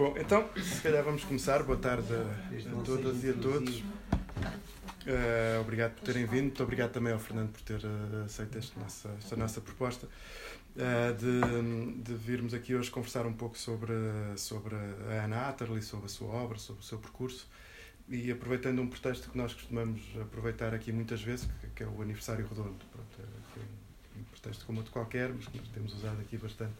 Bom, 0.00 0.14
então, 0.16 0.48
se 0.56 0.80
calhar 0.80 1.04
vamos 1.04 1.24
começar. 1.24 1.62
Boa 1.62 1.76
tarde 1.76 2.06
a, 2.14 2.82
todas 2.82 3.22
e 3.22 3.28
a 3.28 3.34
todos. 3.34 3.80
Uh, 3.80 5.60
obrigado 5.60 5.92
por 5.92 6.04
terem 6.04 6.24
vindo. 6.24 6.44
Muito 6.44 6.62
obrigado 6.62 6.92
também 6.92 7.12
ao 7.12 7.18
Fernando 7.18 7.52
por 7.52 7.60
ter 7.60 7.84
uh, 7.84 8.24
aceito 8.24 8.56
esta 8.56 8.80
nossa, 8.80 9.10
esta 9.18 9.36
nossa 9.36 9.60
proposta 9.60 10.06
uh, 10.06 11.14
de, 11.18 12.02
de 12.02 12.14
virmos 12.14 12.54
aqui 12.54 12.74
hoje 12.74 12.90
conversar 12.90 13.26
um 13.26 13.34
pouco 13.34 13.58
sobre, 13.58 13.92
sobre 14.38 14.74
a 14.74 15.24
Ana 15.24 15.48
Atterley, 15.50 15.82
sobre 15.82 16.06
a 16.06 16.08
sua 16.08 16.28
obra, 16.28 16.58
sobre 16.58 16.80
o 16.80 16.84
seu 16.84 16.96
percurso 16.96 17.46
e 18.08 18.30
aproveitando 18.30 18.80
um 18.80 18.88
pretexto 18.88 19.28
que 19.28 19.36
nós 19.36 19.52
costumamos 19.52 20.00
aproveitar 20.18 20.72
aqui 20.72 20.92
muitas 20.92 21.20
vezes, 21.20 21.46
que, 21.60 21.66
que 21.76 21.82
é 21.82 21.86
o 21.86 22.00
aniversário 22.00 22.48
redondo. 22.48 22.74
Pronto, 22.90 23.20
é 23.20 24.18
um 24.18 24.24
pretexto 24.24 24.64
como 24.64 24.78
outro 24.78 24.94
qualquer, 24.94 25.28
mas 25.28 25.46
que 25.46 25.58
nós 25.58 25.68
temos 25.68 25.92
usado 25.92 26.22
aqui 26.22 26.38
bastante 26.38 26.72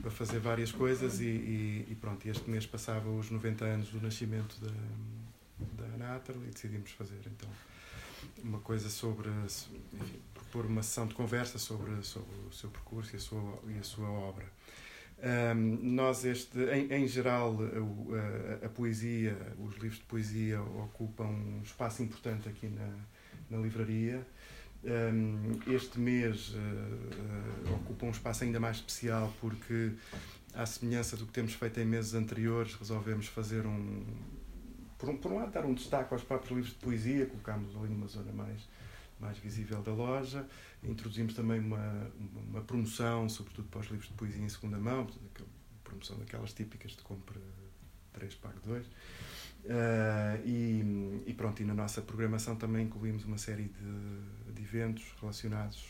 para 0.00 0.10
fazer 0.10 0.38
várias 0.38 0.72
coisas 0.72 1.20
e, 1.20 1.24
e, 1.24 1.86
e, 1.90 1.94
pronto, 1.94 2.26
este 2.28 2.48
mês 2.48 2.66
passava 2.66 3.08
os 3.10 3.30
90 3.30 3.64
anos 3.64 3.88
do 3.88 4.00
nascimento 4.00 4.56
da, 4.60 5.84
da 5.84 5.96
Natal 5.96 6.36
e 6.46 6.50
decidimos 6.50 6.90
fazer 6.92 7.20
então 7.26 7.48
uma 8.42 8.58
coisa 8.58 8.88
sobre, 8.88 9.28
enfim, 9.28 10.20
propor 10.32 10.66
uma 10.66 10.82
sessão 10.82 11.06
de 11.06 11.14
conversa 11.14 11.58
sobre, 11.58 12.02
sobre 12.02 12.34
o 12.48 12.52
seu 12.52 12.70
percurso 12.70 13.14
e 13.14 13.16
a 13.16 13.20
sua, 13.20 13.58
e 13.68 13.78
a 13.78 13.82
sua 13.82 14.08
obra. 14.08 14.46
Um, 15.22 15.78
nós, 15.82 16.24
este, 16.24 16.58
em, 16.70 16.90
em 16.92 17.06
geral, 17.06 17.54
a, 17.60 18.64
a, 18.64 18.66
a, 18.66 18.68
poesia, 18.70 19.36
os 19.58 19.74
livros 19.74 19.98
de 19.98 20.04
poesia 20.04 20.62
ocupam 20.62 21.26
um 21.26 21.60
espaço 21.62 22.02
importante 22.02 22.48
aqui 22.48 22.68
na, 22.68 22.88
na 23.50 23.58
livraria. 23.58 24.26
Este 25.66 26.00
mês 26.00 26.54
uh, 26.54 26.56
uh, 26.58 27.74
ocupa 27.74 28.06
um 28.06 28.10
espaço 28.10 28.44
ainda 28.44 28.58
mais 28.58 28.76
especial 28.76 29.32
porque, 29.38 29.92
à 30.54 30.64
semelhança 30.64 31.16
do 31.18 31.26
que 31.26 31.32
temos 31.32 31.52
feito 31.52 31.78
em 31.80 31.84
meses 31.84 32.14
anteriores, 32.14 32.74
resolvemos 32.74 33.26
fazer 33.26 33.66
um. 33.66 34.04
Por 34.96 35.10
um, 35.10 35.16
por 35.16 35.32
um 35.32 35.36
lado, 35.36 35.52
dar 35.52 35.64
um 35.64 35.74
destaque 35.74 36.12
aos 36.12 36.22
próprios 36.22 36.50
livros 36.50 36.72
de 36.72 36.78
poesia, 36.78 37.26
colocámos 37.26 37.74
ali 37.76 37.88
numa 37.88 38.06
zona 38.06 38.32
mais, 38.32 38.68
mais 39.18 39.38
visível 39.38 39.82
da 39.82 39.92
loja. 39.92 40.46
Introduzimos 40.82 41.34
também 41.34 41.60
uma, 41.60 42.10
uma 42.48 42.60
promoção, 42.62 43.28
sobretudo 43.28 43.68
para 43.68 43.80
os 43.80 43.86
livros 43.86 44.08
de 44.08 44.14
poesia 44.14 44.42
em 44.42 44.48
segunda 44.48 44.78
mão, 44.78 45.06
promoção 45.84 46.18
daquelas 46.18 46.52
típicas 46.52 46.92
de 46.92 47.02
compra 47.02 47.40
3, 48.12 48.34
pago 48.36 48.60
2. 48.64 48.86
Uh, 48.86 48.90
e, 50.44 51.22
e, 51.26 51.34
pronto, 51.34 51.60
e 51.62 51.66
na 51.66 51.74
nossa 51.74 52.00
programação 52.00 52.56
também 52.56 52.86
incluímos 52.86 53.24
uma 53.24 53.36
série 53.36 53.64
de, 53.64 54.39
de, 54.60 54.64
eventos 54.64 55.04
relacionados 55.20 55.84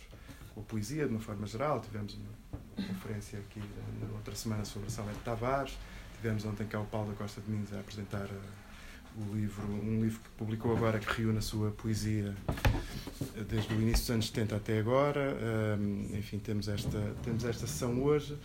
com 0.54 0.60
a 0.60 0.64
poesia, 0.64 1.06
de 1.06 1.10
uma 1.10 1.20
forma 1.20 1.46
geral. 1.46 1.80
Tivemos 1.80 2.14
uma 2.14 2.86
conferência 2.86 3.38
aqui 3.38 3.60
na 4.00 4.14
outra 4.14 4.34
semana 4.34 4.64
sobre 4.64 4.88
a 4.88 4.90
Salete 4.90 5.20
Tavares, 5.20 5.76
tivemos 6.16 6.44
ontem 6.44 6.66
cá 6.66 6.80
o 6.80 6.86
Paulo 6.86 7.10
da 7.10 7.16
Costa 7.16 7.41
Domingos 7.41 7.72
a 7.72 7.80
apresentar 7.80 8.26
uh, 8.26 9.22
o 9.22 9.34
livro, 9.34 9.66
um 9.66 10.02
livro 10.02 10.20
que 10.20 10.28
publicou 10.30 10.76
agora 10.76 10.98
que 10.98 11.20
reúne 11.20 11.38
a 11.38 11.42
sua 11.42 11.70
poesia 11.70 12.34
uh, 12.48 13.44
desde 13.44 13.74
o 13.74 13.80
início 13.80 14.02
dos 14.02 14.10
anos 14.10 14.26
70 14.26 14.56
até 14.56 14.78
agora. 14.78 15.36
Um, 15.78 16.16
enfim, 16.16 16.38
temos 16.38 16.68
esta, 16.68 17.14
temos 17.22 17.44
esta 17.44 17.66
sessão 17.66 18.02
hoje. 18.02 18.36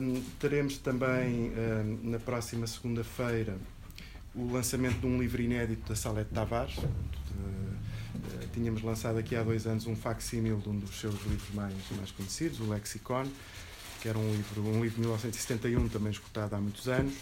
Um, 0.00 0.22
teremos 0.38 0.78
também 0.78 1.50
um, 1.50 2.10
na 2.10 2.18
próxima 2.18 2.66
segunda-feira 2.66 3.56
o 4.36 4.52
lançamento 4.52 5.00
de 5.00 5.06
um 5.06 5.18
livro 5.18 5.40
inédito 5.40 5.88
da 5.88 5.96
Salete 5.96 6.30
Tavares. 6.30 6.76
Eh, 6.76 7.85
tínhamos 8.52 8.82
lançado 8.82 9.18
aqui 9.18 9.36
há 9.36 9.42
dois 9.42 9.66
anos 9.66 9.86
um 9.86 9.96
facsímil 9.96 10.58
de 10.58 10.68
um 10.68 10.78
dos 10.78 10.98
seus 11.00 11.14
livros 11.26 11.54
mais, 11.54 11.74
mais 11.96 12.10
conhecidos, 12.10 12.60
o 12.60 12.68
Lexicon, 12.68 13.26
que 14.00 14.08
era 14.08 14.18
um 14.18 14.30
livro, 14.32 14.62
um 14.62 14.82
livro 14.82 14.96
de 14.96 15.00
1971, 15.00 15.88
também 15.88 16.10
escutado 16.10 16.54
há 16.54 16.60
muitos 16.60 16.88
anos. 16.88 17.14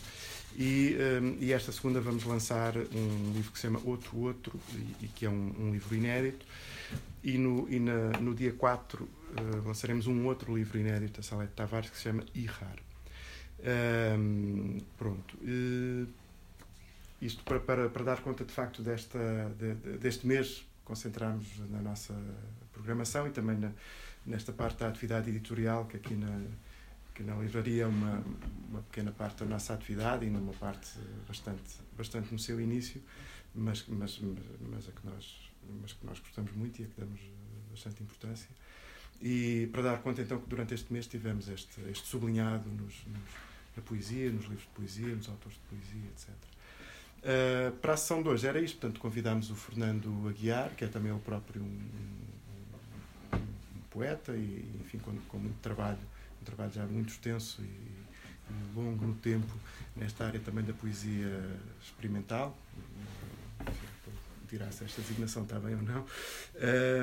E, 0.56 0.96
um, 1.20 1.30
eh, 1.30 1.36
e 1.40 1.52
esta 1.52 1.72
segunda 1.72 2.00
vamos 2.00 2.24
lançar 2.24 2.76
um 2.76 3.32
livro 3.34 3.50
que 3.50 3.58
se 3.58 3.62
chama 3.62 3.80
Outro 3.84 4.16
Outro, 4.18 4.60
e, 4.72 5.06
e 5.06 5.08
que 5.08 5.26
é 5.26 5.30
um, 5.30 5.52
um, 5.58 5.72
livro 5.72 5.94
inédito. 5.94 6.46
E 7.22 7.38
no, 7.38 7.66
e 7.68 7.80
na, 7.80 8.10
no 8.20 8.34
dia 8.34 8.52
4 8.52 9.02
uh, 9.02 9.08
eh, 9.36 9.42
lançaremos 9.64 10.06
um 10.06 10.26
outro 10.26 10.54
livro 10.54 10.78
inédito 10.78 11.20
da 11.20 11.22
Salete 11.22 11.52
Tavares 11.54 11.90
que 11.90 11.96
se 11.96 12.02
chama 12.04 12.24
Irrar. 12.34 12.76
Um, 14.18 14.78
pronto. 14.98 15.36
Uh, 15.42 16.06
isto 17.20 17.42
para, 17.44 17.58
para, 17.58 17.88
para 17.88 18.04
dar 18.04 18.20
conta 18.20 18.44
de 18.44 18.52
facto 18.52 18.82
desta, 18.82 19.18
de, 19.58 19.74
de, 19.74 19.98
deste 19.98 20.26
mês, 20.26 20.64
concentrarmos 20.84 21.58
na 21.70 21.80
nossa 21.80 22.14
programação 22.72 23.26
e 23.26 23.30
também 23.30 23.56
na, 23.56 23.72
nesta 24.24 24.52
parte 24.52 24.78
da 24.78 24.88
atividade 24.88 25.30
editorial, 25.30 25.86
que 25.86 25.96
aqui 25.96 26.14
na, 26.14 26.40
que 27.14 27.22
na 27.22 27.34
livraria 27.36 27.84
é 27.84 27.86
uma, 27.86 28.22
uma 28.68 28.82
pequena 28.82 29.12
parte 29.12 29.44
da 29.44 29.46
nossa 29.46 29.72
atividade 29.72 30.26
e 30.26 30.30
numa 30.30 30.52
parte 30.52 30.98
bastante, 31.28 31.78
bastante 31.96 32.32
no 32.32 32.38
seu 32.38 32.60
início, 32.60 33.00
mas, 33.54 33.84
mas, 33.86 34.18
mas, 34.20 34.88
a 34.88 34.92
que 34.92 35.06
nós, 35.06 35.50
mas 35.80 35.92
que 35.92 36.04
nós 36.04 36.18
gostamos 36.18 36.52
muito 36.52 36.82
e 36.82 36.84
a 36.84 36.88
que 36.88 37.00
damos 37.00 37.20
bastante 37.70 38.02
importância. 38.02 38.48
E 39.22 39.68
para 39.72 39.82
dar 39.82 40.02
conta 40.02 40.22
então 40.22 40.40
que 40.40 40.48
durante 40.48 40.74
este 40.74 40.92
mês 40.92 41.06
tivemos 41.06 41.48
este, 41.48 41.80
este 41.88 42.06
sublinhado 42.06 42.68
nos, 42.68 43.06
nos, 43.06 43.30
na 43.76 43.82
poesia, 43.82 44.30
nos 44.30 44.44
livros 44.44 44.62
de 44.62 44.74
poesia, 44.74 45.14
nos 45.14 45.28
autores 45.28 45.56
de 45.56 45.62
poesia, 45.68 46.10
etc. 46.10 46.53
Uh, 47.24 47.72
para 47.78 47.94
a 47.94 47.96
sessão 47.96 48.22
de 48.22 48.28
hoje 48.28 48.46
era 48.46 48.60
isto, 48.60 48.78
portanto 48.78 49.00
convidámos 49.00 49.50
o 49.50 49.54
Fernando 49.54 50.28
Aguiar, 50.28 50.68
que 50.76 50.84
é 50.84 50.88
também 50.88 51.10
o 51.10 51.18
próprio 51.18 51.62
um, 51.62 51.80
um, 53.32 53.36
um 53.38 53.80
poeta 53.90 54.32
e 54.32 54.70
enfim 54.84 54.98
com, 54.98 55.16
com, 55.28 55.38
muito 55.38 55.58
trabalho, 55.62 55.96
um 56.42 56.44
trabalho 56.44 56.70
já 56.70 56.84
muito 56.84 57.08
extenso 57.08 57.62
e, 57.62 57.64
e 57.64 58.76
longo 58.76 59.06
no 59.06 59.14
tempo 59.14 59.50
nesta 59.96 60.26
área 60.26 60.38
também 60.38 60.62
da 60.64 60.74
poesia 60.74 61.42
experimental, 61.82 62.54
tirar 64.46 64.70
se 64.70 64.84
esta 64.84 65.00
designação 65.00 65.44
está 65.44 65.58
bem 65.58 65.76
ou 65.76 65.82
não, 65.82 66.04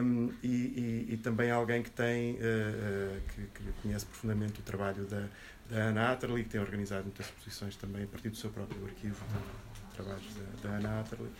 um, 0.04 0.32
e, 0.44 0.48
e, 0.48 1.08
e, 1.14 1.18
também 1.18 1.50
alguém 1.50 1.82
que 1.82 1.90
tem, 1.90 2.36
uh, 2.36 3.22
que, 3.34 3.42
que, 3.56 3.72
conhece 3.82 4.06
profundamente 4.06 4.60
o 4.60 4.64
trabalho 4.64 5.04
da, 5.06 5.28
da 5.68 5.78
Ana 5.78 6.12
Atterley, 6.12 6.44
que 6.44 6.50
tem 6.52 6.62
organizado 6.62 7.06
muitas 7.06 7.26
exposições 7.26 7.76
também 7.76 8.04
a 8.04 8.08
partir 8.08 8.30
do 8.30 8.38
seu 8.38 8.52
próprio 8.52 8.86
arquivo 8.86 9.26
trabalhos 9.92 10.24
da, 10.36 10.70
da 10.70 10.76
Ana 10.78 11.00
Atterley. 11.02 11.32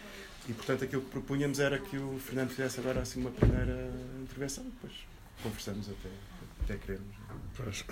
E, 0.50 0.54
portanto, 0.54 0.84
aquilo 0.84 1.02
que 1.04 1.10
propunhamos 1.10 1.60
era 1.60 1.78
que 1.78 1.98
o 1.98 2.20
Fernando 2.20 2.50
fizesse 2.50 2.80
agora 2.80 3.02
assim 3.02 3.22
uma 3.22 3.32
primeira 3.32 3.92
intervenção, 4.22 4.64
depois 4.64 4.94
conversamos 5.44 5.88
até, 5.90 6.10
até 6.64 6.78
queremos. 6.78 7.16
Pois, 7.56 7.86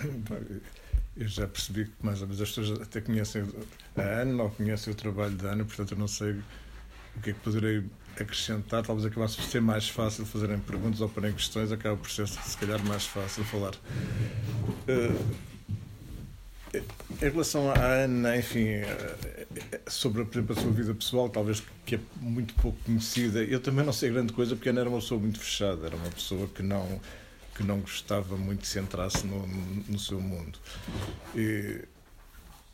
eu 1.16 1.28
já 1.28 1.46
percebi 1.46 1.84
que 1.84 1.92
mais 2.00 2.20
ou 2.20 2.26
menos 2.26 2.40
as 2.40 2.48
pessoas 2.48 2.80
até 2.80 3.00
conhecem 3.00 3.44
a 3.96 4.02
Ana 4.02 4.44
ou 4.44 4.50
conhecem 4.50 4.92
o 4.92 4.96
trabalho 4.96 5.34
da 5.36 5.50
Ana, 5.50 5.64
portanto 5.64 5.92
eu 5.92 5.98
não 5.98 6.08
sei 6.08 6.32
o 7.16 7.20
que 7.22 7.30
é 7.30 7.32
que 7.32 7.40
poderei 7.40 7.84
acrescentar. 8.18 8.84
Talvez 8.84 9.06
acabasse 9.06 9.36
por 9.36 9.44
ser 9.44 9.60
mais 9.60 9.88
fácil 9.88 10.24
fazerem 10.24 10.58
perguntas 10.58 11.00
ou 11.00 11.08
porem 11.08 11.32
questões, 11.32 11.72
acaba 11.72 11.96
por 11.96 12.10
ser 12.10 12.26
se 12.28 12.56
calhar 12.56 12.82
mais 12.84 13.04
fácil 13.06 13.44
falar. 13.44 13.74
Uh, 14.88 15.49
em 16.72 17.30
relação 17.30 17.70
à 17.70 17.78
Ana, 17.78 18.36
enfim, 18.36 18.66
eh, 18.68 19.80
sobre 19.88 20.24
por 20.24 20.38
exemplo, 20.38 20.56
a 20.56 20.60
sua 20.60 20.70
vida 20.70 20.94
pessoal, 20.94 21.28
talvez 21.28 21.62
que 21.84 21.96
é 21.96 22.00
muito 22.20 22.54
pouco 22.54 22.78
conhecida, 22.84 23.42
eu 23.42 23.60
também 23.60 23.84
não 23.84 23.92
sei 23.92 24.10
grande 24.10 24.32
coisa 24.32 24.54
porque 24.54 24.68
a 24.68 24.72
Ana 24.72 24.82
era 24.82 24.88
uma 24.88 25.00
pessoa 25.00 25.20
muito 25.20 25.40
fechada, 25.40 25.86
era 25.86 25.96
uma 25.96 26.10
pessoa 26.10 26.46
que 26.48 26.62
não 26.62 27.00
que 27.56 27.64
não 27.64 27.80
gostava 27.80 28.36
muito 28.36 28.62
de 28.62 28.68
se 28.68 28.78
entrasse 28.78 29.26
no, 29.26 29.46
no 29.46 29.98
seu 29.98 30.18
mundo. 30.18 30.58
E 31.34 31.84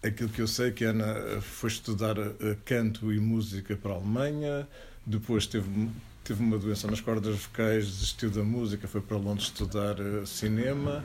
aquilo 0.01 0.29
que 0.29 0.41
eu 0.41 0.47
sei 0.47 0.69
é 0.69 0.71
que 0.71 0.85
a 0.85 0.91
Ana 0.91 1.41
foi 1.41 1.71
estudar 1.71 2.17
eh, 2.19 2.57
canto 2.65 3.13
e 3.13 3.19
música 3.19 3.75
para 3.77 3.93
a 3.93 3.95
Alemanha, 3.97 4.69
depois 5.05 5.47
teve 5.47 5.91
teve 6.23 6.43
uma 6.43 6.59
doença 6.59 6.89
nas 6.89 7.01
cordas 7.01 7.37
vocais, 7.37 7.87
desistiu 7.87 8.31
da 8.31 8.43
música, 8.43 8.87
foi 8.89 9.01
para 9.01 9.17
Londres 9.17 9.47
estudar 9.47 9.97
eh, 9.99 10.27
cinema 10.27 11.03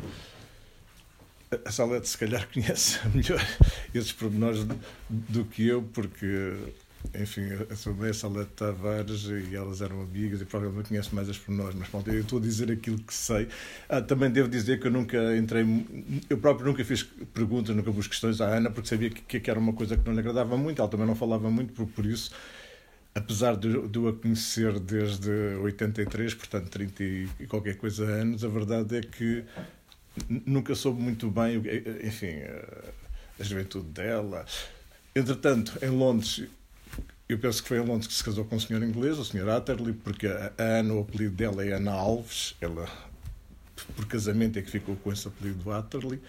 a 1.65 1.71
Salete 1.71 2.07
se 2.07 2.17
calhar 2.17 2.47
conhece 2.51 2.99
melhor 3.09 3.45
esses 3.93 4.11
pormenores 4.11 4.65
do 5.09 5.43
que 5.45 5.67
eu, 5.67 5.83
porque, 5.93 6.55
enfim, 7.13 7.41
a 7.69 7.75
sua 7.75 7.93
mãe 7.93 8.13
Salete 8.13 8.51
Tavares 8.51 9.25
e 9.25 9.55
elas 9.55 9.81
eram 9.81 10.01
amigas 10.01 10.41
e 10.41 10.45
provavelmente 10.45 10.89
conhece 10.89 11.13
mais 11.13 11.29
as 11.29 11.37
pormenores, 11.37 11.75
mas 11.75 11.89
pronto, 11.89 12.09
eu 12.09 12.21
estou 12.21 12.39
a 12.39 12.41
dizer 12.41 12.71
aquilo 12.71 12.99
que 12.99 13.13
sei. 13.13 13.47
Ah, 13.89 14.01
também 14.01 14.31
devo 14.31 14.47
dizer 14.47 14.79
que 14.79 14.87
eu 14.87 14.91
nunca 14.91 15.35
entrei, 15.37 15.65
eu 16.29 16.37
próprio 16.37 16.67
nunca 16.67 16.83
fiz 16.85 17.03
perguntas, 17.33 17.75
nunca 17.75 17.91
pus 17.91 18.07
questões 18.07 18.39
à 18.39 18.47
Ana, 18.47 18.71
porque 18.71 18.87
sabia 18.87 19.09
que, 19.09 19.39
que 19.39 19.49
era 19.49 19.59
uma 19.59 19.73
coisa 19.73 19.97
que 19.97 20.05
não 20.05 20.13
lhe 20.13 20.19
agradava 20.19 20.55
muito, 20.57 20.81
ela 20.81 20.89
também 20.89 21.05
não 21.05 21.15
falava 21.15 21.49
muito, 21.51 21.73
por, 21.73 21.85
por 21.87 22.05
isso 22.05 22.31
apesar 23.13 23.57
de, 23.57 23.89
de 23.89 23.99
eu 23.99 24.07
a 24.07 24.13
conhecer 24.13 24.79
desde 24.79 25.29
83, 25.29 26.33
portanto 26.33 26.69
30 26.69 27.03
e 27.03 27.47
qualquer 27.47 27.75
coisa 27.75 28.05
anos, 28.05 28.43
a 28.43 28.47
verdade 28.47 28.97
é 28.97 29.01
que 29.01 29.43
nunca 30.27 30.75
soube 30.75 31.01
muito 31.01 31.29
bem, 31.29 31.61
enfim, 32.03 32.41
a 33.39 33.43
juventude 33.43 33.87
dela. 33.87 34.45
Entretanto, 35.15 35.77
em 35.81 35.89
Londres, 35.89 36.43
eu 37.27 37.37
penso 37.37 37.61
que 37.63 37.69
foi 37.69 37.77
em 37.77 37.85
Londres 37.85 38.07
que 38.07 38.13
se 38.13 38.23
casou 38.23 38.45
com 38.45 38.55
um 38.55 38.59
senhor 38.59 38.83
inglês, 38.83 39.17
o 39.17 39.25
senhor 39.25 39.47
Atterley, 39.49 39.93
porque 39.93 40.27
a 40.27 40.51
Ana, 40.57 40.93
o 40.93 41.01
apelido 41.01 41.35
dela 41.35 41.65
é 41.65 41.71
Ana 41.71 41.91
Alves, 41.91 42.55
ela, 42.59 42.89
por 43.95 44.05
casamento, 44.05 44.59
é 44.59 44.61
que 44.61 44.69
ficou 44.69 44.95
com 44.97 45.11
esse 45.11 45.27
apelido 45.27 45.71
Atterley. 45.71 46.21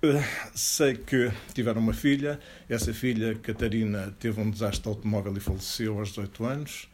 Uh, 0.00 0.22
sei 0.54 0.94
que 0.94 1.32
tiveram 1.52 1.80
uma 1.80 1.92
filha. 1.92 2.38
Essa 2.68 2.94
filha, 2.94 3.34
Catarina, 3.34 4.14
teve 4.20 4.40
um 4.40 4.48
desastre 4.48 4.82
de 4.82 4.88
automóvel 4.88 5.36
e 5.36 5.40
faleceu 5.40 5.98
aos 5.98 6.10
18 6.10 6.44
anos, 6.44 6.88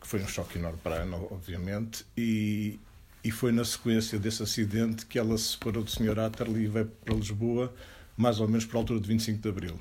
que 0.00 0.06
foi 0.06 0.22
um 0.22 0.26
choque 0.26 0.58
enorme 0.58 0.78
para 0.82 0.96
a 0.96 1.02
Ana, 1.02 1.16
obviamente. 1.16 2.06
E, 2.16 2.80
e 3.22 3.30
foi 3.30 3.52
na 3.52 3.64
sequência 3.64 4.18
desse 4.18 4.42
acidente 4.42 5.06
que 5.06 5.18
ela 5.18 5.36
se 5.36 5.52
separou 5.52 5.82
do 5.82 5.90
Sr. 5.90 6.18
Atterley 6.18 6.64
e 6.64 6.68
veio 6.68 6.86
para 7.04 7.14
Lisboa, 7.14 7.74
mais 8.16 8.40
ou 8.40 8.48
menos 8.48 8.64
por 8.64 8.76
altura 8.76 9.00
de 9.00 9.08
25 9.08 9.42
de 9.42 9.48
Abril. 9.48 9.80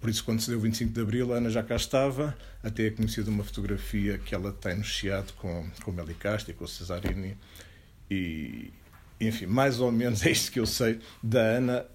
Por 0.00 0.10
isso, 0.10 0.24
quando 0.24 0.40
se 0.40 0.50
deu 0.50 0.60
25 0.60 0.92
de 0.92 1.00
Abril, 1.00 1.32
a 1.32 1.38
Ana 1.38 1.50
já 1.50 1.62
cá 1.62 1.76
estava, 1.76 2.36
até 2.62 2.86
é 2.86 2.90
conhecida 2.90 3.30
uma 3.30 3.42
fotografia 3.42 4.18
que 4.18 4.34
ela 4.34 4.52
tem 4.52 4.76
no 4.76 4.84
Chiado 4.84 5.32
com, 5.34 5.68
com 5.82 5.90
o 5.90 5.94
Meli 5.94 6.14
Castro 6.14 6.52
e 6.52 6.54
com 6.54 6.64
o 6.64 6.68
Cesarini. 6.68 7.36
E, 8.10 8.70
enfim, 9.20 9.46
mais 9.46 9.80
ou 9.80 9.90
menos 9.90 10.24
é 10.26 10.30
isto 10.30 10.52
que 10.52 10.60
eu 10.60 10.66
sei 10.66 11.00
da 11.22 11.40
Ana 11.40 11.86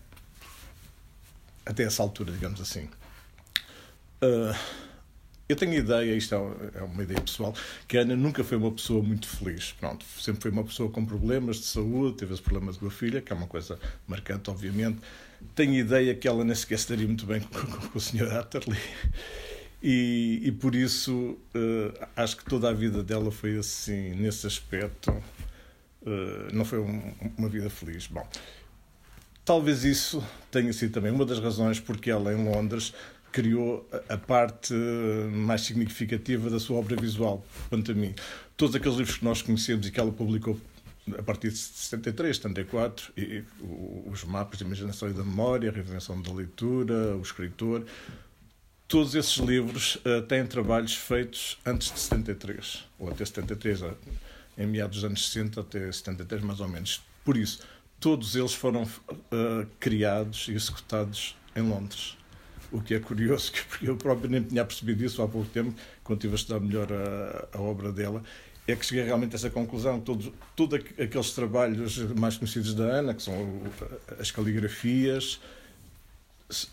até 1.66 1.84
essa 1.84 2.02
altura, 2.02 2.32
digamos 2.32 2.60
assim. 2.60 2.90
Uh, 4.22 4.56
eu 5.52 5.56
tenho 5.56 5.74
a 5.74 5.76
ideia, 5.76 6.16
isto 6.16 6.34
é, 6.34 6.80
é 6.80 6.84
uma 6.84 7.04
ideia 7.04 7.20
pessoal, 7.20 7.54
que 7.88 7.98
a 7.98 8.02
Ana 8.02 8.16
nunca 8.16 8.44
foi 8.44 8.58
uma 8.58 8.72
pessoa 8.72 9.04
muito 9.04 9.28
feliz. 9.28 9.74
Pronto, 9.74 10.06
sempre 10.18 10.42
foi 10.42 10.52
uma 10.52 10.64
pessoa 10.64 10.90
com 10.90 11.06
problemas 11.06 11.58
de 11.58 11.66
saúde, 11.66 12.18
teve 12.18 12.34
esse 12.34 12.42
problema 12.42 12.74
com 12.74 12.88
a 12.88 12.92
filha, 12.92 13.22
que 13.22 13.34
é 13.34 13.36
uma 13.36 13.48
coisa 13.48 13.78
marcante, 14.08 14.50
obviamente. 14.50 15.00
Tenho 15.54 15.74
a 15.74 15.78
ideia 15.78 16.16
que 16.16 16.28
ela 16.28 16.44
nem 16.44 16.56
sequer 16.56 16.76
estaria 16.76 17.06
muito 17.06 17.26
bem 17.26 17.42
com, 17.52 17.60
com, 17.60 17.88
com 17.90 17.98
o 17.98 18.02
Sr. 18.02 18.32
Atterley. 18.34 18.80
E, 19.84 20.42
e 20.44 20.52
por 20.52 20.76
isso 20.76 21.38
uh, 21.56 22.08
acho 22.16 22.38
que 22.38 22.46
toda 22.46 22.70
a 22.70 22.74
vida 22.74 23.04
dela 23.04 23.32
foi 23.32 23.58
assim, 23.58 24.12
nesse 24.12 24.48
aspecto. 24.48 25.12
Uh, 26.02 26.54
não 26.54 26.64
foi 26.64 26.80
um, 26.80 27.14
uma 27.38 27.50
vida 27.50 27.70
feliz. 27.70 28.08
Bom, 28.08 28.26
talvez 29.44 29.84
isso 29.84 30.24
tenha 30.50 30.72
sido 30.72 30.94
também 30.94 31.12
uma 31.12 31.26
das 31.26 31.40
razões 31.40 31.80
porque 31.80 32.10
ela 32.10 32.32
em 32.32 32.46
Londres 32.46 32.94
criou 33.32 33.88
a 34.10 34.18
parte 34.18 34.74
mais 35.32 35.62
significativa 35.62 36.50
da 36.50 36.60
sua 36.60 36.78
obra 36.78 36.96
visual, 36.96 37.46
quanto 37.70 37.92
a 37.92 37.96
mim. 37.96 38.14
Todos 38.58 38.76
aqueles 38.76 38.98
livros 38.98 39.18
que 39.18 39.26
nós 39.26 39.42
conhecemos 39.42 39.88
e 39.88 39.92
que 39.92 40.00
ela 40.00 40.12
publicou 40.12 40.60
a 41.18 41.24
partir 41.24 41.50
de 41.50 41.58
73, 41.58 42.38
74, 42.38 43.12
e, 43.18 43.44
os 44.06 44.24
mapas 44.24 44.60
de 44.60 44.64
imaginação 44.64 45.10
e 45.10 45.14
da 45.14 45.24
memória, 45.24 45.70
a 45.70 45.74
reinvenção 45.74 46.22
da 46.22 46.32
leitura, 46.32 47.16
o 47.16 47.22
escritor, 47.22 47.86
todos 48.88 49.16
esses 49.16 49.38
livros 49.38 49.96
uh, 49.96 50.22
têm 50.28 50.46
trabalhos 50.46 50.96
feitos 50.96 51.58
antes 51.66 51.92
de 51.92 52.00
73, 52.00 52.86
ou 53.00 53.10
até 53.10 53.26
73, 53.26 53.84
em 54.58 54.68
meados 54.68 54.98
dos 54.98 55.06
anos 55.06 55.28
60 55.30 55.62
até 55.62 55.92
73, 55.92 56.44
mais 56.44 56.60
ou 56.60 56.68
menos. 56.68 57.02
Por 57.26 57.36
isso, 57.36 57.62
todos 58.00 58.36
eles 58.36 58.54
foram 58.54 58.84
uh, 58.84 59.68
criados 59.80 60.48
e 60.50 60.52
executados 60.52 61.36
em 61.56 61.62
Londres 61.62 62.21
o 62.72 62.82
que 62.82 62.94
é 62.94 63.00
curioso, 63.00 63.52
porque 63.70 63.90
eu 63.90 63.98
próprio 63.98 64.30
nem 64.30 64.44
tinha 64.44 64.64
percebido 64.64 65.04
isso 65.04 65.22
há 65.22 65.28
pouco 65.28 65.50
tempo, 65.50 65.74
quando 66.04 66.20
estive 66.20 66.34
a 66.34 66.36
estudar 66.36 66.60
melhor 66.60 66.88
a, 66.92 67.58
a 67.58 67.62
obra 67.62 67.92
dela, 67.92 68.24
é 68.68 68.76
que 68.76 68.86
cheguei 68.86 69.04
realmente 69.04 69.34
a 69.34 69.36
essa 69.36 69.50
conclusão. 69.50 70.00
Todos, 70.00 70.32
todos 70.56 70.80
aqueles 71.00 71.32
trabalhos 71.32 71.98
mais 72.14 72.38
conhecidos 72.38 72.74
da 72.74 72.84
Ana, 72.84 73.14
que 73.14 73.22
são 73.22 73.62
as 74.20 74.32
caligrafias, 74.32 75.40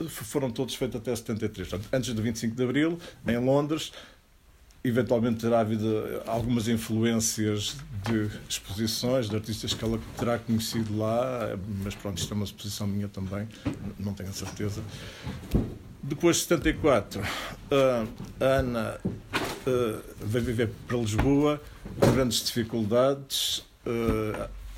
foram 0.09 0.51
todos 0.51 0.75
feitos 0.75 1.01
até 1.01 1.15
73. 1.15 1.69
Portanto, 1.69 1.89
antes 1.93 2.13
do 2.13 2.23
25 2.23 2.55
de 2.55 2.63
Abril, 2.63 2.99
em 3.27 3.39
Londres, 3.39 3.93
eventualmente 4.83 5.41
terá 5.41 5.61
havido 5.61 6.23
algumas 6.27 6.69
influências 6.69 7.77
de 8.07 8.31
exposições 8.49 9.29
de 9.29 9.37
artistas 9.37 9.75
que 9.75 9.85
ela 9.85 9.99
terá 10.17 10.39
conhecido 10.39 10.97
lá, 10.97 11.57
mas 11.83 11.95
pronto, 11.95 12.19
isto 12.19 12.33
é 12.33 12.35
uma 12.35 12.45
exposição 12.45 12.87
minha 12.87 13.09
também, 13.09 13.49
não 13.99 14.15
tenho 14.15 14.31
a 14.31 14.33
certeza. 14.33 14.83
Depois 16.03 16.37
de 16.37 16.43
74, 16.43 17.23
a 18.41 18.45
Ana 18.45 19.01
veio 20.23 20.45
viver 20.45 20.71
para 20.87 20.97
Lisboa 20.97 21.61
com 21.99 22.13
grandes 22.13 22.45
dificuldades. 22.45 23.65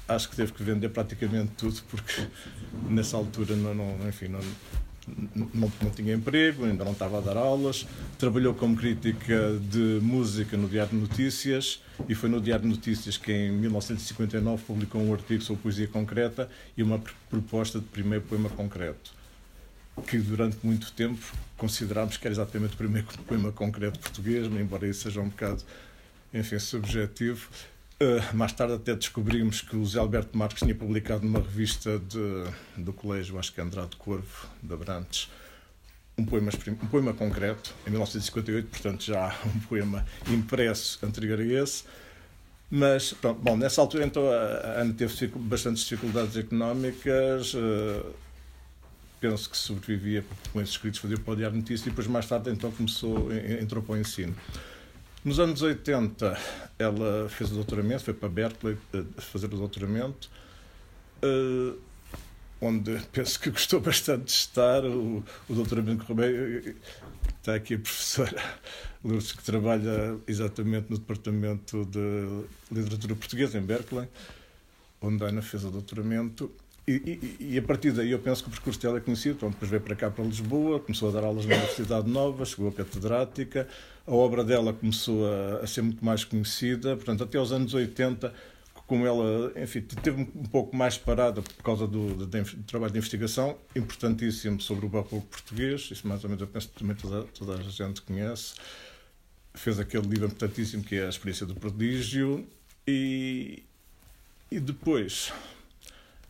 acho 0.08 0.30
que 0.30 0.36
teve 0.36 0.52
que 0.52 0.62
vender 0.62 0.88
praticamente 0.88 1.52
tudo 1.56 1.80
porque 1.90 2.26
nessa 2.88 3.16
altura 3.16 3.54
não, 3.54 3.74
não 3.74 4.08
enfim, 4.08 4.28
não, 4.28 4.40
não, 5.54 5.72
não, 5.82 5.90
tinha 5.90 6.14
emprego, 6.14 6.64
ainda 6.64 6.84
não 6.84 6.92
estava 6.92 7.18
a 7.18 7.20
dar 7.20 7.36
aulas, 7.36 7.86
trabalhou 8.18 8.54
como 8.54 8.74
crítica 8.74 9.58
de 9.70 9.98
música 10.02 10.56
no 10.56 10.68
Diário 10.68 10.92
de 10.92 10.98
Notícias 10.98 11.82
e 12.08 12.14
foi 12.14 12.30
no 12.30 12.40
Diário 12.40 12.62
de 12.62 12.70
Notícias 12.70 13.16
que 13.18 13.30
em 13.30 13.52
1959 13.52 14.62
publicou 14.64 15.02
um 15.02 15.12
artigo 15.12 15.42
sobre 15.42 15.62
poesia 15.62 15.86
concreta 15.86 16.48
e 16.76 16.82
uma 16.82 17.00
proposta 17.28 17.78
de 17.78 17.84
primeiro 17.84 18.24
poema 18.24 18.48
concreto 18.48 19.19
que 20.06 20.18
durante 20.18 20.58
muito 20.62 20.92
tempo 20.92 21.20
considerámos 21.56 22.16
que 22.16 22.26
era 22.26 22.32
exatamente 22.32 22.74
o 22.74 22.76
primeiro 22.76 23.06
poema 23.26 23.52
concreto 23.52 23.98
português, 23.98 24.46
embora 24.46 24.86
isso 24.86 25.02
seja 25.02 25.20
um 25.20 25.28
bocado, 25.28 25.62
enfim, 26.32 26.58
subjetivo. 26.58 27.48
Uh, 28.02 28.34
mais 28.34 28.52
tarde 28.52 28.74
até 28.74 28.94
descobrimos 28.94 29.60
que 29.60 29.76
o 29.76 29.84
Zé 29.84 29.98
Alberto 29.98 30.36
Marques 30.36 30.62
tinha 30.62 30.74
publicado 30.74 31.22
numa 31.26 31.40
revista 31.40 31.98
de, 31.98 32.82
do 32.82 32.94
colégio, 32.94 33.38
acho 33.38 33.52
que 33.52 33.60
Andrade 33.60 33.94
Corvo, 33.96 34.48
de 34.62 34.72
Abrantes, 34.72 35.28
um 36.16 36.24
poema, 36.24 36.50
um 36.82 36.86
poema 36.86 37.12
concreto, 37.12 37.74
em 37.86 37.90
1958, 37.90 38.68
portanto 38.68 39.04
já 39.04 39.38
um 39.44 39.60
poema 39.60 40.06
impresso 40.28 40.98
anterior 41.04 41.40
a 41.40 41.44
esse. 41.44 41.84
Mas, 42.70 43.12
pronto, 43.12 43.40
bom, 43.42 43.56
nessa 43.56 43.80
altura 43.80 44.06
então 44.06 44.30
a 44.30 44.80
Ana 44.80 44.94
teve 44.94 45.26
bastantes 45.36 45.82
dificuldades 45.82 46.36
económicas, 46.36 47.52
uh, 47.52 48.06
penso 49.20 49.50
que 49.50 49.56
sobrevivia 49.56 50.24
com 50.52 50.60
esses 50.60 50.74
escritos, 50.74 50.98
fazia 50.98 51.18
para 51.18 51.32
o 51.32 51.36
Diário 51.36 51.56
Notícias 51.56 51.86
e 51.86 51.90
depois 51.90 52.06
mais 52.06 52.26
tarde 52.26 52.50
então 52.50 52.70
começou, 52.72 53.30
entrou 53.32 53.82
para 53.82 53.94
o 53.94 53.98
ensino. 53.98 54.34
Nos 55.22 55.38
anos 55.38 55.60
80 55.60 56.38
ela 56.78 57.28
fez 57.28 57.52
o 57.52 57.54
doutoramento, 57.54 58.04
foi 58.04 58.14
para 58.14 58.28
Berkeley 58.30 58.78
eh, 58.94 59.04
fazer 59.18 59.46
o 59.52 59.56
doutoramento, 59.58 60.30
eh, 61.20 61.74
onde 62.58 62.98
penso 63.12 63.38
que 63.38 63.50
gostou 63.50 63.80
bastante 63.80 64.24
de 64.24 64.30
estar. 64.30 64.82
O, 64.84 65.22
o 65.46 65.54
doutoramento 65.54 66.06
correu 66.06 66.62
bem. 66.62 66.74
Está 67.38 67.54
aqui 67.54 67.74
a 67.74 67.78
professora 67.78 68.42
Lourdes, 69.04 69.32
que 69.32 69.42
trabalha 69.42 70.18
exatamente 70.26 70.90
no 70.90 70.98
Departamento 70.98 71.84
de 71.84 72.44
Literatura 72.70 73.14
Portuguesa, 73.14 73.58
em 73.58 73.62
Berkeley, 73.62 74.08
onde 75.02 75.22
a 75.22 75.28
Ana 75.28 75.42
fez 75.42 75.64
o 75.64 75.70
doutoramento. 75.70 76.50
E, 76.86 76.92
e, 77.40 77.54
e, 77.54 77.58
a 77.58 77.62
partir 77.62 77.92
daí 77.92 78.10
eu 78.10 78.18
penso 78.18 78.42
que 78.42 78.48
o 78.48 78.52
percurso 78.52 78.80
dela 78.80 78.98
é 78.98 79.00
conhecido. 79.00 79.36
Pronto, 79.36 79.52
depois 79.52 79.70
veio 79.70 79.82
para 79.82 79.94
cá, 79.94 80.10
para 80.10 80.24
Lisboa, 80.24 80.80
começou 80.80 81.08
a 81.08 81.12
dar 81.12 81.24
aulas 81.24 81.46
na 81.46 81.54
Universidade 81.56 82.10
Nova, 82.10 82.44
chegou 82.44 82.68
a 82.68 82.72
catedrática. 82.72 83.68
A 84.06 84.12
obra 84.12 84.42
dela 84.42 84.72
começou 84.72 85.26
a, 85.26 85.60
a 85.62 85.66
ser 85.66 85.82
muito 85.82 86.04
mais 86.04 86.24
conhecida. 86.24 86.96
Portanto, 86.96 87.22
até 87.22 87.38
os 87.38 87.52
anos 87.52 87.74
80, 87.74 88.32
como 88.86 89.06
ela, 89.06 89.52
enfim, 89.56 89.82
teve 89.82 90.22
um 90.22 90.44
pouco 90.46 90.74
mais 90.74 90.98
parada 90.98 91.40
por 91.42 91.62
causa 91.62 91.86
do, 91.86 92.14
do, 92.14 92.26
do 92.26 92.62
trabalho 92.64 92.92
de 92.92 92.98
investigação, 92.98 93.56
importantíssimo 93.76 94.60
sobre 94.60 94.86
o 94.86 94.88
barroco 94.88 95.20
português. 95.22 95.90
Isso 95.92 96.08
mais 96.08 96.24
ou 96.24 96.30
menos 96.30 96.42
eu 96.42 96.48
penso 96.48 96.68
que 96.70 96.78
também 96.80 96.96
toda, 96.96 97.22
toda 97.38 97.54
a 97.54 97.62
gente 97.62 98.02
conhece. 98.02 98.54
Fez 99.54 99.78
aquele 99.78 100.08
livro 100.08 100.26
importantíssimo 100.26 100.82
que 100.82 100.96
é 100.96 101.06
A 101.06 101.08
Experiência 101.08 101.46
do 101.46 101.54
Prodígio. 101.54 102.44
E, 102.84 103.62
e 104.50 104.58
depois 104.58 105.32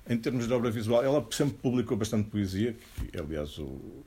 em 0.08 0.16
termos 0.16 0.46
de 0.46 0.52
obra 0.52 0.70
visual, 0.70 1.04
ela 1.04 1.26
sempre 1.30 1.56
publicou 1.58 1.96
bastante 1.96 2.28
poesia, 2.28 2.76
que, 2.96 3.18
aliás, 3.18 3.58
o, 3.58 4.04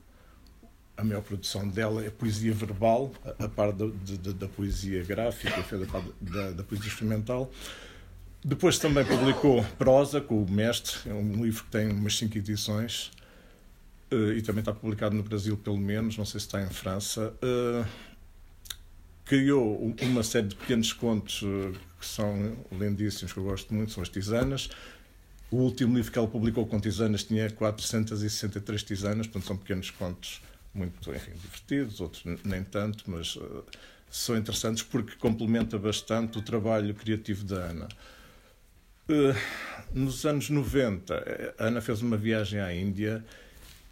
a 0.96 1.04
maior 1.04 1.22
produção 1.22 1.66
dela 1.68 2.04
é 2.04 2.10
poesia 2.10 2.52
verbal, 2.52 3.12
a, 3.24 3.44
a 3.44 3.48
par 3.48 3.72
da, 3.72 3.86
da 4.32 4.48
poesia 4.48 5.02
gráfica, 5.04 5.64
da, 6.20 6.50
da 6.52 6.62
poesia 6.62 6.88
instrumental. 6.88 7.50
Depois 8.44 8.78
também 8.78 9.04
publicou 9.04 9.64
prosa 9.78 10.20
com 10.20 10.42
o 10.42 10.50
Mestre, 10.50 11.10
é 11.10 11.14
um 11.14 11.42
livro 11.42 11.64
que 11.64 11.70
tem 11.70 11.90
umas 11.90 12.16
cinco 12.16 12.36
edições 12.36 13.10
eh, 14.10 14.34
e 14.36 14.42
também 14.42 14.60
está 14.60 14.72
publicado 14.72 15.16
no 15.16 15.22
Brasil, 15.22 15.56
pelo 15.56 15.78
menos, 15.78 16.18
não 16.18 16.26
sei 16.26 16.38
se 16.40 16.46
está 16.46 16.62
em 16.62 16.68
França. 16.68 17.34
Eh, 17.40 17.84
criou 19.24 19.94
uma 20.02 20.22
série 20.22 20.48
de 20.48 20.56
pequenos 20.56 20.92
contos 20.92 21.42
eh, 21.42 21.72
que 21.98 22.06
são 22.06 22.56
lindíssimos, 22.70 23.32
que 23.32 23.38
eu 23.38 23.44
gosto 23.44 23.72
muito, 23.72 23.92
são 23.92 24.02
as 24.02 24.10
tisanas. 24.10 24.68
O 25.50 25.56
último 25.56 25.94
livro 25.96 26.10
que 26.10 26.18
ela 26.18 26.28
publicou 26.28 26.66
com 26.66 26.80
tisanas 26.80 27.24
tinha 27.24 27.48
463 27.50 28.82
tisanas, 28.82 29.26
portanto 29.26 29.46
são 29.46 29.56
pequenos 29.56 29.90
contos 29.90 30.40
muito 30.74 31.14
enfim, 31.14 31.32
divertidos, 31.40 32.00
outros 32.00 32.24
nem 32.44 32.64
tanto, 32.64 33.04
mas 33.06 33.36
uh, 33.36 33.64
são 34.10 34.36
interessantes 34.36 34.82
porque 34.82 35.14
complementa 35.16 35.78
bastante 35.78 36.38
o 36.38 36.42
trabalho 36.42 36.92
criativo 36.94 37.44
da 37.44 37.56
Ana. 37.56 37.88
Uh, 39.08 39.34
nos 39.92 40.24
anos 40.26 40.50
90, 40.50 41.54
a 41.58 41.64
Ana 41.64 41.80
fez 41.80 42.02
uma 42.02 42.16
viagem 42.16 42.58
à 42.60 42.74
Índia 42.74 43.24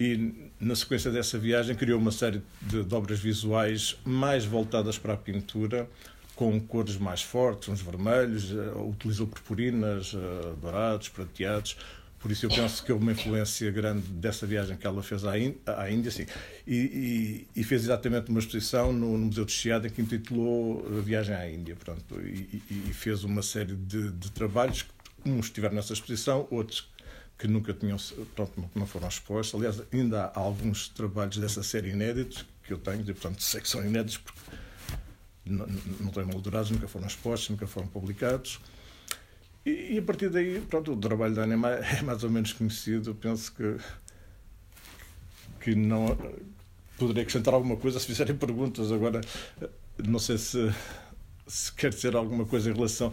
e, 0.00 0.50
na 0.58 0.74
sequência 0.74 1.10
dessa 1.10 1.38
viagem, 1.38 1.76
criou 1.76 2.00
uma 2.00 2.10
série 2.10 2.42
de, 2.60 2.82
de 2.82 2.94
obras 2.94 3.20
visuais 3.20 3.96
mais 4.04 4.44
voltadas 4.44 4.98
para 4.98 5.12
a 5.12 5.16
pintura, 5.16 5.88
com 6.34 6.58
cores 6.60 6.96
mais 6.96 7.22
fortes, 7.22 7.68
uns 7.68 7.82
vermelhos, 7.82 8.50
uh, 8.52 8.88
utilizou 8.88 9.26
purpurinas, 9.26 10.12
uh, 10.14 10.56
dourados, 10.60 11.08
prateados, 11.08 11.76
por 12.22 12.30
isso 12.30 12.46
eu 12.46 12.50
penso 12.50 12.84
que 12.84 12.92
houve 12.92 13.04
uma 13.04 13.12
influência 13.12 13.68
grande 13.72 14.06
dessa 14.06 14.46
viagem 14.46 14.76
que 14.76 14.86
ela 14.86 15.02
fez 15.02 15.24
à, 15.24 15.36
Índia, 15.36 16.08
sim. 16.12 16.24
E, 16.64 16.76
e, 16.76 17.60
e, 17.60 17.64
fez 17.64 17.82
exatamente 17.82 18.30
uma 18.30 18.38
exposição 18.38 18.92
no, 18.92 19.18
no 19.18 19.26
Museu 19.26 19.44
de 19.44 19.50
Chiado 19.50 19.90
que 19.90 20.00
intitulou 20.00 20.86
A 20.86 21.00
Viagem 21.00 21.34
à 21.34 21.50
Índia, 21.50 21.74
pronto. 21.74 22.20
E, 22.20 22.62
e 22.70 22.92
fez 22.94 23.24
uma 23.24 23.42
série 23.42 23.74
de, 23.74 24.12
de, 24.12 24.30
trabalhos, 24.30 24.86
uns 25.26 25.46
estiveram 25.46 25.74
nessa 25.74 25.92
exposição, 25.92 26.46
outros 26.48 26.88
que 27.36 27.48
nunca 27.48 27.74
tinham, 27.74 27.96
pronto, 28.36 28.70
não 28.72 28.86
foram 28.86 29.08
expostos. 29.08 29.58
Aliás, 29.58 29.82
ainda 29.92 30.26
há 30.26 30.38
alguns 30.38 30.88
trabalhos 30.90 31.38
dessa 31.38 31.64
série 31.64 31.90
inéditos 31.90 32.46
que 32.62 32.72
eu 32.72 32.78
tenho, 32.78 33.00
e 33.00 33.12
portanto 33.12 33.42
sei 33.42 33.60
que 33.60 33.68
são 33.68 33.84
inéditos 33.84 34.18
porque 34.18 34.38
não, 35.44 35.66
não 36.00 36.10
têm 36.10 36.24
moldurados, 36.24 36.70
nunca 36.70 36.86
foram 36.88 37.06
expostos, 37.06 37.50
nunca 37.50 37.66
foram 37.66 37.86
publicados. 37.86 38.60
E, 39.64 39.94
e, 39.94 39.98
a 39.98 40.02
partir 40.02 40.28
daí, 40.28 40.60
pronto, 40.60 40.92
o 40.92 40.96
trabalho 40.96 41.34
da 41.34 41.42
Ana 41.42 41.54
é 41.98 42.02
mais, 42.02 42.24
ou 42.24 42.30
menos 42.30 42.52
conhecido. 42.52 43.14
Penso 43.14 43.52
que, 43.52 43.76
que 45.60 45.74
não 45.74 46.16
poderia 46.98 47.22
acrescentar 47.22 47.54
alguma 47.54 47.76
coisa 47.76 47.98
se 47.98 48.06
fizerem 48.06 48.36
perguntas. 48.36 48.90
Agora, 48.90 49.20
não 50.04 50.18
sei 50.18 50.38
se, 50.38 50.72
se 51.46 51.72
quer 51.72 51.90
dizer 51.90 52.16
alguma 52.16 52.44
coisa 52.44 52.70
em 52.70 52.74
relação. 52.74 53.12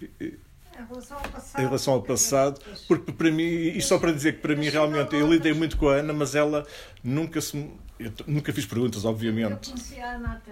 Em 0.00 0.86
relação 0.88 1.18
ao 1.18 1.28
passado. 1.28 1.60
Relação 1.60 1.94
ao 1.94 2.02
passado, 2.02 2.60
porque 2.88 3.12
para 3.12 3.30
mim, 3.30 3.42
e 3.42 3.82
só 3.82 3.98
para 3.98 4.12
dizer 4.12 4.36
que 4.36 4.40
para 4.40 4.56
mim 4.56 4.70
realmente, 4.70 5.14
eu 5.14 5.30
lidei 5.30 5.52
muito 5.52 5.76
com 5.76 5.88
a 5.90 5.96
Ana, 5.96 6.14
mas 6.14 6.34
ela 6.34 6.66
nunca 7.04 7.40
se. 7.40 7.70
Eu 7.98 8.10
nunca 8.26 8.50
fiz 8.50 8.64
perguntas, 8.64 9.04
obviamente. 9.04 9.68
Eu 9.68 9.74
conhecia 9.74 10.06
a 10.06 10.14
Ana 10.14 10.42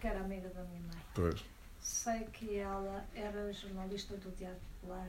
que 0.00 0.06
era 0.06 0.20
amiga 0.20 0.48
da 0.50 0.62
minha 0.64 0.80
mãe. 0.80 1.02
Pois 1.14 1.56
sei 1.86 2.24
que 2.24 2.56
ela 2.56 3.06
era 3.14 3.52
jornalista 3.52 4.16
do 4.16 4.32
Diário 4.32 4.58
Popular 4.80 5.08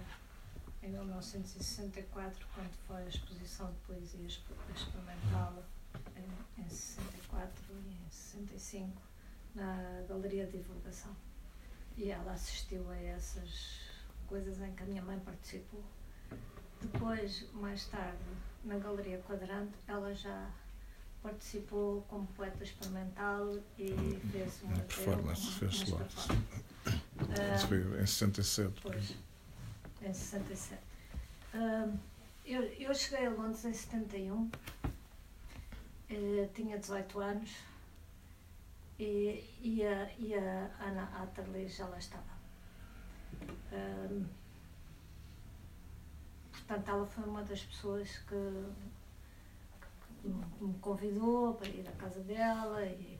em 0.83 0.89
1964, 0.89 2.47
quando 2.53 2.71
foi 2.85 2.97
a 2.97 3.07
exposição 3.07 3.71
de 3.71 3.79
poesia 3.79 4.27
experimental 4.27 5.63
em, 6.15 6.61
em 6.61 6.69
64 6.69 7.63
e 7.73 7.93
em 7.93 8.11
65 8.11 9.01
na 9.55 10.03
Galeria 10.07 10.45
de 10.45 10.59
Divulgação. 10.59 11.15
E 11.97 12.11
ela 12.11 12.33
assistiu 12.33 12.87
a 12.91 12.95
essas 12.95 13.79
coisas 14.27 14.61
em 14.61 14.71
que 14.75 14.83
a 14.83 14.85
minha 14.85 15.01
mãe 15.01 15.19
participou. 15.19 15.83
Depois, 16.79 17.51
mais 17.53 17.87
tarde, 17.87 18.23
na 18.63 18.77
Galeria 18.77 19.17
Quadrante, 19.27 19.73
ela 19.87 20.13
já 20.13 20.47
participou 21.21 22.01
como 22.03 22.27
poeta 22.27 22.63
experimental 22.63 23.57
e 23.77 24.19
fez 24.31 24.61
uma, 24.63 24.79
performance, 24.79 25.51
fez 25.53 25.89
lá. 25.89 26.05
Isso 27.55 27.67
foi 27.67 28.01
em 28.01 28.05
67. 28.05 28.81
Pois, 28.81 29.15
em 30.01 30.13
67. 30.13 30.81
Uh, 31.53 31.97
eu, 32.45 32.63
eu 32.63 32.93
cheguei 32.93 33.27
a 33.27 33.29
Londres 33.29 33.65
em 33.65 33.73
71, 33.73 34.33
uh, 34.35 34.51
eh, 36.09 36.49
tinha 36.53 36.77
18 36.77 37.19
anos 37.19 37.49
e, 38.99 39.43
e, 39.61 39.85
a, 39.85 40.09
e 40.17 40.33
a 40.33 40.71
Ana 40.79 41.03
Atterley 41.21 41.67
já 41.67 41.87
lá 41.87 41.97
estava. 41.97 42.37
Uh, 43.71 44.25
portanto, 46.51 46.89
ela 46.89 47.05
foi 47.05 47.23
uma 47.25 47.43
das 47.43 47.63
pessoas 47.63 48.17
que 48.19 48.65
me 50.23 50.73
convidou 50.79 51.55
para 51.55 51.67
ir 51.67 51.87
à 51.87 51.91
casa 51.93 52.19
dela 52.21 52.85
e 52.85 53.17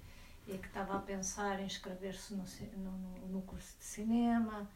e 0.47 0.57
que 0.57 0.67
estava 0.67 0.97
a 0.97 0.99
pensar 0.99 1.59
em 1.59 1.65
inscrever-se 1.65 2.33
no, 2.33 2.45
no, 2.77 3.27
no, 3.27 3.41
curso 3.41 3.77
de 3.77 3.83
cinema, 3.83 4.67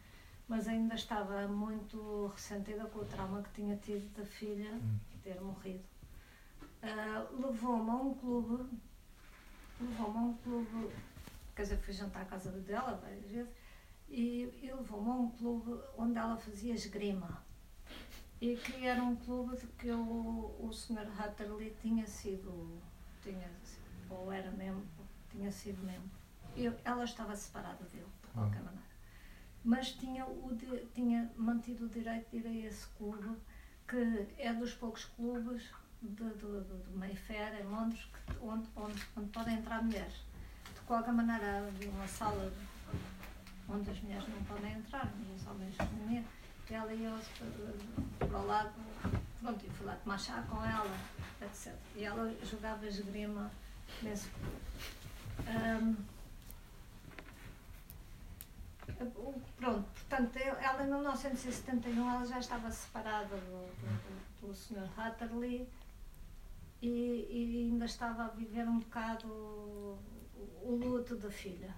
mas 0.46 0.68
ainda 0.68 0.94
estava 0.94 1.48
muito 1.48 2.26
ressentida 2.26 2.84
com 2.86 3.00
o 3.00 3.04
trauma 3.06 3.42
que 3.42 3.52
tinha 3.54 3.76
tido 3.76 4.06
da 4.14 4.24
filha 4.24 4.70
hum. 4.74 4.98
ter 5.22 5.40
morrido. 5.40 5.84
Uh, 6.82 7.46
levou-me 7.46 7.90
a 7.90 7.94
um 7.94 8.14
clube, 8.14 8.68
levou-me 9.80 10.18
a 10.18 10.20
um 10.20 10.34
clube, 10.34 10.90
quer 11.56 11.62
dizer, 11.62 11.78
fui 11.78 11.94
jantar 11.94 12.22
à 12.22 12.24
casa 12.26 12.50
dela 12.50 13.00
várias 13.02 13.30
vezes, 13.30 13.52
e, 14.10 14.52
e 14.62 14.70
levou-me 14.70 15.08
a 15.08 15.14
um 15.14 15.30
clube 15.30 15.80
onde 15.96 16.18
ela 16.18 16.36
fazia 16.36 16.74
esgrima. 16.74 17.41
E 18.42 18.56
que 18.56 18.84
era 18.84 19.00
um 19.00 19.14
clube 19.14 19.56
de 19.56 19.68
que 19.68 19.88
o, 19.92 20.56
o 20.58 20.72
Sr. 20.72 21.08
Hatterley 21.16 21.76
tinha 21.80 22.04
sido, 22.08 22.76
tinha, 23.22 23.48
ou 24.10 24.32
era 24.32 24.50
mesmo 24.50 24.84
tinha 25.30 25.48
sido 25.52 25.80
membro. 25.86 26.10
Eu, 26.56 26.74
ela 26.84 27.04
estava 27.04 27.36
separada 27.36 27.84
dele, 27.84 28.04
de 28.20 28.28
qualquer 28.30 28.58
ah. 28.58 28.64
maneira. 28.64 28.86
Mas 29.62 29.92
tinha, 29.92 30.26
o 30.26 30.50
tinha 30.92 31.30
mantido 31.36 31.86
o 31.86 31.88
direito 31.88 32.30
de 32.32 32.38
ir 32.38 32.46
a 32.48 32.66
esse 32.66 32.88
clube, 32.98 33.36
que 33.86 34.26
é 34.36 34.52
dos 34.52 34.74
poucos 34.74 35.04
clubes 35.04 35.62
de, 36.02 36.08
de, 36.10 36.34
de, 36.34 36.82
de 36.82 36.96
Mayfair, 36.96 37.60
em 37.60 37.64
Londres, 37.68 38.10
que, 38.26 38.44
onde, 38.44 38.68
onde, 38.74 39.06
onde 39.16 39.28
podem 39.28 39.54
entrar 39.54 39.84
mulheres. 39.84 40.26
De 40.74 40.80
qualquer 40.80 41.12
maneira, 41.12 41.68
havia 41.68 41.90
uma 41.90 42.08
sala 42.08 42.52
onde 43.68 43.88
as 43.88 44.00
mulheres 44.00 44.28
não 44.28 44.42
podem 44.46 44.72
entrar, 44.72 45.14
mas 45.16 45.40
os 45.40 45.46
homens 45.46 45.76
comiam. 45.76 46.24
Ela 46.72 46.94
ia 46.94 47.12
para 48.18 48.38
o 48.38 48.46
lado, 48.46 48.72
pronto, 49.40 49.66
e 49.66 49.70
fui 49.70 49.86
lá 49.86 49.94
tomar 49.96 50.18
chá 50.18 50.42
com 50.48 50.64
ela, 50.64 50.96
etc. 51.42 51.74
E 51.94 52.04
ela 52.04 52.34
jogava 52.44 52.86
esgrima 52.86 53.50
nesse. 54.02 54.30
Um, 55.48 55.96
pronto, 59.58 59.86
portanto, 59.90 60.36
ela 60.36 60.82
em 60.84 60.88
1971 60.88 62.10
ela 62.10 62.24
já 62.26 62.38
estava 62.38 62.70
separada 62.70 63.36
do, 63.36 64.40
do, 64.40 64.48
do 64.48 64.54
Sr. 64.54 64.88
Hatterley 64.96 65.68
e, 66.80 66.88
e, 67.30 67.70
ainda 67.70 67.84
estava 67.84 68.24
a 68.24 68.28
viver 68.28 68.66
um 68.66 68.80
bocado 68.80 69.28
o, 69.28 69.98
o, 70.62 70.74
luto 70.74 71.16
da 71.16 71.30
filha, 71.30 71.74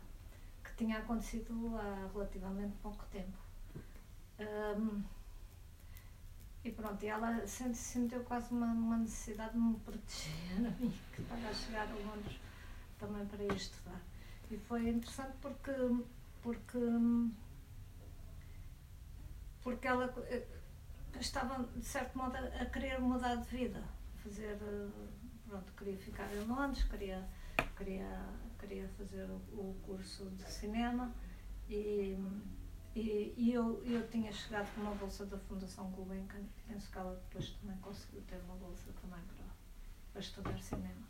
que 0.63 0.75
tinha 0.77 0.99
acontecido 0.99 1.77
há 1.77 2.09
relativamente 2.13 2.75
pouco 2.83 3.05
tempo. 3.13 3.44
Um, 4.39 5.03
e 6.65 6.71
pronto, 6.71 7.05
ela 7.05 7.47
sentiu 7.47 8.25
quase 8.25 8.51
uma, 8.53 8.67
uma 8.67 8.97
necessidade 8.97 9.53
de 9.53 9.59
me 9.59 9.79
proteger 9.81 10.67
a 10.67 10.71
mim, 10.81 10.93
que 11.15 11.21
estava 11.21 11.49
a 11.49 11.53
chegar 11.53 11.87
a 11.87 11.95
Londres 11.95 12.41
também 12.99 13.27
para 13.27 13.45
ir 13.45 13.53
estudar. 13.53 14.01
E 14.51 14.57
foi 14.57 14.89
interessante 14.89 15.35
porque, 15.43 15.73
porque, 16.43 16.79
porque 19.63 19.87
ela 19.87 20.07
eh, 20.27 20.47
estava, 21.21 21.65
de 21.77 21.85
certo 21.85 22.17
modo, 22.17 22.37
a 22.37 22.65
querer 22.67 22.99
mudar 22.99 23.37
de 23.37 23.49
vida, 23.49 23.85
fazer, 24.23 24.57
eh, 24.63 24.89
pronto, 25.47 25.71
queria 25.77 25.99
ficar 25.99 26.33
em 26.35 26.45
Londres, 26.47 26.83
queria, 26.85 27.29
queria, 27.77 28.27
queria 28.59 28.89
fazer 28.97 29.29
o 29.31 29.77
curso 29.85 30.31
de 30.31 30.51
cinema 30.51 31.13
e, 31.69 32.17
e, 32.97 33.53
eu, 33.53 33.83
eu 33.85 34.09
tinha 34.09 34.33
chegado 34.33 34.73
com 34.75 34.83
uma 34.83 34.95
bolsa 34.95 35.27
da 35.27 35.37
Fundação 35.37 35.91
Gulbenkian, 35.91 36.45
penso 36.69 36.91
que 36.91 36.99
ela 36.99 37.15
depois 37.15 37.51
também 37.51 37.77
conseguiu 37.79 38.23
ter 38.23 38.37
uma 38.45 38.55
bolsa 38.55 38.85
também 39.01 39.21
para, 39.37 39.47
para 40.13 40.21
estudar 40.21 40.59
cinema. 40.61 41.05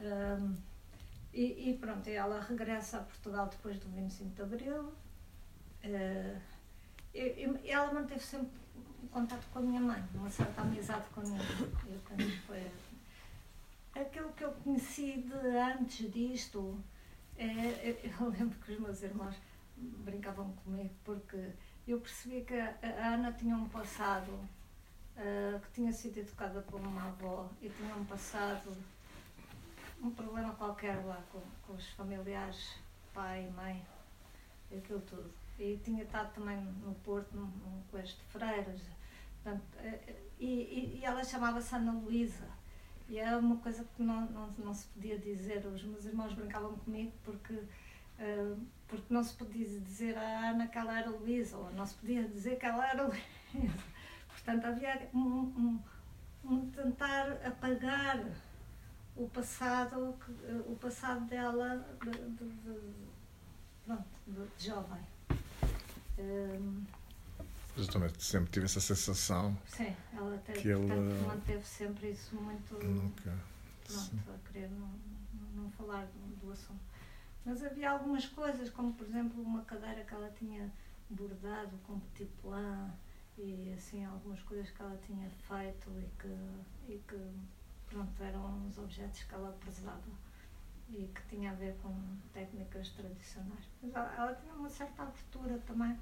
Um, 0.00 0.56
e, 1.32 1.70
e, 1.70 1.78
pronto, 1.78 2.08
ela 2.08 2.40
regressa 2.40 2.98
a 2.98 3.02
Portugal 3.02 3.48
depois 3.48 3.78
do 3.78 3.88
25 3.90 4.34
de 4.34 4.42
Abril. 4.42 4.92
Uh, 5.84 6.40
ela 7.64 7.92
manteve 7.92 8.20
sempre 8.20 8.58
contato 9.10 9.46
com 9.52 9.60
a 9.60 9.62
minha 9.62 9.80
mãe, 9.80 10.02
uma 10.14 10.28
certa 10.28 10.62
amizade 10.62 11.06
com 11.14 11.20
a 11.20 11.24
minha 11.24 11.38
mãe. 11.38 12.30
Foi. 12.46 12.70
Aquilo 13.94 14.32
que 14.32 14.44
eu 14.44 14.52
conheci 14.52 15.22
de 15.22 15.56
antes 15.56 16.12
disto, 16.12 16.78
é, 17.38 17.96
eu 18.20 18.28
lembro 18.28 18.58
que 18.58 18.72
os 18.72 18.80
meus 18.80 19.02
irmãos 19.02 19.36
brincavam 19.76 20.52
comigo 20.64 20.94
porque 21.04 21.52
eu 21.86 22.00
percebi 22.00 22.42
que 22.42 22.54
a, 22.54 23.14
Ana 23.14 23.32
tinha 23.32 23.56
um 23.56 23.68
passado 23.68 24.32
uh, 24.32 25.60
que 25.60 25.70
tinha 25.72 25.92
sido 25.92 26.18
educada 26.18 26.60
por 26.62 26.80
uma 26.80 27.08
avó 27.08 27.48
e 27.60 27.68
tinha 27.68 27.94
um 27.94 28.04
passado 28.04 28.76
um 30.02 30.10
problema 30.10 30.54
qualquer 30.54 30.96
lá 31.04 31.22
com, 31.32 31.40
com 31.66 31.72
os 31.72 31.86
familiares, 31.90 32.78
pai, 33.12 33.50
mãe, 33.56 33.84
aquilo 34.76 35.00
tudo. 35.00 35.30
E 35.58 35.80
tinha 35.82 36.02
estado 36.02 36.34
também 36.34 36.60
no 36.60 36.94
Porto, 36.96 37.34
num, 37.34 37.46
num 37.46 38.02
de 38.02 38.14
freiras. 38.28 38.80
Portanto, 39.42 39.64
eh, 39.78 40.00
eh, 40.06 40.22
e, 40.38 40.98
e, 40.98 41.04
ela 41.04 41.24
chamava-se 41.24 41.74
Ana 41.74 41.92
Luísa. 41.92 42.48
E 43.08 43.18
é 43.18 43.36
uma 43.36 43.56
coisa 43.56 43.84
que 43.96 44.02
não, 44.02 44.26
não, 44.26 44.50
não 44.58 44.74
se 44.74 44.86
podia 44.88 45.18
dizer. 45.18 45.64
Os 45.66 45.82
meus 45.82 46.04
irmãos 46.04 46.34
brincavam 46.34 46.76
comigo 46.78 47.12
porque, 47.24 47.58
porque 48.88 49.12
não 49.12 49.22
se 49.22 49.34
podia 49.34 49.66
dizer 49.80 50.16
à 50.16 50.50
Ana 50.50 50.66
que 50.66 50.78
ela 50.78 50.98
era 50.98 51.10
Luísa, 51.10 51.56
ou 51.56 51.72
não 51.72 51.86
se 51.86 51.94
podia 51.94 52.26
dizer 52.28 52.58
que 52.58 52.66
ela 52.66 52.88
era 52.88 53.02
Luísa. 53.02 53.24
Portanto, 54.28 54.64
havia 54.66 55.08
um, 55.12 55.18
um, 55.18 55.80
um 56.44 56.70
tentar 56.70 57.32
apagar 57.44 58.24
o 59.16 59.28
passado, 59.28 60.14
o 60.66 60.76
passado 60.76 61.24
dela 61.26 61.84
de, 62.04 62.10
de, 62.10 62.44
de, 62.44 62.80
pronto, 63.84 64.04
de, 64.26 64.66
jovem. 64.66 65.00
Um, 66.18 66.84
Mas 67.76 67.86
eu 67.86 67.92
também 67.92 68.10
sempre 68.18 68.50
tive 68.50 68.66
essa 68.66 68.80
sensação. 68.80 69.56
Sim, 69.66 69.96
ela 70.14 70.34
até, 70.34 70.52
que 70.52 70.68
ele 70.68 70.86
manteve 71.26 71.64
sempre 71.64 72.10
isso 72.10 72.36
muito. 72.36 72.74
Nunca. 72.84 73.34
Pronto, 73.84 74.16
a 74.34 74.52
querer 74.52 74.70
não, 74.70 74.90
não, 75.54 75.70
falar 75.72 76.06
do, 76.42 76.52
assunto. 76.52 76.80
Mas 77.46 77.62
havia 77.62 77.92
algumas 77.92 78.26
coisas, 78.26 78.68
como 78.70 78.92
por 78.94 79.06
exemplo 79.06 79.40
uma 79.40 79.62
cadeira 79.62 80.02
que 80.02 80.12
ela 80.12 80.28
tinha 80.36 80.68
bordado 81.08 81.78
com 81.86 82.00
petit 82.00 82.28
plan 82.42 82.90
e 83.38 83.72
assim 83.72 84.04
algumas 84.04 84.42
coisas 84.42 84.68
que 84.68 84.82
ela 84.82 84.98
tinha 85.06 85.30
feito 85.30 85.88
e 85.96 86.10
que, 86.20 86.92
e 86.92 86.98
que 87.06 87.16
pronto, 87.86 88.20
eram 88.20 88.66
os 88.66 88.76
objetos 88.78 89.22
que 89.22 89.32
ela 89.32 89.56
prezava 89.60 90.02
e 90.90 91.08
que 91.14 91.22
tinha 91.28 91.52
a 91.52 91.54
ver 91.54 91.76
com 91.76 91.94
técnicas 92.32 92.88
tradicionais. 92.90 93.64
Mas 93.80 93.94
ela, 93.94 94.12
ela 94.16 94.34
tinha 94.34 94.52
uma 94.52 94.68
certa 94.68 95.04
abertura 95.04 95.56
também. 95.66 95.96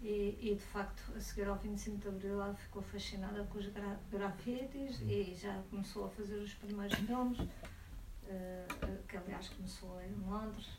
E, 0.00 0.38
e, 0.40 0.54
de 0.54 0.64
facto, 0.64 1.12
a 1.16 1.20
seguir 1.20 1.48
ao 1.48 1.56
25 1.56 1.98
de 1.98 2.06
Abril, 2.06 2.40
ela 2.40 2.54
ficou 2.54 2.80
fascinada 2.82 3.42
com 3.46 3.58
os 3.58 3.66
gra 3.66 3.98
grafites 4.12 5.00
e 5.00 5.34
já 5.34 5.60
começou 5.70 6.06
a 6.06 6.10
fazer 6.10 6.36
os 6.36 6.54
primeiros 6.54 6.96
filmes, 7.00 7.38
uh, 8.28 9.02
que 9.06 9.16
aliás 9.16 9.48
começou 9.48 10.00
em 10.02 10.12
Londres. 10.28 10.78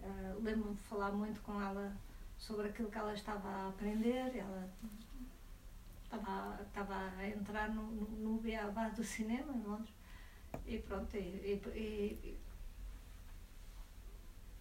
Uh, 0.00 0.42
Lembro-me 0.42 0.74
de 0.74 0.82
falar 0.82 1.12
muito 1.12 1.40
com 1.42 1.60
ela 1.60 1.94
sobre 2.38 2.68
aquilo 2.68 2.90
que 2.90 2.98
ela 2.98 3.14
estava 3.14 3.48
a 3.48 3.68
aprender. 3.68 4.36
Ela 4.36 4.68
estava, 6.04 6.62
estava 6.62 6.94
a 6.94 7.28
entrar 7.28 7.70
no, 7.70 7.82
no, 7.82 8.06
no 8.10 8.40
beabá 8.40 8.88
do 8.88 9.04
cinema 9.04 9.52
em 9.52 9.62
Londres. 9.62 9.94
E 10.64 10.78
pronto, 10.78 11.14
e, 11.16 11.60
e, 11.74 12.38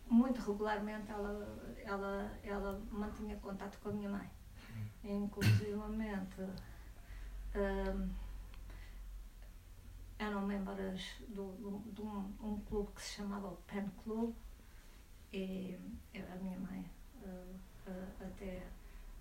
muito 0.09 0.39
regularmente 0.41 1.11
ela, 1.11 1.75
ela, 1.83 2.39
ela 2.43 2.81
mantinha 2.91 3.37
contato 3.37 3.79
com 3.79 3.89
a 3.89 3.91
minha 3.91 4.09
mãe. 4.09 4.29
Inclusivamente 5.03 6.41
um, 7.55 8.09
eram 10.19 10.45
membros 10.45 11.15
de 11.27 11.39
um, 11.39 12.33
um, 12.41 12.59
clube 12.67 12.91
que 12.93 13.01
se 13.01 13.15
chamava 13.15 13.47
o 13.47 13.57
Pen 13.67 13.89
Club 14.03 14.33
e 15.33 15.77
a 16.15 16.35
minha 16.37 16.57
mãe 16.59 16.89
uh, 17.21 17.89
uh, 17.89 18.25
até 18.25 18.63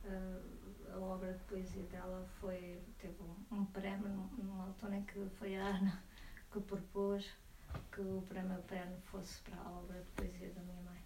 uh, 0.04 0.94
a 0.94 0.98
obra 0.98 1.32
de 1.32 1.42
poesia 1.44 1.82
dela 1.84 2.24
foi, 2.40 2.80
teve 2.98 3.16
um, 3.22 3.56
um 3.56 3.64
prémio 3.66 4.08
numa 4.38 4.66
altura 4.66 4.96
em 4.96 5.02
que 5.02 5.28
foi 5.38 5.56
a 5.56 5.66
Ana 5.66 6.02
que 6.52 6.60
propôs 6.60 7.28
que 7.90 8.00
o 8.00 8.22
prémio 8.28 8.62
Perno 8.62 8.96
fosse 9.02 9.40
para 9.42 9.60
a 9.60 9.70
obra 9.70 9.98
de 9.98 10.08
poesia 10.10 10.50
da 10.50 10.60
minha 10.62 10.80
mãe. 10.82 11.02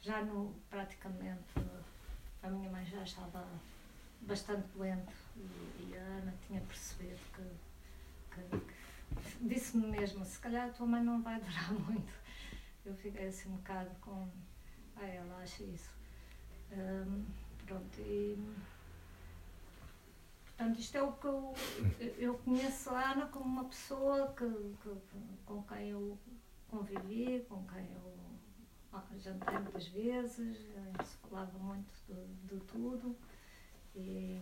Já 0.00 0.24
no, 0.24 0.52
praticamente, 0.68 1.54
a 2.42 2.50
minha 2.50 2.68
mãe 2.70 2.84
já 2.84 3.02
estava 3.04 3.46
bastante 4.22 4.66
doente 4.76 5.14
e, 5.36 5.90
e 5.90 5.96
a 5.96 6.02
Ana 6.02 6.34
tinha 6.46 6.60
percebido 6.62 7.20
que, 7.34 7.42
que, 8.34 8.58
que 8.58 8.77
disse-me 9.40 9.86
mesmo, 9.86 10.24
se 10.24 10.38
calhar 10.38 10.68
a 10.68 10.72
tua 10.72 10.86
mãe 10.86 11.02
não 11.02 11.22
vai 11.22 11.40
durar 11.40 11.72
muito. 11.84 12.12
Eu 12.84 12.94
fiquei 12.94 13.28
assim 13.28 13.48
um 13.50 13.56
bocado 13.56 13.90
com, 14.00 14.28
ah, 14.96 15.06
ela 15.06 15.42
acha 15.42 15.62
isso. 15.64 15.90
Um, 16.72 17.24
pronto, 17.66 18.00
e 18.00 18.36
Portanto, 20.58 20.80
isto 20.80 20.96
é 20.96 21.02
o 21.02 21.12
que 21.12 21.24
eu, 21.24 21.54
eu 22.18 22.34
conheço 22.38 22.90
a 22.90 23.12
Ana 23.12 23.26
como 23.26 23.44
uma 23.44 23.64
pessoa 23.66 24.34
que, 24.36 24.44
que, 24.82 24.90
com 25.46 25.62
quem 25.62 25.90
eu 25.90 26.18
convivi, 26.68 27.46
com 27.48 27.64
quem 27.68 27.86
eu 27.92 28.18
jantei 29.18 29.58
muitas 29.58 29.86
vezes, 29.88 30.56
se 30.58 31.16
falava 31.28 31.56
muito 31.58 31.92
de, 32.08 32.56
de 32.56 32.64
tudo. 32.64 33.16
E, 33.94 34.40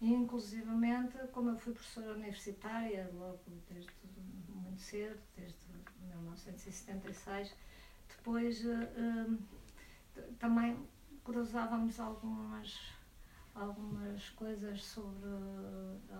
inclusivamente, 0.00 1.16
como 1.32 1.50
eu 1.50 1.56
fui 1.56 1.72
professora 1.72 2.12
universitária, 2.12 3.10
logo 3.14 3.40
desde 3.68 3.90
muito 4.48 4.80
cedo, 4.80 5.18
desde 5.36 5.58
1976, 6.00 7.54
depois 8.08 8.64
uh, 8.64 9.38
também 10.38 10.76
cruzávamos 11.24 11.98
algumas 11.98 12.92
algumas 13.54 14.30
coisas 14.30 14.84
sobre 14.84 15.28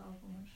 algumas 0.05 0.49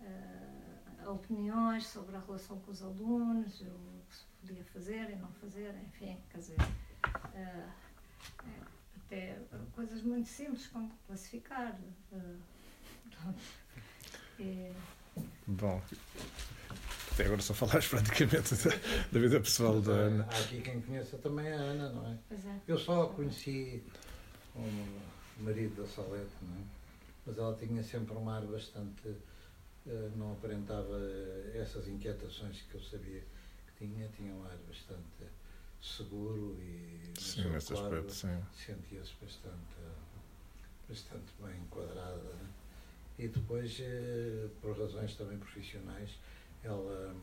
uh, 0.00 1.10
opiniões 1.10 1.86
sobre 1.86 2.16
a 2.16 2.20
relação 2.20 2.58
com 2.60 2.70
os 2.72 2.82
alunos, 2.82 3.60
o 3.60 4.02
que 4.08 4.16
se 4.16 4.24
podia 4.40 4.64
fazer 4.64 5.10
e 5.10 5.16
não 5.16 5.30
fazer, 5.34 5.74
enfim, 5.86 6.18
quer 6.30 6.38
dizer, 6.38 6.56
até 9.10 9.36
coisas 9.74 10.02
muito 10.02 10.28
simples 10.28 10.68
como 10.68 10.88
classificar. 11.06 11.76
Uh, 12.12 13.34
e... 14.38 14.72
Bom, 15.48 15.82
até 17.12 17.24
agora 17.24 17.42
só 17.42 17.52
falaste 17.52 17.90
praticamente 17.90 18.54
da, 18.54 18.70
da 19.12 19.18
vida 19.18 19.40
pessoal 19.40 19.80
da 19.80 19.92
Ana. 19.92 20.28
Há 20.30 20.38
aqui 20.38 20.60
quem 20.60 20.80
conheça 20.80 21.18
também 21.18 21.52
a 21.52 21.56
Ana, 21.56 21.90
não 21.90 22.06
é? 22.06 22.18
é. 22.30 22.60
Eu 22.68 22.78
só 22.78 23.02
a 23.02 23.08
conheci 23.08 23.82
como 24.52 24.86
marido 25.38 25.82
da 25.82 25.88
Salete, 25.88 26.30
não 26.42 26.56
é? 26.56 26.64
mas 27.26 27.36
ela 27.36 27.56
tinha 27.56 27.82
sempre 27.82 28.14
um 28.14 28.28
ar 28.30 28.42
bastante. 28.46 29.16
Não 30.14 30.32
aparentava 30.32 31.00
essas 31.54 31.88
inquietações 31.88 32.62
que 32.62 32.74
eu 32.74 32.82
sabia 32.82 33.24
que 33.66 33.86
tinha, 33.86 34.06
tinha 34.08 34.32
um 34.32 34.44
ar 34.44 34.56
bastante 34.68 35.24
seguro 35.82 36.56
e 36.60 37.12
sim, 37.18 37.48
nesse 37.48 37.72
aspecto, 37.72 38.12
sim. 38.12 38.42
sentia-se 38.54 39.14
bastante, 39.20 39.76
bastante 40.88 41.32
bem 41.40 41.56
enquadrada. 41.60 42.16
Né? 42.16 42.50
E 43.18 43.28
depois, 43.28 43.78
uh, 43.80 44.48
por 44.60 44.78
razões 44.78 45.14
também 45.16 45.38
profissionais, 45.38 46.18
ela, 46.62 47.14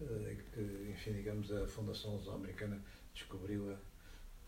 uh, 0.00 0.90
enfim, 0.90 1.12
digamos, 1.12 1.50
a 1.52 1.66
Fundação 1.66 2.16
Luso-Americana 2.16 2.80
descobriu-a 3.14 3.76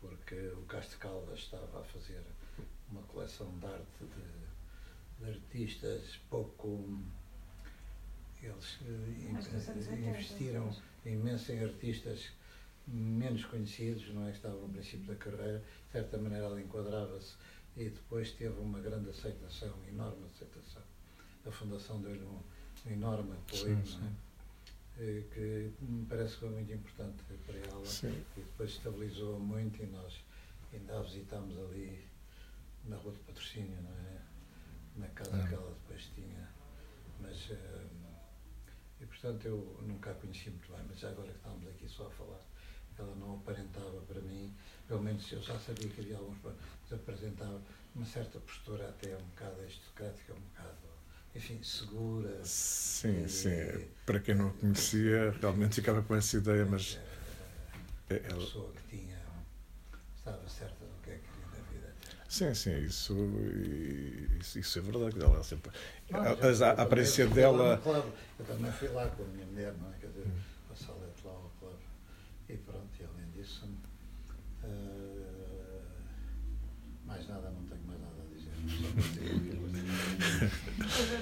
porque 0.01 0.35
o 0.35 0.63
Castro 0.67 0.99
Caldas 0.99 1.39
estava 1.39 1.81
a 1.81 1.85
fazer 1.85 2.23
uma 2.91 3.03
coleção 3.03 3.51
de 3.59 3.67
arte 3.67 3.85
de, 4.01 5.25
de 5.25 5.31
artistas 5.31 6.21
pouco. 6.29 7.03
Eles 8.43 8.81
uh, 8.83 9.95
investiram 9.95 10.71
imenso 11.07 11.53
em 11.53 11.65
artistas 11.65 12.31
menos 12.87 13.45
conhecidos, 13.47 14.09
não 14.15 14.27
é? 14.27 14.31
Que 14.31 14.37
estavam 14.37 14.61
no 14.63 14.69
princípio 14.69 15.07
da 15.07 15.17
carreira, 15.17 15.59
de 15.87 15.93
certa 15.93 16.19
maneira 16.19 16.47
ela 16.47 16.61
enquadrava-se 16.61 17.35
e 17.77 17.89
depois 17.89 18.33
teve 18.33 18.59
uma 18.61 18.81
grande 18.81 19.11
aceitação, 19.11 19.73
uma 19.75 19.89
enorme 19.89 20.25
aceitação. 20.27 20.83
A 21.47 21.51
Fundação 21.51 22.01
deu-lhe 22.01 22.25
um, 22.25 22.41
um, 22.87 22.91
enorme 22.91 23.33
apoio, 23.33 23.87
sim, 23.87 24.07
é? 24.07 24.35
Eh, 24.97 25.23
que 25.33 25.85
me 25.85 26.07
parece 26.07 26.35
que 26.35 26.41
foi 26.41 26.51
muito 26.51 26.73
importante 26.73 27.17
para 27.45 27.59
ela 27.59 27.85
sim. 27.85 28.25
e 28.37 28.41
depois 28.41 28.71
estabilizou 28.71 29.41
muito 29.41 29.83
e 29.83 29.87
nós 29.87 30.21
ainda 30.73 30.99
a 30.99 31.03
visitámos 31.03 31.59
ali 31.59 32.07
na 32.85 32.97
rua 32.97 33.13
de 33.13 33.19
patrocínio, 33.21 33.77
não 33.83 33.91
é? 33.91 34.21
Na 34.97 35.09
casa 35.09 35.37
é. 35.37 35.49
que 35.49 35.55
ela 35.55 35.71
depois 35.83 36.03
tinha. 36.15 36.49
Mas, 37.21 37.51
uh, 37.51 37.89
e 39.01 39.07
portanto 39.07 39.45
eu 39.47 39.79
nunca 39.83 40.13
a 40.13 40.15
conheci 40.15 40.51
muito 40.51 40.71
bem, 40.73 40.85
mas 40.89 40.99
já 40.99 41.11
agora 41.11 41.31
que 41.33 41.39
estamos 41.39 41.67
aqui 41.67 41.89
só 41.89 42.07
a 42.07 42.11
falar, 42.11 42.41
ela 43.03 43.15
não 43.17 43.37
aparentava 43.37 44.01
para 44.09 44.21
mim, 44.21 44.55
pelo 44.87 45.03
menos 45.03 45.31
eu 45.33 45.43
já 45.43 45.59
sabia 45.59 45.89
que 45.89 46.01
havia 46.01 46.17
alguns 46.17 46.37
mas 46.43 46.93
apresentava 46.93 47.61
uma 47.95 48.05
certa 48.05 48.39
postura 48.41 48.89
até 48.89 49.15
um 49.17 49.27
bocado 49.29 49.61
aristocrática, 49.61 50.33
um 50.33 50.41
bocado, 50.41 50.89
enfim, 51.35 51.63
segura. 51.63 52.45
Sim, 52.45 53.25
e, 53.25 53.29
sim. 53.29 53.89
Para 54.05 54.21
quem 54.21 54.35
não 54.35 54.51
conhecia, 54.51 55.35
realmente 55.41 55.77
ficava 55.77 56.03
com 56.03 56.15
essa 56.15 56.37
ideia, 56.37 56.67
mas. 56.67 56.99
É, 58.11 58.23
ela... 58.29 58.41
pessoa 58.41 58.71
que 58.73 58.99
tinha, 58.99 59.19
estava 60.17 60.49
certa 60.49 60.85
Sim, 62.35 62.53
sim, 62.53 62.77
isso, 62.79 63.15
isso, 64.41 64.59
isso 64.59 64.79
é 64.81 64.83
verdade. 64.83 65.23
Ela 65.23 65.41
sempre, 65.45 65.71
não, 66.11 66.19
a, 66.19 66.25
a, 66.25 66.71
a 66.71 66.83
aparência 66.83 67.29
dela. 67.29 67.81
Eu 68.37 68.45
também 68.45 68.73
fui 68.73 68.89
lá 68.89 69.07
com 69.07 69.23
a 69.23 69.27
minha 69.27 69.47
mulher, 69.47 69.73
não 69.81 69.89
é? 69.89 69.93
Quer 70.01 70.09
dizer, 70.09 70.27
hum. 70.27 70.41
a 70.73 70.75
salete 70.75 71.25
lá. 71.25 71.41
E 72.49 72.57
pronto, 72.59 72.91
e 73.01 73.05
além 73.05 73.31
disso, 73.31 73.67
uh, 74.63 75.83
mais 77.07 77.27
nada, 77.29 77.51
não 77.51 77.65
tenho 77.67 77.83
mais 77.87 78.01
nada 78.01 78.23
a 78.23 78.27
dizer. 78.35 78.53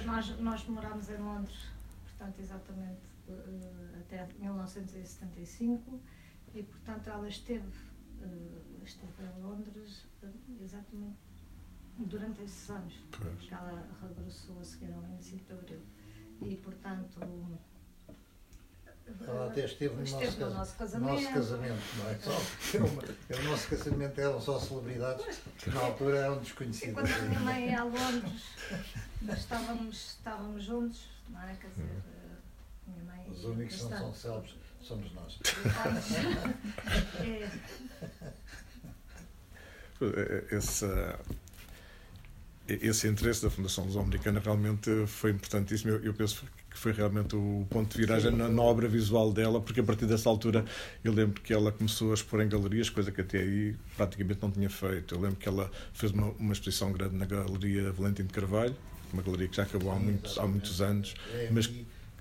nós, 0.04 0.38
nós 0.40 0.66
morámos 0.66 1.08
em 1.10 1.18
Londres, 1.18 1.68
portanto, 2.04 2.40
exatamente 2.40 3.06
uh, 3.28 4.00
até 4.00 4.26
1975, 4.38 6.00
e 6.54 6.62
portanto 6.62 7.08
ela 7.08 7.28
esteve 7.28 7.66
uh, 8.22 8.84
esteve 8.84 9.22
em 9.22 9.42
Londres 9.42 10.04
uh, 10.22 10.62
exatamente 10.62 11.18
durante 11.98 12.42
esses 12.42 12.70
anos, 12.70 12.94
pois. 13.10 13.40
que 13.40 13.54
ela 13.54 13.86
regressou 14.00 14.58
a 14.60 14.64
seguir 14.64 14.92
ao 14.92 15.00
25 15.02 15.44
de 15.44 15.52
Abril. 15.52 15.82
E, 16.42 16.56
portanto, 16.56 17.20
ela 19.26 19.46
até 19.48 19.64
esteve 19.64 19.94
no 19.94 20.02
Esteve 20.02 20.24
nosso, 20.26 20.40
no 20.40 20.50
nosso 20.54 20.74
casamento. 20.76 21.12
nosso 21.22 21.32
casamento, 21.34 21.82
não 21.98 22.10
é? 22.10 22.18
Só, 22.18 22.42
é 22.78 22.78
uma- 22.80 23.02
o 23.02 23.50
nosso 23.50 23.68
casamento 23.68 24.20
eram 24.20 24.40
só 24.40 24.58
celebridades 24.58 25.38
que 25.58 25.70
na 25.70 25.80
altura 25.80 26.18
eram 26.18 26.38
desconhecidas. 26.38 26.94
quando 26.94 27.12
a 27.12 27.28
minha 27.28 27.40
mãe 27.40 27.68
ia 27.70 27.80
a 27.80 27.84
Londres, 27.84 28.42
estávamos, 29.38 29.96
estávamos 30.18 30.64
juntos, 30.64 31.00
não 31.28 31.40
é? 31.42 31.54
Quer 31.60 31.68
dizer, 31.68 31.82
eh, 31.82 32.88
minha 32.88 33.04
mãe. 33.04 33.26
Os 33.30 33.44
únicos 33.44 33.76
que 33.76 33.82
não 33.84 33.98
são 33.98 34.14
célebres 34.14 34.54
somos 34.82 35.12
nós. 35.14 35.38
É, 37.20 37.48
Esse, 40.56 40.84
esse 42.66 43.06
interesse 43.08 43.42
da 43.42 43.50
Fundação 43.50 43.84
Luso-Americana 43.84 44.40
realmente 44.40 45.06
foi 45.06 45.30
importantíssimo. 45.30 45.92
Eu, 45.92 46.04
eu 46.06 46.14
penso 46.14 46.44
que 46.72 46.78
foi 46.78 46.92
realmente 46.92 47.36
o 47.36 47.66
ponto 47.68 47.92
de 47.92 47.98
viragem 47.98 48.30
na, 48.30 48.48
na 48.48 48.62
obra 48.62 48.88
visual 48.88 49.30
dela, 49.32 49.60
porque 49.60 49.80
a 49.80 49.84
partir 49.84 50.06
dessa 50.06 50.28
altura 50.28 50.64
eu 51.04 51.12
lembro 51.12 51.40
que 51.40 51.52
ela 51.52 51.70
começou 51.70 52.10
a 52.10 52.14
expor 52.14 52.40
em 52.40 52.48
galerias, 52.48 52.88
coisa 52.88 53.12
que 53.12 53.20
até 53.20 53.38
aí 53.38 53.76
praticamente 53.96 54.40
não 54.42 54.50
tinha 54.50 54.70
feito. 54.70 55.14
Eu 55.14 55.20
lembro 55.20 55.36
que 55.36 55.48
ela 55.48 55.70
fez 55.92 56.12
uma, 56.12 56.28
uma 56.38 56.52
exposição 56.52 56.90
grande 56.92 57.14
na 57.16 57.26
Galeria 57.26 57.92
Valentim 57.92 58.24
de 58.24 58.32
Carvalho, 58.32 58.74
uma 59.12 59.22
galeria 59.22 59.48
que 59.48 59.56
já 59.56 59.64
acabou 59.64 59.92
há, 59.92 59.96
muitos, 59.96 60.38
há 60.38 60.46
muitos 60.46 60.80
anos. 60.80 61.14
É 61.34 61.48
Mas- 61.50 61.70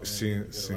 sim, 0.03 0.45
sim. 0.51 0.75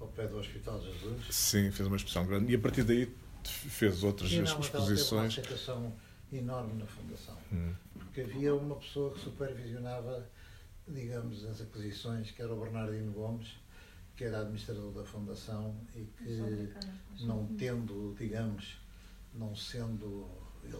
Ao 0.00 0.08
pé 0.08 0.26
do 0.26 0.38
Hospital 0.38 0.80
de 0.80 0.86
Jesus. 0.86 1.20
Sim, 1.30 1.70
fez 1.70 1.86
uma 1.86 1.96
exposição 1.96 2.26
grande. 2.26 2.50
E 2.50 2.56
a 2.56 2.58
partir 2.58 2.82
daí 2.82 3.08
fez 3.44 4.02
outras 4.02 4.30
não, 4.32 4.38
ela 4.38 4.46
teve 4.46 4.56
uma 4.56 4.64
exposições. 4.64 5.38
aceitação 5.38 5.92
enorme 6.32 6.74
na 6.78 6.86
Fundação. 6.86 7.36
Hum. 7.52 7.72
porque 7.98 8.22
havia 8.22 8.54
uma 8.54 8.74
pessoa 8.76 9.12
que 9.12 9.20
supervisionava, 9.20 10.26
digamos, 10.92 11.44
as 11.44 11.60
aquisições, 11.60 12.30
que 12.30 12.42
era 12.42 12.52
o 12.52 12.60
Bernardino 12.60 13.12
Gomes, 13.12 13.48
que 14.16 14.24
era 14.24 14.40
administrador 14.40 14.92
da 14.92 15.04
Fundação 15.04 15.74
e 15.94 16.04
que, 16.18 16.72
não 17.20 17.46
tendo, 17.56 18.14
digamos, 18.18 18.76
não 19.34 19.54
sendo, 19.56 20.28
ele 20.62 20.76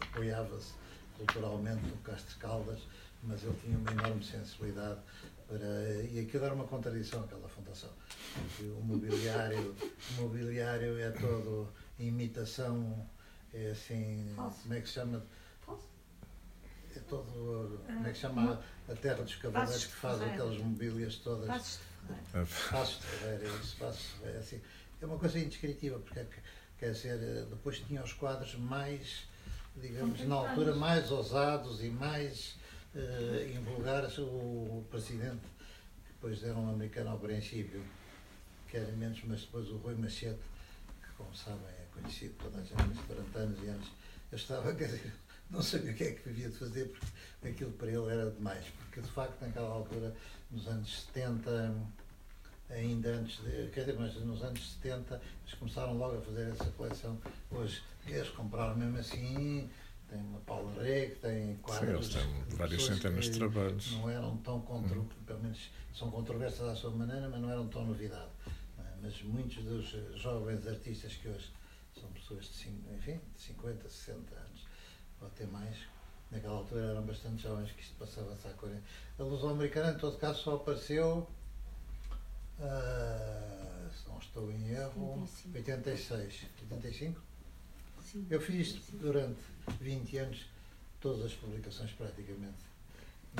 apoiava-se 0.00 0.72
culturalmente 1.16 1.86
no 1.86 1.96
Castro 1.98 2.38
Caldas, 2.38 2.80
mas 3.22 3.42
ele 3.42 3.54
tinha 3.62 3.78
uma 3.78 3.90
enorme 3.90 4.22
sensibilidade 4.22 5.00
para. 5.48 6.02
E 6.10 6.20
aquilo 6.20 6.44
era 6.44 6.54
uma 6.54 6.66
contradição, 6.66 7.24
aquela 7.24 7.48
fundação. 7.48 7.90
O 8.60 8.82
mobiliário, 8.84 9.74
o 10.10 10.22
mobiliário 10.22 10.98
é 10.98 11.10
todo 11.10 11.68
imitação, 11.98 13.08
é 13.52 13.70
assim, 13.70 14.32
Falso. 14.36 14.62
como 14.62 14.74
é 14.74 14.80
que 14.80 14.88
se 14.88 14.94
chama? 14.94 15.24
É 16.96 17.00
todo, 17.08 17.80
como 17.86 18.06
é 18.06 18.10
que 18.10 18.14
se 18.14 18.22
chama 18.22 18.60
a 18.88 18.94
terra 18.94 19.22
dos 19.22 19.34
cavaleiros 19.36 19.86
que 19.86 19.92
faz 19.92 20.22
aquelas 20.22 20.58
mobílias 20.58 21.16
todas. 21.16 21.46
Passos 21.48 21.80
de 21.80 22.24
Ferreira. 22.30 22.48
Passos 22.70 23.00
de 23.00 23.06
Ferreira, 23.06 23.44
isso, 23.60 23.76
Passos 23.76 24.00
de 24.02 24.08
Ferreira, 24.18 24.38
assim. 24.38 24.60
É 25.00 25.06
uma 25.06 25.18
coisa 25.18 25.38
indescritível, 25.38 26.00
porque 26.00 26.20
é 26.20 26.24
que, 26.24 26.40
quer 26.78 26.92
dizer, 26.92 27.18
eh, 27.20 27.46
depois 27.50 27.80
tinha 27.80 28.02
os 28.02 28.12
quadros 28.12 28.54
mais, 28.54 29.26
digamos, 29.76 30.20
na 30.20 30.36
altura, 30.36 30.74
mais 30.74 31.10
ousados 31.10 31.82
e 31.82 31.88
mais 31.88 32.56
eh, 32.94 33.52
invulgares. 33.56 34.18
O, 34.18 34.24
o 34.24 34.86
presidente, 34.90 35.42
que 36.06 36.12
depois 36.12 36.42
era 36.44 36.56
um 36.56 36.70
americano 36.70 37.10
ao 37.10 37.18
princípio, 37.18 37.84
que 38.68 38.76
era 38.76 38.92
menos, 38.92 39.20
mas 39.24 39.40
depois 39.40 39.68
o 39.68 39.76
Rui 39.78 39.94
Machete, 39.96 40.40
que 41.02 41.12
como 41.16 41.34
sabem 41.34 41.66
é 41.68 41.86
conhecido 41.92 42.34
toda 42.42 42.58
a 42.58 42.62
gente 42.62 43.00
durante 43.08 43.36
anos 43.36 43.62
e 43.62 43.66
anos, 43.66 43.88
eu 44.30 44.36
estava, 44.36 44.74
quer 44.74 44.86
dizer, 44.86 45.12
não 45.54 45.62
sabia 45.62 45.92
o 45.92 45.94
que 45.94 46.04
é 46.04 46.12
que 46.12 46.28
havia 46.28 46.50
de 46.50 46.56
fazer, 46.58 46.88
porque 46.88 47.48
aquilo 47.48 47.70
para 47.72 47.88
ele 47.88 48.10
era 48.10 48.30
demais, 48.30 48.64
porque 48.78 49.00
de 49.00 49.08
facto 49.08 49.40
naquela 49.40 49.68
altura, 49.68 50.14
nos 50.50 50.66
anos 50.66 51.04
70, 51.12 51.74
ainda 52.70 53.08
antes 53.10 53.36
de, 53.42 53.70
quer 53.70 53.80
dizer, 53.80 53.96
mas 53.98 54.14
nos 54.16 54.42
anos 54.42 54.72
70 54.82 55.14
eles 55.14 55.54
começaram 55.58 55.96
logo 55.96 56.18
a 56.18 56.20
fazer 56.20 56.50
essa 56.50 56.64
coleção. 56.72 57.18
Hoje 57.50 57.82
eles 58.06 58.28
compraram 58.30 58.76
mesmo 58.76 58.98
assim, 58.98 59.70
tem 60.08 60.18
uma 60.20 60.40
Paula 60.40 60.82
Reg, 60.82 61.14
tem 61.16 61.54
Sim, 61.54 61.58
quadros. 61.62 62.14
eles 62.14 62.24
têm 62.24 62.56
várias 62.56 62.82
centenas 62.84 63.24
de 63.26 63.30
que 63.30 63.38
trabalhos. 63.38 63.92
Não 63.92 64.10
eram 64.10 64.36
tão 64.38 64.60
contro, 64.60 65.08
pelo 65.26 65.40
menos 65.40 65.70
são 65.94 66.10
controversas 66.10 66.68
à 66.68 66.74
sua 66.74 66.90
maneira, 66.90 67.28
mas 67.28 67.40
não 67.40 67.50
eram 67.50 67.68
tão 67.68 67.86
novidade. 67.86 68.30
Mas 69.00 69.22
muitos 69.22 69.62
dos 69.62 69.86
jovens 70.20 70.66
artistas 70.66 71.14
que 71.14 71.28
hoje 71.28 71.52
são 72.00 72.10
pessoas 72.12 72.46
de, 72.46 72.70
enfim, 72.94 73.20
de 73.36 73.42
50, 73.42 73.88
60 73.88 74.34
anos, 74.34 74.66
ou 75.20 75.26
até 75.28 75.46
mais, 75.46 75.76
naquela 76.30 76.54
altura 76.54 76.82
eram 76.92 77.02
bastante 77.02 77.42
jovens 77.42 77.70
que 77.72 77.82
isto 77.82 77.94
passava-se 77.98 78.46
há 78.48 78.50
40. 78.52 78.82
A 79.18 79.22
luso-americana, 79.22 79.92
em 79.92 79.98
todo 79.98 80.18
caso, 80.18 80.42
só 80.42 80.56
apareceu, 80.56 81.28
ah, 82.60 83.88
se 83.92 84.08
não 84.08 84.18
estou 84.18 84.50
em 84.50 84.68
erro, 84.70 85.20
85. 85.54 85.56
86, 85.56 86.42
85? 86.62 87.20
Sim. 88.02 88.26
Eu 88.30 88.40
fiz 88.40 88.68
isto 88.68 88.96
durante 88.98 89.40
20 89.80 90.16
anos, 90.18 90.46
todas 91.00 91.24
as 91.24 91.32
publicações 91.34 91.90
praticamente, 91.92 92.62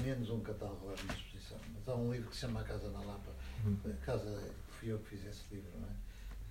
menos 0.03 0.31
um 0.31 0.41
catálogo 0.41 0.87
lá 0.87 0.95
na 1.07 1.15
exposição. 1.15 1.59
Mas 1.75 1.89
há 1.89 1.95
um 1.95 2.13
livro 2.13 2.29
que 2.31 2.35
se 2.35 2.41
chama 2.43 2.61
A 2.61 2.65
Casa 2.65 2.89
na 2.91 3.01
Lapa, 3.01 3.33
Uhum. 3.65 3.79
casa, 4.05 4.51
fui 4.79 4.93
eu 4.93 4.99
que 4.99 5.11
fiz 5.17 5.25
esse 5.25 5.43
livro, 5.51 5.71
não 5.81 5.89
é? 5.89 5.93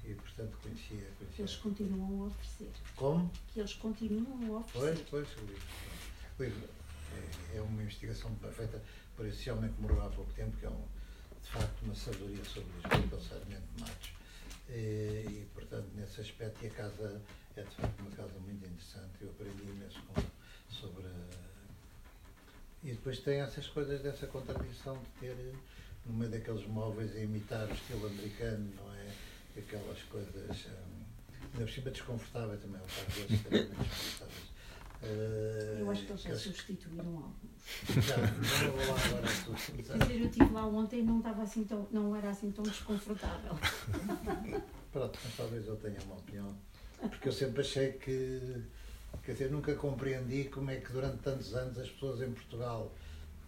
E 0.05 0.13
portanto 0.15 0.57
conhecia, 0.61 0.97
Eles 0.97 1.35
conhecia. 1.35 1.59
continuam 1.61 2.23
a 2.23 2.27
oferecer. 2.27 2.71
Como? 2.95 3.31
Que 3.53 3.59
eles 3.61 3.73
continuam 3.75 4.57
a 4.57 4.61
Pois, 4.63 4.99
oferecer. 4.99 5.05
pois, 5.09 5.27
o 5.37 5.41
livro. 5.41 5.63
O 6.39 6.43
livro 6.43 6.69
é, 7.53 7.57
é 7.57 7.61
uma 7.61 7.81
investigação 7.81 8.35
feita 8.53 8.81
por 9.15 9.25
esse 9.25 9.49
homem 9.49 9.71
que 9.71 9.81
morreu 9.81 10.01
há 10.05 10.09
pouco 10.09 10.31
tempo, 10.33 10.57
que 10.57 10.65
é 10.65 10.69
um, 10.69 10.85
de 11.41 11.49
facto 11.49 11.81
uma 11.83 11.95
sabedoria 11.95 12.43
sobre 12.43 12.69
Lisboa, 12.73 13.07
que 13.07 13.13
é 13.13 13.17
o 13.17 13.21
Sarmento 13.21 13.63
Matos. 13.79 14.09
E, 14.69 14.73
e, 14.73 15.47
portanto, 15.53 15.87
nesse 15.95 16.19
aspecto, 16.21 16.63
e 16.63 16.67
a 16.67 16.71
casa 16.71 17.21
é 17.55 17.61
de 17.63 17.69
facto 17.75 17.99
uma 18.01 18.11
casa 18.11 18.39
muito 18.39 18.65
interessante. 18.65 19.11
Eu 19.21 19.29
aprendi 19.29 19.63
imenso 19.63 20.01
com, 20.13 20.21
sobre. 20.69 21.05
E 22.83 22.91
depois 22.91 23.19
tem 23.19 23.39
essas 23.39 23.67
coisas 23.67 24.01
dessa 24.01 24.27
contradição 24.27 24.97
de 24.97 25.05
ter, 25.21 25.53
no 26.05 26.13
meio 26.13 26.29
daqueles 26.31 26.65
móveis, 26.67 27.15
a 27.15 27.19
imitar 27.19 27.67
o 27.69 27.73
estilo 27.73 28.07
americano, 28.07 28.69
não 28.75 28.92
é? 28.92 28.92
Aquelas 29.57 30.01
coisas. 30.03 30.65
hum, 30.67 31.03
Ainda 31.53 31.65
por 31.65 31.69
cima 31.71 31.91
desconfortável 31.91 32.57
também, 32.57 32.81
o 32.81 32.87
facto 32.87 33.13
de 33.13 33.19
muito 33.35 33.49
desconfortáveis. 33.49 34.53
Eh, 35.03 35.77
Eu 35.81 35.91
acho 35.91 36.05
que 36.05 36.11
eles 36.13 36.21
já 36.23 36.35
substituíram 36.35 37.05
alguns. 37.17 38.05
já, 38.07 38.17
não 38.17 38.71
vou 38.71 38.87
lá 38.87 39.01
agora. 39.05 39.27
Quer 39.75 39.97
dizer, 39.99 40.21
eu 40.21 40.25
estive 40.27 40.51
lá 40.53 40.65
ontem 40.65 40.99
e 40.99 41.03
não, 41.03 41.17
estava 41.19 41.43
assim 41.43 41.63
tão, 41.65 41.87
não 41.91 42.15
era 42.15 42.29
assim 42.29 42.51
tão 42.51 42.63
desconfortável. 42.63 43.53
Pronto, 44.91 45.19
mas 45.23 45.35
talvez 45.37 45.67
eu 45.67 45.75
tenha 45.75 45.99
uma 46.05 46.15
opinião. 46.15 46.55
Porque 47.01 47.27
eu 47.27 47.33
sempre 47.33 47.61
achei 47.61 47.91
que, 47.93 48.63
quer 49.23 49.33
dizer, 49.33 49.51
nunca 49.51 49.75
compreendi 49.75 50.45
como 50.45 50.71
é 50.71 50.77
que 50.77 50.91
durante 50.91 51.17
tantos 51.17 51.53
anos 51.53 51.77
as 51.77 51.89
pessoas 51.89 52.21
em 52.21 52.31
Portugal 52.31 52.91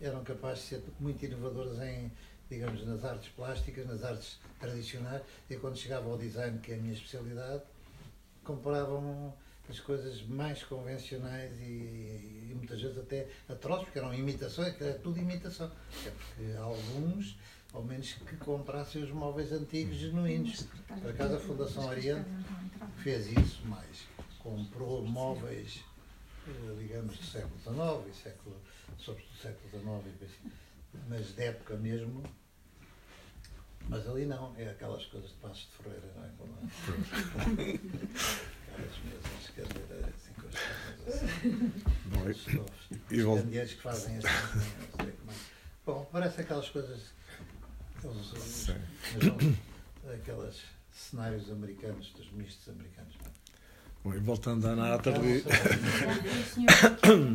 eram 0.01 0.23
capazes 0.23 0.63
de 0.63 0.69
ser 0.69 0.83
muito 0.99 1.23
inovadoras 1.23 1.79
em, 1.79 2.11
digamos, 2.49 2.85
nas 2.85 3.03
artes 3.03 3.29
plásticas, 3.29 3.85
nas 3.87 4.03
artes 4.03 4.39
tradicionais, 4.59 5.21
e 5.49 5.55
quando 5.55 5.77
chegava 5.77 6.09
ao 6.09 6.17
design, 6.17 6.59
que 6.59 6.71
é 6.71 6.75
a 6.75 6.77
minha 6.77 6.93
especialidade, 6.93 7.63
compravam 8.43 9.33
as 9.69 9.79
coisas 9.79 10.21
mais 10.23 10.63
convencionais 10.63 11.51
e, 11.59 11.63
e 11.63 12.53
muitas 12.55 12.79
vezes 12.81 12.97
até 12.97 13.27
atrozes, 13.49 13.85
porque 13.85 13.99
eram 13.99 14.13
imitações, 14.13 14.75
que 14.75 14.83
era 14.83 14.93
tudo 14.99 15.19
imitação. 15.19 15.71
É 16.05 16.11
porque 16.11 16.57
alguns, 16.57 17.37
ao 17.73 17.83
menos 17.83 18.13
que 18.13 18.37
comprassem 18.37 19.03
os 19.03 19.11
móveis 19.11 19.51
antigos 19.51 19.97
genuínos. 19.97 20.67
Por 20.87 21.09
acaso 21.09 21.35
a 21.35 21.39
Fundação 21.39 21.87
Oriente 21.87 22.29
fez 23.03 23.27
isso 23.27 23.65
mais. 23.65 24.07
Comprou 24.39 25.03
móveis, 25.03 25.83
eh, 26.47 26.75
digamos, 26.77 27.17
do 27.17 27.25
século 27.25 27.59
XIX 27.59 28.15
e 28.15 28.23
século, 28.23 28.55
sobretudo 28.99 29.33
do 29.33 29.41
século 29.41 30.03
XIX, 30.03 30.15
e 30.21 30.64
mas 31.07 31.35
de 31.35 31.43
época 31.43 31.75
mesmo. 31.77 32.23
Mas 33.87 34.07
ali 34.09 34.25
não, 34.25 34.55
é 34.57 34.67
aquelas 34.69 35.05
coisas 35.05 35.29
de 35.29 35.35
Passos 35.35 35.69
de 35.69 35.83
Ferreira, 35.83 36.11
não 36.15 36.25
é? 36.25 36.29
Como 36.37 36.53
aquelas 38.71 38.97
mesas, 39.03 39.49
cadeiras, 39.55 40.15
assim, 40.15 40.33
com 40.33 40.47
as 40.47 40.55
camas 40.55 41.07
assim. 41.07 41.73
Bom, 42.05 42.21
Os 42.21 42.37
estofos. 42.37 42.89
e 43.11 43.21
Os 43.21 43.41
candeeiros 43.41 43.73
que 43.73 43.81
fazem 43.81 44.17
assim, 44.17 44.27
não 44.27 45.05
sei 45.05 45.11
como 45.13 45.31
é. 45.31 45.35
Bom, 45.85 46.09
parece 46.11 46.41
aquelas 46.41 46.69
coisas. 46.69 47.13
Aqueles, 47.97 48.33
não, 49.23 49.37
cenários 50.91 51.51
americanos, 51.51 52.11
dos 52.11 52.31
mistos 52.31 52.67
americanos. 52.69 53.15
Bom, 54.05 54.13
e 54.13 54.19
voltando 54.19 54.67
à 54.67 54.99
senhor 56.53 56.69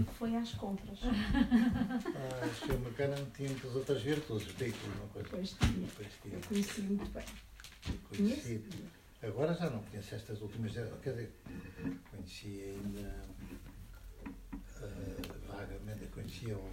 que 0.07 0.15
foi 0.15 0.37
às 0.37 0.53
compras. 0.53 1.01
Ah, 1.03 2.69
o 2.69 2.73
americano 2.77 3.27
tinha 3.37 3.49
muitas 3.49 3.75
outras 3.75 4.01
virtudes, 4.03 4.47
veículo, 4.55 4.93
uma 4.95 5.09
coisa. 5.09 5.29
Depois 5.31 5.51
tinha. 5.59 5.89
Depois 5.89 6.07
Eu 6.07 6.13
tinha. 6.31 6.41
conheci 6.43 6.81
muito 6.83 7.11
bem. 7.11 7.25
Conheci. 8.09 8.65
Agora 9.21 9.53
já 9.53 9.69
não 9.69 9.83
conheço 9.83 10.15
estas 10.15 10.41
últimas. 10.41 10.73
Quer 10.73 11.11
dizer, 11.11 11.33
conheci 12.09 12.63
ainda 12.63 13.21
ah, 14.81 14.87
vagamente, 15.49 16.05
eu 16.05 16.09
conhecia 16.11 16.57
o. 16.57 16.71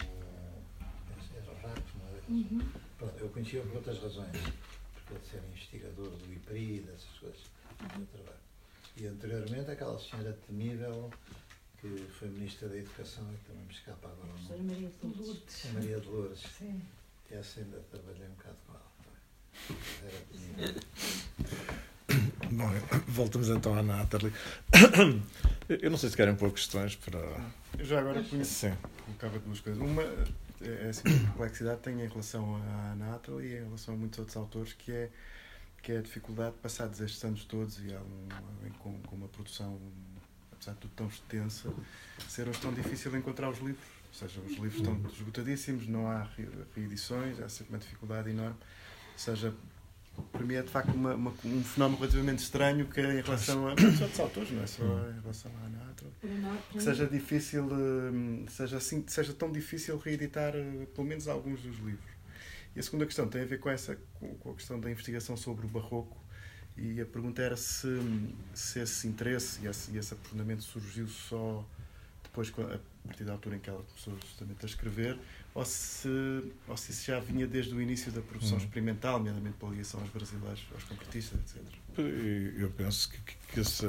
Era 1.36 1.52
o 1.52 1.56
não 1.98 2.08
era? 2.08 2.22
Uhum. 2.30 2.62
Pronto, 3.00 3.20
eu 3.20 3.30
conhecia 3.30 3.64
por 3.64 3.78
outras 3.78 3.98
razões. 4.00 4.36
ele 4.36 5.20
ser 5.24 5.42
investigador 5.50 6.12
do 6.12 6.34
IPRI, 6.34 6.82
dessas 6.82 7.18
coisas. 7.20 7.42
do 7.98 8.06
trabalho. 8.06 8.47
E 9.00 9.06
anteriormente 9.06 9.70
aquela 9.70 10.00
senhora 10.00 10.34
temível 10.48 11.12
que 11.80 11.88
foi 12.20 12.30
Ministra 12.30 12.68
da 12.68 12.78
Educação 12.78 13.24
e 13.32 13.38
também 13.48 13.64
me 13.66 13.72
escapa 13.72 14.08
agora 14.08 14.30
o 14.34 14.42
nome. 14.42 14.64
Maria 14.64 14.90
de 14.90 15.08
Lourdes. 15.08 15.66
A 15.66 15.74
Maria 15.74 16.00
de 16.00 16.08
Lourdes. 16.08 16.44
Sim. 16.58 16.82
E 17.30 17.34
essa 17.36 17.60
ainda 17.60 17.80
trabalhei 17.92 18.28
um 18.28 18.32
bocado 18.32 18.56
com 18.66 18.74
ela. 18.74 18.88
Era 20.04 20.20
temível. 20.32 20.82
Bom, 22.52 22.70
voltamos 23.08 23.50
então 23.50 23.78
à 23.78 23.84
Natalie. 23.84 24.34
Eu 25.70 25.92
não 25.92 25.98
sei 25.98 26.10
se 26.10 26.16
querem 26.16 26.36
pôr 26.36 26.52
questões 26.52 26.96
para. 26.96 27.20
Eu 27.78 27.86
já 27.86 28.00
agora 28.00 28.24
Sim. 28.24 28.74
colocava 29.06 29.38
duas 29.40 29.60
coisas. 29.60 29.82
Uma 29.82 30.02
é 30.62 30.90
assim, 30.90 31.04
a 31.06 31.32
complexidade 31.34 31.82
tem 31.82 32.02
em 32.02 32.08
relação 32.08 32.56
à 32.56 32.96
Natalie 32.96 33.50
e 33.50 33.58
em 33.58 33.64
relação 33.66 33.94
a 33.94 33.98
muitos 33.98 34.18
outros 34.20 34.38
autores, 34.38 34.74
que 34.74 34.92
é, 34.92 35.10
que 35.82 35.92
é 35.92 35.98
a 36.00 36.02
dificuldade, 36.02 36.56
passados 36.62 37.00
estes 37.02 37.24
anos 37.24 37.46
todos, 37.46 37.80
e 37.80 37.94
há 37.94 38.00
um, 38.00 38.28
com, 38.80 39.00
com 39.04 39.16
uma 39.16 39.28
produção, 39.28 39.80
apesar 40.52 40.74
de 40.74 40.80
tudo 40.80 40.92
tão 40.96 41.08
extensa, 41.08 41.72
ser-nos 42.28 42.58
tão 42.60 42.74
difícil 42.74 43.16
encontrar 43.16 43.50
os 43.50 43.60
livros. 43.60 43.86
Ou 44.08 44.14
seja, 44.14 44.40
os 44.42 44.52
livros 44.54 44.76
estão 44.76 45.00
esgotadíssimos, 45.12 45.88
não 45.88 46.08
há 46.08 46.24
re- 46.24 46.48
reedições, 46.76 47.40
há 47.40 47.48
sempre 47.50 47.74
uma 47.74 47.80
dificuldade 47.80 48.30
enorme. 48.30 48.56
Ou 49.14 49.18
seja, 49.20 49.54
para 50.32 50.44
mim 50.44 50.56
é 50.56 50.64
de 50.64 50.70
facto 50.70 50.92
uma, 50.94 51.14
uma- 51.14 51.34
um 51.46 51.64
fenómeno 51.64 52.00
relativamente 52.00 52.40
estranho 52.42 52.88
que 52.88 53.00
é 53.00 53.20
em 53.20 53.22
relação 53.22 53.68
a 53.68 53.72
outros 53.72 54.20
autores, 54.20 54.52
não 54.52 54.64
é 54.64 54.68
só 54.68 54.84
em 54.84 55.22
relação 55.22 55.52
à 55.64 55.70
para 55.94 56.10
que 56.72 56.82
seja 56.82 57.06
difícil, 57.08 57.66
hum, 57.72 58.46
seja, 58.50 58.78
assim, 58.78 59.04
seja 59.08 59.34
tão 59.34 59.52
difícil 59.52 59.98
reeditar 60.00 60.54
eh, 60.56 60.88
pelo 60.96 61.06
menos 61.08 61.28
alguns 61.28 61.62
dos 61.62 61.78
livros. 61.78 62.17
E 62.78 62.80
a 62.80 62.84
segunda 62.84 63.08
questão 63.08 63.28
tem 63.28 63.42
a 63.42 63.46
ver 63.46 63.60
com 63.60 63.72
essa 63.72 63.98
com 64.40 64.52
a 64.52 64.54
questão 64.54 64.80
da 64.80 64.92
investigação 64.92 65.36
sobre 65.36 65.66
o 65.66 65.68
barroco 65.70 66.16
e 66.78 67.02
a 67.02 67.06
pergunta 67.08 67.42
era 67.42 67.58
se, 67.58 67.88
se 68.54 68.80
esse 68.80 69.08
interesse 69.08 69.62
e 69.64 69.68
esse, 69.68 69.90
e 69.90 69.98
esse 69.98 70.14
aprofundamento 70.14 70.62
surgiu 70.62 71.08
só 71.08 71.68
depois 72.22 72.54
a 72.60 72.80
partir 73.08 73.24
da 73.24 73.32
altura 73.32 73.56
em 73.56 73.60
que 73.60 73.68
ela 73.68 73.82
começou 73.82 74.16
justamente 74.24 74.64
a 74.64 74.68
escrever 74.68 75.18
ou 75.56 75.66
se, 75.66 76.08
ou 76.68 76.78
se 76.78 76.92
isso 76.92 77.06
já 77.08 77.20
vinha 77.20 77.48
desde 77.48 77.74
o 77.74 77.82
início 77.82 78.12
da 78.12 78.22
produção 78.22 78.58
Hum. 78.58 78.62
experimental, 78.62 79.18
nomeadamente 79.18 79.58
pela 79.58 79.72
ligação 79.72 80.00
aos 80.00 80.12
brasileiros, 80.12 80.64
aos 80.72 80.84
concretistas, 80.84 81.40
etc. 81.40 81.64
E 82.02 82.54
Eu 82.62 82.70
penso 82.72 83.10
que, 83.10 83.18
que- 83.18 83.38
esse, 83.60 83.86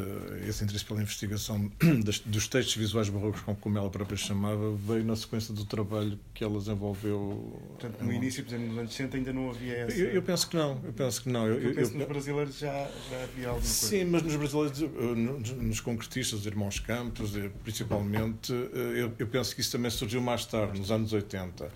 esse 0.48 0.64
interesse 0.64 0.84
pela 0.84 1.02
investigação 1.02 1.70
das- 2.04 2.20
dos 2.20 2.46
textos 2.48 2.76
visuais 2.76 3.08
barrocos, 3.08 3.40
como, 3.60 3.76
ela 3.76 3.90
própria 3.90 4.16
chamava, 4.16 4.72
veio 4.76 5.04
na 5.04 5.14
sequência 5.16 5.52
do 5.52 5.64
trabalho 5.64 6.18
que 6.32 6.42
ela 6.44 6.58
desenvolveu. 6.58 7.60
Portanto, 7.78 8.02
no 8.02 8.12
início, 8.12 8.42
por 8.44 8.50
exemplo, 8.54 8.68
nos 8.68 8.78
anos 8.78 8.92
60 8.94 9.16
ainda 9.18 9.32
não 9.32 9.50
havia 9.50 9.74
essa... 9.78 9.96
Eu, 9.98 10.10
eu 10.12 10.22
penso 10.22 10.48
que 10.48 10.56
não, 10.56 10.80
eu 10.84 10.92
penso 10.92 11.22
que 11.22 11.28
não. 11.28 11.46
Eu, 11.46 11.60
Eu 11.60 11.74
penso 11.74 11.90
que 11.90 11.96
eu- 11.96 12.00
nos 12.00 12.08
brasileiros 12.08 12.58
já, 12.58 12.72
já 13.10 13.22
havia 13.22 13.48
alguma 13.48 13.60
coisa. 13.60 13.66
Sim, 13.66 14.04
mas 14.06 14.22
nos 14.22 14.36
brasileiros, 14.36 14.82
eh, 14.82 14.86
nos, 14.86 15.50
nos 15.50 15.80
concretistas, 15.80 16.40
os 16.40 16.46
irmãos 16.46 16.78
Campos, 16.78 17.36
eh, 17.36 17.50
principalmente, 17.64 18.52
eh, 18.52 19.02
eu, 19.02 19.12
eu 19.18 19.26
penso 19.26 19.54
que 19.54 19.60
isso 19.60 19.72
também 19.72 19.90
surgiu 19.90 20.20
mais 20.22 20.46
tarde, 20.46 20.78
nos 20.78 20.90
anos 20.90 21.12
80. 21.12 21.70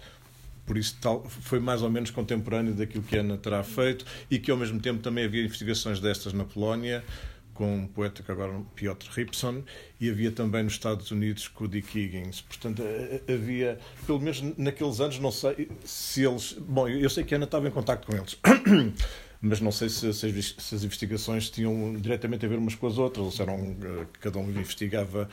Por 0.64 0.77
isso 0.79 0.96
tal, 1.01 1.25
foi 1.29 1.59
mais 1.59 1.83
ou 1.83 1.90
menos 1.90 2.11
contemporâneo 2.11 2.72
daquilo 2.75 3.03
que 3.03 3.16
Ana 3.16 3.37
terá 3.37 3.62
feito 3.62 4.05
e 4.31 4.38
que 4.38 4.51
ao 4.51 4.57
mesmo 4.57 4.81
tempo 4.81 5.03
também 5.03 5.25
havia 5.25 5.44
investigações 5.44 6.01
destas 6.01 6.33
na 6.33 6.44
Polónia, 6.44 7.05
com 7.53 7.77
um 7.77 7.87
poeta 7.87 8.22
que 8.22 8.31
agora 8.31 8.61
Piotr 8.75 9.09
Ripson, 9.11 9.62
e 10.01 10.09
havia 10.09 10.31
também 10.31 10.62
nos 10.62 10.75
Estados 10.75 11.11
Unidos 11.11 11.48
com 11.48 11.64
o 11.64 11.68
Dick 11.68 11.98
Higgins. 11.98 12.40
Portanto, 12.40 12.83
eh, 12.83 13.20
eh, 13.27 13.35
havia, 13.35 13.79
pelo 14.07 14.20
menos 14.20 14.42
naqueles 14.57 15.01
anos, 15.01 15.18
não 15.18 15.31
sei 15.31 15.68
se 15.85 16.25
eles. 16.25 16.55
Bom, 16.55 16.88
eu 16.88 17.11
sei 17.11 17.25
que 17.25 17.35
a 17.35 17.38
Ana 17.38 17.44
estava 17.44 17.68
em 17.68 17.70
contato 17.70 18.07
com 18.07 18.16
eles. 18.16 18.38
Mas 19.43 19.61
não 19.61 19.73
sei 19.73 19.89
se, 19.89 20.15
se 20.15 20.27
as, 20.27 20.55
se 20.57 20.75
as 20.77 20.85
investigações 20.85 21.51
tinham 21.51 21.95
diretamente 22.01 22.47
a 22.47 22.49
ver 22.49 22.59
umas 22.59 22.77
com 22.77 22.87
as 22.87 22.97
outras, 22.97 23.27
ou 23.27 23.33
se 23.33 23.43
eram, 23.43 23.77
eh, 23.83 24.07
cada 24.21 24.39
um 24.39 24.49
investigava 24.49 25.29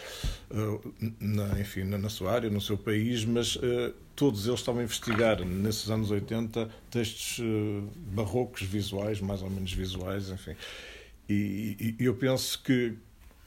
eh, 0.49 0.79
na, 1.19 1.59
enfim, 1.59 1.83
na, 1.83 1.99
na 1.99 2.09
sua 2.09 2.31
área, 2.31 2.49
no 2.49 2.59
seu 2.59 2.75
país, 2.75 3.23
mas 3.23 3.59
eh, 3.61 3.93
todos 4.15 4.47
eles 4.47 4.59
estavam 4.61 4.81
a 4.81 4.83
investigar, 4.83 5.45
nesses 5.45 5.91
anos 5.91 6.09
80, 6.09 6.67
textos 6.89 7.39
barrocos 8.11 8.63
visuais, 8.63 9.21
mais 9.21 9.43
ou 9.43 9.49
menos 9.49 9.71
visuais, 9.71 10.29
enfim. 10.29 10.55
E, 11.29 11.95
e 11.99 12.05
eu 12.05 12.15
penso 12.15 12.61
que, 12.63 12.95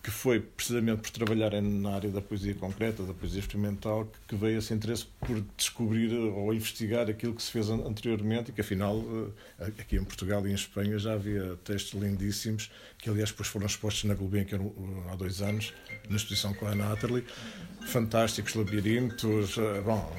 que 0.03 0.11
foi 0.11 0.41
precisamente 0.41 1.01
por 1.03 1.11
trabalharem 1.13 1.63
na 1.63 1.95
área 1.95 2.11
da 2.11 2.21
poesia 2.21 2.55
concreta, 2.55 3.05
da 3.05 3.15
poesia 3.15 3.39
experimental, 3.39 4.11
que, 4.27 4.35
veio 4.35 4.59
esse 4.59 4.75
interesse 4.75 5.07
por 5.21 5.41
descobrir 5.57 6.13
ou 6.13 6.53
investigar 6.53 7.09
aquilo 7.09 7.35
que 7.35 7.43
se 7.43 7.53
fez 7.53 7.71
an- 7.71 7.87
anteriormente 7.87 8.51
e 8.51 8.53
que, 8.53 8.61
afinal, 8.61 9.01
eh, 9.61 9.67
aqui 9.79 9.97
em 9.97 10.03
Portugal 10.05 10.45
e 10.47 10.51
em 10.51 10.55
Espanha 10.55 10.99
já 10.99 11.13
havia 11.13 11.57
textos 11.65 12.01
lindíssimos, 12.01 12.69
que, 12.99 13.09
aliás, 13.09 13.31
depois 13.31 13.49
foram 13.49 13.67
expostos 13.67 14.03
na 14.05 14.15
Gulbenkian 14.15 14.59
eh, 14.61 15.11
há 15.13 15.15
dois 15.15 15.41
anos, 15.41 15.73
na 16.09 16.17
exposição 16.17 16.53
com 16.53 16.67
a 16.67 16.71
Ana 16.71 16.93
Atterley. 16.93 17.25
Fantásticos 17.87 18.55
labirintos, 18.55 19.59
eh, 19.59 19.81
bom, 19.83 20.11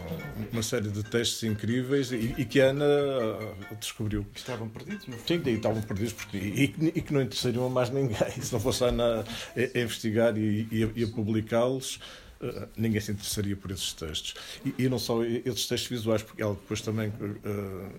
uma 0.52 0.62
série 0.62 0.90
de 0.90 1.02
textos 1.04 1.42
incríveis 1.44 2.12
e, 2.12 2.36
e 2.38 2.46
que 2.46 2.62
a 2.62 2.66
Ana 2.70 2.86
eh, 2.86 3.76
descobriu. 3.80 4.26
Estavam 4.36 4.70
perdidos, 4.70 5.08
no 5.08 5.18
Sim, 5.28 5.40
daí 5.40 5.56
estavam 5.56 5.82
perdidos 5.82 6.14
porque, 6.14 6.38
e, 6.38 6.68
que- 6.68 6.92
e 6.96 7.02
que 7.02 7.14
não 7.14 7.22
interessariam 7.22 7.66
a 7.66 7.70
mais 7.70 7.90
ninguém. 7.90 8.16
Se 8.42 8.54
não 8.54 8.60
fosse 8.60 8.84
a 8.84 8.88
Ana 8.88 9.22
a, 9.56 9.78
a 9.78 9.82
investigar 9.82 10.38
e, 10.38 10.68
e 10.72 10.84
a, 10.84 11.06
a 11.06 11.08
publicá-los, 11.16 12.00
eh, 12.42 12.68
ninguém 12.78 13.02
se 13.02 13.12
interessaria 13.12 13.56
por 13.56 13.72
esses 13.72 13.92
textos. 13.94 14.36
E, 14.78 14.88
não 14.88 15.00
só 15.00 15.24
esses 15.24 15.66
textos 15.68 15.88
visuais, 15.90 16.22
porque 16.22 16.44
ela 16.44 16.54
depois 16.54 16.82
também 16.82 17.12
eh, 17.44 17.90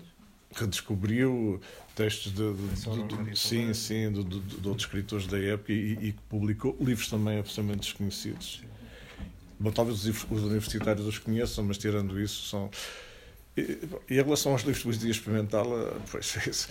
redescobriu 0.53 1.59
textos 1.95 2.31
de, 2.33 2.53
de- 2.53 3.31
de- 3.31 3.37
sim, 3.37 3.73
sim, 3.73 4.11
de, 4.11 4.23
de- 4.23 4.39
de 4.39 4.67
outros 4.69 4.85
escritores 4.87 5.27
da 5.27 5.37
época 5.37 5.73
e, 5.73 5.93
e 5.93 6.11
que 6.13 6.21
publicou 6.29 6.77
livros 6.79 7.09
também 7.09 7.39
absolutamente 7.39 7.81
desconhecidos. 7.89 8.63
Bom, 9.59 9.71
talvez 9.71 10.05
os, 10.05 10.25
os 10.29 10.43
universitários 10.43 11.05
os 11.05 11.17
conheçam, 11.17 11.63
mas 11.63 11.77
tirando 11.77 12.19
isso, 12.19 12.47
são. 12.47 12.69
E, 13.55 13.79
em 14.09 14.15
relação 14.15 14.51
aos 14.51 14.61
livros 14.61 14.79
de 14.79 14.83
poesia 14.83 15.11
experimental, 15.11 15.65
eh, 15.79 15.93
pois, 16.11 16.35
isso, 16.47 16.67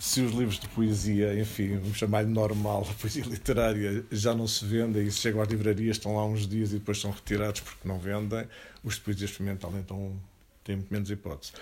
se 0.00 0.20
os 0.20 0.32
livros 0.32 0.58
de 0.58 0.68
poesia, 0.68 1.38
enfim, 1.38 1.78
vamos 1.78 1.96
chamar-lhe 1.96 2.30
normal, 2.30 2.86
a 2.90 2.94
poesia 2.94 3.24
literária, 3.24 4.04
já 4.10 4.34
não 4.34 4.46
se 4.46 4.64
vendem 4.64 5.06
e 5.06 5.10
se 5.10 5.18
chegam 5.18 5.40
às 5.40 5.48
livrarias, 5.48 5.96
estão 5.96 6.16
lá 6.16 6.24
uns 6.26 6.46
dias 6.46 6.72
e 6.72 6.74
depois 6.78 7.00
são 7.00 7.10
retirados 7.10 7.60
porque 7.60 7.86
não 7.86 7.98
vendem, 7.98 8.46
os 8.82 8.96
de 8.96 9.00
poesia 9.00 9.26
experimental 9.26 9.72
então 9.78 10.14
têm 10.62 10.76
muito 10.76 10.92
menos 10.92 11.10
hipótese. 11.10 11.52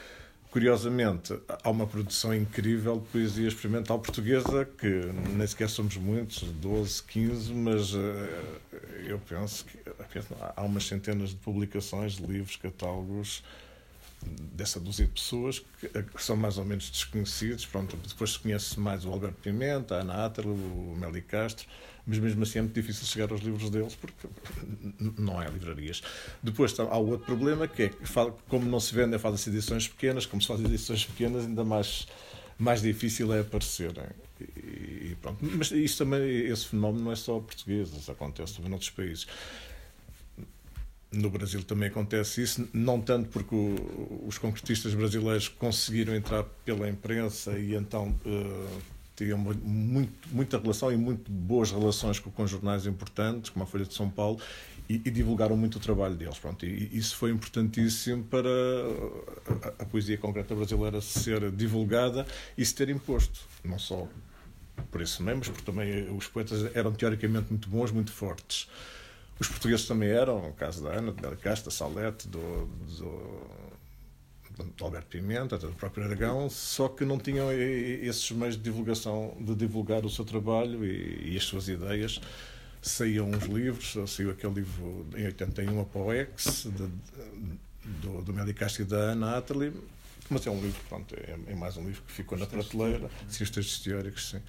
Curiosamente, 0.53 1.35
há 1.65 1.71
uma 1.71 1.87
produção 1.87 2.35
incrível 2.35 3.01
de 3.01 3.07
poesia 3.09 3.49
experimental 3.49 3.99
portuguesa, 3.99 4.67
que 4.67 4.87
nem 5.35 5.47
sequer 5.47 5.71
somos 5.71 5.97
muitos, 5.97 6.43
12, 6.43 7.03
15, 7.05 7.55
mas 7.55 7.95
eh, 7.95 9.09
eu 9.09 9.19
penso 9.19 9.65
que 9.65 9.79
há 10.55 10.63
umas 10.63 10.85
centenas 10.85 11.31
de 11.31 11.37
publicações, 11.37 12.17
livros, 12.17 12.57
catálogos 12.57 13.43
dessa 14.53 14.79
dúzia 14.79 15.07
de 15.07 15.13
pessoas 15.13 15.59
que, 15.81 15.89
que 15.89 16.23
são 16.23 16.37
mais 16.37 16.59
ou 16.59 16.67
menos 16.67 16.91
desconhecidos. 16.91 17.65
Pronto, 17.65 17.97
depois 17.97 18.33
se 18.33 18.39
conhece 18.39 18.79
mais 18.79 19.07
o 19.07 19.11
Alberto 19.11 19.41
Pimenta, 19.41 19.97
a 19.97 20.01
Ana 20.01 20.27
Atterley, 20.27 20.55
o 20.55 20.95
Meli 20.99 21.23
Castro, 21.23 21.67
mas 22.07 22.19
mesmo 22.19 22.43
assim 22.43 22.59
é 22.59 22.63
muito 22.63 22.75
difícil 22.75 23.07
chegar 23.07 23.31
aos 23.31 23.41
livros 23.41 23.71
deles 23.71 23.95
porque 23.95 24.29
não 25.19 25.39
há 25.39 25.47
livrarias. 25.47 26.03
Depois 26.43 26.79
há 26.79 26.97
o 26.99 27.11
outro 27.11 27.27
problema 27.27 27.69
que 27.69 27.85
é 27.85 27.89
que 27.89 27.97
como 28.49 28.69
não 28.69 28.81
se 28.81 28.95
vendem, 28.95 29.19
fazem-se 29.19 29.51
edições 29.51 29.87
pequenas, 29.89 30.27
como 30.27 30.43
se 30.43 30.49
fazem 30.49 30.67
edições 30.67 31.05
pequenas, 31.05 31.45
ainda 31.45 31.65
mais, 31.65 32.07
mais 32.59 32.83
difícil 32.83 33.33
é 33.33 33.41
aparecerem. 33.41 34.05
E, 34.41 35.13
e 35.13 35.17
pronto. 35.23 35.39
Mas 35.43 35.71
isso 35.71 35.99
também, 35.99 36.29
esse 36.47 36.67
fenómeno 36.67 37.05
não 37.05 37.13
é 37.13 37.17
só 37.17 37.39
português, 37.39 37.91
isso 37.93 38.11
acontece 38.11 38.55
também 38.55 38.71
noutros 38.71 38.91
países. 38.91 39.27
No 41.13 41.29
Brasil 41.29 41.63
também 41.63 41.89
acontece 41.91 42.43
isso, 42.43 42.67
não 42.73 42.99
tanto 42.99 43.29
porque 43.29 43.55
o- 43.55 44.25
os 44.27 44.39
concretistas 44.39 44.95
brasileiros 44.95 45.47
conseguiram 45.47 46.15
entrar 46.17 46.43
pela 46.65 46.89
imprensa 46.89 47.59
e 47.59 47.75
então 47.75 48.19
eh, 48.25 48.79
tinham 49.15 49.39
mu- 49.39 49.55
muito, 49.55 50.29
muita 50.31 50.59
relação 50.59 50.91
e 50.93 50.97
muito 50.97 51.31
boas 51.31 51.71
relações 51.71 52.19
com, 52.19 52.31
com 52.31 52.47
jornais 52.47 52.87
importantes, 52.87 53.51
como 53.51 53.65
a 53.65 53.67
Folha 53.67 53.85
de 53.85 53.95
São 53.95 54.09
Paulo, 54.09 54.41
e, 54.89 54.95
e 54.95 55.11
divulgaram 55.11 55.57
muito 55.57 55.77
o 55.77 55.81
trabalho 55.81 56.15
deles. 56.15 56.39
Pronto, 56.39 56.67
e, 56.67 56.89
e 56.93 56.99
isso 56.99 57.17
foi 57.17 57.31
importantíssimo 57.31 58.25
para 58.25 58.49
a, 58.49 59.83
a 59.83 59.85
poesia 59.85 60.19
concreta 60.19 60.55
brasileira 60.55 61.01
ser 61.01 61.51
divulgada 61.51 62.27
e 62.57 62.65
se 62.65 62.75
ter 62.75 62.89
imposto, 62.89 63.41
não 63.65 63.79
só 63.79 64.09
por 64.91 65.01
isso 65.01 65.23
mesmo, 65.23 65.41
mas 65.41 65.49
porque 65.49 65.65
também 65.65 66.11
os 66.17 66.27
poetas 66.27 66.75
eram 66.75 66.93
teoricamente 66.93 67.47
muito 67.51 67.69
bons, 67.69 67.91
muito 67.91 68.13
fortes. 68.13 68.69
Os 69.39 69.49
portugueses 69.49 69.87
também 69.87 70.09
eram, 70.09 70.49
no 70.49 70.53
caso 70.53 70.83
da 70.83 70.91
Ana, 70.91 71.13
Bela 71.13 71.37
Casta, 71.37 71.71
Salete, 71.71 72.29
do, 72.29 72.67
do, 72.99 73.41
do 74.77 74.85
Alberto 74.85 75.09
Pimenta, 75.09 75.59
do 75.59 75.69
próprio 75.73 76.05
Aragão, 76.05 76.49
só 76.49 76.89
que 76.89 77.05
não 77.05 77.19
tinham 77.19 77.53
esses 77.53 78.31
meios 78.33 78.57
de 78.57 78.63
divulgação, 78.63 79.37
de 79.41 79.55
divulgar 79.55 80.05
o 80.05 80.11
seu 80.11 80.25
trabalho 80.25 80.85
e, 80.85 81.33
e 81.33 81.37
as 81.37 81.45
suas 81.45 81.69
ideias. 81.69 82.21
Saíam 82.81 83.31
uns 83.31 83.45
livros, 83.45 84.11
saiu 84.11 84.31
aquele 84.31 84.55
livro 84.55 85.07
em 85.17 85.25
81, 85.27 85.81
a 85.81 85.85
Poex, 85.85 86.67
de, 86.67 86.89
do, 88.01 88.23
do 88.23 88.33
Meli 88.33 88.55
Castro 88.55 88.83
e 88.83 88.85
da 88.85 88.97
Ana 88.97 89.43
Mas 90.29 90.47
é 90.47 90.51
um 90.51 90.61
livro, 90.61 90.81
pronto, 90.89 91.15
é, 91.15 91.37
é 91.47 91.55
mais 91.55 91.77
um 91.77 91.85
livro 91.85 92.03
que 92.03 92.13
ficou 92.13 92.37
na 92.37 92.47
prateleira, 92.47 93.09
textos 93.29 93.81
teóricos, 93.81 94.31
sim. 94.31 94.41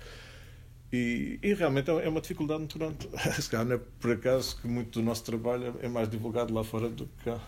E, 0.91 1.39
e, 1.41 1.55
realmente 1.55 1.89
é 1.89 2.07
uma 2.07 2.21
dificuldade 2.21 2.59
muito 2.59 2.77
grande. 2.77 3.09
Se 3.41 3.49
calhar 3.49 3.65
não 3.65 3.77
é 3.77 3.79
por 3.99 4.11
acaso 4.11 4.55
que 4.57 4.67
muito 4.67 4.99
do 4.99 5.03
nosso 5.03 5.23
trabalho 5.23 5.75
é 5.81 5.87
mais 5.87 6.07
divulgado 6.07 6.53
lá 6.53 6.63
fora 6.63 6.87
do 6.87 7.07
que 7.07 7.23
cá. 7.25 7.39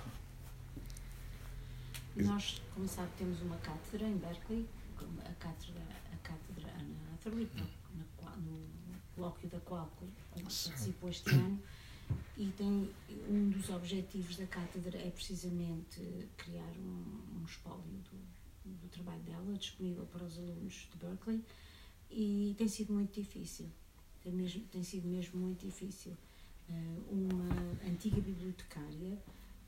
Nós, 2.17 2.61
como 2.73 2.87
sabe, 2.87 3.09
temos 3.17 3.41
uma 3.41 3.57
cátedra 3.57 4.07
em 4.07 4.17
Berkeley, 4.17 4.65
a 5.25 5.33
cátedra, 5.33 5.81
a 6.13 6.17
cátedra 6.17 6.71
Anna 6.79 7.13
Atherley, 7.13 7.49
no, 7.93 8.51
no 8.51 9.01
colóquio 9.13 9.49
da 9.49 9.59
qual 9.59 9.91
participou 10.33 11.09
este 11.09 11.31
ano, 11.31 11.61
e 12.37 12.47
tem 12.51 12.89
um 13.27 13.49
dos 13.49 13.69
objetivos 13.69 14.37
da 14.37 14.45
cátedra 14.47 14.97
é 14.97 15.09
precisamente 15.09 16.29
criar 16.37 16.71
um, 16.77 17.41
um 17.41 17.45
espólio 17.45 17.83
do, 17.83 18.75
do 18.77 18.87
trabalho 18.89 19.21
dela, 19.23 19.57
disponível 19.57 20.05
para 20.05 20.23
os 20.23 20.37
alunos 20.37 20.87
de 20.89 20.97
Berkeley, 20.97 21.43
e 22.09 22.55
tem 22.57 22.67
sido 22.69 22.93
muito 22.93 23.13
difícil, 23.13 23.69
tem, 24.23 24.31
mesmo, 24.31 24.61
tem 24.71 24.83
sido 24.83 25.05
mesmo 25.05 25.37
muito 25.37 25.65
difícil. 25.65 26.15
uma 27.11 27.49
antiga 27.85 28.21
bibliotecária 28.21 29.17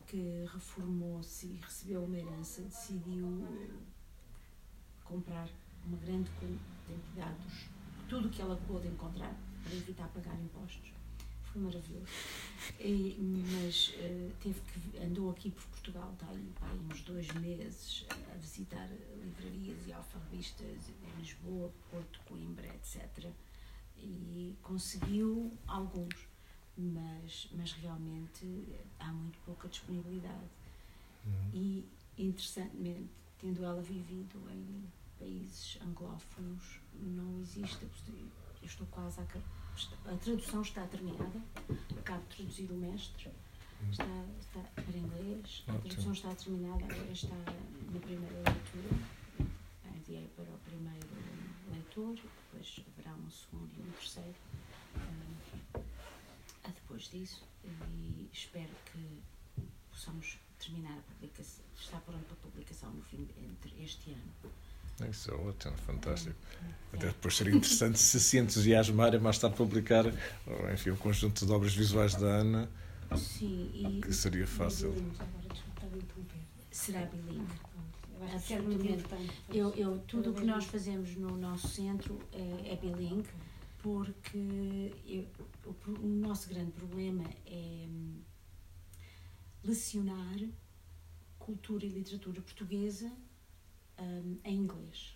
que 0.07 0.45
reformou-se 0.53 1.47
e 1.47 1.59
recebeu 1.61 2.03
uma 2.03 2.17
herança, 2.17 2.61
decidiu 2.61 3.45
comprar 5.03 5.49
uma 5.85 5.97
grande 5.97 6.29
quantidade 6.87 7.37
de 7.47 8.05
tudo 8.07 8.27
o 8.27 8.31
que 8.31 8.41
ela 8.41 8.55
pôde 8.67 8.87
encontrar 8.87 9.35
para 9.63 9.73
evitar 9.73 10.07
pagar 10.09 10.33
impostos. 10.39 10.93
Foi 11.51 11.61
maravilhoso. 11.61 12.07
E, 12.79 13.17
mas 13.51 13.89
uh, 13.89 14.31
teve 14.41 14.59
que 14.61 14.97
andou 14.99 15.29
aqui 15.31 15.51
por 15.51 15.63
Portugal, 15.65 16.11
está 16.13 16.27
aí, 16.29 16.53
uns 16.89 17.01
dois 17.01 17.31
meses 17.35 18.05
a 18.09 18.37
visitar 18.37 18.89
livrarias 19.21 19.77
e 19.87 19.93
alfarrabistas 19.93 20.89
em 20.89 21.19
Lisboa, 21.21 21.71
Porto, 21.91 22.19
Coimbra, 22.25 22.67
etc. 22.67 23.29
E 23.97 24.55
conseguiu 24.61 25.51
alguns 25.67 26.26
mas, 26.77 27.49
mas 27.53 27.71
realmente 27.73 28.63
há 28.99 29.11
muito 29.11 29.39
pouca 29.39 29.67
disponibilidade. 29.67 30.49
Uhum. 31.25 31.49
E, 31.53 31.85
interessantemente, 32.17 33.09
tendo 33.39 33.63
ela 33.63 33.81
vivido 33.81 34.39
em 34.51 34.83
países 35.19 35.79
anglófonos, 35.81 36.79
não 36.93 37.39
existe. 37.41 37.87
Eu 38.61 38.65
estou 38.65 38.87
quase 38.87 39.19
a. 39.19 39.23
A 40.11 40.17
tradução 40.17 40.61
está 40.63 40.87
terminada, 40.87 41.39
acabo 41.99 42.23
de 42.29 42.35
traduzir 42.35 42.71
o 42.71 42.73
mestre, 42.73 43.27
uhum. 43.27 43.91
está, 43.91 44.25
está 44.39 44.59
para 44.81 44.97
inglês, 44.97 45.63
a 45.67 45.73
tradução 45.73 46.13
está 46.13 46.33
terminada, 46.33 46.83
agora 46.83 47.11
está 47.11 47.35
na 47.35 47.99
primeira 47.99 48.35
leitura. 48.37 48.99
Enviei 49.95 50.27
para 50.35 50.45
o 50.45 50.57
primeiro 50.65 51.07
leitor, 51.71 52.15
depois 52.15 52.83
haverá 52.87 53.15
um 53.15 53.29
segundo 53.29 53.69
e 53.77 53.81
um 53.81 53.91
terceiro 53.91 54.33
depois 56.87 57.09
disso 57.09 57.43
e 57.65 58.29
espero 58.31 58.69
que 58.91 59.21
possamos 59.91 60.37
terminar 60.57 60.97
a 60.97 61.13
publicação, 61.13 61.65
estar 61.77 61.99
pronto 61.99 62.23
para 62.23 62.35
publicação 62.37 62.89
no 62.91 63.01
fim 63.01 63.27
entre 63.37 63.83
este 63.83 64.11
ano. 64.11 65.09
Isso 65.11 65.29
é 65.29 65.33
ótimo, 65.35 65.77
fantástico. 65.77 66.35
É. 66.93 66.95
Até 66.95 67.07
depois 67.07 67.35
seria 67.35 67.53
interessante 67.53 67.99
se 67.99 68.19
se 68.19 68.37
entusiasmarem 68.37 69.19
mais 69.19 69.37
tarde 69.37 69.55
publicar 69.55 70.05
enfim, 70.73 70.91
um 70.91 70.95
conjunto 70.95 71.45
de 71.45 71.51
obras 71.51 71.75
visuais 71.75 72.15
da 72.15 72.25
Ana. 72.25 72.69
Sim, 73.15 73.69
e, 73.73 74.01
que 74.01 74.13
seria 74.13 74.47
fácil. 74.47 74.93
Será 76.71 77.05
bilingue. 77.05 77.67
Absolutamente. 78.33 79.05
Eu, 79.53 79.73
eu, 79.75 79.99
tudo 80.07 80.31
o 80.31 80.33
que 80.33 80.43
nós 80.43 80.65
fazemos 80.65 81.15
no 81.15 81.37
nosso 81.37 81.67
centro 81.67 82.19
é, 82.33 82.73
é 82.73 82.75
bilingue 82.75 83.29
porque 83.81 84.91
eu, 85.05 85.25
o, 85.67 85.91
o, 85.91 86.07
nosso 86.07 86.49
grande 86.49 86.71
problema 86.71 87.23
é 87.45 87.87
hum, 87.89 88.21
lecionar 89.63 90.39
cultura 91.37 91.85
e 91.85 91.89
literatura 91.89 92.41
portuguesa 92.41 93.11
um, 93.99 94.37
em 94.43 94.55
inglês. 94.55 95.15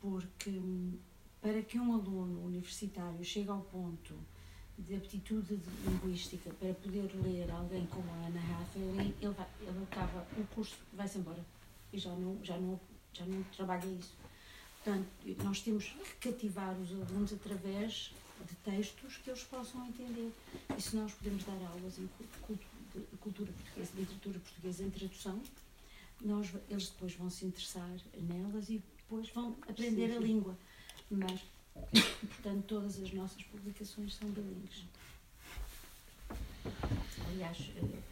Porque 0.00 0.50
um, 0.50 0.98
para 1.40 1.62
que 1.62 1.78
um 1.78 1.94
aluno 1.94 2.44
universitário 2.44 3.24
chegue 3.24 3.50
ao 3.50 3.60
ponto 3.60 4.14
de 4.78 4.94
aptitude 4.94 5.56
de 5.56 5.70
linguística 5.88 6.50
para 6.54 6.74
poder 6.74 7.10
ler 7.22 7.50
alguém 7.50 7.86
como 7.86 8.10
a 8.10 8.26
Ana 8.26 8.40
Hathaway, 8.40 9.14
ele, 9.20 9.34
ele 9.60 9.82
acaba 9.84 10.26
o 10.36 10.46
curso, 10.54 10.76
vai-se 10.92 11.18
embora 11.18 11.44
e 11.92 11.98
já 11.98 12.14
não, 12.14 12.38
já, 12.44 12.58
não, 12.58 12.78
já 13.12 13.24
não 13.24 13.42
trabalha 13.44 13.86
isso. 13.86 14.14
Portanto, 14.84 15.08
nós 15.42 15.60
temos 15.62 15.84
que 15.88 16.30
cativar 16.30 16.78
os 16.78 16.90
alunos 16.92 17.32
através 17.32 18.12
de 18.44 18.54
textos 18.56 19.16
que 19.18 19.30
eles 19.30 19.42
possam 19.44 19.86
entender. 19.86 20.32
E 20.76 20.80
se 20.80 20.96
nós 20.96 21.12
podemos 21.12 21.44
dar 21.44 21.58
aulas 21.66 21.98
em 21.98 22.08
cultura 23.18 23.52
portuguesa, 23.52 23.92
literatura 23.96 24.38
portuguesa 24.38 24.84
em 24.84 24.90
tradução, 24.90 25.42
nós, 26.20 26.50
eles 26.68 26.88
depois 26.88 27.14
vão 27.14 27.30
se 27.30 27.46
interessar 27.46 27.90
nelas 28.14 28.68
e 28.68 28.82
depois 28.98 29.28
vão 29.30 29.56
aprender 29.62 30.08
sim, 30.08 30.12
sim. 30.12 30.16
a 30.16 30.20
língua. 30.20 30.58
Mas, 31.10 31.40
portanto, 32.20 32.64
todas 32.66 33.00
as 33.00 33.12
nossas 33.12 33.42
publicações 33.44 34.14
são 34.14 34.28
bilíngues. 34.30 34.84
Aliás, 37.28 37.70
eh, 37.76 38.02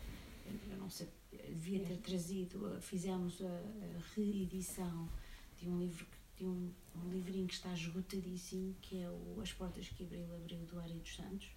eu 0.71 0.77
não 0.79 0.91
sei, 0.91 1.09
devia 1.33 1.81
ter 1.81 1.97
trazido, 1.97 2.79
fizemos 2.81 3.41
a, 3.43 3.47
a 3.47 4.15
reedição 4.15 5.09
de 5.59 5.69
um 5.69 5.81
livro 5.81 6.07
um, 6.45 6.71
um 6.97 7.11
livrinho 7.11 7.47
que 7.47 7.55
está 7.55 7.73
esgotadíssimo, 7.73 8.75
que 8.81 9.03
é 9.03 9.09
o 9.09 9.41
As 9.43 9.53
Portas 9.53 9.89
que 9.89 10.05
Abriu 10.05 10.25
Abriu 10.35 10.59
do 10.67 10.81
Ari 10.81 10.95
dos 10.95 11.17
Santos. 11.17 11.49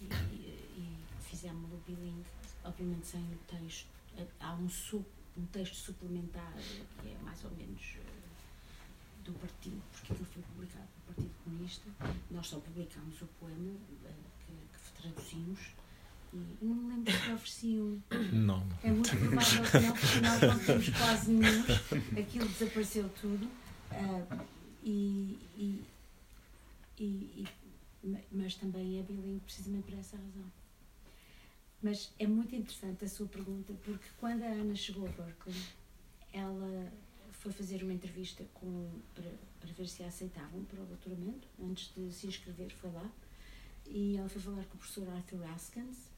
E, 0.00 0.04
e 0.34 0.98
fizemos 1.20 1.70
o 1.72 1.76
bilingue, 1.86 2.24
obviamente 2.64 3.06
sem 3.06 3.20
o 3.20 3.38
texto. 3.46 3.88
Há 4.40 4.54
um, 4.54 4.68
su, 4.68 5.04
um 5.36 5.46
texto 5.46 5.74
suplementar 5.74 6.52
que 7.00 7.08
é 7.08 7.18
mais 7.22 7.44
ou 7.44 7.50
menos 7.52 7.96
uh, 7.96 9.24
do 9.24 9.32
partido, 9.34 9.82
porque 9.92 10.12
aquilo 10.12 10.28
foi 10.32 10.42
publicado 10.42 10.88
pelo 10.88 11.14
Partido 11.14 11.34
Comunista. 11.44 11.90
Nós 12.30 12.46
só 12.46 12.58
publicamos 12.58 13.20
o 13.22 13.26
poema 13.38 13.70
uh, 13.70 14.14
que, 14.40 14.52
que 14.52 15.02
traduzimos. 15.02 15.60
E 16.32 16.64
não 16.64 16.74
me 16.74 16.94
lembro 16.94 17.12
se 17.12 17.32
ofereciam. 17.32 18.02
Não. 18.32 18.66
É 18.84 18.90
muito 18.90 19.10
provável 19.16 19.62
que 19.64 19.78
não, 19.80 19.92
porque 19.92 20.20
nós 20.20 20.40
não 20.42 20.58
temos 20.64 20.88
quase 20.90 21.30
nenhum. 21.32 21.64
Aquilo 22.20 22.48
desapareceu 22.48 23.08
tudo. 23.20 23.50
Uh, 23.90 24.46
e, 24.82 25.38
e, 25.56 25.84
e, 26.98 27.48
mas 28.30 28.54
também 28.54 28.98
é 28.98 29.02
bilingue 29.02 29.40
precisamente 29.40 29.84
por 29.84 29.98
essa 29.98 30.16
razão. 30.16 30.50
Mas 31.82 32.12
é 32.18 32.26
muito 32.26 32.54
interessante 32.54 33.04
a 33.04 33.08
sua 33.08 33.26
pergunta, 33.26 33.72
porque 33.84 34.06
quando 34.18 34.42
a 34.42 34.48
Ana 34.48 34.74
chegou 34.74 35.06
a 35.06 35.10
Berkeley, 35.10 35.56
ela 36.32 36.92
foi 37.32 37.52
fazer 37.52 37.82
uma 37.82 37.92
entrevista 37.92 38.44
com, 38.54 38.90
para, 39.14 39.30
para 39.60 39.72
ver 39.72 39.88
se 39.88 40.02
a 40.02 40.08
aceitavam 40.08 40.62
para 40.64 40.82
o 40.82 40.86
doutoramento, 40.86 41.48
antes 41.62 41.92
de 41.94 42.12
se 42.12 42.26
inscrever, 42.26 42.70
foi 42.74 42.90
lá, 42.92 43.10
e 43.86 44.16
ela 44.18 44.28
foi 44.28 44.42
falar 44.42 44.64
com 44.64 44.74
o 44.74 44.78
professor 44.78 45.08
Arthur 45.08 45.42
Askins, 45.54 46.10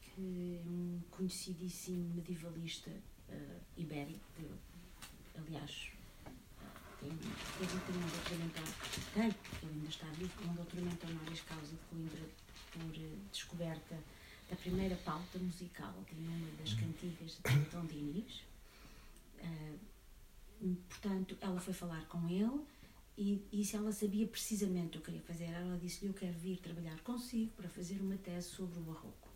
que 0.00 0.60
é 0.60 0.68
um 0.68 1.00
conhecidíssimo 1.10 2.14
medievalista 2.14 2.90
uh, 2.90 3.60
ibérico, 3.76 4.20
aliás, 5.36 5.90
tem, 7.02 7.10
um 7.10 8.06
doutoramento, 8.06 8.60
ele 9.16 9.72
ainda 9.74 9.88
está 9.88 10.06
vivo, 10.12 10.32
um 10.48 10.54
doutoramento 10.54 11.06
honoris 11.06 11.40
causa 11.42 11.66
de 11.66 11.82
Coimbra 11.90 12.28
por 12.72 12.82
uh, 12.82 13.18
descoberta 13.32 13.98
da 14.48 14.56
primeira 14.56 14.96
pauta 14.96 15.38
musical 15.38 15.94
de 16.08 16.14
uma 16.14 16.50
das 16.58 16.74
cantigas 16.74 17.38
de 17.44 17.64
Tom 17.70 17.86
Diniz. 17.86 18.42
Uh, 19.40 20.76
portanto, 20.88 21.36
ela 21.40 21.60
foi 21.60 21.74
falar 21.74 22.06
com 22.06 22.28
ele 22.28 22.64
e, 23.18 23.42
e 23.52 23.64
se 23.64 23.76
ela 23.76 23.92
sabia 23.92 24.26
precisamente 24.26 24.98
o 24.98 25.00
que 25.00 25.06
queria 25.06 25.22
fazer, 25.22 25.44
ela 25.44 25.78
disse-lhe: 25.78 26.10
Eu 26.10 26.14
quero 26.14 26.38
vir 26.38 26.58
trabalhar 26.58 26.98
consigo 27.00 27.50
para 27.56 27.68
fazer 27.68 28.00
uma 28.00 28.16
tese 28.16 28.48
sobre 28.48 28.78
o 28.78 28.82
Barroco. 28.82 29.28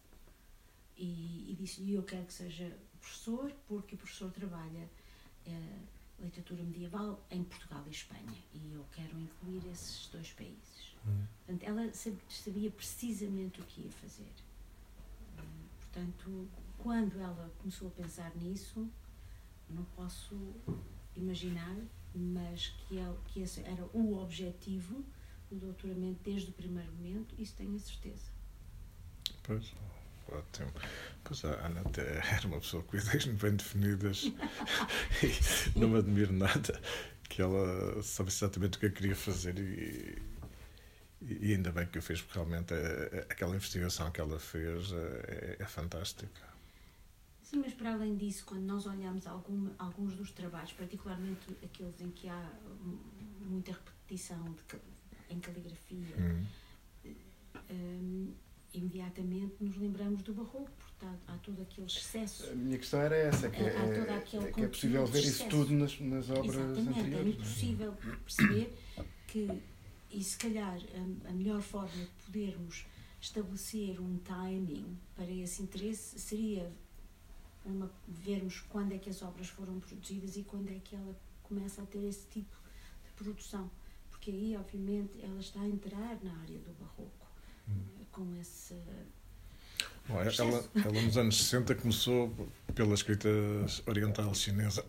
E, 0.96 1.50
e 1.50 1.56
disse-lhe: 1.58 1.94
Eu 1.94 2.02
quero 2.02 2.24
que 2.24 2.32
seja 2.32 2.76
professor, 3.00 3.52
porque 3.66 3.94
o 3.94 3.98
professor 3.98 4.30
trabalha. 4.30 4.88
Uh, 5.46 5.95
literatura 6.20 6.62
medieval 6.62 7.24
em 7.30 7.44
Portugal 7.44 7.84
e 7.86 7.90
Espanha 7.90 8.42
e 8.54 8.72
eu 8.72 8.84
quero 8.92 9.18
incluir 9.18 9.66
esses 9.70 10.08
dois 10.08 10.32
países. 10.32 10.94
Hum. 11.06 11.24
Portanto, 11.38 11.62
ela 11.62 11.92
sabia 12.28 12.70
precisamente 12.70 13.60
o 13.60 13.64
que 13.64 13.82
ia 13.82 13.90
fazer. 13.90 14.32
Hum, 15.38 15.66
portanto, 15.80 16.48
quando 16.78 17.18
ela 17.18 17.52
começou 17.58 17.88
a 17.88 17.90
pensar 17.90 18.34
nisso, 18.36 18.88
não 19.68 19.84
posso 19.96 20.36
imaginar, 21.16 21.76
mas 22.14 22.68
que, 22.68 22.98
ela, 22.98 23.18
que 23.26 23.40
esse 23.40 23.60
era 23.60 23.84
o 23.92 24.18
objetivo 24.18 25.04
do 25.50 25.56
doutoramento 25.56 26.20
desde 26.22 26.50
o 26.50 26.52
primeiro 26.52 26.90
momento, 26.92 27.34
isso 27.38 27.54
tenho 27.54 27.76
a 27.76 27.78
certeza. 27.78 28.30
Pois. 29.42 29.72
Ótimo. 30.28 30.72
Pois 31.22 31.44
a 31.44 31.66
Ana 31.66 31.82
era 32.32 32.46
uma 32.46 32.60
pessoa 32.60 32.82
com 32.82 32.96
ideias 32.96 33.24
bem 33.26 33.56
definidas 33.56 34.24
e 35.22 35.78
não 35.78 35.88
me 35.88 35.98
admiro 35.98 36.32
nada 36.32 36.80
que 37.28 37.42
ela 37.42 38.02
sabe 38.02 38.30
exatamente 38.30 38.76
o 38.76 38.80
que 38.80 38.86
eu 38.86 38.92
queria 38.92 39.16
fazer 39.16 39.58
e, 39.58 40.22
e 41.20 41.52
ainda 41.52 41.70
bem 41.72 41.86
que 41.86 41.98
o 41.98 42.02
fez, 42.02 42.22
porque 42.22 42.38
realmente 42.38 42.72
é, 42.72 42.76
é, 42.76 43.26
aquela 43.28 43.54
investigação 43.54 44.10
que 44.10 44.20
ela 44.20 44.38
fez 44.38 44.92
é, 44.92 45.56
é 45.58 45.64
fantástica. 45.66 46.56
Sim, 47.42 47.58
mas 47.58 47.74
para 47.74 47.92
além 47.92 48.16
disso, 48.16 48.44
quando 48.44 48.62
nós 48.62 48.86
olhamos 48.86 49.26
algum, 49.26 49.70
alguns 49.78 50.14
dos 50.14 50.32
trabalhos, 50.32 50.72
particularmente 50.72 51.56
aqueles 51.62 52.00
em 52.00 52.10
que 52.10 52.28
há 52.28 52.50
muita 53.40 53.72
repetição 53.72 54.42
de, 54.52 54.80
em 55.30 55.38
caligrafia, 55.38 56.16
hum. 56.18 56.46
um, 57.70 58.34
imediatamente 58.78 59.56
nos 59.60 59.76
lembramos 59.76 60.22
do 60.22 60.34
barroco, 60.34 60.70
portanto 60.70 61.20
há 61.28 61.36
todo 61.38 61.62
aquele 61.62 61.86
excesso. 61.86 62.50
A 62.50 62.54
minha 62.54 62.78
questão 62.78 63.00
era 63.00 63.16
essa, 63.16 63.48
que, 63.48 63.62
é, 63.62 63.66
é, 63.66 64.50
que 64.52 64.60
é 64.62 64.68
possível 64.68 65.06
ver 65.06 65.24
isso 65.24 65.48
tudo 65.48 65.72
nas, 65.72 65.98
nas 66.00 66.30
obras 66.30 66.54
Exatamente, 66.54 67.00
anteriores. 67.00 67.26
É 67.26 67.28
impossível 67.28 67.92
perceber 67.92 68.78
que, 69.26 69.62
e 70.10 70.22
se 70.22 70.36
calhar 70.36 70.78
a, 70.78 71.28
a 71.30 71.32
melhor 71.32 71.60
forma 71.60 71.88
de 71.88 72.24
podermos 72.24 72.86
estabelecer 73.20 74.00
um 74.00 74.18
timing 74.18 74.96
para 75.14 75.30
esse 75.30 75.62
interesse 75.62 76.18
seria 76.18 76.70
uma, 77.64 77.90
vermos 78.06 78.60
quando 78.68 78.92
é 78.92 78.98
que 78.98 79.10
as 79.10 79.22
obras 79.22 79.48
foram 79.48 79.80
produzidas 79.80 80.36
e 80.36 80.44
quando 80.44 80.70
é 80.70 80.78
que 80.78 80.94
ela 80.94 81.16
começa 81.42 81.82
a 81.82 81.86
ter 81.86 82.04
esse 82.04 82.26
tipo 82.28 82.56
de 83.04 83.10
produção. 83.12 83.70
Porque 84.10 84.30
aí, 84.30 84.56
obviamente, 84.56 85.20
ela 85.22 85.40
está 85.40 85.60
a 85.60 85.66
entrar 85.66 86.18
na 86.22 86.36
área 86.40 86.58
do 86.58 86.72
barroco. 86.80 87.25
Com 88.10 88.34
esse. 88.40 88.74
Bom, 90.08 90.20
ela, 90.20 90.64
ela, 90.84 91.02
nos 91.02 91.16
anos 91.16 91.36
60 91.36 91.74
começou 91.74 92.32
pela 92.74 92.94
escrita 92.94 93.28
oriental 93.86 94.32
chinesa. 94.34 94.84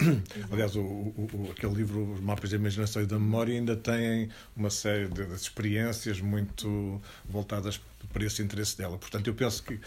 Aliás, 0.52 0.76
o, 0.76 0.82
o, 0.82 1.50
aquele 1.52 1.74
livro, 1.74 2.14
Os 2.14 2.20
Mapas 2.20 2.52
da 2.52 2.56
Imaginação 2.56 3.02
e 3.02 3.06
da 3.08 3.18
Memória, 3.18 3.54
ainda 3.56 3.76
tem 3.76 4.30
uma 4.56 4.70
série 4.70 5.08
de, 5.08 5.26
de 5.26 5.34
experiências 5.34 6.22
muito 6.22 7.02
voltadas 7.28 7.82
para 8.14 8.26
esse 8.26 8.44
interesse 8.44 8.78
dela. 8.78 8.98
Portanto, 8.98 9.26
eu 9.28 9.34
penso 9.34 9.64
que, 9.64 9.80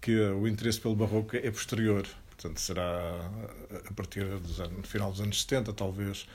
que 0.00 0.16
o 0.16 0.46
interesse 0.46 0.80
pelo 0.80 0.94
barroco 0.94 1.34
é 1.36 1.50
posterior 1.50 2.06
Portanto, 2.36 2.60
será 2.60 3.30
a 3.88 3.92
partir 3.94 4.24
no 4.24 4.82
final 4.82 5.10
dos 5.10 5.20
anos 5.22 5.40
70, 5.42 5.72
talvez, 5.72 6.26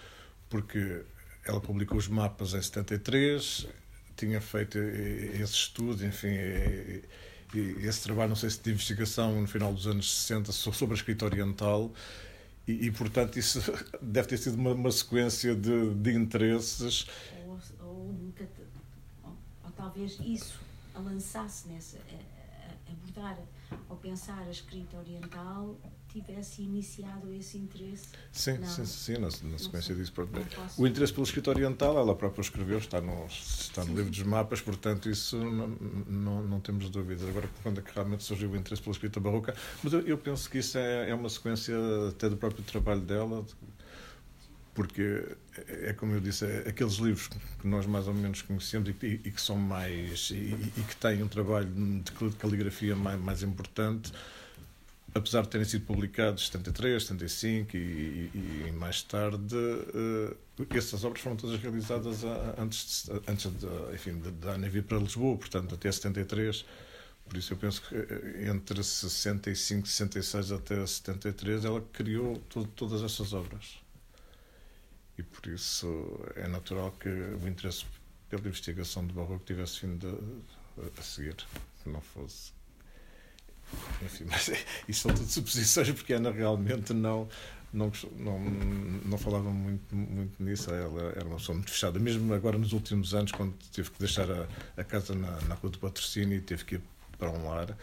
porque 0.49 1.03
ela 1.45 1.61
publicou 1.61 1.97
os 1.97 2.07
mapas 2.07 2.53
em 2.55 2.61
73, 2.61 3.67
tinha 4.15 4.41
feito 4.41 4.77
esse 4.77 5.53
estudo, 5.53 6.05
enfim, 6.05 6.29
esse 7.53 8.03
trabalho, 8.03 8.29
não 8.29 8.35
sei 8.35 8.49
se 8.49 8.61
de 8.61 8.71
investigação 8.71 9.41
no 9.41 9.47
final 9.47 9.73
dos 9.73 9.87
anos 9.87 10.11
60 10.23 10.51
sobre 10.51 10.93
a 10.93 10.97
escrita 10.97 11.25
oriental, 11.25 11.91
e, 12.67 12.87
e 12.87 12.91
portanto 12.91 13.37
isso 13.37 13.59
deve 14.01 14.27
ter 14.27 14.37
sido 14.37 14.55
uma, 14.55 14.73
uma 14.73 14.91
sequência 14.91 15.55
de, 15.55 15.93
de 15.95 16.13
interesses. 16.13 17.07
Ou, 17.45 17.59
ou, 17.79 18.15
ou, 19.23 19.37
ou, 19.63 19.71
talvez 19.75 20.17
isso 20.23 20.59
a 20.93 20.99
lançasse 20.99 21.67
nessa, 21.67 21.97
a, 21.97 22.89
a 22.89 22.91
abordar 22.91 23.37
ao 23.89 23.97
pensar 23.97 24.39
a 24.39 24.51
escrita 24.51 24.97
oriental, 24.97 25.77
tivesse 26.11 26.61
iniciado 26.63 27.33
esse 27.33 27.57
interesse. 27.57 28.07
Sim, 28.31 28.57
não, 28.57 28.67
sim, 28.67 28.85
sim, 28.85 29.13
na, 29.13 29.29
na 29.49 29.57
sequência 29.57 29.95
disso. 29.95 30.13
O 30.77 30.87
interesse 30.87 31.13
pelo 31.13 31.25
escrito 31.25 31.49
oriental, 31.49 31.97
ela 31.97 32.15
própria 32.15 32.41
escreveu, 32.41 32.77
está 32.77 32.99
no, 32.99 33.25
está 33.25 33.83
no 33.85 33.95
livro 33.95 34.11
dos 34.11 34.23
mapas, 34.23 34.61
portanto, 34.61 35.09
isso 35.09 35.37
não, 35.37 35.67
não, 36.07 36.43
não, 36.43 36.59
temos 36.59 36.89
dúvidas. 36.89 37.27
Agora, 37.27 37.49
quando 37.63 37.79
é 37.79 37.83
que 37.83 37.93
realmente 37.93 38.23
surgiu 38.23 38.51
o 38.51 38.55
interesse 38.55 38.81
pela 38.81 38.93
escrita 38.93 39.19
barroca? 39.19 39.55
Mas 39.83 39.93
eu, 39.93 40.01
eu 40.01 40.17
penso 40.17 40.49
que 40.49 40.59
isso 40.59 40.77
é, 40.77 41.09
é 41.09 41.15
uma 41.15 41.29
sequência 41.29 41.75
até 42.09 42.29
do 42.29 42.37
próprio 42.37 42.63
trabalho 42.63 43.01
dela, 43.01 43.45
porque 44.73 45.23
é, 45.67 45.89
é 45.89 45.93
como 45.93 46.13
eu 46.13 46.19
disse, 46.19 46.45
é 46.45 46.69
aqueles 46.69 46.95
livros 46.95 47.27
que 47.27 47.67
nós 47.67 47.85
mais 47.85 48.07
ou 48.07 48.13
menos 48.13 48.41
conhecemos 48.41 48.89
e, 48.89 49.05
e, 49.05 49.21
e 49.25 49.31
que 49.31 49.41
são 49.41 49.55
mais 49.55 50.29
e, 50.31 50.55
e, 50.77 50.83
que 50.87 50.95
têm 50.95 51.21
um 51.23 51.27
trabalho 51.27 51.69
de 51.69 52.11
caligrafia 52.37 52.95
mais, 52.95 53.19
mais 53.19 53.43
importante, 53.43 54.11
apesar 55.13 55.41
de 55.43 55.49
terem 55.49 55.65
sido 55.65 55.85
publicados 55.85 56.43
em 56.43 56.45
73, 56.47 57.03
75 57.03 57.77
e, 57.77 58.31
e 58.33 58.71
mais 58.73 59.03
tarde, 59.03 59.55
uh, 59.55 60.37
essas 60.69 61.03
obras 61.03 61.21
foram 61.21 61.35
todas 61.35 61.59
realizadas 61.59 62.23
antes, 62.57 63.05
de, 63.05 63.31
antes 63.31 63.51
de, 63.51 63.93
enfim, 63.93 64.19
de, 64.19 64.31
de 64.31 64.47
Ana 64.47 64.69
vir 64.69 64.83
para 64.83 64.97
Lisboa, 64.97 65.37
portanto 65.37 65.75
até 65.75 65.91
73. 65.91 66.65
Por 67.25 67.37
isso 67.37 67.53
eu 67.53 67.57
penso 67.57 67.81
que 67.83 67.95
eh, 67.95 68.49
entre 68.49 68.83
65, 68.83 69.87
66 69.87 70.51
até 70.51 70.85
73 70.85 71.63
ela 71.63 71.81
criou 71.93 72.37
to, 72.49 72.65
todas 72.75 73.01
essas 73.03 73.31
obras 73.31 73.81
e 75.21 75.23
por 75.23 75.47
isso 75.47 76.19
é 76.35 76.47
natural 76.47 76.91
que 76.93 77.09
o 77.09 77.47
interesse 77.47 77.85
pela 78.29 78.47
investigação 78.47 79.05
do 79.05 79.13
Barroco 79.13 79.43
tivesse 79.45 79.85
vindo 79.85 80.41
a, 80.77 80.99
a 80.99 81.03
seguir, 81.03 81.35
que 81.83 81.89
não 81.89 82.01
fosse. 82.01 82.51
Enfim, 84.03 84.25
mas 84.29 84.49
é, 84.49 84.57
isso 84.87 85.01
são 85.01 85.13
tudo 85.13 85.27
suposições, 85.27 85.91
porque 85.91 86.13
Ana 86.13 86.31
realmente 86.31 86.93
não, 86.93 87.27
não, 87.71 87.91
não, 88.17 88.39
não 89.05 89.17
falava 89.17 89.49
muito, 89.49 89.95
muito 89.95 90.43
nisso. 90.43 90.71
Ela 90.71 91.13
era 91.15 91.25
uma 91.25 91.37
pessoa 91.37 91.55
muito 91.55 91.71
fechada, 91.71 91.99
mesmo 91.99 92.33
agora 92.33 92.57
nos 92.57 92.73
últimos 92.73 93.13
anos, 93.13 93.31
quando 93.31 93.53
teve 93.73 93.89
que 93.89 93.99
deixar 93.99 94.29
a, 94.31 94.47
a 94.77 94.83
casa 94.83 95.13
na, 95.15 95.39
na 95.41 95.55
Rua 95.55 95.71
do 95.71 95.79
Patrocínio 95.79 96.37
e 96.37 96.41
teve 96.41 96.65
que 96.65 96.75
ir 96.75 96.81
para 97.17 97.29
um 97.29 97.47
lar 97.47 97.77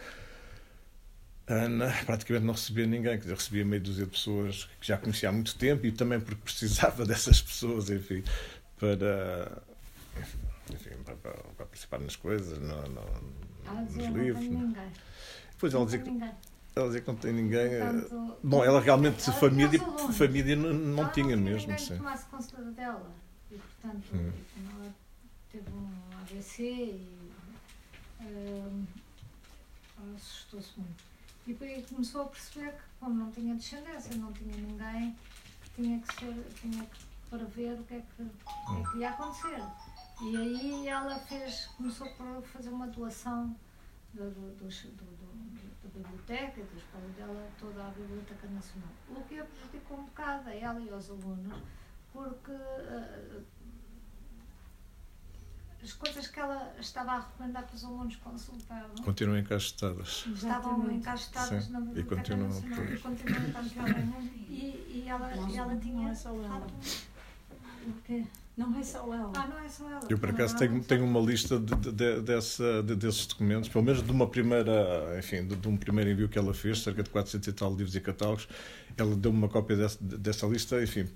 Ana 1.49 1.91
praticamente 2.05 2.45
não 2.45 2.53
recebia 2.53 2.85
ninguém, 2.85 3.13
quer 3.13 3.21
dizer, 3.23 3.33
recebia 3.33 3.65
meia 3.65 3.81
dúzia 3.81 4.05
de 4.05 4.11
pessoas 4.11 4.69
que 4.79 4.87
já 4.87 4.97
conhecia 4.97 5.29
há 5.29 5.31
muito 5.31 5.55
tempo 5.55 5.83
e 5.87 5.91
também 5.91 6.19
porque 6.19 6.43
precisava 6.43 7.03
dessas 7.07 7.41
pessoas, 7.41 7.89
enfim, 7.89 8.23
para, 8.77 9.59
enfim, 10.71 10.91
para, 11.03 11.15
para, 11.15 11.33
para 11.33 11.65
participar 11.65 11.99
nas 11.99 12.15
coisas, 12.15 12.59
no, 12.59 12.87
no, 12.89 13.01
ela 13.65 13.81
nos 13.81 14.05
livros. 14.15 14.45
Não. 14.45 14.75
Pois 15.59 15.73
ela 15.73 15.85
dizia 15.85 15.99
que. 15.99 16.09
Ela 16.75 16.85
dizia 16.87 17.01
que 17.01 17.07
não 17.07 17.15
tem 17.15 17.33
ninguém. 17.33 17.69
Portanto, 17.69 18.37
Bom, 18.43 18.63
ela 18.63 18.79
realmente 18.79 19.31
família, 19.31 19.79
família 20.13 20.55
não, 20.55 20.73
não 20.73 21.03
ela 21.03 21.11
tinha 21.11 21.35
não 21.35 21.43
mesmo. 21.43 21.77
Sim. 21.77 21.97
tomasse 21.97 22.25
conta 22.25 22.61
dela. 22.71 23.11
E 23.51 23.57
portanto, 23.57 24.05
hum. 24.13 24.31
ela 24.57 24.95
teve 25.51 25.69
um 25.71 25.91
AVC 26.21 26.63
e 26.63 27.31
hum, 28.21 28.85
assustou-se 30.15 30.79
muito. 30.79 31.03
E 31.47 31.53
depois 31.53 31.85
começou 31.87 32.21
a 32.21 32.25
perceber 32.25 32.71
que, 32.71 32.83
como 32.99 33.15
não 33.15 33.31
tinha 33.31 33.55
descendência, 33.55 34.15
não 34.15 34.31
tinha 34.31 34.55
ninguém, 34.55 35.15
tinha 35.75 35.99
que 35.99 36.15
ser, 36.15 36.45
tinha 36.61 36.85
que 36.85 37.09
para 37.29 37.45
ver 37.45 37.79
o 37.79 37.83
que 37.83 37.95
é 37.95 38.01
que, 38.01 38.23
o 38.23 38.25
que, 38.25 38.81
é 38.81 38.91
que 38.91 38.97
ia 38.99 39.09
acontecer. 39.09 39.63
E 40.21 40.37
aí 40.37 40.87
ela 40.87 41.19
fez, 41.19 41.67
começou 41.77 42.07
por 42.11 42.43
fazer 42.43 42.69
uma 42.69 42.87
doação 42.87 43.55
do, 44.13 44.31
do, 44.31 44.55
do, 44.55 44.67
do, 44.67 45.69
da 45.83 45.89
biblioteca, 45.89 46.63
da 46.63 46.77
escola 46.77 47.07
dela, 47.15 47.49
toda 47.59 47.87
a 47.87 47.89
Biblioteca 47.91 48.47
Nacional. 48.47 48.89
O 49.09 49.23
que 49.23 49.39
a 49.39 49.45
prejudicou 49.45 49.99
um 49.99 50.05
bocado 50.05 50.49
a 50.49 50.55
ela 50.55 50.79
e 50.79 50.89
aos 50.89 51.09
alunos, 51.09 51.61
porque 52.11 52.51
uh, 52.51 53.43
as 55.81 55.93
coisas 55.93 56.27
que 56.27 56.39
ela 56.39 56.75
estava 56.79 57.11
a 57.13 57.19
recomendar 57.19 57.65
que 57.65 57.75
os 57.75 57.83
alunos 57.83 58.15
consultavam 58.17 58.95
continuam 59.03 59.37
encaixotadas. 59.37 60.25
Estavam 60.27 60.91
encaixotadas 60.91 61.69
na 61.69 61.79
e 61.79 62.03
continuam, 62.03 62.49
e 62.93 62.99
continuam 62.99 64.21
e, 64.49 65.03
e 65.03 65.05
ela, 65.07 65.33
não, 65.35 65.55
ela 65.55 65.77
tinha. 65.77 66.01
Não 66.01 66.09
é 66.09 66.15
só 66.15 66.29
ela. 66.31 66.67
O 67.87 67.93
quê? 68.03 68.25
Não 68.59 68.77
é 68.77 68.83
só 68.83 68.99
ela. 69.13 69.31
Ah, 69.37 69.47
não 69.47 69.57
é 69.57 69.69
só 69.69 69.89
ela. 69.89 70.01
Eu, 70.09 70.19
por 70.19 70.31
acaso, 70.31 70.57
tenho, 70.57 70.83
tenho 70.83 71.05
uma 71.05 71.21
lista 71.21 71.57
de, 71.57 71.73
de, 71.93 72.19
dessa, 72.19 72.83
de, 72.83 72.93
desses 72.93 73.25
documentos, 73.25 73.69
pelo 73.69 73.85
menos 73.85 74.03
de 74.03 74.11
uma 74.11 74.27
primeira, 74.27 75.17
enfim, 75.17 75.47
de, 75.47 75.55
de, 75.55 75.65
um 75.69 75.77
primeiro 75.77 76.09
envio 76.11 76.27
que 76.27 76.37
ela 76.37 76.53
fez, 76.53 76.79
cerca 76.79 77.01
de 77.01 77.09
400 77.09 77.47
e 77.47 77.53
tal 77.53 77.69
livros 77.73 77.95
e 77.95 78.01
catálogos. 78.01 78.49
Ela 78.97 79.15
deu-me 79.15 79.37
uma 79.37 79.47
cópia 79.47 79.77
dessa, 79.77 79.97
dessa 80.01 80.45
lista, 80.45 80.83
enfim, 80.83 81.07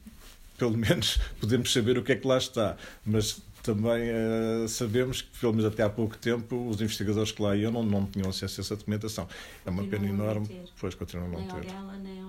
pelo 0.58 0.78
menos 0.78 1.20
podemos 1.38 1.74
saber 1.74 1.98
o 1.98 2.02
que 2.02 2.14
é 2.14 2.16
que 2.16 2.26
lá 2.26 2.38
está. 2.38 2.78
Mas 3.06 3.41
também 3.62 4.10
uh, 4.10 4.66
sabemos 4.70 5.22
que, 5.22 5.38
pelo 5.38 5.52
menos 5.52 5.70
até 5.70 5.84
há 5.84 5.89
pouco 5.89 6.18
tempo, 6.18 6.70
os 6.70 6.80
investigadores 6.80 7.34
que 7.34 7.41
lá 7.41 7.58
iam 7.58 7.74
não, 7.74 7.84
não 7.84 8.06
tinham 8.06 8.30
acesso 8.30 8.62
a 8.62 8.64
essa 8.64 8.78
documentação. 8.78 9.28
É 9.66 9.70
uma 9.70 9.84
pena 9.84 10.08
enorme, 10.08 10.48
pois 10.80 10.96
continuam 10.96 11.28
a 11.28 11.30
não 11.30 11.46
ter. 11.46 11.56
Nem 11.56 11.64
dela, 11.64 11.98
nem 11.98 12.22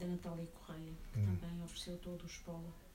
da 0.00 0.06
Natália 0.08 0.46
Correia, 0.46 0.92
que 1.12 1.20
hum. 1.20 1.36
também 1.40 1.62
ofereceu 1.62 1.96
todo 1.98 2.24
o 2.24 2.26
espola. 2.26 2.87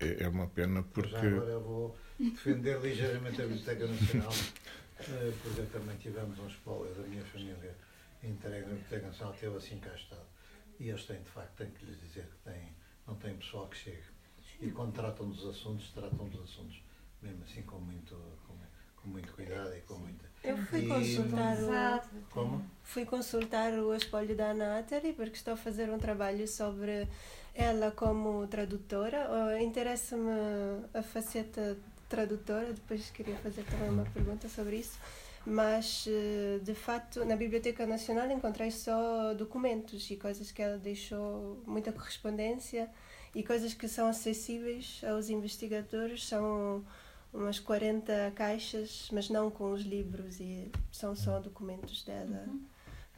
É, 0.00 0.24
é 0.24 0.28
uma 0.28 0.46
pena 0.48 0.82
porque. 0.82 1.10
Já 1.10 1.18
agora 1.20 1.50
eu 1.50 1.60
vou 1.60 1.96
defender 2.18 2.80
ligeiramente 2.80 3.40
a 3.40 3.46
Biblioteca 3.46 3.86
Nacional, 3.86 4.32
eh, 5.00 5.32
porque 5.42 5.62
também 5.72 5.96
tivemos 5.98 6.38
um 6.38 6.46
spoiler 6.48 6.92
da 6.94 7.02
minha 7.02 7.24
família 7.24 7.76
entregue 8.22 8.66
na 8.66 8.74
Biblioteca 8.74 9.06
Nacional, 9.06 9.34
teve 9.38 9.56
assim 9.56 9.78
cá 9.78 9.94
estado. 9.94 10.26
E 10.78 10.88
eles 10.88 11.04
têm, 11.04 11.20
de 11.22 11.28
facto, 11.30 11.56
tenho 11.56 11.70
que 11.72 11.84
lhes 11.84 12.00
dizer 12.00 12.24
que 12.24 12.50
têm, 12.50 12.72
não 13.06 13.14
tem 13.16 13.36
pessoal 13.36 13.68
que 13.68 13.76
chegue 13.76 14.02
e 14.60 14.70
quando 14.70 14.92
tratam 14.92 15.28
dos 15.30 15.46
assuntos, 15.46 15.90
tratam 15.90 16.28
dos 16.28 16.42
assuntos 16.42 16.82
mesmo 17.22 17.42
assim 17.44 17.62
com, 17.62 17.78
muito, 17.78 18.14
com, 18.46 18.54
com 18.96 19.08
muito 19.08 19.32
cuidado 19.32 19.74
e 19.74 19.80
com 19.82 19.94
muita. 19.94 20.24
Eu 20.44 20.56
fui 20.58 20.80
E- 20.84 20.88
consultar 20.88 21.56
o. 21.62 22.20
Como? 22.30 22.64
fui 22.82 23.04
consultar 23.04 23.72
o 23.74 23.94
espólio 23.94 24.36
da 24.36 24.50
Ana 24.50 24.78
Atteri 24.78 25.12
porque 25.12 25.36
estou 25.36 25.54
a 25.54 25.56
fazer 25.56 25.90
um 25.90 25.98
trabalho 25.98 26.46
sobre 26.46 27.08
ela 27.54 27.90
como 27.90 28.46
tradutora. 28.46 29.28
Oh, 29.30 29.56
Interessa-me 29.62 30.30
a 30.94 31.02
faceta 31.02 31.76
tradutora, 32.08 32.72
depois 32.72 33.10
queria 33.10 33.36
fazer 33.36 33.64
também 33.64 33.88
uma 33.88 34.04
pergunta 34.04 34.48
sobre 34.48 34.76
isso. 34.76 34.98
Mas, 35.46 36.04
eh, 36.06 36.58
de 36.62 36.74
facto, 36.74 37.24
na 37.24 37.34
Biblioteca 37.34 37.86
Nacional 37.86 38.30
encontrei 38.30 38.70
só 38.70 39.32
documentos 39.32 40.10
e 40.10 40.16
coisas 40.16 40.52
que 40.52 40.60
ela 40.60 40.76
deixou, 40.76 41.62
muita 41.66 41.92
correspondência 41.92 42.90
e 43.34 43.42
coisas 43.42 43.72
que 43.72 43.88
são 43.88 44.06
acessíveis 44.08 45.00
aos 45.04 45.30
investigadores. 45.30 46.26
São 46.26 46.84
umas 47.32 47.58
40 47.58 48.32
caixas, 48.34 49.08
mas 49.12 49.30
não 49.30 49.50
com 49.50 49.72
os 49.72 49.82
livros 49.82 50.40
e 50.40 50.70
são 50.92 51.14
só 51.16 51.38
documentos 51.38 52.02
dela, 52.02 52.46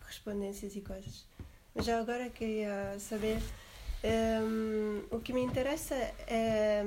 correspondências 0.00 0.76
e 0.76 0.80
coisas. 0.80 1.26
Mas 1.74 1.86
já 1.86 1.98
agora 1.98 2.28
queria 2.30 2.94
saber 3.00 3.40
hum, 4.04 5.02
o 5.10 5.20
que 5.20 5.32
me 5.32 5.42
interessa 5.42 5.94
é 6.26 6.82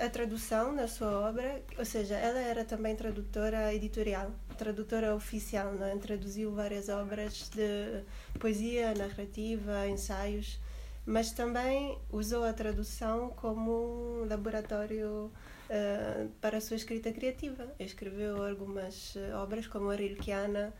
a 0.00 0.08
tradução 0.08 0.72
na 0.72 0.86
sua 0.86 1.28
obra, 1.28 1.62
ou 1.76 1.84
seja, 1.84 2.14
ela 2.14 2.38
era 2.38 2.64
também 2.64 2.94
tradutora 2.94 3.74
editorial, 3.74 4.30
tradutora 4.56 5.14
oficial, 5.14 5.72
não 5.72 5.86
é? 5.86 5.96
traduziu 5.96 6.52
várias 6.52 6.88
obras 6.88 7.50
de 7.50 8.02
poesia, 8.38 8.94
narrativa, 8.94 9.88
ensaios, 9.88 10.60
mas 11.04 11.32
também 11.32 11.98
usou 12.10 12.44
a 12.44 12.52
tradução 12.52 13.30
como 13.30 14.22
um 14.22 14.28
laboratório 14.28 15.30
eh, 15.70 16.26
para 16.40 16.58
a 16.58 16.60
sua 16.60 16.76
escrita 16.76 17.12
criativa. 17.12 17.66
Escreveu 17.78 18.44
algumas 18.44 19.16
eh, 19.16 19.34
obras 19.34 19.66
como 19.66 19.90
a 19.90 19.94
Rilkeana 19.94 20.72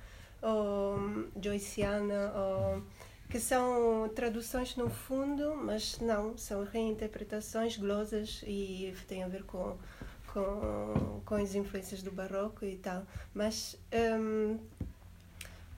ou 0.43 0.97
hum, 0.97 1.29
Joyceana, 1.43 2.33
ou, 2.35 2.83
que 3.29 3.39
são 3.41 4.09
traduções 4.15 4.77
no 4.77 4.89
fundo, 4.89 5.55
mas 5.57 5.99
não, 6.01 6.37
são 6.39 6.65
reinterpretações, 6.65 7.77
glosas 7.77 8.43
e 8.47 8.95
têm 9.07 9.23
a 9.23 9.29
ver 9.29 9.45
com, 9.45 9.77
com, 10.33 11.21
com 11.25 11.35
as 11.35 11.55
influências 11.55 12.03
do 12.03 12.11
barroco 12.11 12.65
e 12.65 12.77
tal. 12.77 13.05
Mas 13.35 13.77
hum, 14.19 14.59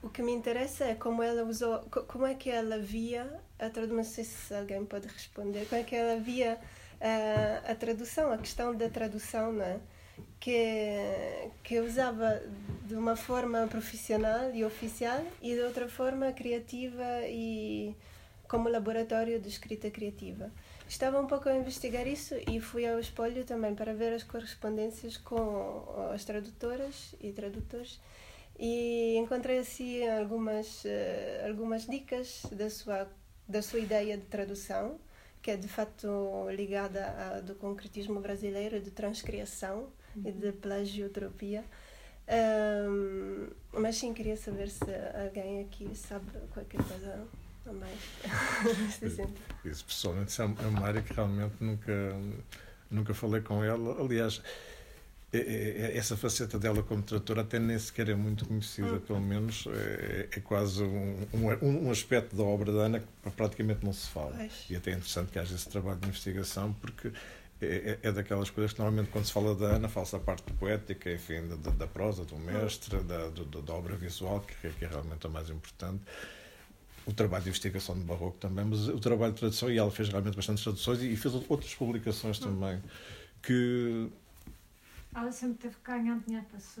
o 0.01 0.09
que 0.09 0.21
me 0.21 0.31
interessa 0.31 0.85
é 0.85 0.95
como 0.95 1.21
ela 1.21 1.43
usou, 1.43 1.79
co- 1.91 2.03
como 2.03 2.25
é 2.25 2.33
que 2.33 2.49
ela 2.49 2.79
via 2.79 3.39
a 3.59 3.69
tradução, 3.69 3.97
não 3.97 4.03
sei 4.03 4.23
se 4.23 4.53
alguém 4.53 4.83
pode 4.85 5.07
responder, 5.07 5.65
como 5.67 5.81
é 5.81 5.83
que 5.83 5.95
ela 5.95 6.19
via 6.19 6.59
ah, 6.99 7.71
a 7.71 7.75
tradução, 7.75 8.31
a 8.31 8.37
questão 8.37 8.75
da 8.75 8.89
tradução, 8.89 9.53
não 9.53 9.63
é? 9.65 9.79
Que, 10.41 11.49
que 11.63 11.79
usava 11.79 12.41
de 12.85 12.95
uma 12.95 13.15
forma 13.15 13.67
profissional 13.67 14.53
e 14.53 14.65
oficial 14.65 15.23
e 15.41 15.53
de 15.53 15.61
outra 15.61 15.87
forma 15.87 16.31
criativa 16.33 17.21
e 17.27 17.95
como 18.51 18.67
laboratório 18.67 19.39
de 19.39 19.47
escrita 19.47 19.89
criativa. 19.89 20.51
Estava 20.85 21.21
um 21.21 21.25
pouco 21.25 21.47
a 21.47 21.55
investigar 21.55 22.05
isso 22.05 22.35
e 22.49 22.59
fui 22.59 22.85
ao 22.85 22.99
espólio 22.99 23.45
também 23.45 23.73
para 23.73 23.93
ver 23.93 24.11
as 24.11 24.23
correspondências 24.23 25.15
com 25.15 25.85
as 26.13 26.25
tradutoras 26.25 27.15
e 27.21 27.31
tradutores 27.31 28.01
e 28.59 29.15
encontrei 29.15 29.59
assim 29.59 30.05
algumas 30.05 30.83
eh, 30.85 31.45
algumas 31.47 31.87
dicas 31.87 32.43
da 32.51 32.69
sua 32.69 33.07
da 33.47 33.61
sua 33.61 33.79
ideia 33.79 34.17
de 34.17 34.25
tradução 34.25 34.99
que 35.41 35.49
é 35.49 35.55
de 35.55 35.69
facto 35.69 36.07
ligada 36.51 37.03
ao 37.25 37.41
do 37.41 37.55
concretismo 37.55 38.19
brasileiro 38.19 38.81
de 38.81 38.91
transcriação 38.91 39.87
e 40.17 40.31
de 40.31 40.51
plagiotropia 40.51 41.63
Ahm, 42.27 43.49
mas 43.73 43.97
sim 43.97 44.13
queria 44.13 44.37
saber 44.37 44.69
se 44.69 44.85
alguém 45.25 45.61
aqui 45.61 45.89
sabe 45.95 46.25
qualquer 46.53 46.81
coisa 46.81 47.27
a 47.65 47.73
mais 47.73 47.97
nesse 48.79 49.09
sentido. 49.17 49.39
Isso, 49.65 49.83
pessoalmente, 49.85 50.29
isso 50.31 50.41
é 50.41 50.45
uma 50.45 50.87
área 50.87 51.01
que 51.01 51.13
realmente 51.13 51.55
nunca, 51.59 51.91
nunca 52.89 53.13
falei 53.13 53.41
com 53.41 53.61
ela. 53.63 54.01
Aliás, 54.01 54.41
é- 55.33 55.37
é- 55.37 55.81
é- 55.91 55.97
essa 55.97 56.15
faceta 56.15 56.57
dela 56.57 56.81
como 56.83 57.01
tradutora 57.01 57.41
até 57.41 57.59
nem 57.59 57.77
sequer 57.77 58.09
é 58.09 58.15
muito 58.15 58.45
conhecida, 58.45 58.99
pelo 58.99 59.19
menos 59.21 59.65
é, 59.67 60.29
é 60.31 60.39
quase 60.39 60.83
um, 60.83 61.17
um, 61.33 61.87
um 61.87 61.91
aspecto 61.91 62.35
da 62.35 62.43
obra 62.43 62.71
da 62.71 62.79
Ana 62.83 62.99
que 62.99 63.29
praticamente 63.31 63.83
não 63.83 63.93
se 63.93 64.07
fala. 64.09 64.35
Pois. 64.37 64.65
E 64.69 64.75
até 64.75 64.91
é 64.91 64.93
interessante 64.93 65.31
que 65.31 65.39
haja 65.39 65.53
esse 65.53 65.67
trabalho 65.67 65.99
de 65.99 66.07
investigação, 66.07 66.73
porque 66.81 67.11
é, 67.61 67.99
é- 68.03 68.07
é 68.09 68.11
daquelas 68.11 68.49
coisas 68.49 68.73
que 68.73 68.79
normalmente 68.79 69.09
quando 69.11 69.25
se 69.25 69.31
fala 69.31 69.53
da 69.55 69.67
Ana 69.75 69.87
fala-se 69.89 70.13
da 70.13 70.19
parte 70.19 70.51
poética, 70.53 71.11
enfim, 71.11 71.47
da, 71.47 71.71
da- 71.71 71.87
prosa, 71.87 72.25
do 72.25 72.35
mestre, 72.37 72.99
da, 73.01 73.27
do- 73.29 73.61
da 73.61 73.73
obra 73.73 73.95
visual, 73.95 74.39
que, 74.41 74.67
é- 74.67 74.71
que 74.71 74.85
é 74.85 74.87
realmente 74.87 75.25
a 75.25 75.29
mais 75.29 75.49
importante. 75.49 76.01
O 77.05 77.13
trabalho 77.13 77.43
de 77.43 77.49
investigação 77.49 77.97
do 77.97 78.05
Barroco 78.05 78.37
também, 78.37 78.63
mas 78.65 78.87
o 78.87 78.99
trabalho 78.99 79.33
de 79.33 79.39
tradução, 79.39 79.71
e 79.71 79.77
ela 79.77 79.89
fez 79.89 80.07
realmente 80.09 80.35
bastantes 80.35 80.63
traduções 80.63 81.01
e, 81.01 81.11
e 81.11 81.15
fez 81.17 81.33
outras 81.49 81.73
publicações 81.73 82.37
também, 82.39 82.81
que 83.41 84.07
Ela 85.15 85.31
sempre 85.31 85.57
teve 85.57 85.75
que 85.75 85.83
ganhar 85.91 86.19
dinheiro 86.19 86.45
para 86.49 86.59
se, 86.59 86.79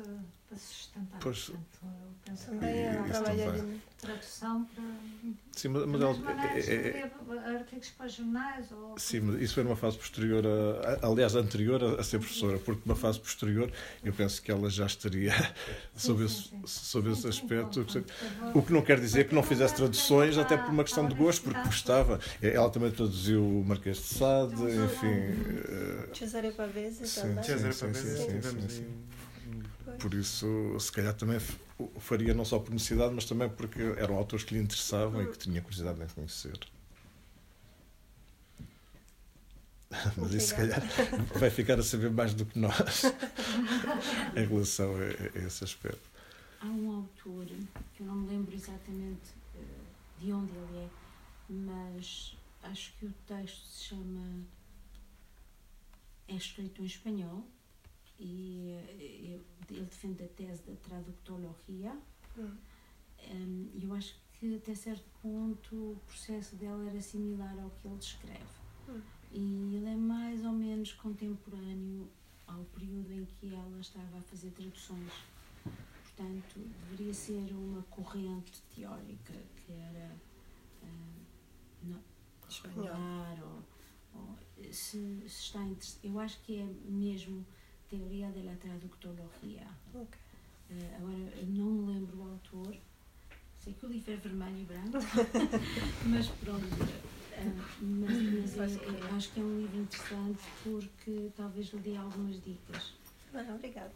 para 0.51 0.57
sustentar. 0.59 1.19
Pois. 1.21 1.45
Portanto, 1.45 1.65
eu 1.81 2.11
penso 2.25 2.45
Também 2.47 2.69
E- 2.69 2.83
é 2.85 2.91
um 2.91 3.03
trabalho 3.09 3.37
também. 3.45 3.61
ali. 3.61 3.81
tradução 4.01 4.65
para. 4.65 4.83
Sim, 5.53 5.67
mas, 5.69 5.85
mas 5.85 6.01
ela- 6.01 6.13
maneira, 6.13 6.41
é- 6.41 6.57
é- 6.57 6.59
escrever 6.59 7.11
artigos 7.55 7.89
para 7.91 8.07
jornais 8.07 8.71
ou. 8.71 8.95
Sim, 8.97 9.19
mas 9.21 9.41
isso 9.41 9.53
foi 9.53 9.63
numa 9.63 9.75
fase 9.75 9.97
posterior, 9.97 10.43
a, 10.45 11.07
aliás, 11.07 11.35
anterior 11.35 11.81
a, 11.83 12.01
a 12.01 12.03
ser 12.03 12.19
professora, 12.19 12.57
porque 12.59 12.81
numa 12.85 12.95
fase 12.97 13.19
posterior 13.19 13.71
eu 14.03 14.11
penso 14.13 14.41
que 14.41 14.51
ela 14.51 14.69
já 14.69 14.85
estaria 14.85 15.31
sob 15.95 16.23
esse, 16.25 16.35
sim, 16.35 16.61
sim. 16.65 17.13
Sim, 17.13 17.15
sim, 17.15 17.27
aspecto. 17.29 17.85
O 18.53 18.61
que 18.63 18.73
não 18.73 18.81
quer 18.81 18.99
dizer 18.99 19.27
que 19.29 19.35
não 19.35 19.43
fizesse 19.43 19.75
traduções, 19.75 20.37
até 20.37 20.57
por 20.57 20.71
uma 20.71 20.83
questão 20.83 21.07
de 21.07 21.15
gosto, 21.15 21.43
porque 21.43 21.61
gostava. 21.61 22.19
Ela 22.41 22.69
também 22.69 22.91
traduziu 22.91 23.41
o 23.45 23.63
Marquês 23.63 23.97
de 23.97 24.03
Sade, 24.03 24.53
enfim. 24.63 25.07
eh, 25.07 26.09
Cesare 26.13 26.51
Pavese 26.51 27.07
Sim, 27.07 27.21
também. 27.21 27.43
sim. 27.43 27.49
César 27.57 27.73
Pavese, 27.87 28.17
sim, 28.17 28.17
sim, 28.17 28.39
tivemos 28.39 28.73
sim, 28.73 28.81
aí 28.81 28.87
um- 28.87 29.57
um- 29.57 29.63
Pois. 29.83 29.90
Por 30.01 30.15
isso, 30.15 30.75
se 30.79 30.91
calhar 30.91 31.13
também 31.13 31.39
o 31.77 31.99
faria 31.99 32.33
não 32.33 32.43
só 32.43 32.57
por 32.57 32.71
necessidade, 32.71 33.13
mas 33.13 33.25
também 33.25 33.47
porque 33.47 33.79
eram 33.97 34.15
autores 34.15 34.43
que 34.43 34.55
lhe 34.55 34.59
interessavam 34.59 35.21
e 35.21 35.27
que 35.27 35.37
tinha 35.37 35.61
curiosidade 35.61 36.01
em 36.01 36.07
conhecer. 36.07 36.59
Mas 40.17 40.33
isso, 40.33 40.47
se 40.47 40.55
calhar, 40.55 40.81
vai 41.35 41.49
ficar 41.49 41.77
a 41.77 41.83
saber 41.83 42.09
mais 42.09 42.33
do 42.33 42.45
que 42.45 42.57
nós 42.57 43.03
em 44.35 44.45
relação 44.47 44.95
a, 44.95 45.37
a 45.37 45.45
esse 45.45 45.65
aspecto. 45.65 46.09
Há 46.61 46.67
um 46.67 46.95
autor, 46.95 47.45
que 47.93 48.01
eu 48.01 48.07
não 48.07 48.15
me 48.15 48.29
lembro 48.29 48.55
exatamente 48.55 49.35
eh, 49.53 49.59
de 50.19 50.31
onde 50.31 50.51
ele 50.53 50.77
é, 50.77 50.89
mas 51.49 52.37
acho 52.63 52.93
que 52.97 53.05
o 53.05 53.13
texto 53.27 53.65
se 53.67 53.83
chama. 53.89 54.45
É 56.27 56.35
escrito 56.35 56.81
em 56.81 56.85
espanhol 56.85 57.45
e 58.21 58.77
ele 58.99 59.43
defende 59.67 60.23
a 60.23 60.27
tese 60.27 60.61
da 60.63 60.75
traductologia. 60.75 61.97
Hum. 62.37 62.55
E 63.73 63.83
eu 63.83 63.93
acho 63.93 64.15
que 64.33 64.55
até 64.55 64.75
certo 64.75 65.05
ponto 65.21 65.75
o 65.75 65.99
processo 66.05 66.55
dela 66.55 66.87
era 66.87 67.01
similar 67.01 67.57
ao 67.59 67.69
que 67.71 67.87
ele 67.87 67.97
descreve. 67.97 68.61
Hum. 68.87 69.01
E 69.31 69.75
ele 69.75 69.87
é 69.87 69.95
mais 69.95 70.45
ou 70.45 70.51
menos 70.51 70.93
contemporâneo 70.93 72.07
ao 72.47 72.63
período 72.65 73.11
em 73.11 73.25
que 73.25 73.53
ela 73.53 73.79
estava 73.79 74.17
a 74.17 74.21
fazer 74.21 74.51
traduções. 74.51 75.13
Portanto, 75.63 76.59
deveria 76.89 77.13
ser 77.13 77.51
uma 77.53 77.81
corrente 77.83 78.61
teórica 78.75 79.33
que 79.55 79.71
era 79.71 80.15
hum, 80.83 81.23
não, 81.83 82.03
Espanhol. 82.47 83.63
ou, 84.13 84.21
ou 84.21 84.37
se, 84.73 85.21
se 85.21 85.25
está 85.27 85.59
eu 86.03 86.19
acho 86.19 86.39
que 86.41 86.59
é 86.59 86.65
mesmo 86.85 87.45
teoria 87.91 88.29
da 88.31 88.55
traductologia. 88.55 89.67
Ok. 89.93 90.17
Eh, 90.69 90.95
agora, 90.95 91.45
não 91.47 91.65
me 91.65 91.93
lembro 91.93 92.17
o 92.19 92.31
autor. 92.31 92.75
Sei 93.59 93.73
que 93.73 93.85
o 93.85 93.89
livro 93.89 94.13
é 94.13 94.15
vermelho 94.15 94.57
e 94.59 94.63
branco, 94.63 94.97
mas 96.05 96.27
pronto. 96.29 96.65
eh, 97.33 97.43
mas 97.81 98.21
mas 98.57 98.57
é- 98.57 98.85
é- 98.85 99.15
acho 99.15 99.31
que 99.33 99.39
é 99.41 99.43
um 99.43 99.57
livro 99.59 99.77
interessante 99.81 100.39
porque 100.63 101.29
talvez 101.35 101.67
lhe 101.73 101.79
dê 101.79 101.97
algumas 101.97 102.41
dicas. 102.41 102.93
Ah, 103.33 103.45
obrigada. 103.53 103.91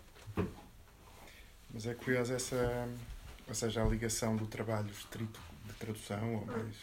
Mas 1.74 1.86
é 1.88 1.94
curiosa 1.94 2.36
essa, 2.36 2.88
ou 3.48 3.56
seja, 3.56 3.82
a 3.84 3.88
ligação 3.88 4.36
do 4.36 4.46
trabalho 4.46 4.90
estrito 4.92 5.40
de 5.66 5.74
tradução, 5.74 6.36
ou 6.36 6.46
mais, 6.46 6.76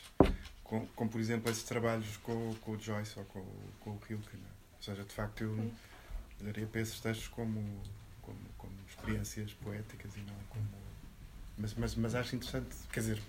com, 0.65 0.87
com 0.89 1.07
por 1.09 1.21
exemplo, 1.21 1.51
esses 1.51 1.63
trabalhos 1.63 2.17
com, 2.19 2.55
com 2.57 2.73
o 2.73 2.81
Joyce 2.81 3.19
ou 3.19 3.25
com, 3.27 3.39
o- 3.41 3.73
com 3.81 3.91
o 3.91 3.99
Rilke. 3.99 4.37
não 4.37 4.45
é? 4.45 4.53
Ou 4.77 4.83
seja, 4.83 5.05
de 5.05 5.13
facto, 5.15 5.43
eu 5.45 5.71
olharia 6.43 6.67
para 6.67 6.81
esses 6.81 7.01
textos 7.01 7.29
como, 7.29 7.61
como, 8.21 8.39
como 8.59 8.73
experiências 8.89 9.53
poéticas 9.55 10.15
e 10.17 10.21
não 10.21 10.35
como. 10.51 10.83
Mas, 11.59 11.75
mas, 11.75 11.95
mas 11.95 12.15
acho 12.15 12.35
interessante, 12.35 12.75
quer 12.93 13.01
dizer, 13.01 13.23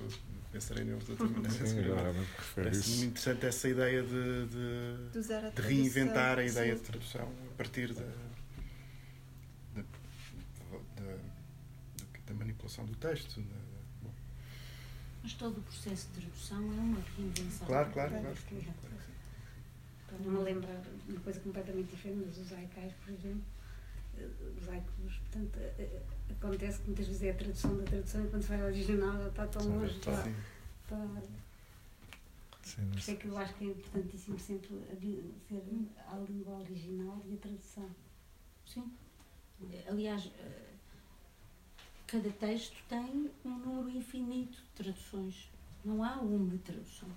pensarei 0.52 0.84
neles 0.86 1.04
de 1.06 1.12
outra 1.12 1.28
maneira. 1.30 1.56
Sim, 1.56 2.24
Parece-me 2.56 2.96
isso. 2.96 3.06
interessante 3.06 3.46
essa 3.46 3.70
ideia 3.70 4.02
de, 4.02 4.46
de, 4.48 5.20
De 5.20 5.22
de 5.56 5.62
reinventar 5.62 6.40
a 6.40 6.46
ideia 6.46 6.74
de 6.76 6.82
tradução 6.82 7.32
a 7.52 7.58
partir 7.58 7.94
da, 7.94 8.04
da, 9.76 9.84
da 12.26 12.34
manipulação 12.34 12.86
do 12.86 12.96
texto. 12.96 13.42
da- 13.42 13.56
bom, 14.02 14.12
Mas 15.22 15.34
todo 15.34 15.58
o 15.60 15.62
processo 15.62 16.08
de 16.14 16.22
tradução 16.22 16.58
é 16.60 16.62
uma 16.80 17.02
reinvenção. 17.18 17.68
claro, 17.68 17.92
claro, 17.92 18.12
da 18.12 18.20
claro. 18.22 18.38
claro 18.50 18.93
não 20.20 20.32
me 20.32 20.44
lembrar 20.44 20.82
de 20.82 21.12
uma 21.12 21.22
coisa 21.22 21.40
completamente 21.40 21.90
diferente, 21.90 22.24
mas 22.26 22.38
os 22.38 22.54
haikais, 22.54 22.94
por 23.04 23.14
exemplo, 23.14 23.44
eh, 24.18 24.30
os 24.58 24.70
haikus, 24.70 25.18
portanto, 25.18 25.58
eh, 25.58 25.74
eh, 25.80 26.02
acontece 26.32 26.80
que 26.80 26.88
muitas 26.88 27.08
vezes 27.08 27.24
é 27.24 27.32
a 27.32 27.36
tradução 27.36 27.78
da 27.78 27.84
tradução 27.84 28.26
e 28.26 28.30
quando 28.30 28.42
se 28.42 28.50
vai 28.50 28.62
ao 28.62 28.68
original 28.68 29.18
já 29.18 29.28
está 29.28 29.48
tão 29.48 29.68
longe. 29.68 29.98
está. 29.98 30.12
Está, 30.12 30.26
Sim. 30.26 30.36
está, 30.84 31.22
Sim, 32.64 32.90
por 32.90 32.98
isso 32.98 33.12
é 33.12 33.16
que 33.16 33.28
eu 33.28 33.38
acho 33.38 33.54
que 33.56 33.66
é 33.66 33.68
importantíssimo 33.68 34.40
sempre 34.40 34.76
a 34.92 34.96
ser 34.96 35.64
a 36.08 36.16
língua 36.18 36.60
original 36.60 37.22
e 37.28 37.34
a 37.34 37.38
tradução. 37.38 37.90
Sim. 38.66 38.92
Aliás, 39.88 40.30
cada 42.08 42.30
texto 42.32 42.76
tem 42.88 43.32
um 43.46 43.58
número 43.58 43.98
infinito 43.98 44.58
de 44.58 44.84
traduções. 44.84 45.50
Não 45.84 46.04
há 46.04 46.16
uma 46.16 46.58
tradução. 46.60 47.10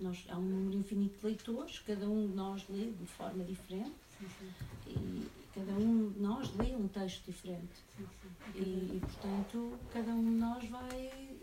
Nós, 0.00 0.24
há 0.28 0.36
um 0.36 0.42
número 0.42 0.78
infinito 0.78 1.18
de 1.18 1.26
leitores, 1.26 1.78
cada 1.80 2.08
um 2.08 2.28
de 2.28 2.34
nós 2.34 2.64
lê 2.68 2.90
de 2.90 3.06
forma 3.06 3.44
diferente 3.44 3.94
Sim, 4.18 4.26
sim, 4.38 4.52
e 4.90 5.28
cada 5.54 5.72
um 5.72 6.10
de 6.10 6.20
nós 6.20 6.54
lê 6.56 6.74
um 6.74 6.88
texto 6.88 7.24
diferente. 7.24 7.72
sim, 7.96 8.06
sim. 8.06 8.58
E, 8.58 8.96
e, 8.96 9.00
portanto, 9.00 9.78
cada 9.92 10.10
um 10.12 10.24
de 10.24 10.36
nós 10.36 10.68
vai 10.68 11.36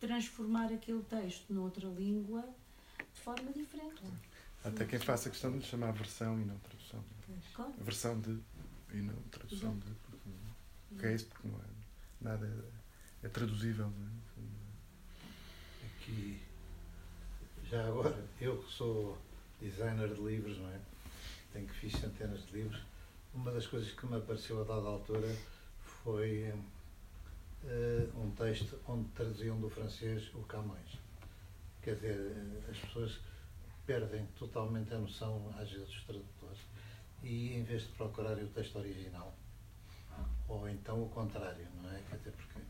transformar 0.00 0.72
aquele 0.72 1.02
texto 1.02 1.52
noutra 1.52 1.86
língua 1.88 2.42
de 3.14 3.20
forma 3.20 3.50
diferente. 3.52 4.02
Até 4.64 4.84
quem 4.86 4.98
faça 4.98 5.28
questão 5.30 5.58
de 5.58 5.64
chamar 5.66 5.92
versão 5.92 6.40
e 6.40 6.44
não 6.44 6.56
tradução. 6.58 7.04
Claro. 7.54 7.72
Versão 7.78 8.20
de 8.20 8.38
e 8.92 8.96
não 9.02 9.14
tradução 9.30 9.78
de. 9.78 9.90
porque 10.06 10.28
não- 10.28 10.98
que 10.98 11.06
é 11.06 11.14
isso? 11.14 11.26
Porque 11.26 11.48
não 11.48 11.56
é 11.58 11.64
nada 12.20 12.46
é, 13.22 13.26
é 13.26 13.28
traduzível. 13.28 13.90
Não 13.90 14.06
é? 14.06 15.86
Aqui, 15.86 16.40
já 17.74 17.88
agora, 17.88 18.14
eu 18.40 18.62
que 18.62 18.72
sou 18.72 19.18
designer 19.60 20.14
de 20.14 20.22
livros, 20.22 20.58
não 20.58 20.70
é? 20.70 20.78
Tenho 21.52 21.66
que 21.66 21.74
fiz 21.74 21.92
centenas 21.94 22.46
de 22.46 22.52
livros. 22.52 22.80
Uma 23.34 23.50
das 23.50 23.66
coisas 23.66 23.90
que 23.90 24.06
me 24.06 24.16
apareceu 24.16 24.60
a 24.60 24.64
dada 24.64 24.86
altura 24.86 25.26
foi 26.04 26.54
eh, 27.64 28.06
um 28.14 28.30
texto 28.30 28.78
onde 28.86 29.08
traduziam 29.08 29.60
do 29.60 29.68
francês 29.68 30.30
o 30.36 30.44
Camões. 30.44 31.00
Quer 31.82 31.96
dizer, 31.96 32.36
as 32.70 32.78
pessoas 32.78 33.18
perdem 33.84 34.24
totalmente 34.38 34.94
a 34.94 34.98
noção, 34.98 35.52
às 35.58 35.68
vezes, 35.68 35.88
os 35.88 36.04
tradutores, 36.04 36.60
e 37.24 37.54
em 37.54 37.64
vez 37.64 37.82
de 37.82 37.88
procurarem 37.88 38.44
o 38.44 38.48
texto 38.50 38.78
original, 38.78 39.34
ou 40.48 40.68
então 40.68 41.02
o 41.02 41.08
contrário, 41.08 41.66
não 41.82 41.90
é? 41.90 42.00
Quer 42.08 42.18
dizer, 42.18 42.34
porque 42.36 42.60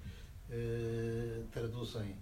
eh, 0.51 1.43
traduzem, 1.53 2.17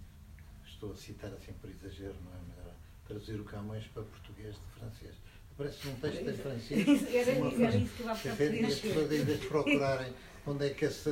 estou 0.66 0.91
a 0.91 0.97
citar 0.97 1.33
assim 1.33 1.53
por 1.53 1.70
exagero, 1.70 2.16
não 2.24 2.33
é? 2.33 2.61
Traduzir 3.07 3.40
o 3.40 3.44
Camões 3.44 3.86
para 3.88 4.03
português 4.03 4.55
de 4.55 4.80
francês. 4.80 5.14
Parece 5.57 5.88
um 5.88 5.94
texto 5.96 6.28
em 6.28 6.34
francês. 6.34 7.14
Era, 7.14 7.32
uma 7.38 7.46
era 7.48 7.57
frase. 7.57 7.84
isso 7.84 7.94
que 7.94 8.03
eu 8.03 8.55
E 8.55 8.64
as 8.64 8.78
pessoas, 8.78 9.12
em 9.12 9.24
vez 9.24 9.40
de 9.40 9.46
procurarem 9.48 10.12
onde 10.46 10.66
é 10.66 10.70
que 10.70 10.84
esse 10.84 11.11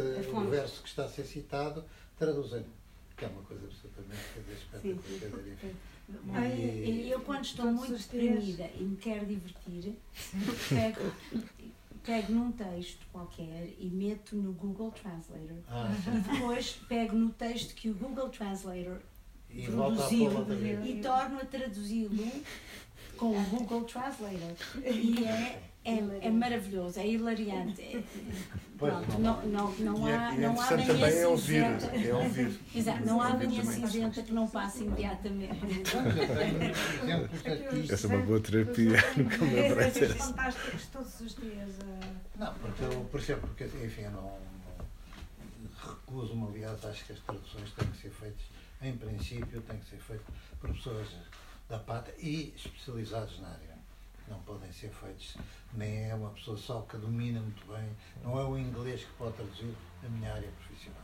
verso 0.51 0.83
que 0.83 0.89
está 0.89 1.05
a 1.05 1.09
ser 1.09 1.25
citado, 1.25 1.85
traduzem. 2.19 2.65
Que 3.17 3.25
é 3.27 3.29
uma 3.29 3.43
coisa 3.43 3.67
absolutamente 3.67 4.23
espetacular. 4.53 6.51
E- 6.57 7.11
eu 7.11 7.21
quando 7.21 7.45
estou 7.45 7.67
muito 7.67 7.93
deprimida 7.93 8.69
e 8.77 8.83
me 8.83 8.97
quero 8.97 9.27
divertir, 9.27 9.95
pego, 10.69 11.13
pego 12.05 12.33
num 12.33 12.51
texto 12.53 13.07
qualquer 13.13 13.69
e 13.79 13.87
meto 13.87 14.35
no 14.35 14.53
Google 14.53 14.91
Translator. 14.91 15.59
Ah, 15.69 15.93
E 16.09 16.21
depois 16.33 16.73
pego 16.89 17.15
no 17.15 17.31
texto 17.31 17.75
que 17.75 17.91
o 17.91 17.95
Google 17.95 18.29
Translator 18.31 19.01
E 19.53 19.69
outra 19.69 20.55
vez. 20.55 20.87
e 20.87 20.95
torno 21.03 21.39
a 21.41 21.45
traduzi-lo 21.45 22.31
com 23.17 23.37
o 23.39 23.43
Google 23.45 23.85
Translator. 23.85 24.57
E 24.85 25.25
é, 25.25 25.63
é, 25.85 26.27
é 26.27 26.31
maravilhoso, 26.31 26.99
é 27.01 27.07
hilariante. 27.07 27.81
É- 27.83 28.03
Pois, 28.79 28.95
pronto, 28.95 29.19
não- 29.19 29.43
não, 29.47 29.71
não, 29.73 29.99
não 29.99 30.09
e 30.09 30.11
é, 30.11 30.17
há, 30.17 30.33
e 30.33 30.37
é 30.37 30.41
não 30.49 30.59
há 30.59 30.71
manhã 30.71 31.07
é 31.07 31.27
ouvir. 31.27 31.65
cinzenta. 31.79 31.87
É 31.97 32.15
ouvir. 32.15 32.61
Exato, 32.75 33.05
não 33.07 33.21
há 33.21 33.29
manhã 33.35 33.63
cinzenta 33.63 34.23
que 34.23 34.33
não 34.33 34.49
passe 34.49 34.85
imediatamente. 34.85 35.61
Essa 37.93 38.07
é 38.07 38.11
uma 38.17 38.25
boa 38.25 38.41
terapia. 38.41 38.93
Nunca 39.19 39.37
me 39.45 39.55
lembrei 39.55 39.91
disso. 39.91 40.15
fantásticos 40.15 40.87
todos 40.87 41.21
os 41.21 41.35
dias. 41.37 41.69
Não, 42.39 42.55
porque 42.55 42.83
eu, 42.85 43.11
exemplo, 43.21 43.49
porque, 43.49 43.65
enfim, 43.85 44.01
eu 44.03 44.11
não, 44.13 44.23
não 44.23 44.41
recuso-me, 45.87 46.49
aliás, 46.49 46.83
acho 46.85 47.05
que 47.05 47.13
as 47.13 47.19
traduções 47.21 47.71
têm 47.73 47.89
que 47.89 47.99
ser 47.99 48.11
feitas, 48.11 48.41
em 48.83 48.97
princípio, 48.97 49.61
têm 49.63 49.79
que 49.79 49.91
ser 49.91 49.99
feitas 49.99 50.27
por 50.61 50.73
pessoas 50.73 51.09
da 51.69 51.79
pátria 51.79 52.15
e 52.19 52.53
especializados 52.57 53.39
na 53.41 53.49
área. 53.49 53.79
Não 54.29 54.41
podem 54.43 54.73
ser 54.73 54.91
feitos, 54.91 55.37
nem 55.75 56.09
é 56.11 56.15
uma 56.15 56.31
pessoa 56.31 56.57
só 56.57 56.83
que 56.83 56.97
domina 56.97 57.41
muito 57.41 57.67
bem, 57.67 57.91
não 58.23 58.39
é 58.39 58.45
o 58.45 58.57
inglês 58.57 59.03
que 59.03 59.13
pode 59.15 59.35
traduzir 59.35 59.75
a 60.05 60.09
minha 60.09 60.33
área 60.33 60.49
profissional, 60.53 61.03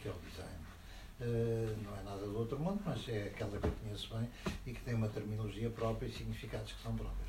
que 0.00 0.08
é 0.08 0.10
o 0.10 0.30
design. 0.30 0.64
Eh, 1.20 1.76
não 1.84 1.96
é 1.96 2.02
nada 2.02 2.26
do 2.26 2.36
outro 2.36 2.58
mundo, 2.58 2.82
mas 2.84 3.08
é 3.08 3.24
aquela 3.24 3.58
que 3.58 3.66
eu 3.66 3.72
conheço 3.72 4.14
bem 4.14 4.28
e 4.66 4.72
que 4.72 4.80
tem 4.80 4.94
uma 4.94 5.08
terminologia 5.08 5.70
própria 5.70 6.08
e 6.08 6.12
significados 6.12 6.72
que 6.72 6.82
são 6.82 6.96
próprios. 6.96 7.28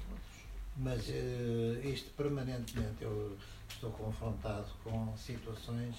Mas 0.77 1.09
eh, 1.09 1.81
isto 1.83 2.09
permanentemente 2.11 3.03
eu 3.03 3.37
estou 3.69 3.91
confrontado 3.91 4.69
com 4.83 5.15
situações 5.15 5.95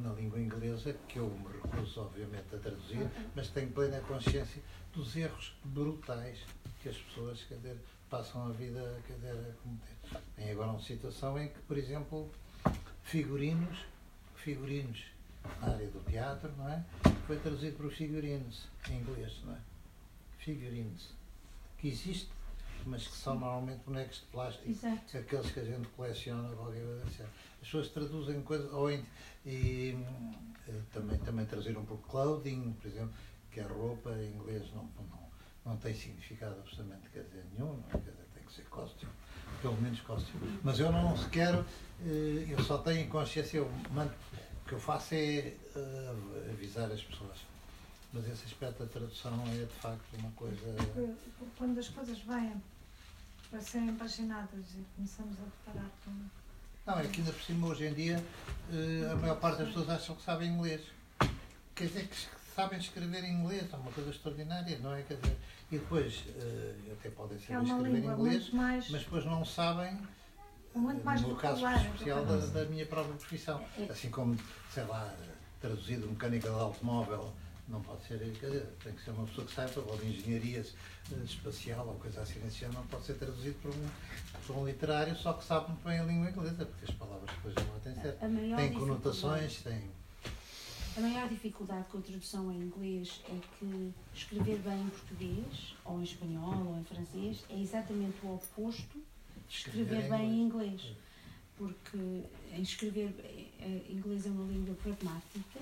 na 0.00 0.12
língua 0.12 0.40
inglesa 0.40 0.94
que 1.08 1.18
eu 1.18 1.28
me 1.28 1.46
recuso 1.52 2.00
obviamente 2.00 2.54
a 2.54 2.58
traduzir, 2.58 3.08
mas 3.34 3.48
tenho 3.48 3.70
plena 3.70 4.00
consciência 4.00 4.62
dos 4.92 5.14
erros 5.16 5.54
brutais 5.64 6.38
que 6.82 6.88
as 6.88 6.96
pessoas 6.96 7.42
quer 7.44 7.56
dizer, 7.56 7.76
passam 8.08 8.48
a 8.48 8.52
vida 8.52 9.00
quer 9.06 9.14
dizer, 9.14 9.32
a 9.32 9.52
cometer. 9.62 10.24
Tem 10.34 10.50
agora 10.50 10.70
uma 10.70 10.80
situação 10.80 11.38
em 11.38 11.48
que, 11.48 11.58
por 11.60 11.76
exemplo, 11.76 12.30
figurinos, 13.02 13.84
figurinos 14.36 15.04
na 15.60 15.74
área 15.74 15.86
do 15.88 16.00
teatro, 16.04 16.50
não 16.56 16.68
é? 16.68 16.84
Foi 17.26 17.38
traduzido 17.38 17.76
por 17.76 17.90
figurinos 17.90 18.66
em 18.88 18.98
inglês, 18.98 19.40
não 19.44 19.54
é? 19.54 19.58
Figurines. 20.38 21.10
Que 21.78 21.88
existe, 21.88 22.30
mas 22.86 23.06
que 23.06 23.14
são 23.16 23.34
normalmente 23.34 23.80
bonecos 23.84 24.20
de 24.20 24.26
plástico 24.26 24.68
Exato. 24.70 25.16
aqueles 25.18 25.50
que 25.50 25.60
a 25.60 25.64
gente 25.64 25.88
coleciona 25.88 26.48
qualquer 26.54 26.82
coisa 26.84 27.04
assim. 27.04 27.22
As 27.24 27.58
pessoas 27.66 27.88
traduzem 27.88 28.40
coisas, 28.42 28.72
ou 28.72 28.90
em- 28.90 29.04
e 29.44 29.96
eh, 30.68 30.72
também, 30.92 31.18
também 31.20 31.46
traduziram 31.46 31.84
por 31.84 31.98
clothing, 31.98 32.72
por 32.80 32.88
exemplo, 32.88 33.12
que 33.50 33.60
é 33.60 33.64
roupa 33.64 34.10
em 34.12 34.32
inglês 34.34 34.70
não, 34.74 34.84
não, 34.84 35.30
não 35.64 35.76
tem 35.76 35.94
significado 35.94 36.54
absolutamente 36.60 37.08
quer 37.10 37.24
dizer, 37.24 37.44
nenhum, 37.52 37.74
não 37.74 37.84
é? 37.88 37.92
quer 37.92 38.10
dizer, 38.10 38.26
tem 38.34 38.42
que 38.44 38.52
ser 38.52 38.62
costume, 38.64 39.12
pelo 39.60 39.80
menos 39.80 40.00
costume. 40.00 40.60
Mas 40.62 40.78
eu 40.78 40.90
não 40.92 41.16
se 41.16 41.28
quero, 41.28 41.64
eh, 42.02 42.46
eu 42.48 42.62
só 42.62 42.78
tenho 42.78 43.08
consciência, 43.08 43.58
eu 43.58 43.70
mando, 43.90 44.12
o 44.64 44.68
que 44.68 44.74
eu 44.74 44.80
faço 44.80 45.14
é 45.14 45.18
eh, 45.76 46.14
avisar 46.50 46.90
as 46.90 47.02
pessoas. 47.02 47.38
Mas 48.12 48.26
esse 48.28 48.44
aspecto 48.46 48.80
da 48.84 48.86
tradução 48.90 49.42
é 49.48 49.64
de 49.64 49.80
facto 49.80 50.02
uma 50.18 50.30
coisa. 50.32 50.74
porque 51.38 51.50
Quando 51.56 51.78
as 51.78 51.88
coisas 51.88 52.18
vêm 52.20 52.60
para 53.50 53.60
serem 53.60 53.94
paginadas 53.94 54.64
e 54.74 54.84
começamos 54.96 55.36
a 55.38 55.44
deparar 55.44 55.90
com. 56.04 56.12
Não, 56.86 56.98
é 56.98 57.06
que 57.06 57.20
ainda 57.20 57.32
por 57.32 57.42
cima 57.42 57.66
hoje 57.68 57.86
em 57.86 57.94
dia 57.94 58.24
eh, 58.72 59.10
a 59.12 59.16
maior 59.16 59.38
parte 59.38 59.58
das 59.58 59.68
pessoas 59.68 59.90
acham 59.90 60.16
que 60.16 60.22
sabem 60.22 60.48
inglês. 60.50 60.80
Quer 61.74 61.86
dizer 61.86 62.08
que 62.08 62.16
sabem 62.54 62.78
escrever 62.80 63.22
em 63.24 63.32
inglês, 63.34 63.72
é 63.72 63.76
uma 63.76 63.92
coisa 63.92 64.10
extraordinária, 64.10 64.78
não 64.80 64.94
é? 64.94 65.02
Quer 65.02 65.14
dizer, 65.20 65.36
e 65.70 65.78
depois 65.78 66.24
eh, 66.36 66.74
até 66.92 67.10
podem 67.10 67.36
É 67.36 67.40
saber 67.40 67.58
uma 67.58 67.76
escrever 67.76 68.02
em 68.02 68.06
inglês, 68.06 68.50
mais, 68.50 68.90
mas 68.90 69.02
depois 69.04 69.24
não 69.24 69.44
sabem, 69.44 69.96
muito 70.74 71.04
mais 71.04 71.22
eh, 71.22 71.26
no 71.26 71.36
caso 71.36 71.60
popular. 71.60 71.86
especial 71.86 72.24
da, 72.26 72.36
da 72.38 72.64
minha 72.64 72.86
própria 72.86 73.14
profissão. 73.14 73.64
Assim 73.88 74.10
como, 74.10 74.36
sei 74.72 74.84
lá, 74.84 75.14
traduzido 75.60 76.08
mecânica 76.08 76.48
de 76.48 76.54
automóvel, 76.56 77.32
não 77.70 77.80
pode 77.80 78.04
ser, 78.06 78.18
quer 78.18 78.46
dizer, 78.46 78.66
tem 78.82 78.92
que 78.92 79.02
ser 79.02 79.10
uma 79.10 79.26
pessoa 79.26 79.46
que 79.46 79.54
saiba, 79.54 79.80
ou 79.80 79.96
de 79.96 80.06
engenharia 80.06 80.60
eh, 80.60 81.24
espacial, 81.24 81.86
ou 81.86 81.94
coisa 81.94 82.20
assim 82.20 82.40
desse 82.40 82.58
género, 82.58 82.80
não 82.80 82.86
pode 82.88 83.04
ser 83.04 83.14
traduzido 83.14 83.56
por 83.62 83.70
um, 83.70 83.88
por 84.46 84.56
um 84.56 84.66
literário, 84.66 85.14
só 85.16 85.32
que 85.32 85.44
sabe 85.44 85.68
muito 85.68 85.84
bem 85.84 85.98
a 85.98 86.04
língua 86.04 86.30
inglesa, 86.30 86.66
porque 86.66 86.90
as 86.90 86.98
palavras 86.98 87.30
depois 87.30 87.54
lá 87.54 87.78
têm 87.82 87.94
certo. 87.94 88.18
Tem 88.56 88.72
conotações, 88.72 89.62
tem. 89.62 89.90
A 90.96 91.00
maior 91.00 91.28
dificuldade 91.28 91.84
com 91.88 91.98
a 91.98 92.00
tradução 92.00 92.52
em 92.52 92.56
inglês 92.56 93.22
é 93.28 93.38
que 93.58 93.94
escrever 94.12 94.58
bem 94.58 94.82
em 94.82 94.88
português, 94.88 95.76
ou 95.84 96.00
em 96.00 96.02
espanhol, 96.02 96.66
ou 96.66 96.78
em 96.78 96.84
francês, 96.84 97.44
é 97.48 97.60
exatamente 97.60 98.18
o 98.24 98.34
oposto 98.34 98.98
de 99.48 99.54
escrever 99.54 100.08
bem 100.10 100.28
em 100.28 100.42
inglês. 100.42 100.82
Porque 101.56 102.24
em 102.52 102.62
escrever 102.62 103.14
eh, 103.60 103.82
inglês 103.88 104.26
é 104.26 104.30
uma 104.30 104.50
língua 104.50 104.74
pragmática, 104.74 105.60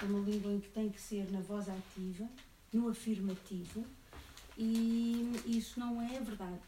é 0.00 0.04
uma 0.04 0.20
língua 0.20 0.52
em 0.52 0.60
que 0.60 0.68
tem 0.68 0.90
que 0.90 1.00
ser 1.00 1.30
na 1.30 1.40
voz 1.40 1.68
ativa, 1.68 2.28
no 2.72 2.88
afirmativo, 2.88 3.84
e 4.58 5.32
isso 5.46 5.78
não 5.78 6.00
é 6.00 6.18
verdade 6.20 6.60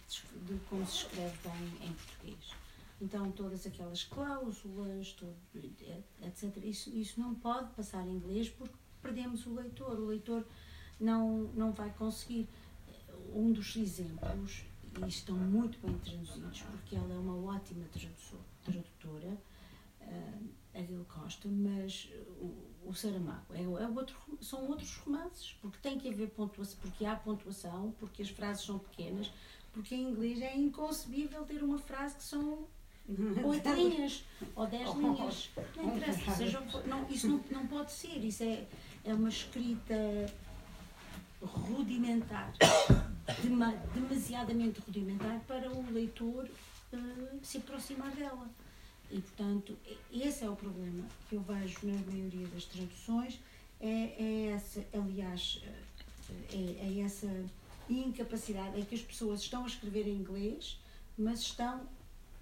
de 0.47 0.59
como 0.69 0.87
se 0.87 1.05
escreve 1.05 1.37
bem 1.43 1.89
em 1.89 1.93
português. 1.93 2.51
Então, 3.01 3.31
todas 3.31 3.67
aquelas 3.67 4.05
cláusulas, 4.05 5.13
todo, 5.13 5.35
etc. 5.55 6.57
Isso, 6.65 6.91
isso 6.91 7.21
não 7.21 7.35
pode 7.35 7.73
passar 7.75 8.07
em 8.07 8.17
inglês 8.17 8.49
porque 8.49 8.75
perdemos 9.01 9.47
o 9.47 9.55
leitor. 9.55 9.99
O 9.99 10.07
leitor 10.07 10.45
não, 11.01 11.45
não 11.55 11.73
vai 11.73 11.91
conseguir. 11.91 12.49
Um 13.35 13.53
dos 13.53 13.77
exemplos, 13.77 14.65
e 15.05 15.09
estão 15.09 15.37
muito 15.37 15.79
bem 15.87 15.99
traduzidos, 15.99 16.63
porque 16.63 16.97
ela 16.97 17.13
é 17.13 17.19
uma 17.19 17.37
ótima 17.37 17.85
tradutora, 18.65 19.37
uh, 20.01 20.49
a 20.75 20.83
Gil 20.83 21.05
Costa, 21.05 21.49
mas 21.49 22.11
o 22.89 22.95
Saramago 22.95 23.55
é, 23.55 23.63
é 23.63 23.89
outro, 23.89 24.17
são 24.41 24.67
outros 24.67 24.97
romances, 24.97 25.55
porque 25.61 25.79
tem 25.83 25.99
que 25.99 26.09
haver 26.09 26.31
pontuação, 26.31 26.79
porque 26.81 27.05
há 27.05 27.15
pontuação, 27.15 27.95
porque 28.01 28.23
as 28.23 28.31
frases 28.31 28.65
são 28.65 28.79
pequenas, 28.79 29.31
porque 29.73 29.95
em 29.95 30.09
inglês 30.11 30.41
é 30.41 30.57
inconcebível 30.57 31.45
ter 31.45 31.63
uma 31.63 31.79
frase 31.79 32.17
que 32.17 32.23
são 32.25 32.67
oito 33.45 33.69
linhas 33.75 34.25
ou 34.57 34.67
dez 34.67 34.91
linhas. 34.95 35.51
Não 35.77 35.97
interessa, 35.97 36.35
seja, 36.35 36.61
não, 36.87 37.07
isso 37.11 37.29
não, 37.29 37.45
não 37.51 37.67
pode 37.67 37.93
ser, 37.93 38.25
isso 38.25 38.43
é, 38.43 38.67
é 39.05 39.13
uma 39.13 39.29
escrita 39.29 39.95
rudimentar, 41.43 42.53
dema, 43.43 43.73
demasiadamente 43.95 44.81
rudimentar 44.81 45.41
para 45.47 45.71
o 45.71 45.91
leitor 45.93 46.49
uh, 46.93 47.39
se 47.43 47.59
aproximar 47.59 48.11
dela. 48.13 48.49
E, 49.11 49.21
portanto, 49.21 49.77
esse 50.13 50.45
é 50.45 50.51
o 50.51 50.57
problema 50.57 51.07
que 51.29 51.37
eu 51.37 51.41
vejo 51.41 51.79
na 51.83 51.95
maioria 52.11 52.47
das 52.49 52.65
traduções, 52.65 53.41
é, 53.81 53.89
é 53.89 54.47
essa, 54.55 54.85
aliás, 54.93 55.63
eh, 55.65 56.35
é, 56.53 56.87
é 56.87 57.01
essa 57.01 57.29
incapacidade, 57.89 58.79
é 58.79 58.85
que 58.85 58.95
as 58.95 59.01
pessoas 59.01 59.41
estão 59.41 59.65
a 59.65 59.67
escrever 59.67 60.07
em 60.07 60.17
inglês, 60.17 60.79
mas 61.17 61.41
estão 61.41 61.89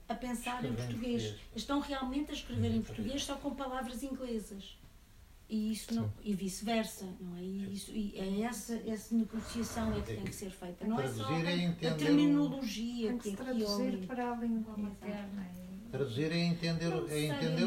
a 0.09 0.15
pensar 0.15 0.65
em 0.65 0.73
português. 0.75 1.23
português. 1.23 1.41
Estão 1.55 1.81
realmente 1.81 2.31
a 2.31 2.35
escrever 2.35 2.75
em 2.75 2.83
português 2.83 3.25
só 3.25 3.37
com 3.37 3.55
palavras 3.55 4.03
inglesas. 4.03 4.77
E, 5.49 5.73
isso 5.73 5.95
não, 5.95 6.13
e 6.25 6.35
vice-versa, 6.35 7.07
não 7.21 7.37
é? 7.37 7.41
E, 7.41 7.73
isso, 7.73 7.93
e 7.93 8.19
é 8.19 8.41
essa, 8.41 8.75
essa 8.85 9.15
negociação 9.15 9.97
é 9.97 10.01
que 10.01 10.17
tem 10.17 10.25
que 10.25 10.35
ser 10.35 10.51
feita. 10.51 10.85
Não 10.85 10.99
é 11.01 11.07
só 11.07 11.23
a, 11.25 11.93
a 11.93 11.95
terminologia 11.95 13.11
tem 13.11 13.19
que, 13.19 13.31
que 13.31 13.37
traduzir 13.37 14.07
para 14.09 14.33
a 14.33 14.37
língua 14.37 14.77
materna. 14.77 15.49
Traduzir 15.97 16.33
é 16.33 16.39
entender, 16.39 16.93
é 17.09 17.21
entender 17.21 17.65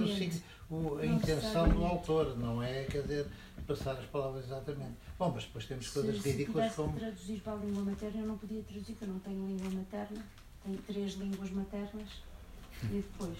o, 0.69 0.75
o, 0.75 0.97
a 0.97 1.05
intenção 1.05 1.67
do 1.67 1.83
autor, 1.83 2.37
não 2.37 2.61
é, 2.61 2.83
quer 2.83 3.01
dizer, 3.01 3.27
passar 3.65 3.93
as 3.93 4.05
palavras 4.05 4.45
exatamente. 4.45 4.93
Bom, 5.17 5.31
mas 5.33 5.45
depois 5.45 5.65
temos 5.65 5.89
coisas 5.89 6.21
se, 6.21 6.29
ridículas 6.29 6.69
se 6.71 6.75
como. 6.75 6.97
traduzir 6.97 7.41
para 7.41 7.53
a 7.53 7.55
língua 7.57 7.83
materna, 7.83 8.21
eu 8.21 8.27
não 8.27 8.37
podia 8.37 8.61
traduzir, 8.61 8.93
porque 8.93 9.05
eu 9.05 9.09
não 9.09 9.19
tenho 9.19 9.47
língua 9.47 9.69
materna, 9.71 10.25
tenho 10.63 10.77
três 10.79 11.13
línguas 11.13 11.49
maternas 11.51 12.09
e 12.83 12.87
depois. 12.87 13.37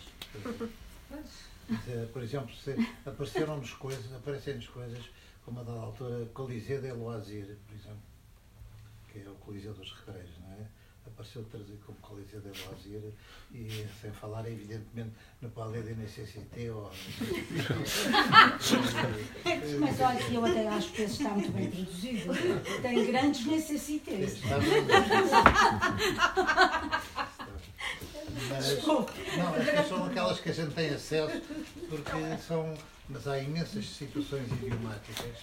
Por 2.11 2.23
exemplo, 2.23 2.55
se 2.55 2.75
apareceram-nos 3.05 3.73
coisas, 3.73 4.11
aparecem-nos 4.13 4.67
coisas 4.67 5.05
como 5.45 5.59
a 5.59 5.63
da 5.63 5.71
altura 5.71 6.25
Coliseu 6.33 6.81
de 6.81 6.91
Loisir, 6.91 7.57
por 7.67 7.75
exemplo, 7.75 8.01
que 9.11 9.19
é 9.19 9.29
o 9.29 9.35
Coliseu 9.35 9.73
dos 9.73 9.91
Recreios, 9.93 10.37
não 10.39 10.51
é? 10.53 10.67
Apareceu 11.19 11.43
traduzido 11.51 11.79
como 11.85 11.97
Coliseu 11.97 12.39
de 12.39 12.47
Loisir 12.47 13.11
e 13.51 13.85
sem 13.99 14.09
falar, 14.09 14.47
evidentemente, 14.47 15.11
no 15.41 15.49
Palais 15.49 15.85
de 15.85 15.93
Necessité 15.95 16.71
ou. 16.71 16.89
Mas 19.81 19.99
olha, 19.99 20.33
eu 20.33 20.45
até 20.45 20.65
acho 20.69 20.93
que 20.93 21.01
esse 21.01 21.15
está 21.15 21.31
muito 21.31 21.51
bem 21.51 21.69
traduzido. 21.69 22.31
Tem 22.81 23.05
grandes 23.05 23.45
necessités. 23.45 24.39
Mas, 28.47 28.85
não, 28.85 29.55
estas 29.57 29.89
são 29.89 30.05
aquelas 30.05 30.39
que 30.39 30.49
a 30.51 30.53
gente 30.53 30.73
tem 30.73 30.89
acesso 30.91 31.41
porque 31.89 32.37
são. 32.47 32.73
Mas 33.09 33.27
há 33.27 33.39
imensas 33.39 33.89
situações 33.89 34.49
idiomáticas 34.53 35.39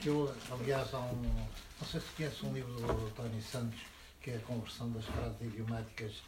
que 0.00 0.08
eu, 0.08 0.30
aliás, 0.50 0.92
há 0.92 0.98
um. 0.98 1.22
Não 1.80 1.88
sei 1.90 2.00
se 2.00 2.08
conhece 2.14 2.44
um 2.44 2.52
livro 2.52 2.74
do 2.74 3.10
Tony 3.16 3.40
Santos 3.40 3.80
que 4.20 4.30
é 4.30 4.36
a 4.36 4.40
conversão 4.40 4.90
das 4.92 5.04
frases 5.04 5.40
idiomáticas 5.40 6.22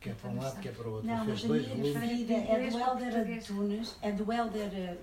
que 0.00 0.08
é 0.08 0.14
para 0.14 0.30
um 0.30 0.40
lado 0.40 0.60
que 0.60 0.68
é 0.68 0.72
para 0.72 0.88
o 0.88 0.92
outro. 0.92 1.06
Não, 1.06 1.26
Fez 1.26 1.44
mas 1.44 1.64
a 1.70 1.74
minha 1.74 1.92
preferida 1.92 2.34
é 2.34 2.70
do 2.70 2.78
Helder 2.78 3.38
Antunes, 3.38 3.96
é 4.00 4.12
do 4.12 4.32
Helder 4.32 4.98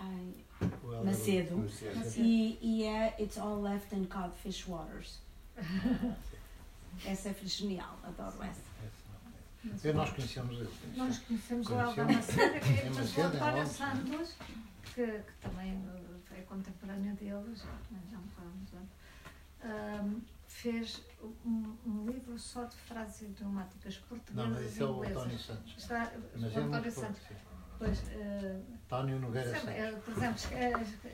uh, 0.00 1.04
Macedo, 1.04 1.66
e, 2.16 2.58
e 2.62 2.84
é 2.84 3.14
It's 3.20 3.36
All 3.36 3.60
Left 3.60 3.94
in 3.94 4.04
Codfish 4.06 4.66
Waters. 4.66 5.20
Essa 7.04 7.28
é 7.28 7.34
genial, 7.44 7.98
adoro 8.02 8.42
essa. 8.42 8.62
Nós 9.92 10.10
conhecemos 10.10 10.58
ele. 10.58 10.70
Nós 10.96 11.18
conhecemos 11.18 11.66
o 11.68 11.74
Helder 11.74 12.06
Macedo, 12.06 12.60
que 12.60 12.80
é 12.80 12.90
o 13.22 13.26
António 13.26 13.66
Santos, 13.66 14.34
que, 14.94 15.06
que 15.06 15.32
também 15.42 15.78
foi 16.24 16.40
contemporâneo 16.42 17.14
dele, 17.16 17.54
já, 17.54 17.76
já 18.10 18.18
me 18.18 18.28
falamos 18.30 18.72
um, 19.64 20.20
fez 20.46 21.02
um, 21.44 21.76
um, 21.86 22.06
livro 22.06 22.38
só 22.38 22.64
de 22.64 22.76
frases 22.76 23.22
idiomáticas 23.22 23.96
portuguesas 23.98 24.48
Não, 24.48 24.54
mas 24.54 24.66
esse 24.66 24.82
é 24.82 24.84
o 24.84 25.02
António 25.02 25.38
Santos. 25.38 25.74
Está, 25.76 26.12
mas 26.36 26.56
o 26.56 26.58
é 26.58 26.62
António 26.62 26.92
Santos. 26.92 27.22
Pois, 27.78 27.98
uh, 28.00 28.64
António 28.74 29.20
Nogueira 29.20 29.50
Santos. 29.50 29.68
Uh, 29.68 30.00
por 30.00 30.16
exemplo, 30.16 30.36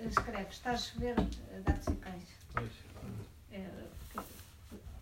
escreve, 0.06 0.50
está 0.50 0.70
a 0.70 0.76
chover 0.76 1.14
gatos 1.64 1.86
e 1.88 1.96
cães. 1.96 2.28
Pois. 2.52 2.70
É, 3.52 3.70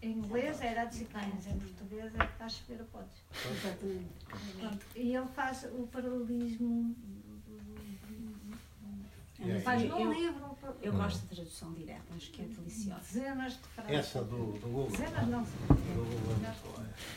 em 0.03 0.19
inglês 0.19 0.61
é 0.61 0.75
gatos 0.75 1.01
e 1.01 1.05
cães, 1.05 1.47
em 1.47 1.59
português 1.59 2.13
é 2.15 2.25
está 2.25 2.47
a 2.47 2.49
chover 2.49 2.81
a 2.81 2.85
podes. 2.85 3.23
Exatamente. 3.49 4.87
E 4.97 5.15
ele 5.15 5.29
faz 5.29 5.65
o 5.65 5.87
paralelismo 5.87 6.97
é, 9.51 9.61
faz 9.61 9.83
num 9.85 10.13
livro. 10.13 10.53
Eu 10.81 10.93
gosto 10.93 11.21
de 11.23 11.35
tradução 11.35 11.73
direta, 11.73 12.15
acho 12.15 12.31
que 12.31 12.43
é 12.43 12.45
deliciosa. 12.45 13.01
Dezenas 13.01 13.53
de 13.55 13.59
frases. 13.59 13.93
Essa 13.93 14.25
do, 14.25 14.53
do 14.53 14.69
Google. 14.69 14.91
Dezenas 14.91 15.29
não. 15.29 15.47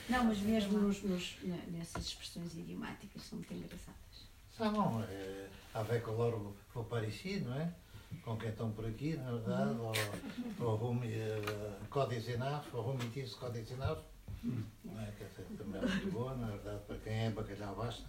Não, 0.10 0.24
mas 0.24 0.40
mesmo 0.40 0.80
nos, 0.80 1.02
nos, 1.04 1.38
nessas 1.72 2.06
expressões 2.06 2.54
idiomáticas 2.54 3.22
são 3.24 3.38
muito 3.38 3.54
engraçadas. 3.54 3.96
São, 4.58 5.04
é, 5.04 5.48
avec 5.74 6.08
alors 6.08 6.54
vou 6.74 6.84
para 6.86 7.06
ici, 7.06 7.42
não 7.42 7.54
é? 7.56 7.72
Com 8.24 8.38
quem 8.38 8.50
estão 8.50 8.72
por 8.72 8.86
aqui, 8.86 9.18
na 9.18 9.32
verdade, 9.32 9.78
ou, 9.78 9.94
ou 10.66 10.76
Rumi, 10.76 11.08
uh, 11.08 11.86
Códice 11.90 12.32
Enaf, 12.32 12.74
ou 12.74 12.82
Rumitis 12.82 13.34
Códice 13.34 13.74
Enaf. 13.74 14.02
Não 14.44 15.02
é? 15.02 15.12
Quer 15.18 15.26
dizer, 15.26 15.46
também 15.58 15.82
é 15.82 15.86
muito 15.86 16.12
boa, 16.12 16.36
na 16.36 16.48
verdade, 16.48 16.80
para 16.88 16.98
quem 16.98 17.14
é 17.14 17.30
bacalhau 17.32 17.76
basta, 17.76 18.06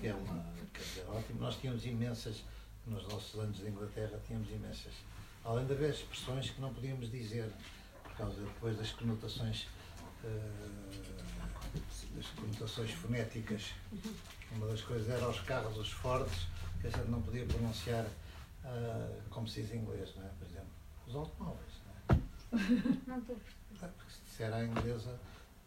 que 0.00 0.06
é 0.06 0.14
uma, 0.14 0.44
quer 0.72 0.82
dizer, 0.82 1.04
ótimo. 1.08 1.40
Nós 1.40 1.56
tínhamos 1.56 1.84
imensas 1.86 2.42
nos 2.86 3.06
nossos 3.08 3.38
anos 3.40 3.56
de 3.58 3.68
Inglaterra 3.68 4.20
tínhamos 4.26 4.48
imensas. 4.50 4.92
Além 5.44 5.66
de 5.66 5.72
haver 5.72 5.90
expressões 5.90 6.50
que 6.50 6.60
não 6.60 6.72
podíamos 6.72 7.10
dizer, 7.10 7.50
por 8.02 8.16
causa 8.16 8.40
depois 8.40 8.76
das 8.76 8.92
conotações, 8.92 9.66
uh, 10.22 11.14
das 12.14 12.26
conotações 12.28 12.90
fonéticas. 12.92 13.74
Uma 14.52 14.68
das 14.68 14.82
coisas 14.82 15.08
era 15.08 15.28
os 15.28 15.40
carros, 15.40 15.76
os 15.76 15.90
fortes, 15.90 16.46
que 16.80 16.86
a 16.86 16.90
gente 16.90 17.10
não 17.10 17.20
podia 17.20 17.44
pronunciar 17.44 18.04
uh, 18.04 19.22
como 19.30 19.48
se 19.48 19.62
diz 19.62 19.72
em 19.72 19.78
inglês, 19.78 20.14
não 20.16 20.24
é? 20.24 20.28
por 20.38 20.46
exemplo. 20.46 20.68
Os 21.06 21.14
automóveis. 21.14 21.72
Não, 22.08 22.16
é? 22.16 22.20
não 23.06 23.18
estou 23.18 23.36
Porque 23.78 24.12
se 24.12 24.20
disser 24.24 24.52
à 24.52 24.64
inglesa, 24.64 25.18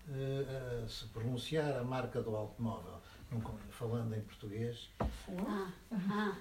uh, 0.08 0.90
se 0.90 1.06
pronunciar 1.08 1.78
a 1.78 1.84
marca 1.84 2.22
do 2.22 2.36
automóvel, 2.36 3.02
falando 3.72 4.16
em 4.16 4.22
português. 4.22 4.90
Ah, 5.00 5.72
ah. 5.92 6.38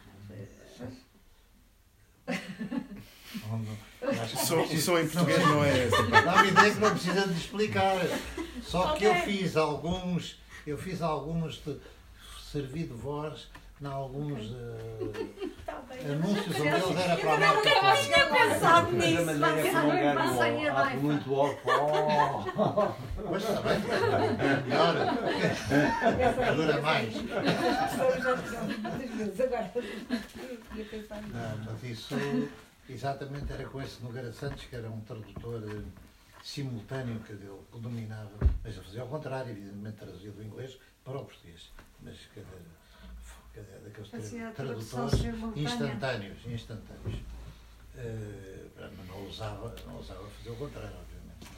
Só, 4.36 4.64
só 4.66 4.98
em 5.00 5.08
português 5.08 5.40
não 5.40 5.64
é 5.64 5.86
essa. 5.86 6.02
Dá-me 6.22 6.48
ideia 6.48 6.72
que 6.72 6.80
não 6.80 6.90
precisa 6.90 7.26
de 7.26 7.38
explicar. 7.38 7.96
Só 8.62 8.94
que 8.94 9.06
okay. 9.06 9.20
eu 9.20 9.24
fiz 9.24 9.56
alguns, 9.56 10.38
eu 10.66 10.78
fiz 10.78 11.02
alguns 11.02 11.62
de 11.64 11.78
servir 12.50 12.86
de 12.86 12.94
voz 12.94 13.48
em 13.80 13.86
alguns 13.86 14.50
uh, 14.52 15.12
anúncios 16.10 16.56
onde 16.56 16.68
eles 16.68 16.96
era 16.96 17.16
para 17.16 17.34
a 17.34 17.38
marca 17.38 17.70
Não 17.82 17.96
tinha 17.96 18.26
pensado 18.26 18.92
nisso. 18.92 19.22
Um 19.22 19.38
gajo 19.38 20.76
abre 20.76 20.96
muito 20.96 21.34
alto. 21.34 21.60
Pois 23.28 23.42
está 23.42 23.60
bem. 23.60 23.78
Melhor. 24.64 24.94
Dura 26.56 26.80
mais. 26.80 27.14
Não, 31.32 31.64
mas 31.66 31.82
isso 31.84 32.14
exatamente 32.88 33.52
era 33.52 33.66
com 33.66 33.82
esse 33.82 34.02
Nogueira 34.02 34.32
Santos, 34.32 34.64
que 34.64 34.76
era 34.76 34.88
um 34.88 35.00
tradutor 35.00 35.62
eh, 35.68 35.82
simultâneo 36.42 37.18
que 37.20 37.32
ele 37.32 37.50
dominava, 37.72 38.30
mas 38.62 38.76
eu 38.76 38.82
fazia 38.84 39.02
ao 39.02 39.08
contrário, 39.08 39.50
evidentemente 39.50 39.96
traduzia 39.96 40.30
do 40.30 40.42
inglês 40.42 40.78
para 41.04 41.18
o 41.18 41.24
português. 41.24 41.72
Mas 42.00 42.16
quer 42.32 42.44
daqueles 43.62 44.54
tradutores 44.54 45.24
instantâneos, 45.56 46.46
instantâneos. 46.46 47.20
Uh, 47.94 48.46
não 49.08 49.26
usava, 49.26 49.74
não 49.86 49.98
usava 49.98 50.28
fazer 50.28 50.50
o 50.50 50.56
contrário, 50.56 50.96
obviamente. 50.98 51.48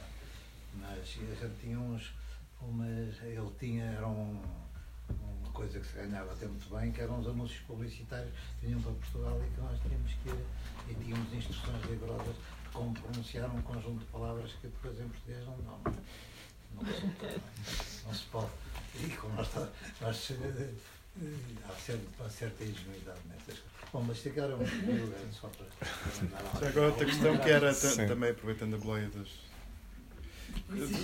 Não. 0.75 0.87
É? 0.87 0.95
Mas 0.95 0.99
a 0.99 1.47
gente 1.47 1.59
tinha 1.59 1.77
uns, 1.77 2.13
umas, 2.61 3.21
ele 3.21 3.51
tinha, 3.59 3.83
era 3.83 4.07
um, 4.07 4.41
uma 5.09 5.51
coisa 5.51 5.79
que 5.79 5.87
se 5.87 5.95
ganhava 5.95 6.31
até 6.31 6.47
muito 6.47 6.69
bem, 6.73 6.91
que 6.91 7.01
eram 7.01 7.19
os 7.19 7.27
anúncios 7.27 7.59
publicitários 7.61 8.33
que 8.59 8.67
vinham 8.67 8.81
para 8.81 8.91
Portugal 8.93 9.41
e 9.45 9.53
que 9.53 9.61
nós 9.61 9.79
tínhamos 9.81 10.13
que 10.13 10.29
ir 10.29 10.45
e 10.89 10.95
tínhamos 11.03 11.33
instruções 11.33 11.83
rigorosas 11.85 12.35
de 12.35 12.69
como 12.71 12.93
pronunciar 12.93 13.49
um 13.49 13.61
conjunto 13.61 13.99
de 13.99 14.05
palavras 14.05 14.51
que 14.53 14.67
depois 14.67 14.99
em 14.99 15.09
português 15.09 15.45
não 15.45 15.57
dão. 15.61 15.79
Não, 16.75 16.83
não, 16.83 16.91
não 18.05 18.13
se 18.13 18.25
pode. 18.31 18.51
E 18.95 19.09
como 19.17 19.35
nós, 19.35 19.49
nós 20.01 20.31
há, 21.67 21.73
certa, 21.73 22.23
há 22.23 22.29
certa 22.29 22.63
ingenuidade 22.63 23.19
nessas 23.27 23.45
coisas. 23.45 23.69
Bom, 23.91 24.03
mas 24.03 24.21
calhar 24.21 24.51
é 24.51 24.55
um 24.55 25.33
só 25.33 25.47
para. 25.49 25.65
Já 26.61 26.67
agora 26.69 26.87
outra 26.87 27.05
questão 27.05 27.37
que 27.37 27.49
era 27.49 27.73
também 28.07 28.31
aproveitando 28.31 28.75
a 28.75 28.77
boleia 28.77 29.09
das. 29.09 29.27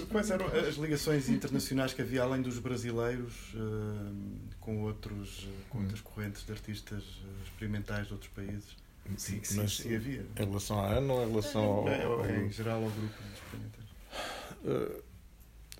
Quais 0.09 0.29
eram 0.29 0.47
as 0.47 0.75
ligações 0.75 1.29
internacionais 1.29 1.93
que 1.93 2.01
havia 2.01 2.23
além 2.23 2.41
dos 2.41 2.59
brasileiros 2.59 3.53
uh, 3.53 4.15
com, 4.59 4.81
outros, 4.83 5.47
com 5.69 5.79
outras 5.79 6.01
correntes 6.01 6.45
de 6.45 6.51
artistas 6.51 7.03
experimentais 7.43 8.07
de 8.07 8.13
outros 8.13 8.31
países? 8.31 8.75
Sim, 9.17 9.39
sim, 9.43 9.57
mas 9.57 9.77
sim, 9.77 9.95
havia. 9.95 10.25
Em 10.35 10.45
relação 10.45 10.79
à 10.79 10.93
ANA 10.93 11.13
ou 11.13 11.23
em 11.23 11.29
relação 11.29 11.63
ao, 11.63 11.87
ao... 11.87 12.25
Em 12.29 12.51
geral 12.51 12.83
ao 12.83 12.89
grupo 12.89 13.23
de 13.23 13.33
experimentais? 13.33 15.05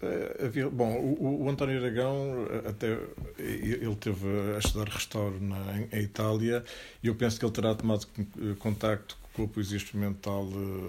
Eh, 0.01 0.45
havia, 0.45 0.69
bom, 0.69 0.93
o, 0.93 1.45
o, 1.45 1.49
António 1.49 1.79
Aragão 1.81 2.47
eh, 2.49 2.69
até 2.69 2.99
ele 3.39 3.95
teve 3.95 4.27
a 4.55 4.59
estudar 4.59 4.89
restauro 4.89 5.39
na, 5.39 5.77
em, 5.77 5.87
em, 5.91 6.03
Itália 6.03 6.63
e 7.01 7.07
eu 7.07 7.15
penso 7.15 7.39
que 7.39 7.45
ele 7.45 7.53
terá 7.53 7.73
tomado 7.73 8.05
eh, 8.17 8.55
contacto 8.59 9.17
com 9.31 9.43
a 9.43 9.47
poesia 9.47 9.77
experimental 9.77 10.47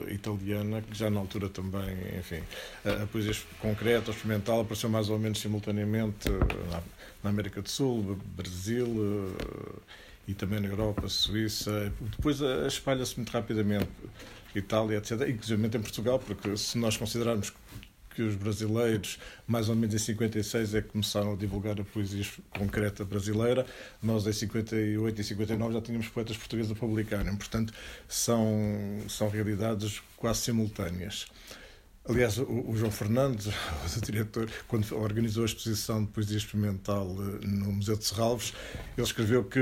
italiana, 0.08 0.80
que 0.80 0.96
já 0.96 1.10
na 1.10 1.18
altura 1.18 1.48
também, 1.48 1.96
enfim, 2.16 2.40
a, 2.84 3.02
a 3.02 3.06
poesia 3.06 3.32
concreta, 3.60 4.12
experimental, 4.12 4.60
apareceu 4.60 4.88
mais 4.88 5.08
ou 5.08 5.18
menos 5.18 5.40
simultaneamente 5.40 6.28
na, 6.70 6.82
na 7.24 7.30
América 7.30 7.60
do 7.60 7.68
Sul, 7.68 8.16
Brasil 8.36 9.34
e 10.28 10.34
também 10.34 10.60
na 10.60 10.68
Europa, 10.68 11.08
Suíça. 11.08 11.92
Depois 12.00 12.40
espalha-se 12.40 13.16
muito 13.16 13.30
rapidamente. 13.30 13.88
Itália, 14.58 14.98
etc., 14.98 15.28
inclusive 15.28 15.66
em 15.66 15.82
Portugal, 15.82 16.18
porque 16.18 16.56
se 16.56 16.78
nós 16.78 16.96
considerarmos 16.96 17.50
que 17.50 17.56
os 18.22 18.34
brasileiros, 18.34 19.18
mais 19.46 19.68
ou 19.68 19.76
menos 19.76 19.94
em 19.94 19.98
56, 19.98 20.74
é 20.74 20.82
que 20.82 20.88
começaram 20.88 21.32
a 21.32 21.36
divulgar 21.36 21.80
a 21.80 21.84
poesia 21.84 22.24
concreta 22.50 23.04
brasileira. 23.04 23.66
Nós, 24.02 24.26
em 24.26 24.32
58 24.32 25.20
e 25.20 25.24
59, 25.24 25.74
já 25.74 25.80
tínhamos 25.80 26.08
poetas 26.08 26.36
portugueses 26.36 26.72
a 26.72 26.74
publicarem. 26.74 27.34
Portanto, 27.36 27.72
são, 28.08 28.46
são 29.08 29.28
realidades 29.28 30.02
quase 30.16 30.40
simultâneas. 30.40 31.26
Aliás, 32.08 32.38
o, 32.38 32.72
João 32.76 32.90
Fernandes, 32.90 33.46
o 33.96 34.00
diretor, 34.00 34.48
quando 34.68 34.96
organizou 34.96 35.42
a 35.42 35.46
exposição 35.46 36.04
de 36.04 36.10
poesia 36.12 36.36
experimental 36.36 37.08
eh, 37.18 37.46
no 37.46 37.72
Museu 37.72 37.96
de 37.96 38.04
Serralves, 38.04 38.52
ele 38.96 39.04
escreveu 39.04 39.42
que 39.42 39.60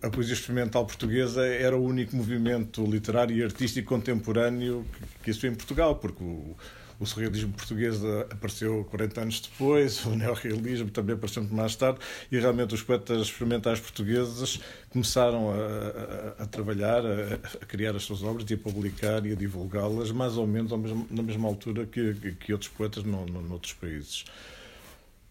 a 0.00 0.08
poesia 0.08 0.32
experimental 0.32 0.86
portuguesa 0.86 1.46
era 1.46 1.76
o 1.76 1.84
único 1.84 2.16
movimento 2.16 2.82
literário 2.86 3.36
e 3.36 3.42
artístico 3.44 3.86
contemporâneo 3.86 4.86
que, 4.90 5.24
que 5.24 5.30
existia 5.30 5.50
em 5.50 5.54
Portugal, 5.54 5.96
porque 5.96 6.24
o, 6.24 6.56
o 6.98 7.06
surrealismo 7.06 7.52
português 7.52 8.04
apareceu 8.30 8.84
40 8.84 9.20
anos 9.20 9.40
depois, 9.40 10.04
o 10.04 10.10
neorrealismo 10.10 10.90
também 10.90 11.14
apareceu 11.14 11.42
muito 11.42 11.54
mais 11.54 11.74
tarde, 11.76 11.98
e 12.30 12.38
realmente 12.38 12.74
os 12.74 12.82
poetas 12.82 13.22
experimentais 13.22 13.80
portugueses 13.80 14.60
começaram 14.90 15.50
a, 15.50 16.40
a, 16.40 16.42
a 16.44 16.46
trabalhar, 16.46 17.04
a, 17.04 17.34
a, 17.34 17.66
criar 17.66 17.96
as 17.96 18.04
suas 18.04 18.22
obras 18.22 18.48
e 18.50 18.54
a 18.54 18.58
publicar 18.58 19.24
e 19.26 19.32
a 19.32 19.34
divulgá-las 19.34 20.10
mais 20.10 20.36
ou 20.36 20.46
menos 20.46 20.72
mesmo, 20.72 21.06
na 21.10 21.22
mesma 21.22 21.48
altura 21.48 21.86
que, 21.86 22.14
que, 22.40 22.52
outros 22.52 22.70
poetas 22.70 23.04
no, 23.04 23.26
no, 23.26 23.42
noutros 23.42 23.72
países. 23.72 24.24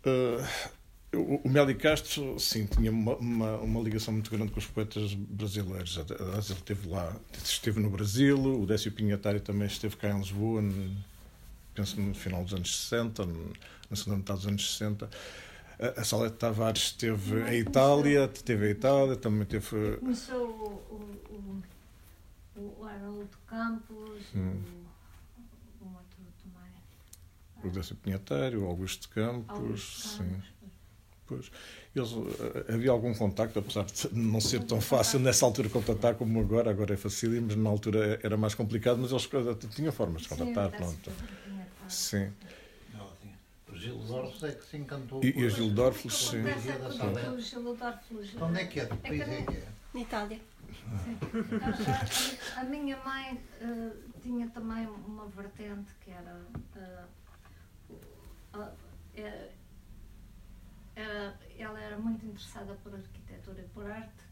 Uh, 0.06 0.44
o 1.16 1.48
Meli 1.48 1.76
Castro, 1.76 2.40
sim, 2.40 2.66
tinha 2.66 2.90
uma, 2.90 3.16
uma, 3.16 3.58
uma, 3.58 3.82
ligação 3.82 4.14
muito 4.14 4.32
grande 4.32 4.52
com 4.52 4.60
os 4.60 4.66
poetas 4.66 5.14
brasileiros. 5.14 5.98
Ele 5.98 6.40
esteve 6.40 6.90
lá, 6.90 7.16
esteve 7.44 7.80
no 7.80 7.90
Brasil, 7.90 8.38
o 8.38 8.66
Décio 8.66 8.92
Pinhatari 8.92 9.40
também 9.40 9.68
esteve 9.68 9.96
cá 9.96 10.10
em 10.10 10.18
Lisboa, 10.18 10.62
penso 11.74 12.00
no 12.00 12.14
final 12.14 12.44
dos 12.44 12.54
anos 12.54 12.84
60, 12.84 13.26
na 13.26 13.96
segunda 13.96 14.18
metade 14.18 14.40
dos 14.40 14.48
anos 14.48 14.76
60. 14.78 15.10
A 15.98 16.04
Salete 16.04 16.38
Tavares 16.38 16.84
esteve 16.84 17.42
em 17.50 17.60
Itália, 17.60 18.28
teve 18.28 18.68
a 18.68 18.70
Itália, 18.70 19.16
também 19.16 19.46
teve. 19.46 19.98
Começou 19.98 20.48
o, 20.90 21.62
o, 22.60 22.80
o 22.80 22.86
Haroldo 22.86 23.38
Campos, 23.48 24.22
hum. 24.36 24.62
o, 25.82 25.86
o 25.86 25.94
outro 25.96 26.20
também. 26.42 27.70
O 27.70 27.70
Décio 27.74 27.96
Pinheteiro, 27.96 28.64
o 28.64 28.68
Augusto 28.68 29.10
Campos, 29.10 29.58
Augusto 29.58 30.08
sim. 30.08 30.18
Campos. 30.30 30.54
Pois. 31.26 31.52
Eles, 31.96 32.12
eh, 32.12 32.74
havia 32.74 32.92
algum 32.92 33.14
contacto, 33.14 33.60
apesar 33.60 33.86
de 33.86 34.10
não 34.14 34.42
ser 34.42 34.64
tão 34.64 34.82
fácil 34.82 35.20
nessa 35.20 35.46
altura 35.46 35.70
contatar 35.70 36.16
como 36.16 36.40
agora, 36.40 36.70
agora 36.70 36.94
é 36.94 36.98
fácil, 36.98 37.42
mas 37.42 37.56
na 37.56 37.70
altura 37.70 38.20
era 38.24 38.36
mais 38.36 38.56
complicado, 38.56 38.98
mas 38.98 39.12
eles 39.12 39.30
tinham 39.76 39.92
formas 39.92 40.24
de 40.24 40.30
contatar. 40.30 40.72
Sim, 40.72 40.78
pronto. 40.78 41.12
Sim. 41.94 42.34
O 43.70 43.76
Gil 43.76 43.98
Dorfles 43.98 44.44
é 44.44 44.52
que 44.52 44.66
se 44.66 44.78
encantou. 44.78 45.24
E, 45.24 45.30
e 45.30 45.46
o 45.46 45.50
Gil 45.50 45.72
Dorfles, 45.72 46.14
sim. 46.14 46.44
O 46.44 47.40
Gil 47.40 47.76
Dorfles. 47.76 48.36
Onde 48.42 48.60
é 48.60 48.66
que 48.66 48.80
é? 48.80 48.86
Que 48.86 48.98
país 48.98 49.22
é 49.22 49.42
que 49.42 49.58
é? 49.58 49.68
Na 49.94 50.00
Itália. 50.00 50.40
A, 52.56 52.60
a, 52.60 52.62
a, 52.62 52.64
minha 52.66 52.98
mãe 53.04 53.42
uh, 53.62 54.20
tinha 54.22 54.48
também 54.50 54.86
uma 54.88 55.28
vertente 55.28 55.92
que 56.02 56.12
era. 56.12 56.46
Uh, 56.76 58.60
uh, 58.60 58.78
era, 60.96 61.40
ela 61.58 61.80
era 61.80 61.98
muito 61.98 62.26
interessada 62.26 62.76
por 62.84 62.94
arquitetura 62.94 63.62
e 63.62 63.68
por 63.70 63.90
arte 63.90 64.24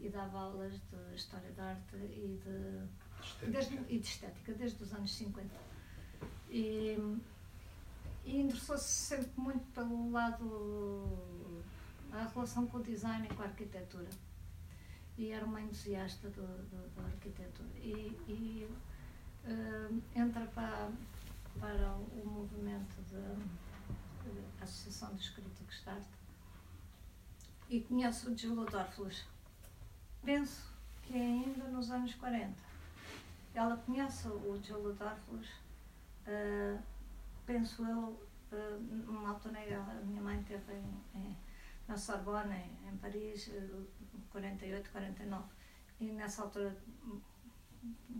e 0.00 0.08
dava 0.08 0.38
aulas 0.38 0.72
de 0.72 1.14
história 1.14 1.50
da 1.52 1.64
arte 1.64 1.96
e 1.96 2.38
de, 2.44 3.22
estética. 3.22 3.46
Desde, 3.46 3.74
e 3.88 3.98
de 3.98 4.06
estética 4.06 4.52
desde 4.54 4.82
os 4.82 4.92
anos 4.92 5.14
50. 5.14 5.54
E, 6.50 6.98
e 8.24 8.40
interessou-se 8.40 8.84
sempre 8.84 9.30
muito 9.36 9.64
pelo 9.72 10.10
lado 10.10 11.22
a 12.12 12.24
relação 12.24 12.66
com 12.66 12.78
o 12.78 12.82
design 12.82 13.26
e 13.26 13.34
com 13.34 13.42
a 13.42 13.46
arquitetura. 13.46 14.08
E 15.16 15.30
era 15.30 15.44
uma 15.44 15.60
entusiasta 15.60 16.28
do, 16.30 16.42
do, 16.42 16.94
da 16.96 17.02
arquitetura. 17.04 17.68
E, 17.76 18.16
e 18.28 18.68
uh, 19.44 20.02
entra 20.14 20.44
para, 20.46 20.90
para 21.58 21.94
o 21.94 22.22
movimento 22.26 22.96
da 23.12 24.64
Associação 24.64 25.14
dos 25.14 25.28
Críticos 25.30 25.82
de 25.82 25.90
Arte. 25.90 26.08
E 27.68 27.80
conhece 27.82 28.28
o 28.28 28.36
Gildo 28.36 28.64
Dorfles. 28.64 29.24
Penso 30.24 30.68
que 31.02 31.16
é 31.16 31.20
ainda 31.20 31.68
nos 31.68 31.90
anos 31.90 32.14
40 32.14 32.70
ela 33.54 33.76
conhece 33.76 34.28
o 34.28 34.60
Gildo 34.62 34.92
Dorfles 34.94 35.48
Uh, 36.30 36.80
penso 37.44 37.84
eu, 37.84 37.98
uh, 38.52 38.78
numa 38.80 39.30
altura 39.30 39.58
a 39.58 39.94
minha 40.04 40.22
mãe 40.22 40.38
esteve 40.40 40.74
em, 41.14 41.36
na 41.88 41.96
Sorbonne, 41.96 42.54
em, 42.54 42.88
em 42.88 42.96
Paris, 42.98 43.48
uh, 43.48 43.86
48, 44.30 44.90
49, 44.90 45.44
e 45.98 46.04
nessa 46.12 46.42
altura 46.42 46.76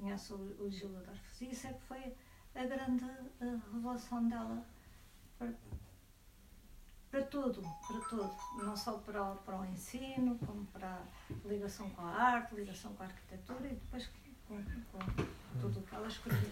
conheço 0.01 0.35
o, 0.35 0.65
o 0.65 0.71
Gil 0.71 0.97
Adolfo. 0.97 1.45
E 1.45 1.53
isso 1.53 1.69
é 1.69 1.73
que 1.73 1.83
foi 1.83 2.17
a 2.57 2.65
grande 2.65 3.05
uh, 3.05 3.63
revelação 3.73 4.29
dela 4.29 4.65
para, 5.39 5.53
para 7.13 7.23
tudo, 7.27 7.63
para 7.63 8.01
tudo, 8.09 8.35
não 8.65 8.77
só 8.77 8.99
para, 8.99 9.37
para 9.37 9.61
o 9.61 9.65
ensino, 9.67 10.37
como 10.45 10.65
para 10.67 11.01
a 11.31 11.49
ligação 11.49 11.89
com 11.91 12.03
a 12.03 12.11
arte, 12.11 12.57
ligação 12.57 12.93
com 12.95 13.05
a 13.05 13.07
arquitetura 13.07 13.69
e 13.69 13.75
depois 13.75 14.11
com, 14.49 14.57
com 14.57 14.99
tudo 15.61 15.79
o 15.79 15.83
que 15.85 15.95
ela 15.95 16.09
escreveu. 16.09 16.51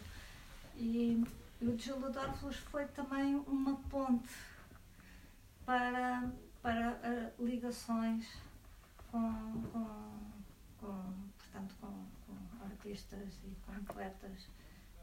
E, 0.76 1.24
o 1.60 1.76
Gilda 1.76 2.10
Dorflos 2.10 2.56
foi 2.56 2.86
também 2.86 3.34
uma 3.46 3.76
ponte 3.90 4.28
para, 5.66 6.30
para 6.62 6.92
uh, 7.38 7.44
ligações 7.44 8.28
com, 9.10 9.62
com, 9.72 9.86
com, 10.78 11.14
portanto, 11.36 11.74
com, 11.80 12.06
com, 12.26 12.64
artistas 12.64 13.40
e 13.44 13.56
com 13.66 13.84
poetas. 13.84 14.48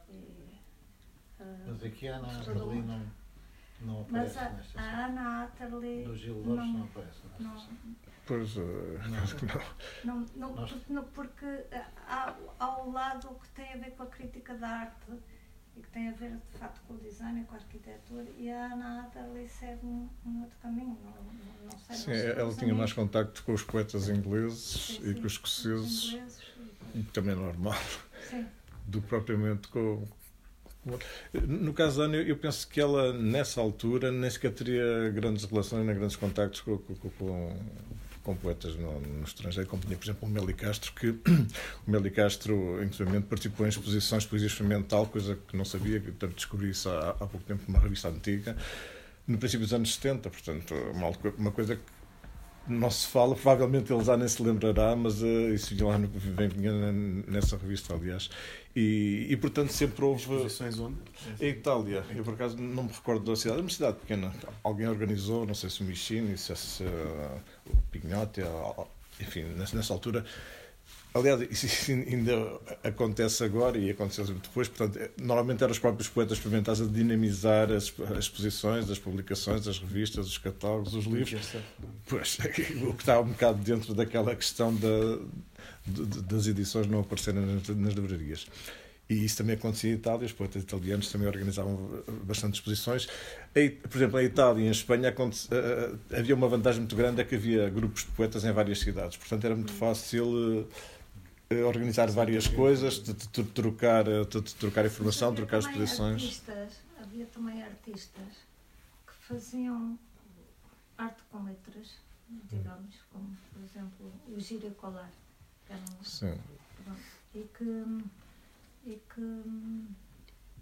E, 0.09 0.59
uh, 1.39 1.67
Mas 1.67 1.83
aqui 1.83 2.07
a 2.07 2.15
Ana 2.17 2.39
Atterley 2.39 2.81
não, 2.83 3.11
não 3.81 4.01
aparece 4.01 4.39
Mas 4.39 4.75
a, 4.77 4.81
a 4.81 5.05
Ana 5.05 5.43
Atterley... 5.43 6.05
Do 6.05 6.15
Gil 6.15 6.35
Dorflos 6.35 6.57
não, 6.57 6.73
não 6.73 6.85
aparece 6.85 7.21
não, 7.39 7.67
Pois, 8.25 8.57
uh, 8.57 8.61
não, 10.03 10.15
não. 10.15 10.25
não, 10.35 10.55
não, 10.55 10.67
não 10.89 11.03
porque 11.03 11.45
há, 12.07 12.33
há 12.59 12.81
o 12.81 12.91
lado 12.91 13.27
que 13.41 13.49
tem 13.49 13.73
a 13.73 13.77
ver 13.77 13.91
com 13.91 14.03
a 14.03 14.07
crítica 14.07 14.55
da 14.55 14.67
arte 14.67 15.11
e 15.77 15.81
que 15.81 15.89
tem 15.89 16.09
a 16.09 16.11
ver 16.13 16.31
de 16.31 16.57
facto 16.59 16.81
com 16.87 16.93
o 16.93 16.97
design 16.97 17.41
e 17.41 17.43
com 17.45 17.55
a 17.55 17.57
arquitetura 17.57 18.25
e 18.37 18.49
a 18.49 18.73
Ana 18.73 19.01
Atterley 19.01 19.47
segue 19.47 19.85
um, 19.85 20.09
um, 20.25 20.41
outro 20.41 20.57
caminho 20.61 20.97
não, 21.03 21.11
não, 21.11 21.71
não 21.71 21.95
sei, 21.95 22.15
sim, 22.15 22.39
ela 22.39 22.53
tinha 22.53 22.73
mais 22.73 22.93
contacto 22.93 23.43
com 23.43 23.53
os 23.53 23.63
poetas 23.63 24.09
ingleses 24.09 24.59
sim, 24.59 25.03
sim, 25.03 25.09
e 25.09 25.13
com 25.15 25.25
os 25.27 25.33
escoceses 25.33 26.17
e 26.93 27.03
também 27.03 27.33
é 27.33 27.35
normal. 27.35 27.77
Sim. 28.29 28.45
do 28.87 29.01
que 29.01 29.07
propriamente 29.07 29.67
com, 29.67 30.07
No 31.33 31.73
caso 31.73 31.99
da 31.99 32.05
Ana, 32.05 32.17
eu 32.17 32.37
penso 32.37 32.67
que 32.67 32.79
ela, 32.79 33.11
nessa 33.11 33.59
altura, 33.59 34.11
nem 34.11 34.29
sequer 34.29 34.53
teria 34.53 35.09
grandes 35.09 35.43
relações, 35.45 35.85
nem 35.85 35.95
grandes 35.95 36.15
contactos 36.15 36.61
com, 36.61 36.77
com, 36.77 36.95
com, 36.95 37.57
com 38.25 38.35
poetas 38.35 38.75
no, 38.75 38.99
no, 38.99 39.23
estrangeiro, 39.23 39.69
como 39.69 39.83
tinha, 39.83 39.95
por 39.95 40.03
exemplo, 40.03 40.27
o 40.27 40.31
Meli 40.31 40.53
Castro, 40.53 40.91
que 40.93 41.09
o 41.87 41.91
Meli 41.91 42.09
Castro, 42.09 42.83
inclusive, 42.83 43.21
participou 43.21 43.65
em 43.65 43.69
exposições 43.69 44.23
de 44.23 44.29
poesia 44.29 44.47
experimental, 44.47 45.05
coisa 45.05 45.37
que 45.47 45.55
não 45.55 45.63
sabia, 45.63 45.99
que 45.99 46.07
portanto, 46.07 46.33
descobri 46.33 46.71
isso 46.71 46.89
há, 46.89 47.11
há 47.11 47.27
pouco 47.27 47.41
tempo 47.41 47.63
numa 47.67 47.79
revista 47.79 48.09
antiga, 48.09 48.57
no 49.27 49.37
princípio 49.37 49.65
dos 49.65 49.73
anos 49.73 49.93
70, 49.93 50.29
portanto, 50.29 50.73
uma, 50.93 51.11
uma 51.37 51.51
coisa 51.51 51.75
que 51.75 51.81
não 52.67 52.89
se 52.89 53.07
fala, 53.07 53.35
provavelmente 53.35 53.93
ele 53.93 54.03
já 54.03 54.17
nem 54.17 54.27
se 54.27 54.41
lembrará, 54.41 54.95
mas 54.95 55.21
uh, 55.21 55.53
isso 55.53 55.75
lá 55.85 55.97
no, 55.97 56.07
vem, 56.07 56.49
nessa 57.27 57.57
revista, 57.57 57.93
aliás. 57.93 58.29
E, 58.75 59.27
e 59.29 59.37
portanto 59.37 59.71
sempre 59.71 60.03
houve. 60.03 60.21
Exposições 60.21 60.79
onde? 60.79 60.97
Em 61.39 61.49
Itália. 61.49 62.03
Eu 62.13 62.23
por 62.23 62.33
acaso 62.33 62.57
não 62.57 62.83
me 62.83 62.91
recordo 62.91 63.23
da 63.23 63.35
cidade, 63.35 63.59
é 63.59 63.61
uma 63.61 63.69
cidade 63.69 63.97
pequena. 63.97 64.33
Alguém 64.63 64.87
organizou, 64.87 65.45
não 65.45 65.53
sei 65.53 65.69
se 65.69 65.81
o 65.81 65.85
Michini, 65.85 66.37
se, 66.37 66.55
se 66.55 66.83
uh, 66.83 67.41
o 67.67 67.77
Pignotti, 67.91 68.41
enfim, 69.19 69.43
nessa, 69.55 69.77
nessa 69.77 69.93
altura 69.93 70.25
Aliás, 71.15 71.41
isso 71.63 71.91
ainda 71.93 72.59
acontece 72.83 73.41
agora 73.41 73.77
e 73.77 73.89
aconteceu 73.89 74.25
depois, 74.25 74.67
portanto, 74.67 74.99
normalmente 75.17 75.63
eram 75.63 75.71
os 75.71 75.79
próprios 75.79 76.09
poetas 76.09 76.37
experimentados 76.37 76.81
a 76.81 76.85
dinamizar 76.85 77.71
as, 77.71 77.93
as 78.11 78.25
exposições, 78.25 78.89
as 78.89 78.99
publicações, 78.99 79.65
as 79.65 79.79
revistas, 79.79 80.27
os 80.27 80.37
catálogos, 80.37 80.93
os 80.93 81.05
livros. 81.05 81.55
Pois, 82.05 82.37
o 82.83 82.93
que 82.93 83.01
está 83.01 83.21
um 83.21 83.29
bocado 83.29 83.59
dentro 83.63 83.93
daquela 83.93 84.35
questão 84.35 84.75
da, 84.75 85.17
das 86.23 86.47
edições 86.47 86.85
não 86.85 86.99
aparecerem 86.99 87.45
nas, 87.45 87.69
nas 87.69 87.93
livrarias. 87.93 88.45
E 89.07 89.23
isso 89.23 89.37
também 89.37 89.55
acontecia 89.55 89.91
em 89.91 89.93
Itália, 89.93 90.25
os 90.25 90.33
poetas 90.33 90.63
italianos 90.63 91.11
também 91.11 91.27
organizavam 91.27 92.03
bastante 92.23 92.55
exposições. 92.55 93.07
Por 93.87 93.97
exemplo, 93.97 94.19
em 94.19 94.25
Itália 94.25 94.63
e 94.63 94.67
em 94.67 94.71
Espanha 94.71 95.13
havia 96.11 96.33
uma 96.35 96.47
vantagem 96.47 96.81
muito 96.81 96.95
grande, 96.95 97.21
é 97.21 97.23
que 97.23 97.35
havia 97.35 97.69
grupos 97.69 98.01
de 98.03 98.11
poetas 98.11 98.43
em 98.43 98.51
várias 98.51 98.79
cidades. 98.79 99.15
Portanto, 99.15 99.45
era 99.45 99.55
muito 99.55 99.71
fácil 99.73 100.67
eh, 100.67 100.94
organizar 101.49 102.09
várias 102.09 102.47
coisas, 102.47 102.95
de, 102.95 103.13
de, 103.13 103.27
de 103.27 103.43
trocar, 103.43 104.07
eh, 104.07 104.23
de, 104.25 104.55
trocar 104.55 104.85
informação, 104.85 105.29
havia 105.29 105.45
trocar 105.45 105.59
exposições. 105.59 106.23
Artistas, 106.23 106.73
havia 107.01 107.25
também 107.27 107.63
artistas 107.63 108.33
que 109.05 109.13
faziam 109.27 109.97
arte 110.97 111.21
com 111.31 111.43
letras, 111.43 111.91
digamos, 112.49 112.95
como 113.11 113.37
por 113.53 113.63
exemplo 113.63 114.11
o 114.27 114.39
Gíria 114.39 114.71
Colar, 114.71 115.11
que 115.65 115.73
era 115.73 115.81
um, 115.81 116.03
Sim. 116.03 116.37
Pronto, 116.83 117.01
e 117.35 117.43
que 117.57 118.03
e 118.85 119.01
que, 119.13 119.41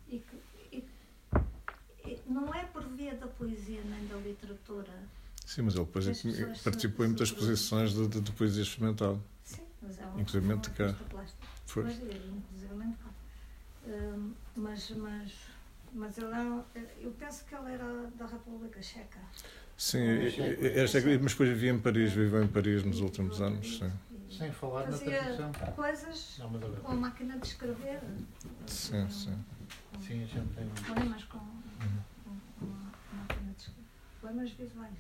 e 0.08 0.20
que 0.20 0.38
e, 0.72 0.86
e, 2.06 2.22
não 2.28 2.54
é 2.54 2.64
por 2.66 2.84
via 2.90 3.16
da 3.16 3.28
poesia 3.28 3.82
nem 3.84 4.08
da 4.08 4.16
literatura. 4.18 4.92
Sim, 5.46 5.64
mas 5.64 5.76
ele 5.76 5.86
depois 5.86 6.06
participou 6.64 7.06
em 7.06 7.10
muitas 7.10 7.30
exposições 7.30 7.94
de, 7.94 8.08
de, 8.08 8.22
de 8.22 8.32
poesia 8.32 8.64
experimental. 8.64 9.20
Mas 9.84 10.00
é 10.00 10.06
um, 10.06 10.20
inclusive 10.20 10.60
cá. 10.72 10.96
Foi. 11.66 11.84
Inclusive 11.84 12.94
cá. 13.04 13.10
Uh, 13.86 14.34
mas, 14.56 14.90
mas, 14.92 15.34
mas 15.94 16.18
ele 16.18 16.28
era, 16.28 16.66
eu 17.02 17.12
penso 17.12 17.46
que 17.46 17.54
ele 17.54 17.74
era 17.74 18.10
da 18.18 18.26
República 18.26 18.82
Checa. 18.82 19.20
Sim, 19.78 20.00
é, 20.00 20.88
checa, 20.88 21.08
mas 21.22 21.34
depois 21.34 21.50
vivia 21.50 21.72
em 21.72 21.80
Paris, 21.80 22.14
viveu 22.14 22.44
em 22.44 22.48
Paris 22.48 22.84
nos 22.84 23.02
últimos 23.02 23.42
anos. 23.42 23.80
Sim. 23.80 23.92
Sem 24.30 24.52
falar 24.52 24.86
Fazia 24.86 25.22
na 25.22 25.50
tradução. 25.50 25.74
coisas 25.74 26.38
não, 26.40 26.50
com 26.60 26.92
a 26.92 26.96
máquina 26.96 27.38
de 27.38 27.48
escrever. 27.48 28.00
Sim, 28.66 29.08
sim. 29.10 29.38
Sim, 30.02 30.24
a 30.24 30.26
gente 30.26 30.54
tem. 30.56 30.70
Poemas 30.88 31.24
com, 31.26 31.40
com, 31.40 32.40
com 32.60 32.66
uma 32.66 32.92
máquina 33.14 33.52
de 33.52 33.62
escrever. 33.62 33.90
Poemas 34.22 34.50
visuais. 34.52 34.98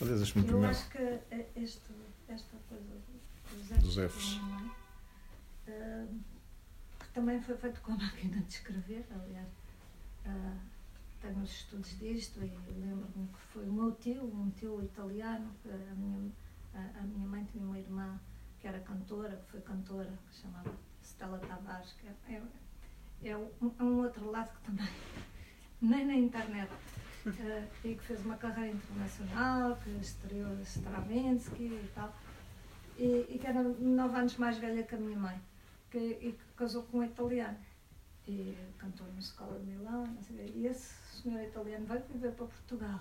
Aliás, 0.00 0.34
eu 0.36 0.64
acho 0.64 0.88
que 0.90 1.20
este, 1.56 1.92
esta 2.28 2.56
coisa 2.68 2.84
dos 3.80 3.94
Fs. 3.94 4.40
Uh, 5.68 6.20
que 6.98 7.08
também 7.12 7.40
foi 7.40 7.56
feito 7.56 7.80
com 7.80 7.92
a 7.92 7.96
máquina 7.98 8.40
de 8.40 8.52
escrever, 8.52 9.06
aliás. 9.10 9.48
Uh, 10.26 10.72
tenho 11.20 11.40
os 11.40 11.50
estudos 11.50 11.98
disto 11.98 12.42
e 12.42 12.72
lembro-me 12.80 13.28
que 13.28 13.38
foi 13.52 13.68
o 13.68 13.72
meu 13.72 13.92
tio, 13.92 14.24
um 14.24 14.50
tio 14.50 14.82
italiano, 14.82 15.48
a 15.66 15.94
minha, 15.94 16.32
a, 16.74 16.98
a, 16.98 17.02
minha 17.02 17.26
mãe 17.28 17.44
tinha 17.44 17.64
uma 17.64 17.78
irmã 17.78 18.18
que 18.60 18.66
era 18.66 18.80
cantora, 18.80 19.36
que 19.36 19.52
foi 19.52 19.60
cantora, 19.60 20.12
que 20.28 20.34
se 20.34 20.42
chamava 20.42 20.72
Stella 21.00 21.38
Tavares, 21.38 21.92
que 21.92 22.08
é, 22.08 22.34
é, 22.34 23.30
é 23.30 23.36
um, 23.36 23.50
é 23.78 23.82
um 23.82 24.02
outro 24.02 24.30
lado 24.30 24.50
que 24.52 24.62
também, 24.62 24.88
nem 25.80 26.06
na 26.06 26.14
internet, 26.14 26.72
uh, 27.26 27.86
e 27.86 27.94
que 27.94 28.02
fez 28.02 28.24
uma 28.24 28.36
carreira 28.36 28.72
internacional, 28.72 29.76
que 29.76 29.90
estreou 29.90 30.60
Stravinsky 30.62 31.66
e 31.66 31.90
tal 31.94 32.12
e, 32.98 33.26
e 33.28 33.38
que 33.38 33.46
era 33.46 33.62
nove 33.62 34.16
anos 34.16 34.36
mais 34.36 34.58
velha 34.58 34.82
que 34.82 34.94
a 34.94 34.98
minha 34.98 35.18
mãe, 35.18 35.40
que, 35.90 35.98
e 35.98 36.32
que 36.32 36.44
casou 36.56 36.82
com 36.84 36.98
um 36.98 37.04
italiano. 37.04 37.58
E 38.26 38.56
cantou 38.78 39.06
na 39.12 39.18
escola 39.18 39.58
de 39.58 39.66
Milão, 39.66 40.04
e 40.54 40.66
esse 40.66 40.94
senhor 41.22 41.42
italiano 41.42 41.86
veio 41.86 42.04
viver 42.04 42.32
para 42.32 42.46
Portugal. 42.46 43.00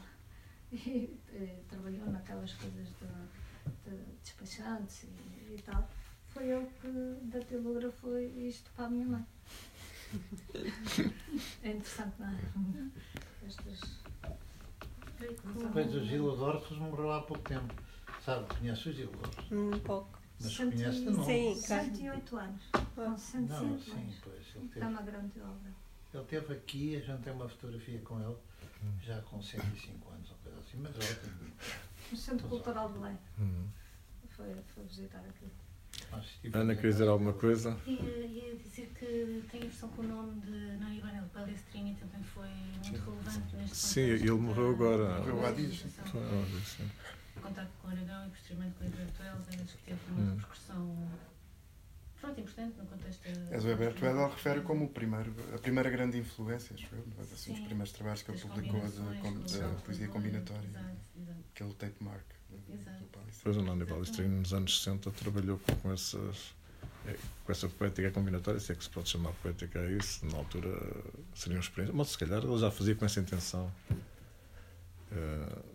E, 0.74 1.20
e 1.34 1.64
trabalhou 1.68 2.06
naquelas 2.08 2.54
coisas 2.54 2.88
de, 2.88 3.89
de 3.92 4.04
despachantes 4.24 5.04
e, 5.04 5.54
e, 5.54 5.62
tal. 5.66 5.86
Foi 6.30 6.48
ele 6.48 6.66
que 6.80 7.28
datilografou 7.28 8.18
isto 8.18 8.72
para 8.72 8.86
a 8.86 8.89
minha 8.89 9.06
mãe. 9.06 9.26
É 11.62 11.72
interessante, 11.72 12.16
não 12.20 12.28
é? 12.30 12.39
Estas. 13.46 14.02
Depois 15.20 15.94
o 15.94 16.04
Gil 16.06 16.32
Adorfos 16.32 16.78
morreu 16.78 17.12
há 17.12 17.22
pouco 17.22 17.44
tempo. 17.44 17.74
Sabe, 18.26 18.46
conhece 18.56 18.90
o 18.90 18.94
Gil 18.94 19.12
Lopes? 19.12 19.52
Um 19.52 19.80
pouco. 19.80 20.20
Mas 20.40 20.56
Cento... 20.56 20.76
conhece 20.76 21.00
de 21.00 21.10
novo. 21.10 21.26
Sim, 21.26 21.56
108 21.56 22.38
anos. 22.38 22.64
Com 22.96 23.18
105 23.18 23.48
não, 23.48 23.80
sim, 23.80 23.92
anos. 23.92 24.16
Pois, 24.24 24.56
ele 24.56 24.68
teve... 24.68 24.86
É 24.86 24.90
uma 24.90 25.02
grande 25.02 25.40
obra. 25.42 25.72
Ele 26.14 26.24
esteve 26.24 26.54
aqui, 26.54 26.96
a 26.98 27.00
gente 27.00 27.24
tem 27.24 27.34
uma 27.34 27.50
fotografia 27.50 28.00
com 28.02 28.22
ele, 28.22 28.38
já 29.02 29.22
com 29.22 29.42
105 29.42 30.10
anos, 30.10 30.30
ou 30.30 30.38
coisa 30.38 30.60
assim, 30.60 30.78
mas 30.78 30.96
ótimo. 30.96 31.52
No 32.12 32.18
Centro 32.18 32.48
Cultural 32.48 32.92
de 32.92 33.00
Belém. 33.00 33.18
Hum. 33.40 33.68
Foi, 34.30 34.56
foi 34.76 34.84
visitar 34.84 35.20
aqui. 35.20 35.48
Ana, 36.54 36.76
quer 36.76 36.88
dizer 36.88 37.08
alguma 37.08 37.34
coisa? 37.34 37.78
Ia, 37.86 38.26
ia 38.26 38.56
dizer 38.56 38.92
que 38.98 39.46
tem 39.50 39.62
a 39.62 39.64
versão 39.64 39.90
com 39.90 40.02
o 40.02 40.08
nome 40.08 40.42
de 40.42 40.98
Ivanel 40.98 41.26
Palestrini 41.34 41.96
também 41.96 42.24
foi 42.24 42.48
muito 42.48 43.10
relevante 43.10 43.56
neste 43.56 43.76
Sim, 43.76 44.02
ele 44.02 44.32
morreu 44.32 44.72
agora. 44.72 45.20
Morreu 45.20 45.46
há 45.46 45.52
dias. 45.52 45.86
Foi 46.06 46.22
há 46.22 46.46
dias, 46.46 46.68
sim 46.68 46.90
contacto 47.42 47.72
com 47.82 47.88
o 47.88 47.92
Aragão 47.92 48.28
e 48.28 48.30
posteriormente 48.30 48.76
com 48.78 48.84
o 48.84 48.88
Heriberto 48.88 49.24
Elzas, 49.24 49.72
que 49.72 49.84
teve 49.84 50.00
uma 50.10 50.22
hum. 50.22 50.30
repercussão 50.36 51.10
pronto, 52.20 52.39
importante 52.39 52.78
no 52.78 52.86
contexto 52.86 53.22
da. 53.24 53.58
o 53.58 53.68
Heriberto 53.68 54.06
Elzas 54.06 54.34
refere 54.34 54.62
como 54.62 54.86
o 54.86 54.89
primeiro, 54.89 55.34
a 55.54 55.58
primeira 55.58 55.89
grande 55.89 56.18
influência, 56.18 56.76
acho 56.76 56.88
eu, 56.94 57.04
assim, 57.34 57.54
os 57.54 57.60
primeiros 57.60 57.92
trabalhos 57.92 58.22
que 58.22 58.32
ele 58.32 58.39
publicou 58.39 58.80
da, 58.80 59.82
poesia 59.84 60.08
combinatória, 60.08 60.68
exato, 60.68 60.96
exato. 61.20 61.39
aquele 61.54 61.74
tape 61.74 62.04
mark. 62.04 62.26
Depois 63.28 63.58
o 63.58 63.62
Nando 63.62 63.86
Balestrini 63.86 64.39
nos 64.39 64.54
anos 64.54 64.84
60 64.84 65.10
trabalhou 65.12 65.60
com 65.82 65.92
essas 65.92 66.54
é, 67.08 67.18
com 67.46 67.52
essa 67.52 67.68
poética 67.68 68.12
combinatória, 68.12 68.60
se 68.60 68.72
é 68.72 68.76
que 68.76 68.84
se 68.84 68.89
pode 68.89 69.10
chamar 69.10 69.32
poética 69.34 69.80
a 69.80 69.92
isso, 69.92 70.26
na 70.28 70.38
altura 70.38 70.70
seria 71.34 71.58
uma 71.58 71.64
experiência, 71.64 71.96
mas 71.96 72.10
se 72.10 72.18
calhar 72.18 72.44
ele 72.44 72.58
já 72.58 72.70
fazia 72.70 72.96
com 72.96 73.06
essa 73.06 73.20
intenção. 73.20 73.72
Uh, 75.12 75.71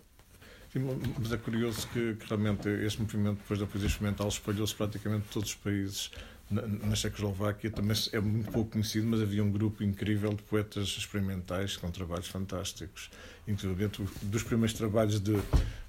mas 0.79 1.33
é 1.33 1.37
curioso 1.37 1.87
que, 1.89 2.14
que, 2.14 2.27
realmente 2.27 2.68
este 2.68 3.01
movimento 3.01 3.39
depois 3.39 3.61
da 3.61 3.66
poesia 3.66 3.89
experimental 3.89 4.29
espalhou-se 4.29 4.74
praticamente 4.74 5.27
todos 5.33 5.51
os 5.51 5.55
países. 5.55 6.11
Na, 6.49 6.62
na 6.62 6.95
Checoslováquia 6.95 7.70
também 7.70 7.97
é 8.12 8.20
muito 8.20 8.53
pouco 8.53 8.70
conhecido, 8.70 9.07
mas 9.09 9.20
havia 9.20 9.43
um 9.43 9.51
grupo 9.51 9.83
incrível 9.83 10.33
de 10.33 10.43
poetas 10.45 10.89
experimentais 10.97 11.77
com 11.77 11.91
trabalhos 11.91 12.29
fantásticos. 12.29 13.11
Inclusive, 13.49 13.91
dos 14.22 14.43
primeiros 14.45 14.74
trabalhos 14.74 15.18
de 15.20 15.37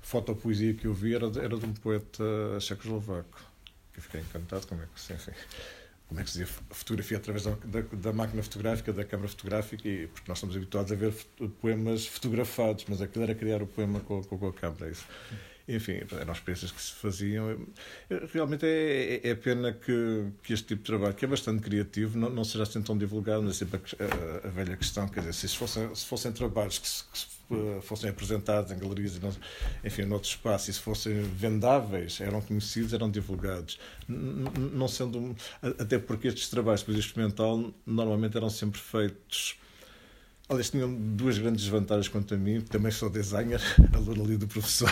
fotopoesia 0.01 0.73
que 0.73 0.85
eu 0.85 0.93
vi 0.93 1.13
era, 1.13 1.27
era 1.39 1.57
de 1.57 1.65
um 1.65 1.73
poeta 1.73 2.23
checoslovaco. 2.59 3.39
Que 3.93 4.01
fiquei 4.01 4.21
encantado 4.21 4.65
como 4.65 4.81
é 4.81 4.85
que 4.85 5.13
enfim, 5.13 5.31
como 6.07 6.21
é 6.21 6.23
que 6.23 6.31
se 6.31 6.39
dizia, 6.39 6.55
fotografia 6.71 7.17
através 7.17 7.43
da, 7.43 7.55
da, 7.91 8.13
máquina 8.13 8.41
fotográfica, 8.41 8.93
da 8.93 9.03
câmara 9.03 9.27
fotográfica, 9.27 9.87
e, 9.87 10.07
porque 10.07 10.29
nós 10.29 10.37
estamos 10.37 10.55
habituados 10.55 10.91
a 10.91 10.95
ver 10.95 11.13
poemas 11.61 12.07
fotografados, 12.07 12.85
mas 12.87 13.01
aquilo 13.01 13.25
era 13.25 13.35
criar 13.35 13.61
o 13.61 13.67
poema 13.67 13.99
com, 13.99 14.23
com, 14.23 14.37
com 14.37 14.47
a 14.47 14.53
câmara. 14.53 14.87
É 14.87 14.91
isso. 14.91 15.05
Enfim, 15.67 15.99
eram 16.19 16.31
experiências 16.33 16.71
que 16.71 16.81
se 16.81 16.93
faziam. 16.93 17.67
Realmente 18.33 18.65
é, 18.65 19.21
é, 19.23 19.29
é 19.29 19.35
pena 19.35 19.73
que, 19.73 20.27
que 20.43 20.53
este 20.53 20.67
tipo 20.67 20.81
de 20.81 20.85
trabalho, 20.85 21.13
que 21.13 21.25
é 21.25 21.27
bastante 21.27 21.61
criativo, 21.61 22.17
não, 22.17 22.29
não 22.29 22.43
seja 22.43 22.63
assim 22.63 22.81
tão 22.81 22.97
divulgado, 22.97 23.43
mas 23.43 23.55
é 23.55 23.59
sempre 23.65 23.81
a, 23.99 24.47
a, 24.47 24.49
velha 24.49 24.77
questão, 24.77 25.07
quer 25.07 25.21
dizer, 25.21 25.33
se 25.33 25.57
fossem, 25.57 25.93
se 25.93 26.05
fossem 26.05 26.31
trabalhos 26.31 26.79
que 26.79 26.87
se, 26.87 27.03
que 27.03 27.19
se 27.19 27.27
eh, 27.49 27.79
fossem 27.81 28.09
apresentados 28.09 28.71
em 28.71 28.77
galerias, 28.77 29.19
enfim, 29.83 30.03
noutros 30.03 30.31
espaços, 30.33 30.67
e 30.67 30.73
se 30.73 30.79
fossem 30.79 31.21
vendáveis, 31.21 32.19
eram 32.19 32.41
conhecidos, 32.41 32.93
eram 32.93 33.09
divulgados. 33.09 33.79
Não 34.07 34.87
sendo. 34.87 35.35
Até 35.61 35.97
porque 35.97 36.27
estes 36.27 36.49
trabalhos 36.49 36.83
de 36.83 36.99
experimental 36.99 37.73
normalmente 37.85 38.35
eram 38.35 38.49
sempre 38.49 38.79
feitos. 38.79 39.57
Aliás, 40.49 40.69
tinham 40.69 40.93
duas 40.93 41.37
grandes 41.37 41.63
desvantagens 41.63 42.07
quanto 42.07 42.33
a 42.33 42.37
mim, 42.37 42.61
também 42.61 42.89
sou 42.89 43.09
designer, 43.09 43.61
aluno 43.93 44.23
ali 44.23 44.37
do 44.37 44.47
professor. 44.47 44.89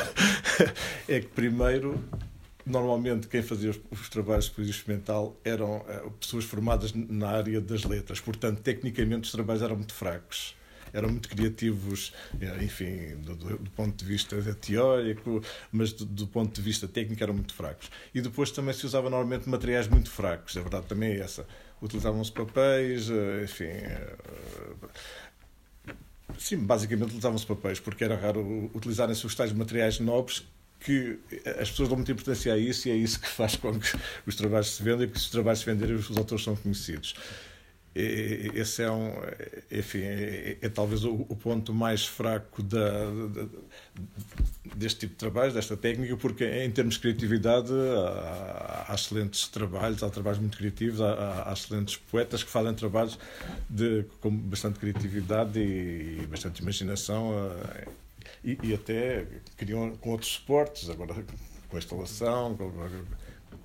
é 1.08 1.22
que, 1.22 1.28
primeiro, 1.28 2.04
normalmente 2.66 3.28
quem 3.30 3.42
fazia 3.42 3.70
os, 3.70 3.80
os, 3.90 4.10
trabalhos 4.10 4.46
de 4.46 4.52
poesia 4.52 4.74
experimental 4.74 5.40
eram 5.46 5.78
uh, 5.78 6.12
pessoas 6.20 6.44
formadas 6.44 6.94
na 6.94 7.30
área 7.30 7.62
das 7.62 7.86
letras, 7.86 8.20
portanto, 8.20 8.62
tecnicamente 8.62 9.28
os 9.28 9.32
trabalhos 9.32 9.62
eram 9.62 9.78
muito 9.78 9.94
fracos 9.94 10.56
eram 10.96 11.10
muito 11.10 11.28
criativos, 11.28 12.14
eh, 12.40 12.64
enfim, 12.64 13.18
do, 13.18 13.36
do, 13.36 13.72
ponto 13.72 13.98
de 13.98 14.06
vista 14.06 14.42
teórico, 14.56 15.44
mas 15.70 15.92
do, 15.92 16.06
do, 16.06 16.26
ponto 16.26 16.56
de 16.56 16.62
vista 16.62 16.88
técnico 16.88 17.22
eram 17.22 17.34
muito 17.34 17.54
fracos. 17.54 17.92
E 18.14 18.22
depois 18.22 18.50
também 18.50 18.74
se 18.74 18.86
usava 18.86 19.10
normalmente 19.10 19.50
materiais 19.50 19.90
muito 19.90 20.10
fracos, 20.10 20.56
a 20.56 20.62
verdade 20.62 20.86
também 20.86 21.12
é 21.12 21.20
essa. 21.20 21.46
Utilizavam-se 21.82 22.32
papéis, 22.32 23.10
eh, 23.10 23.44
enfim. 23.44 23.66
Eh, 23.66 24.16
sim, 26.38 26.58
basicamente 26.58 27.08
utilizavam-se 27.08 27.46
papéis, 27.46 27.80
porque 27.80 28.04
era 28.04 28.16
raro 28.16 28.70
utilizarem-se 28.74 29.26
os 29.26 29.36
tais 29.36 29.52
materiais 29.54 30.00
nobres 30.00 30.46
que 30.80 31.18
as 31.60 31.70
pessoas 31.70 31.90
dão 31.90 31.98
muita 31.98 32.12
importância 32.12 32.54
a 32.54 32.58
isso 32.58 32.88
e 32.88 32.92
é 32.92 32.96
isso 32.96 33.20
que 33.20 33.28
faz 33.28 33.56
com 33.56 33.80
que 33.80 33.98
os 34.26 34.36
trabalhos 34.36 34.76
se 34.76 34.84
vendam 34.84 35.04
e 35.04 35.08
que 35.08 35.18
se 35.18 35.26
os 35.26 35.32
trabalhos 35.32 35.60
se 35.60 35.66
venderem 35.66 35.96
os 35.96 36.18
autores 36.18 36.44
são 36.44 36.56
conhecidos 36.56 37.16
esse 37.96 38.84
é 38.84 38.92
um 38.92 39.14
enfim 39.72 40.02
é, 40.02 40.58
é, 40.62 40.70
talvez 40.70 41.06
o, 41.06 41.14
o, 41.14 41.36
ponto 41.36 41.74
mais 41.74 42.06
fraco 42.06 42.62
da, 42.62 43.06
da, 43.28 43.48
deste 44.76 45.02
tipo 45.02 45.14
de 45.14 45.18
trabalho 45.20 45.54
desta 45.54 45.78
técnica 45.78 46.18
porque 46.18 46.44
em 46.44 46.70
termos 46.72 46.96
de 46.96 47.00
criatividade 47.00 47.72
há, 47.72 48.88
há 48.90 48.96
excelentes 48.96 49.48
trabalhos 49.48 50.04
há 50.04 50.10
trabalhos 50.10 50.40
muito 50.40 50.58
criativos 50.58 51.00
há, 51.00 51.50
há, 51.50 51.54
excelentes 51.54 51.96
poetas 51.96 52.44
que 52.44 52.50
fazem 52.50 52.74
trabalhos 52.74 53.18
de 53.70 54.06
com 54.20 54.30
bastante 54.30 54.78
criatividade 54.78 55.58
e, 55.58 56.20
e 56.22 56.28
bastante 56.28 56.62
imaginação 56.62 57.32
eh, 57.34 57.88
e, 58.44 58.58
e, 58.62 58.74
até 58.74 59.26
criam 59.56 59.96
com 59.96 60.10
outros 60.10 60.32
suportes 60.32 60.90
agora 60.90 61.16
com 61.70 61.78
instalação 61.78 62.58
com, 62.58 62.74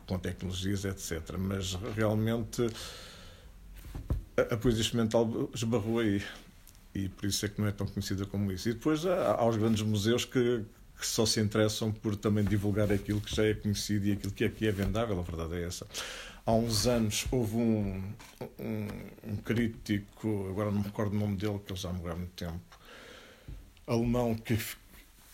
com 0.06 0.18
tecnologias 0.20 0.84
etc 0.84 1.36
mas 1.36 1.74
realmente 1.96 2.70
a, 4.42 4.56
poesia 4.56 4.82
experimental 4.82 5.50
esbarrou 5.54 5.98
aí. 5.98 6.22
E 6.94 7.08
por 7.08 7.26
isso 7.26 7.46
é 7.46 7.48
que 7.48 7.60
não 7.60 7.68
é 7.68 7.72
tão 7.72 7.86
conhecida 7.86 8.26
como 8.26 8.50
isso. 8.50 8.68
E 8.68 8.74
depois 8.74 9.06
há, 9.06 9.34
há 9.34 9.46
os 9.46 9.56
grandes 9.56 9.82
museus 9.82 10.24
que, 10.24 10.64
que 10.98 11.06
só 11.06 11.24
se 11.24 11.40
interessam 11.40 11.92
por 11.92 12.16
também 12.16 12.44
divulgar 12.44 12.90
aquilo 12.92 13.20
que 13.20 13.34
já 13.34 13.44
é 13.44 13.54
conhecido 13.54 14.06
e 14.06 14.12
aquilo 14.12 14.32
que 14.32 14.44
aqui 14.44 14.66
é 14.66 14.72
vendável, 14.72 15.18
a 15.18 15.22
verdade 15.22 15.54
é 15.54 15.64
essa. 15.64 15.86
Há 16.44 16.52
uns 16.52 16.86
anos 16.86 17.26
houve 17.30 17.56
um, 17.56 18.02
um, 18.58 18.88
um 19.24 19.36
crítico, 19.36 20.48
agora 20.50 20.70
não 20.70 20.78
me 20.78 20.84
recordo 20.84 21.14
o 21.14 21.18
nome 21.18 21.36
dele, 21.36 21.60
que 21.64 21.72
ele 21.72 21.80
já 21.80 21.92
morreu 21.92 22.12
há 22.12 22.16
muito 22.16 22.32
tempo, 22.32 22.60
alemão, 23.86 24.34
que, 24.34 24.58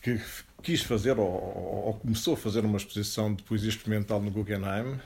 que 0.03 0.21
quis 0.63 0.83
fazer, 0.83 1.19
ou, 1.19 1.27
ou, 1.27 1.95
começou 1.95 2.35
a 2.35 2.37
fazer 2.37 2.65
uma 2.65 2.77
exposição 2.77 3.33
de 3.33 3.43
poesia 3.45 3.69
experimental 3.69 4.21
no 4.21 4.31
Guggenheim, 4.31 5.01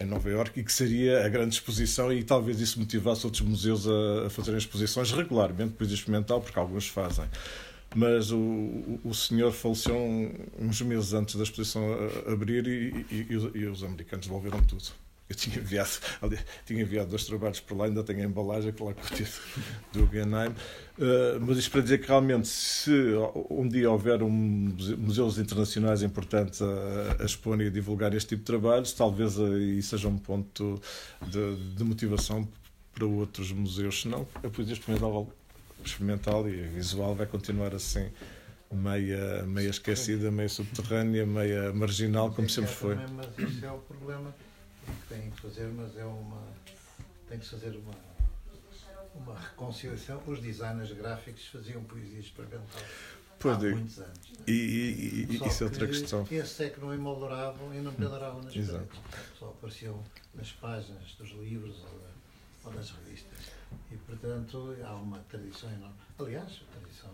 em 0.00 0.04
Nova 0.04 0.28
Iorque 0.30 0.60
e 0.60 0.64
que 0.64 0.72
seria 0.72 1.24
a 1.24 1.28
grande 1.28 1.54
exposição 1.54 2.12
e 2.12 2.22
talvez 2.22 2.60
isso 2.60 2.78
motivasse 2.78 3.26
outros 3.26 3.42
museus 3.42 3.86
a, 3.86 4.26
a 4.26 4.30
fazerem 4.30 4.58
exposições 4.58 5.10
regularmente, 5.10 5.74
poesia 5.74 5.96
experimental, 5.96 6.40
porque 6.40 6.58
alguns 6.58 6.86
fazem. 6.86 7.24
Mas 7.94 8.30
o, 8.30 9.00
o 9.02 9.14
senhor 9.14 9.50
faleceu 9.50 9.96
uns 10.58 10.80
meses 10.82 11.14
antes 11.14 11.36
da 11.36 11.42
exposição 11.42 11.82
abrir 12.26 12.66
e, 12.66 13.06
e, 13.10 13.26
e 13.54 13.66
os 13.66 13.82
americanos 13.82 14.26
devolveram 14.26 14.62
tudo. 14.62 15.07
Eu 15.28 15.36
tinha 15.36 15.56
enviado, 15.58 15.90
tinha 16.64 16.80
enviado 16.80 17.10
dois 17.10 17.24
trabalhos 17.24 17.60
para 17.60 17.76
lá, 17.76 17.84
ainda 17.84 18.02
tenho 18.02 18.20
a 18.20 18.24
embalagem, 18.24 18.70
aquela 18.70 18.94
que 18.94 19.24
do 19.92 20.06
Guggenheim. 20.06 20.48
Uh, 20.98 21.38
mas 21.46 21.58
isto 21.58 21.70
para 21.70 21.82
dizer 21.82 21.98
que 21.98 22.08
realmente, 22.08 22.48
se 22.48 22.90
um 23.50 23.68
dia 23.68 23.90
houver 23.90 24.22
um 24.22 24.30
museus 24.96 25.38
internacionais 25.38 26.02
importantes 26.02 26.62
a, 26.62 27.22
a 27.22 27.24
expor 27.24 27.60
e 27.60 27.66
a 27.66 27.70
divulgar 27.70 28.14
este 28.14 28.30
tipo 28.30 28.40
de 28.40 28.46
trabalhos, 28.46 28.92
talvez 28.94 29.38
aí 29.38 29.82
seja 29.82 30.08
um 30.08 30.16
ponto 30.16 30.80
de, 31.26 31.56
de 31.74 31.84
motivação 31.84 32.48
para 32.94 33.04
outros 33.04 33.52
museus. 33.52 34.00
Senão, 34.00 34.26
a 34.42 34.48
poesia 34.48 34.72
experimental, 34.72 35.30
experimental 35.84 36.48
e 36.48 36.62
visual 36.68 37.14
vai 37.14 37.26
continuar 37.26 37.74
assim 37.74 38.08
meia, 38.72 39.42
meia 39.44 39.68
esquecida, 39.68 40.30
meia 40.30 40.48
subterrânea, 40.48 41.26
meia 41.26 41.70
marginal, 41.72 42.30
como 42.32 42.48
sempre 42.48 42.72
foi. 42.72 42.96
Mas 42.96 43.38
esse 43.38 43.64
é 43.64 43.70
o 43.70 43.78
problema 43.78 44.34
que 44.88 45.14
têm 45.14 45.30
que 45.30 45.40
fazer, 45.40 45.68
mas 45.68 45.96
é 45.96 46.04
uma. 46.04 46.42
tem 47.28 47.38
que 47.38 47.48
fazer 47.48 47.76
uma, 47.76 47.94
uma 49.14 49.38
reconciliação. 49.38 50.22
Os 50.26 50.40
designers 50.40 50.92
gráficos 50.92 51.46
faziam 51.46 51.82
poesia 51.84 52.20
experimental. 52.20 52.82
Pois 53.38 53.56
há 53.56 53.60
muitos 53.60 53.98
anos. 53.98 54.30
Né? 54.30 54.44
E, 54.48 54.52
e, 54.52 55.26
e 55.30 55.46
isso 55.46 55.62
é 55.62 55.66
outra 55.66 55.86
questão. 55.86 56.26
Esses 56.30 56.60
é 56.60 56.70
que 56.70 56.80
não 56.80 56.92
emoldravam 56.92 57.72
e 57.72 57.78
não 57.78 57.92
penduravam 57.92 58.42
nas 58.42 58.54
Exato. 58.54 58.86
paredes. 58.86 59.38
Só 59.38 59.48
apareciam 59.48 60.02
nas 60.34 60.50
páginas 60.52 61.12
dos 61.12 61.30
livros 61.30 61.76
ou, 61.84 62.02
ou 62.64 62.72
das 62.72 62.90
revistas. 62.90 63.38
E, 63.92 63.96
portanto, 63.96 64.76
há 64.84 64.94
uma 64.94 65.18
tradição 65.30 65.70
enorme. 65.70 65.96
Aliás, 66.18 66.62
a 66.68 66.80
tradição. 66.80 67.10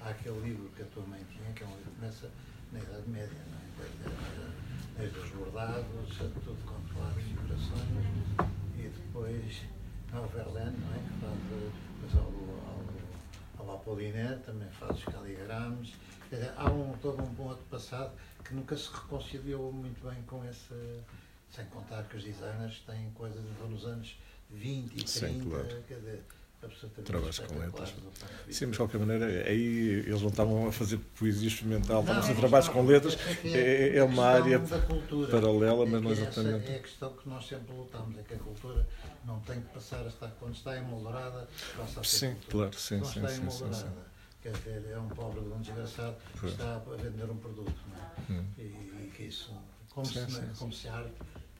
Há 0.00 0.10
aquele 0.10 0.40
livro 0.40 0.68
que 0.76 0.82
a 0.82 0.86
tua 0.86 1.06
mãe 1.06 1.24
tinha, 1.32 1.52
que 1.52 1.62
é 1.62 1.66
um 1.66 1.76
livro 1.76 1.90
que 1.90 2.00
começa 2.00 2.30
na 2.72 2.80
Idade 2.80 3.08
Média, 3.08 3.38
não 3.50 3.58
é? 3.58 4.65
Desde 4.96 5.18
os 5.18 5.30
bordados, 5.30 6.16
tudo 6.16 6.64
com 6.64 6.94
claro, 6.94 7.14
figurações, 7.14 8.50
e 8.76 8.88
depois 8.88 9.62
ao 10.12 10.26
Verlaine, 10.28 10.76
não 10.78 10.94
é? 10.94 10.98
que 10.98 11.20
faz, 11.20 11.38
depois 12.00 12.16
ao, 12.16 12.32
ao, 13.58 13.68
ao 13.68 13.76
Apollinaire, 13.76 14.40
também 14.40 14.68
faz 14.70 14.96
os 14.98 15.04
caligramas. 15.04 15.92
Quer 16.28 16.36
dizer, 16.36 16.52
há 16.56 16.70
um, 16.70 16.96
todo 17.02 17.22
um 17.22 17.26
bom 17.34 17.48
outro 17.48 17.64
passado 17.70 18.12
que 18.44 18.54
nunca 18.54 18.76
se 18.76 18.88
reconciliou 18.92 19.72
muito 19.72 20.08
bem 20.08 20.22
com 20.22 20.44
esse. 20.44 20.74
Sem 21.48 21.64
contar 21.66 22.02
que 22.04 22.16
os 22.16 22.24
designers 22.24 22.80
têm 22.80 23.08
coisas 23.10 23.40
nos 23.70 23.84
anos 23.86 24.18
20 24.50 24.92
e 24.92 25.04
30, 25.04 25.08
Sim, 25.08 25.48
claro. 25.48 25.82
quer 25.86 25.94
dizer, 25.94 26.24
trabalhos 27.04 27.38
com 27.38 27.58
letras. 27.58 27.94
Sim, 28.50 28.66
mas 28.66 28.72
de 28.72 28.76
qualquer 28.76 28.98
maneira, 28.98 29.26
aí 29.48 30.04
eles 30.06 30.20
não 30.20 30.28
estavam 30.28 30.68
a 30.68 30.72
fazer 30.72 30.98
poesia 31.18 31.48
experimental, 31.48 32.00
estavam 32.00 32.20
a 32.20 32.22
fazer 32.22 32.38
trabalhos 32.38 32.68
com 32.68 32.84
letras. 32.84 33.18
É, 33.44 33.58
é, 33.58 33.96
é 33.96 34.04
uma 34.04 34.24
área 34.24 34.60
paralela, 35.30 35.86
mas 35.86 36.02
não 36.02 36.10
exatamente. 36.10 36.70
É 36.70 36.76
a 36.76 36.80
questão 36.80 37.12
que 37.14 37.28
nós 37.28 37.46
sempre 37.46 37.74
lutamos, 37.74 38.18
é 38.18 38.22
que 38.22 38.34
a 38.34 38.38
cultura 38.38 38.86
não 39.24 39.40
tem 39.40 39.60
que 39.60 39.68
passar 39.68 40.04
a 40.04 40.08
estar, 40.08 40.28
quando 40.38 40.54
está 40.54 40.76
emoldurada, 40.76 41.48
passa 41.76 42.00
a 42.00 42.04
ser 42.04 42.18
Sim, 42.18 42.34
cultura. 42.34 42.50
claro, 42.50 42.78
sim, 42.78 43.04
sim, 43.04 43.18
está 43.20 43.28
sim, 43.28 43.50
sim, 43.50 43.72
sim. 43.72 43.86
Quer 44.42 44.52
dizer, 44.52 44.92
é 44.92 44.98
um 44.98 45.08
pobre 45.08 45.40
de 45.40 45.48
um 45.48 45.60
desgraçado 45.60 46.16
que 46.38 46.46
está 46.46 46.76
a 46.76 46.96
vender 46.96 47.28
um 47.28 47.36
produto, 47.36 47.74
não 47.88 47.96
é? 47.96 48.40
Hum. 48.40 48.44
E, 48.56 48.62
e, 48.62 49.12
que 49.16 49.24
isso, 49.24 49.52
como, 49.90 50.06
sim, 50.06 50.24
se, 50.26 50.32
sim, 50.32 50.48
como 50.56 50.72
se 50.72 50.88
a 50.88 50.94
arte 50.94 51.12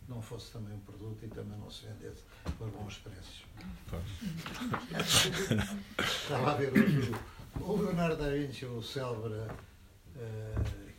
não 0.09 0.23
fosse 0.23 0.53
também 0.53 0.75
um 0.75 0.81
produto 0.81 1.25
e 1.25 1.29
também 1.29 1.59
não 1.59 1.71
se 1.71 1.87
vendesse 1.87 2.23
por 2.59 2.69
bons 2.71 2.99
preços. 2.99 3.45
Estava 5.99 6.53
a 6.53 6.55
ver 6.55 6.73
hoje 6.73 7.13
o, 7.61 7.77
Leonardo 7.77 8.17
da 8.17 8.31
Vinci, 8.31 8.65
o 8.67 8.83
célebre, 8.83 9.35
uh, 9.35 10.91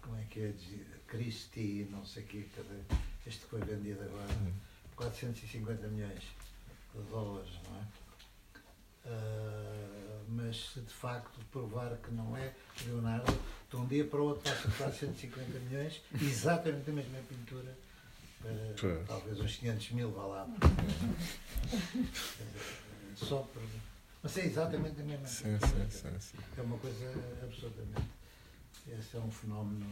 como 0.00 0.16
é 0.16 0.24
que 0.30 0.40
é, 0.40 0.54
Christie, 1.06 1.88
não 1.90 2.04
sei 2.04 2.22
o 2.22 2.26
quê, 2.26 2.46
este 3.26 3.40
que 3.40 3.46
foi 3.46 3.60
vendido 3.60 4.02
agora, 4.02 4.28
450 4.96 5.86
hum. 5.86 5.90
milhões 5.90 6.22
de 6.94 7.02
dólares, 7.10 7.50
não 7.68 7.78
é? 7.78 7.82
Uh, 9.04 10.24
mas 10.28 10.70
se 10.70 10.80
de 10.80 10.92
facto 10.92 11.40
provar 11.50 11.96
que 11.96 12.12
não 12.12 12.36
é 12.36 12.54
Leonardo, 12.86 13.36
de 13.68 13.76
um 13.76 13.84
dia 13.86 14.04
para 14.04 14.20
o 14.20 14.26
outro 14.26 14.48
passa 14.48 14.70
450 14.70 15.58
milhões, 15.58 16.00
exatamente 16.20 16.88
a 16.88 16.92
mesma 16.92 17.18
pintura 17.28 17.76
Uh, 18.44 19.04
talvez 19.06 19.38
uns 19.40 19.56
500 19.56 19.90
mil, 19.92 20.10
vá 20.10 20.24
lá. 20.26 20.48
Só 23.16 23.38
por. 23.38 23.62
Mas 24.22 24.36
é 24.38 24.46
exatamente 24.46 25.00
a 25.00 25.04
mesma 25.04 25.26
sim, 25.26 25.44
coisa. 25.58 25.66
Sim, 25.66 25.90
sim, 25.90 26.20
sim. 26.20 26.38
É 26.56 26.62
uma 26.62 26.78
coisa 26.78 27.06
absolutamente. 27.42 28.08
Esse 28.88 29.16
é 29.16 29.20
um 29.20 29.30
fenómeno 29.30 29.86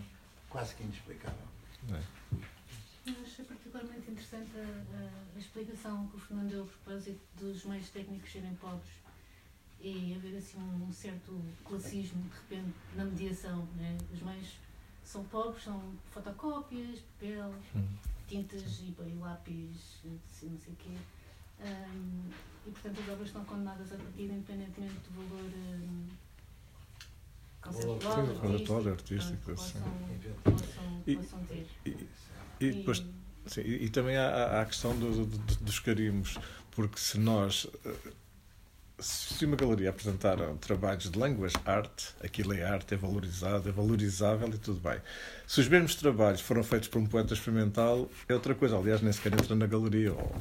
quase 0.49 0.75
que 0.75 0.83
inexplicável. 0.83 1.47
É. 1.93 2.03
Eu 3.07 3.23
achei 3.23 3.45
particularmente 3.45 4.11
interessante 4.11 4.51
a, 4.57 4.61
a, 4.61 5.37
a, 5.37 5.39
explicação 5.39 6.07
que 6.09 6.17
o 6.17 6.21
Fernando 6.21 6.51
deu 6.51 6.63
a 6.65 6.67
propósito 6.67 7.21
dos 7.39 7.65
meios 7.65 7.89
técnicos 7.89 8.31
serem 8.31 8.55
pobres 8.57 8.91
e 9.81 10.15
haver 10.15 10.37
assim 10.37 10.59
um, 10.59 10.89
um 10.89 10.93
certo 10.93 11.41
classismo 11.65 12.23
de 12.23 12.37
repente 12.37 12.75
na 12.95 13.05
mediação. 13.05 13.67
Né? 13.77 13.97
Os 14.13 14.21
meios 14.23 14.57
são 15.05 15.25
pobres, 15.25 15.65
são 15.65 15.83
fotocópias, 16.11 17.01
papel, 17.01 17.55
Hum. 17.75 17.89
Tintas 18.31 18.81
e, 18.81 18.95
e 19.09 19.15
lápis, 19.19 20.01
assim, 20.05 20.51
não 20.51 20.59
sei 20.61 20.73
o 20.73 20.77
quê. 20.77 20.97
Um, 21.61 22.31
e 22.67 22.71
portanto 22.71 23.01
as 23.01 23.09
obras 23.09 23.27
estão 23.29 23.45
condenadas 23.45 23.93
a 23.93 23.97
partida 23.97 24.33
independentemente 24.33 24.95
do 25.11 25.29
valor 25.29 25.51
um, 25.55 26.07
conceptual, 27.61 28.27
conceptual, 28.41 28.89
artístico, 28.89 29.37
que 29.37 29.45
sim. 29.45 29.55
possam, 29.55 29.83
possam, 30.45 31.03
E- 31.07 31.17
possam 31.17 31.45
ter. 31.45 31.67
E, 31.85 32.09
e 32.61 32.71
depois 32.73 33.05
Sim, 33.47 33.63
e, 33.63 33.85
e 33.87 33.91
também 33.91 34.17
há, 34.17 34.29
há 34.29 34.61
a 34.63 34.67
questão 34.67 34.97
do- 34.99 35.25
do- 35.27 35.39
do- 35.39 35.65
dos 35.65 35.79
carimbos, 35.81 36.39
porque 36.71 36.99
se 37.01 37.19
nós. 37.19 37.67
Eh, 39.01 39.03
Se 39.03 39.45
uma 39.45 39.57
galeria 39.57 39.91
apresentar 39.91 40.37
trabalhos 40.61 41.11
de 41.11 41.19
language 41.19 41.57
art, 41.65 41.91
aquilo 42.23 42.53
é 42.53 42.63
arte, 42.63 42.95
é 42.95 42.97
valorizado, 42.97 43.69
é 43.69 43.73
valorizável 43.73 44.49
e 44.49 44.59
tudo 44.59 44.81
bem. 44.81 44.99
Se 45.47 45.61
os 45.61 45.69
mesmos 45.69 45.95
trabalhos 45.97 46.41
foram 46.41 46.63
feitos 46.63 46.89
por 46.89 47.01
um 47.01 47.07
poeta 47.07 47.35
experimental, 47.35 48.09
é 48.29 48.35
outra 48.35 48.55
coisa. 48.55 48.77
Aliás, 48.77 49.01
nem 49.03 49.13
sequer 49.13 49.33
entra 49.33 49.55
na 49.57 49.67
galeria 49.67 50.13
ou, 50.13 50.37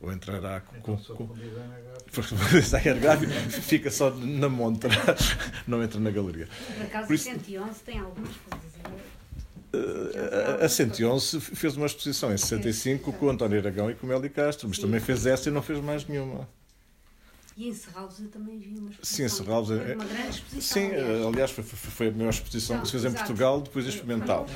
ou 0.00 0.12
entrará 0.12 0.60
com. 0.60 0.76
Então, 0.76 0.96
com, 0.96 1.26
com 1.26 1.26
com 1.28 2.48
designer 2.52 2.98
gráfico 3.00 3.32
fica 3.50 3.90
só 3.90 4.10
na 4.10 4.48
montra, 4.48 4.90
não 5.66 5.82
entra 5.82 6.00
na 6.00 6.10
galeria. 6.10 6.48
Por 6.76 6.86
acaso, 6.86 7.06
Por 7.08 7.14
isso- 7.14 7.28
o 7.28 7.32
111 7.32 7.80
tem 7.80 7.98
algumas 7.98 8.30
coisas. 8.48 8.72
é- 9.74 10.62
a- 10.62 10.64
a 10.64 10.68
111 10.68 11.40
fez 11.40 11.76
uma 11.76 11.86
exposição 11.86 12.32
em 12.32 12.36
65 12.38 13.12
com 13.12 13.26
o 13.26 13.30
António 13.30 13.58
Aragão 13.58 13.90
e 13.90 13.94
com 13.94 14.06
o 14.06 14.08
Meli 14.08 14.30
Castro, 14.30 14.68
mas 14.68 14.76
Sim. 14.76 14.82
também 14.84 15.00
fez 15.00 15.26
essa 15.26 15.48
e 15.48 15.52
não 15.52 15.60
fez 15.62 15.80
mais 15.80 16.06
nenhuma. 16.06 16.48
E 17.56 17.68
em 17.68 17.72
Serralves 17.74 18.20
eu 18.20 18.28
também 18.28 18.58
vi 18.58 18.68
uma 18.78 18.90
Sim, 19.02 19.24
exposição. 19.24 19.26
em 19.26 19.28
Serralves 19.30 19.70
é- 19.70 19.94
Uma 19.94 20.04
grande 20.04 20.28
exposição. 20.28 20.60
Sim, 20.82 20.90
aliás. 20.90 21.24
uh, 21.24 21.28
aliás, 21.28 21.50
foi, 21.52 21.64
foi- 21.64 21.90
foi 21.90 22.08
a 22.08 22.10
maior 22.12 22.28
exposição 22.30 22.80
que 22.80 22.86
se 22.86 22.92
fez 22.92 23.04
em. 23.06 23.12
Portugal 23.12 23.60
depois 23.62 23.84
da 23.86 23.90
experimental. 23.90 24.46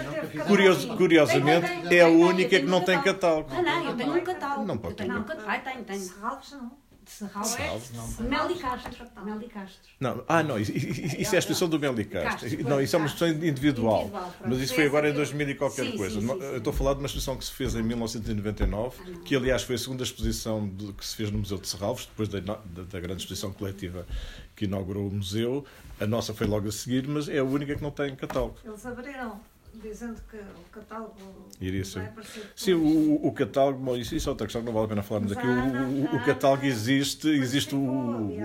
Curioso- 0.47 0.97
curiosamente, 0.97 1.67
é 1.95 2.01
a 2.03 2.09
única 2.09 2.61
que 2.61 2.67
não 2.67 2.85
tem 2.85 3.01
catálogo. 3.01 3.49
Ah, 3.53 3.63
não, 3.63 3.85
eu 3.91 3.97
tenho 3.97 4.15
um 4.15 4.21
catálogo. 4.21 4.67
Não 4.67 4.77
pode 4.77 4.97
ter. 4.97 5.05
um 5.11 5.23
catálogo. 5.25 5.45
Ai, 5.47 5.63
tenho, 5.63 5.85
tenho. 5.85 6.01
Serralves 6.01 6.53
não. 6.53 6.73
De 7.05 7.97
não. 7.97 8.29
Meli 8.29 8.55
Castro. 8.59 9.07
Meli 9.25 9.49
Castro. 9.49 9.81
Não, 9.99 10.25
ah, 10.29 10.43
não, 10.43 10.59
isso, 10.59 10.73
isso 10.73 11.35
é 11.35 11.37
a 11.37 11.39
exposição 11.39 11.69
do 11.69 11.79
Meli 11.79 12.05
Castro. 12.05 12.49
Castro, 12.49 12.69
Não, 12.69 12.81
isso 12.81 12.95
é 12.95 12.99
uma 12.99 13.07
exposição 13.07 13.45
individual. 13.49 14.11
Mas 14.47 14.59
isso 14.61 14.75
Foi 14.75 14.87
agora 14.87 15.09
em 15.09 15.13
que- 15.13 15.17
2000 15.17 15.49
e 15.51 15.55
qualquer 15.55 15.87
Sim, 15.91 15.97
coisa. 15.97 16.21
sim, 16.21 16.27
Não, 16.27 16.37
sim, 16.37 16.43
Eu 16.45 16.59
estou 16.59 16.73
a 16.73 16.77
falar 16.77 16.93
de 16.95 17.01
uma 17.01 17.07
exposição 17.07 17.37
que 17.37 17.45
se 17.45 17.53
fez 17.53 17.75
em 17.75 17.83
1999, 17.83 18.97
Ah, 19.01 19.19
que 19.25 19.35
aliás 19.35 19.63
foi 19.63 19.75
a 19.75 19.79
segunda 19.79 20.03
exposição 20.03 20.69
de- 20.69 20.93
que 20.93 21.05
se 21.05 21.17
fez 21.17 21.31
no 21.31 21.39
Museu 21.39 21.59
de 21.59 21.69
Serralves, 21.69 22.07
depois 22.07 22.29
da, 22.29 22.41
da- 22.41 22.61
da 22.65 23.01
grande 23.01 23.23
exposição 23.23 23.53
coletiva 23.53 24.07
que 24.55 24.67
inaugurou 24.67 25.09
o 25.09 25.13
museu. 25.13 25.65
A 25.99 26.07
nossa 26.07 26.33
foi 26.33 26.47
logo 26.47 26.69
a 26.69 26.73
seguir, 26.73 27.07
mas 27.09 27.29
é 27.29 27.39
a 27.39 27.45
única 27.45 27.75
que 27.77 27.83
não 27.83 27.91
tem 27.91 28.15
catálogo. 28.15 28.57
Eles 28.65 28.85
abriram 28.87 29.41
dizendo 29.75 30.21
que 30.31 30.37
o 30.37 30.71
catálogo 30.73 31.49
Iria 31.61 31.85
ser. 31.85 32.01
vai 32.01 32.09
aparecer 32.09 32.53
Sim, 32.57 32.75
depois. 32.75 32.95
o, 32.97 33.27
o 33.29 33.33
catálogo, 33.33 33.79
bom, 33.79 33.97
isso, 33.97 34.15
isso 34.15 34.29
é 34.29 34.31
outra 34.33 34.47
questão, 34.47 34.63
não 34.63 34.73
vale 34.73 34.87
a 34.87 34.89
pena 34.89 35.03
falarmos 35.03 35.33
aqui. 35.33 35.47
O, 35.47 35.51
o- 35.51 36.17
o 36.17 36.25
catálogo 36.25 36.65
existe, 36.67 37.29
existe 37.29 37.75
o, 37.75 38.39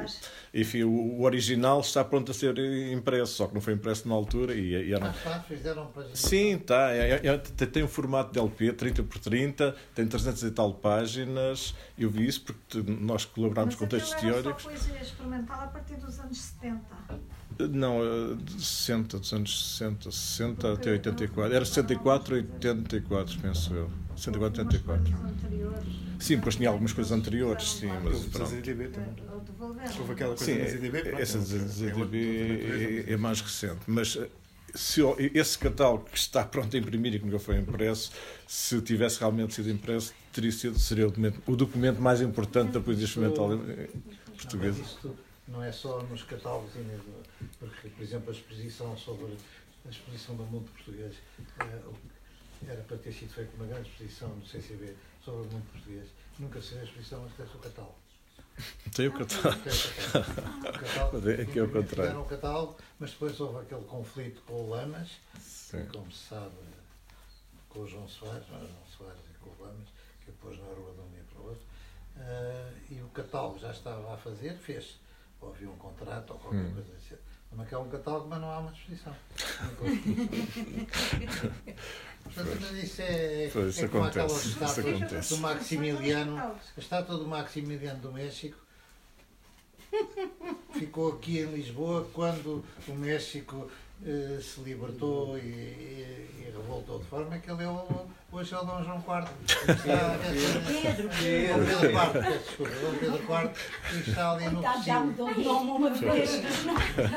enfim, 0.53 0.84
o, 0.84 1.22
original 1.23 1.81
está 1.81 2.03
pronto 2.03 2.31
a 2.31 2.34
ser 2.34 2.57
impresso, 2.93 3.34
só 3.34 3.47
que 3.47 3.53
não 3.53 3.61
foi 3.61 3.73
impresso 3.73 4.07
na 4.07 4.15
altura 4.15 4.53
e, 4.53 4.69
e 4.88 4.93
era, 4.93 5.07
Ah, 5.07 5.11
está, 5.15 5.39
fizeram 5.41 5.88
para 5.88 6.06
Sim, 6.15 6.57
tá. 6.60 6.91
É, 6.91 7.11
é- 7.23 7.27
é- 7.27 7.38
tem- 7.38 7.68
tem 7.68 7.84
um 7.84 7.88
formato 7.88 8.31
de 8.31 8.39
LP, 8.39 8.72
30 8.73 9.03
por 9.03 9.19
30, 9.19 9.76
tem 9.93 10.07
300 10.07 10.43
e 10.43 10.52
tal 10.52 10.73
páginas. 10.73 11.76
Eu 11.97 12.10
vi 12.10 12.27
isso 12.27 12.41
porque 12.43 12.81
nós 13.02 13.26
colaborámos 13.26 13.76
mas 13.76 13.80
com 13.80 13.88
textos 13.88 14.19
teóricos. 14.22 14.64
só 14.64 14.69
poesia 14.69 15.02
experimental 15.02 15.61
a 15.61 15.68
partir 15.68 15.95
dos 15.95 16.19
anos 16.19 16.38
70. 16.39 16.80
Não, 17.57 18.36
de 18.38 18.61
60, 18.64 19.19
dos 19.19 19.34
anos 19.34 19.69
60, 19.77 20.11
60 20.11 20.73
até 20.73 20.91
84. 20.91 21.56
Era 21.56 21.64
64 21.65 22.36
a 22.36 22.38
84, 22.38 23.40
penso 23.40 23.73
eu. 23.73 23.90
64 24.18 24.61
a 24.61 24.65
84. 24.65 25.02
Umas 25.07 25.19
coisas 25.19 25.38
anteriores. 25.44 25.88
Sim, 26.19 26.36
depois 26.38 26.56
tinha 26.56 26.69
algumas 26.69 26.94
coisas 26.94 27.11
anteriores, 27.11 27.72
sim, 27.73 27.90
mas 28.03 28.19
pronto. 28.26 28.49
ZDB 28.49 28.88
também. 28.90 29.10
Houve 29.99 30.11
aquela 30.14 30.36
coisa 30.36 30.45
Sim, 30.45 30.57
da 30.60 30.65
ZDB. 30.69 31.02
pronto, 31.02 31.22
essa 31.22 31.38
é 31.38 31.41
outra- 31.41 31.56
é 31.56 31.60
ZDB 31.60 32.48
natureza, 32.48 33.10
é, 33.10 33.14
é 33.14 33.18
mais 33.18 33.41
recente. 33.41 33.80
Mas 33.88 34.15
eh, 34.18 34.27
se 34.73 35.02
esse 35.34 35.57
catálogo 35.57 36.06
que 36.11 36.18
está 36.18 36.44
pronto 36.44 36.76
a 36.76 36.80
imprimir 36.80 37.15
e 37.15 37.19
que 37.19 37.26
nunca 37.26 37.40
foi 37.40 37.57
impresso, 37.57 38.11
se 38.48 38.82
tivesse 38.82 39.19
realmente 39.19 39.53
sido 39.53 39.69
impresso, 39.69 40.14
teria 40.34 40.52
sido, 40.52 40.77
seria 40.80 41.06
o 41.07 41.10
documento, 41.10 41.41
o 41.48 41.56
documento 41.56 42.02
mais 42.02 42.22
importante 42.22 42.72
da 42.72 42.80
poesia 42.82 43.06
experimental 43.06 43.53
eh, 43.53 43.90
Não, 43.94 44.36
portuguesa. 44.36 44.82
Mas 45.48 45.56
não 45.56 45.64
é 45.64 45.72
só 45.72 46.02
nos 46.04 46.24
catálogos, 46.24 46.72
porque, 47.60 47.90
por 47.90 48.02
exemplo, 48.02 48.30
a 48.30 48.34
exposição 48.34 48.98
sobre 48.98 49.38
a 49.86 49.90
exposição 49.90 50.36
do 50.36 50.44
mundo 50.44 50.72
português 50.72 51.16
eh, 51.60 51.82
era 52.68 52.82
para 52.82 52.98
ter 52.98 53.12
sido 53.12 53.34
feita 53.34 53.56
uma 53.56 53.68
grande 53.68 53.90
exposição 53.90 54.30
no 54.30 54.46
CCB 54.46 54.96
sobre 55.24 55.42
o 55.42 55.52
mundo 55.52 55.72
português. 55.72 56.08
Nunca 56.40 56.62
se 56.62 56.70
fez 56.70 56.82
a 56.82 56.84
exposição 56.86 57.24
antes 57.24 57.38
desse 57.38 57.56
o 57.56 57.60
catálogo. 57.60 57.96
Tem 58.96 59.08
o 59.08 59.14
catálogo. 59.14 59.62
Tem 59.64 59.74
o 59.74 60.74
catálogo. 60.80 61.12
Mas 61.14 61.28
é 61.28 61.46
que 61.46 61.60
é 61.60 61.64
o 61.64 61.72
contrário. 61.72 62.22
O 62.22 62.26
catálogo, 62.26 62.78
mas 63.00 63.12
depois 63.12 63.40
houve 63.40 63.60
aquele 63.60 63.84
conflito 63.84 64.42
com 64.48 64.54
o 64.54 64.70
Lamas, 64.70 65.12
Sim. 65.40 65.86
como 65.92 66.12
se 66.12 66.30
sabe, 66.30 66.56
com 67.70 67.82
o 67.82 67.88
João 67.88 68.08
Soares, 68.08 68.48
não 68.50 68.58
é 68.58 68.62
João 68.62 68.88
Soares 68.98 69.22
e 69.30 69.38
com 69.40 69.50
o 69.50 69.66
Lamas, 69.66 69.88
que 70.22 70.32
depois 70.32 70.58
na 70.58 70.66
rua 70.66 70.94
de 70.94 71.02
um 71.02 71.10
dia 71.10 71.24
para 71.32 71.42
o 71.42 71.46
outro. 71.50 71.66
Ah, 72.18 72.72
e 72.90 73.02
o 73.02 73.10
catálogo 73.10 73.60
já 73.60 73.72
estava 73.72 74.14
a 74.14 74.18
fazer, 74.18 74.58
fez. 74.58 74.98
Ou 75.46 75.52
havia 75.54 75.70
um 75.70 75.76
contrato 75.78 76.32
ou 76.32 76.40
qualquer 76.40 76.60
Hum. 76.60 76.74
coisa 76.74 76.92
assim. 76.96 77.16
Mas 77.52 77.72
é 77.72 77.78
um 77.78 77.88
catálogo, 77.88 78.28
mas 78.28 78.42
não 78.42 78.50
há 78.52 78.60
uma 78.60 78.72
exposição. 78.72 79.16
Portanto, 82.24 82.58
mas 82.62 82.84
isso 82.84 83.02
é, 83.02 83.50
Pois, 83.54 83.68
isso 83.76 83.86
é 83.86 83.88
como 83.88 84.04
aquela 84.06 84.26
acontece, 84.26 84.48
isso 84.50 84.64
estátua 84.64 84.96
acontece. 84.96 85.30
do 85.36 85.38
Maximiliano, 85.42 86.38
a 86.38 86.60
estátua 86.78 87.18
do 87.18 87.28
Maximiliano 87.28 88.00
do 88.02 88.12
México 88.12 88.58
ficou 90.74 91.14
aqui 91.14 91.40
em 91.40 91.46
Lisboa 91.54 92.10
quando 92.14 92.66
o 92.88 92.92
México 92.94 93.70
eh, 94.06 94.40
se 94.42 94.62
libertou 94.62 95.38
e, 95.38 95.42
e- 95.42 96.30
e 96.40 96.52
revoltou 96.56 97.00
de 97.00 97.06
forma 97.06 97.38
que 97.40 97.50
ele 97.52 97.64
é 97.64 97.68
o, 97.68 98.06
hoje 98.32 98.54
é 98.54 98.58
o 98.58 98.64
Dom 98.66 98.84
João 98.84 98.98
IV. 98.98 99.28
Está, 99.46 100.18
Pedro, 100.82 101.10
Dom 101.10 101.66
Pedro 101.66 101.90
IV, 101.90 102.40
desculpa, 102.40 102.72
Dom 102.82 102.98
Pedro 103.00 103.18
IV, 103.18 103.52
e 104.06 104.10
está 104.10 104.32
ali 104.32 104.46
no 104.46 104.52
Coitado, 104.62 104.84
já 104.84 105.00
mudou 105.00 105.34
de 105.34 105.44
nome 105.44 105.72
uma 105.72 105.90
vez. 105.92 106.32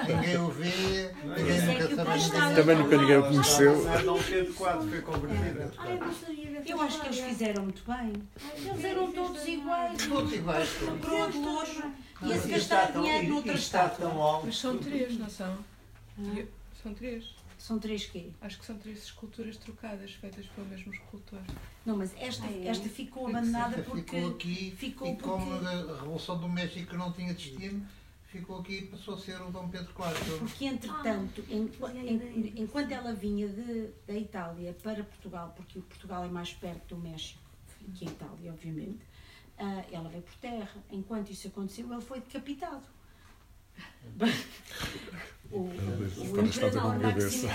Ninguém 0.09 0.37
o 0.39 0.49
vê, 0.49 1.11
ninguém 1.25 1.57
é 1.59 1.89
nunca 1.89 2.55
Também 2.55 2.77
nunca 2.77 2.97
ninguém 2.97 3.17
o 3.19 3.23
conheceu. 3.25 3.85
Não 4.05 4.23
Pedro 4.23 4.51
IV 4.53 4.91
foi 4.91 5.01
convertido. 5.03 5.73
Ah, 5.79 5.89
eu 6.67 6.81
acho 6.83 7.01
que 7.01 7.07
eles 7.07 7.21
fizeram 7.21 7.63
muito 7.65 7.83
bem. 7.87 8.13
Eles 8.57 8.85
eram 8.85 9.13
todos 9.13 9.47
iguais. 9.47 10.07
Todos 10.07 10.33
iguais. 10.33 10.69
De 11.33 11.39
luxo. 11.39 11.83
Ia-se 12.23 12.49
gastar 12.49 12.57
está 12.57 12.87
tão- 12.93 13.03
dinheiro 13.03 13.23
isto 13.25 13.33
noutra 13.35 13.53
está 13.55 13.85
estátua. 13.87 14.11
tão 14.11 14.21
alto. 14.23 14.47
Mas 14.47 14.59
são 14.59 14.77
três, 14.79 15.17
não 15.19 15.29
são? 15.31 15.57
Ah, 16.79 16.83
São 16.83 16.95
três. 16.95 17.35
São 17.59 17.79
três 17.81 18.07
quê? 18.07 18.31
Acho 18.41 18.59
que 18.59 18.65
são 18.65 18.79
três 18.79 18.99
esculturas 19.03 19.57
trocadas, 19.57 20.13
feitas 20.13 20.47
pelo 20.47 20.69
mesmo 20.69 20.95
escultor. 20.95 21.41
Não, 21.85 21.97
mas 21.97 22.15
esta, 22.17 22.47
Ah, 22.47 22.65
esta 22.65 22.89
ficou 22.89 23.27
abandonada 23.27 23.79
Esta 23.79 23.91
porque. 23.91 24.17
ficou 24.17 24.31
aqui 24.31 24.75
ficou 24.77 25.09
e 25.09 25.17
como 25.17 25.45
porque- 25.59 25.67
a 25.67 25.71
Revolução 25.97 26.39
do 26.39 26.49
México 26.49 26.97
não 26.97 27.13
tinha 27.13 27.35
destino, 27.35 27.85
ficou 28.29 28.61
aqui 28.61 28.75
e 28.79 28.83
passou 28.87 29.15
a 29.15 29.19
ser 29.19 29.41
o 29.43 29.51
Dom 29.51 29.69
Pedro 29.69 29.91
IV. 29.93 30.39
Porque, 30.39 30.67
entretanto, 30.67 31.45
em- 31.51 31.69
em- 32.07 32.43
disso. 32.43 32.53
enquanto 32.59 32.93
ela 32.93 33.13
vinha 33.13 33.49
de, 33.49 33.89
da 34.07 34.15
Itália 34.15 34.73
para 34.81 35.03
Portugal, 35.03 35.53
porque 35.57 35.81
o 35.81 35.83
Portugal 35.83 36.25
é 36.25 36.29
mais 36.29 36.53
perto 36.53 36.95
do 36.95 37.01
México 37.03 37.41
que 37.97 38.05
a 38.05 38.09
Itália, 38.09 38.53
obviamente, 38.53 39.01
ah, 39.59 39.85
ela 39.91 40.09
veio 40.09 40.23
por 40.23 40.35
terra. 40.37 40.77
Enquanto 40.93 41.31
isso 41.31 41.49
aconteceu, 41.49 41.93
ele 41.93 42.03
foi 42.03 42.21
decapitado. 42.21 42.83
O, 45.51 45.61
o, 45.61 46.33
Para 46.33 46.43
a 46.43 46.45
estátua 46.47 46.69
imperador 46.69 46.83
com 46.95 47.01
cabeça. 47.01 47.49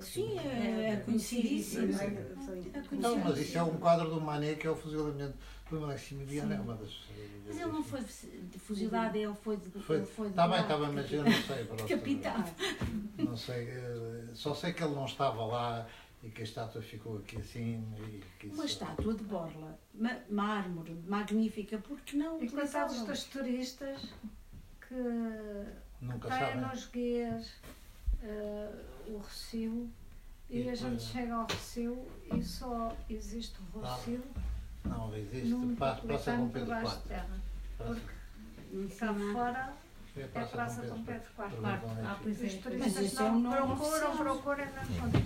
Sim, 0.00 0.38
é, 0.38 0.90
é 0.92 0.96
conhecidíssimo. 1.04 1.92
É 1.92 2.96
Não, 2.96 3.18
mas 3.18 3.38
isso 3.38 3.58
é 3.58 3.62
um 3.62 3.76
quadro 3.76 4.08
do 4.10 4.20
Manet 4.20 4.58
que 4.58 4.66
é 4.66 4.70
o 4.70 4.76
fuzilamento 4.76 5.34
do 5.70 5.80
Maximiliano, 5.80 6.52
é 6.52 6.60
uma 6.60 6.74
das. 6.76 6.90
Mas 7.46 7.56
ele 7.58 7.72
não 7.72 7.82
foi 7.82 8.00
fuzilado, 8.58 9.16
ele 9.16 9.34
foi. 9.42 9.56
de- 9.56 9.70
Foi- 9.80 9.96
ele 9.96 10.06
foi 10.06 10.28
Está 10.28 10.46
bem, 10.48 10.56
de- 10.56 10.62
está 10.62 10.78
bem, 10.78 10.92
mas 10.92 11.12
eu 11.12 11.24
não 11.24 11.32
sei. 11.32 11.64
Decapitado. 11.86 12.50
Não 13.18 13.36
sei, 13.36 13.68
eh, 13.68 14.24
só 14.34 14.54
sei 14.54 14.72
que 14.72 14.82
ele 14.82 14.94
não 14.94 15.04
estava 15.04 15.44
lá 15.44 15.86
e 16.22 16.30
que 16.30 16.40
a 16.40 16.44
estátua 16.44 16.80
ficou 16.80 17.18
aqui 17.18 17.36
assim. 17.38 17.84
E 17.98 18.22
que 18.38 18.46
Uma 18.46 18.64
isso- 18.64 18.74
estátua 18.74 19.14
de 19.14 19.24
borla, 19.24 19.78
mármore, 20.30 20.94
magnífica, 21.06 21.78
porque 21.78 22.16
não 22.16 22.42
E 22.42 22.46
dos 22.48 23.24
turistas 23.24 24.00
que 24.88 24.94
Nunca 26.00 26.28
sabem. 26.28 26.60
nos 26.60 26.86
guias 26.86 27.50
eh, 28.22 28.70
o 29.08 29.18
recio 29.18 29.90
e, 30.50 30.60
E 30.62 30.70
a 30.70 30.74
gente 30.74 31.02
chega 31.02 31.34
ao 31.34 31.46
recio 31.46 32.06
e 32.34 32.42
só 32.42 32.94
existe 33.08 33.56
o 33.74 33.80
recio 33.80 34.22
Não, 34.84 35.14
existe. 35.16 35.48
num 35.48 35.74
Passa, 35.76 36.06
passa 36.06 36.36
com 36.36 36.48
Pedro 36.50 36.68
baixo 36.68 36.90
de 36.90 36.96
IV. 36.96 37.08
terra. 37.08 37.40
Passa- 37.78 38.00
Cá 38.98 39.14
fora 39.32 39.72
É 40.16 40.20
É 40.22 40.44
Praça 40.44 40.82
Dom 40.82 41.02
Pedro 41.04 41.28
IV. 41.38 41.44
É. 41.44 41.58
Mas 42.24 42.62
turistas 42.62 43.04
esse 43.04 43.18
é 43.18 43.22
um 43.24 43.38
não 43.40 43.50
nome 43.50 43.56
procuram, 43.76 44.16
procuram, 44.16 44.64
não 44.66 44.84
fim. 44.84 45.24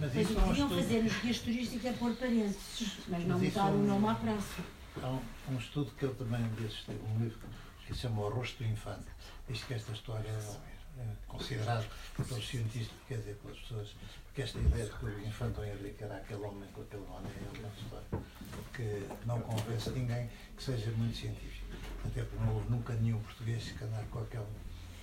Mas 0.00 0.14
isso 0.16 0.32
é 0.32 0.40
podiam 0.40 0.52
estudo. 0.52 0.74
fazer 0.76 1.02
nos 1.02 1.16
guias 1.20 1.38
turísticos 1.40 1.84
é 1.86 1.92
pôr 1.92 2.14
parênteses, 2.14 2.98
mas 3.08 3.24
não 3.26 3.42
isso 3.42 3.58
mudar 3.58 3.68
é 3.68 3.72
o 3.72 3.76
um- 3.76 3.86
nome 3.86 4.08
à 4.08 4.14
praça. 4.14 4.62
Há 5.02 5.08
um, 5.08 5.20
um 5.50 5.56
estudo 5.58 5.90
que 5.98 6.04
eu 6.04 6.14
também 6.14 6.42
disse, 6.58 6.90
um 6.90 7.18
livro 7.22 7.38
que 7.38 7.46
se 7.94 8.00
chama 8.00 8.22
O 8.22 8.28
Rosto 8.28 8.62
do 8.62 8.70
Infante. 8.70 9.06
Diz 9.48 9.64
que 9.64 9.74
esta 9.74 9.92
história 9.92 10.28
é, 10.28 11.00
é 11.00 11.06
considerada 11.26 11.86
pelos 12.16 12.48
cientistas, 12.48 12.96
quer 13.08 13.18
dizer, 13.18 13.34
pelas 13.36 13.58
pessoas, 13.58 13.94
porque 14.26 14.42
esta 14.42 14.58
ideia 14.58 14.84
de 14.84 14.92
que 14.92 15.04
o 15.04 15.26
Infante 15.26 15.56
Dom 15.56 15.64
Henrique 15.64 16.04
era 16.04 16.16
aquele 16.16 16.42
homem 16.44 16.68
com 16.72 16.82
aquele 16.82 17.02
nome 17.06 17.26
é 17.26 17.58
uma 17.58 17.68
história 17.68 18.24
que 18.72 19.26
não 19.26 19.40
convence 19.40 19.90
ninguém 19.90 20.30
que 20.56 20.62
seja 20.62 20.90
muito 20.92 21.16
científico. 21.16 21.66
Até 22.06 22.22
porque 22.22 22.44
não 22.44 22.54
houve 22.54 22.70
nunca 22.70 22.92
nenhum 22.94 23.20
português 23.20 23.72
que 23.72 23.84
andar 23.84 24.04
com 24.04 24.20
aquele 24.20 24.46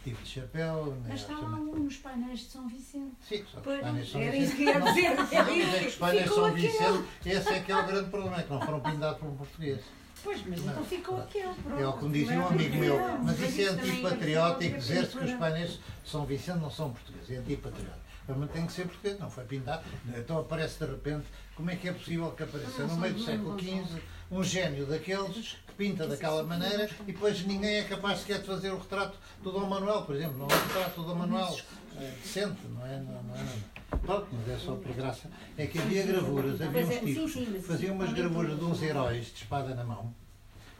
tipo 0.04 0.24
de 0.24 0.30
chapéu. 0.30 0.98
Mas 1.08 1.30
um 1.30 1.84
nos 1.84 1.98
painéis 1.98 2.40
de 2.40 2.46
São 2.46 2.68
Vicente. 2.70 3.16
Sim, 3.22 3.46
só 3.52 3.58
que 3.58 3.64
Pois, 3.64 3.78
os 3.78 3.84
painéis 3.84 4.10
São 4.10 4.22
era 4.22 4.36
isso 4.36 4.56
que 4.56 4.64
ia 4.64 4.82
dizer. 4.82 5.06
É 5.06 5.80
que 5.80 5.88
os 5.88 5.96
painéis 5.96 6.24
Ficou 6.24 6.36
São 6.38 6.46
aquele. 6.46 6.68
Vicente, 6.68 7.08
esse 7.26 7.50
é 7.50 7.60
que 7.60 7.72
é 7.72 7.78
o 7.78 7.86
grande 7.86 8.10
problema, 8.10 8.40
é 8.40 8.44
que 8.44 8.50
não 8.50 8.62
foram 8.62 8.80
pintados 8.80 9.20
por 9.20 9.28
um 9.28 9.36
português. 9.36 9.82
Pois, 10.28 10.46
mas 10.46 10.62
Não, 10.62 10.74
então 10.74 10.84
ficou 10.84 11.22
aquele. 11.22 11.54
Pronto. 11.54 11.82
É 11.82 11.88
o 11.88 11.94
que 11.94 12.04
me 12.04 12.12
dizia 12.12 12.36
um 12.36 12.42
Leva 12.42 12.54
amigo 12.54 12.76
meu, 12.76 13.18
mas 13.24 13.40
isso 13.40 13.62
é 13.62 13.64
antipatriótico 13.68 14.76
é 14.76 14.78
dizer-se 14.78 15.18
que 15.18 15.24
os 15.24 15.34
painéis 15.36 15.70
de 15.70 15.80
São 16.04 16.26
Vicente 16.26 16.60
não 16.60 16.70
são 16.70 16.92
portugueses, 16.92 17.32
é 17.32 17.38
antipatriótico. 17.38 18.08
Mas 18.28 18.52
tem 18.52 18.66
que 18.66 18.74
ser 18.74 18.88
português, 18.88 19.18
não 19.20 19.32
foi 19.32 19.46
pintado. 19.46 19.84
Então 20.18 20.38
aparece 20.38 20.84
de 20.84 20.92
repente, 20.92 21.28
como 21.56 21.72
é 21.72 21.78
que 21.78 21.88
é 21.88 21.94
possível 21.94 22.30
que 22.32 22.44
apareça 22.44 22.84
no 22.88 22.98
meio 22.98 23.14
do 23.14 23.24
século 23.24 23.58
XV 23.58 24.02
um 24.30 24.44
gênio 24.44 24.86
daqueles 24.86 25.58
que 25.66 25.74
pinta 25.78 26.06
daquela 26.06 26.44
maneira 26.44 26.90
e 27.04 27.14
depois 27.14 27.46
ninguém 27.46 27.78
é 27.78 27.84
capaz 27.86 28.20
sequer 28.20 28.42
de 28.42 28.48
fazer 28.48 28.72
o 28.72 28.80
retrato 28.80 29.18
do 29.42 29.50
Dom 29.50 29.66
Manuel, 29.66 30.02
por 30.02 30.14
exemplo. 30.14 30.40
Não 30.40 30.48
é 30.48 30.54
o 30.54 30.68
retrato 30.68 31.02
do 31.02 31.08
Dom 31.08 31.16
Manuel 31.16 31.58
é, 31.96 32.12
decente, 32.22 32.60
não 32.68 32.86
é? 32.86 32.98
Não, 32.98 33.24
não 33.24 33.34
é. 33.34 33.77
Pronto, 33.90 34.28
mas 34.32 34.50
é 34.50 34.58
só 34.58 34.76
por 34.76 34.94
graça. 34.94 35.30
É 35.58 35.66
que 35.66 35.80
havia 35.80 36.06
gravuras, 36.06 36.62
havia 36.62 36.86
uns 36.86 36.90
é, 36.90 37.00
sim, 37.00 37.06
tipos. 37.06 37.34
que 37.34 37.60
faziam 37.62 37.96
umas 37.96 38.14
gravuras 38.14 38.58
de 38.58 38.66
uns 38.66 38.82
heróis 38.82 39.28
de 39.28 39.44
espada 39.44 39.74
na 39.74 39.84
mão. 39.84 40.14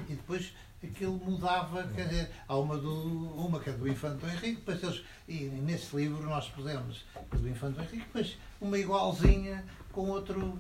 E 0.08 0.14
depois 0.14 0.54
aquilo 0.84 1.14
mudava, 1.14 1.84
quer 1.96 2.08
dizer, 2.08 2.32
há 2.48 2.56
uma, 2.58 2.78
do, 2.78 2.92
uma 3.36 3.60
que 3.60 3.70
é 3.70 3.74
do 3.74 3.88
Infante 3.88 4.26
Henrique, 4.26 4.56
depois 4.58 4.84
eles, 4.84 5.04
e 5.28 5.46
nesse 5.46 5.96
livro 5.96 6.24
nós 6.24 6.48
pusemos 6.50 7.06
a 7.16 7.36
do 7.36 7.50
Infante 7.50 7.80
Henrique, 7.80 7.98
depois 7.98 8.38
uma 8.62 8.78
igualzinha 8.78 9.66
com 9.92 10.10
outro, 10.10 10.60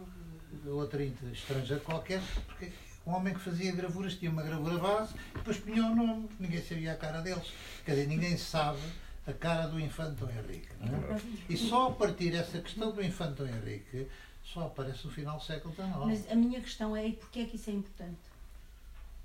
outro 0.65 1.01
estrangeiro 1.31 1.83
qualquer, 1.83 2.21
porque 2.47 2.71
um 3.05 3.11
homem 3.11 3.33
que 3.33 3.39
fazia 3.39 3.71
gravuras 3.71 4.15
tinha 4.15 4.31
uma 4.31 4.41
gravura 4.41 4.77
base, 4.77 5.13
depois 5.35 5.57
punha 5.57 5.85
o 5.85 5.95
nome, 5.95 6.27
ninguém 6.39 6.61
sabia 6.61 6.93
a 6.93 6.95
cara 6.95 7.21
deles, 7.21 7.53
quer 7.85 7.91
dizer, 7.91 8.07
ninguém 8.07 8.35
sabe 8.37 8.79
a 9.27 9.33
cara 9.33 9.67
do 9.67 9.79
Infante 9.79 10.15
Dom 10.15 10.29
Henrique. 10.29 10.69
Não 10.79 11.15
é? 11.15 11.21
E 11.49 11.57
só 11.57 11.89
a 11.89 11.91
partir 11.91 12.31
dessa 12.31 12.59
questão 12.59 12.91
do 12.91 13.03
Infante 13.03 13.33
Dom 13.43 13.47
Henrique, 13.47 14.07
só 14.41 14.67
aparece 14.67 15.05
no 15.05 15.11
final 15.11 15.37
do 15.37 15.43
século 15.43 15.73
XIX. 15.75 15.89
Mas 16.05 16.31
a 16.31 16.35
minha 16.35 16.61
questão 16.61 16.95
é, 16.95 17.07
e 17.07 17.13
porquê 17.13 17.41
é 17.41 17.45
que 17.45 17.57
isso 17.57 17.69
é 17.69 17.73
importante? 17.73 18.17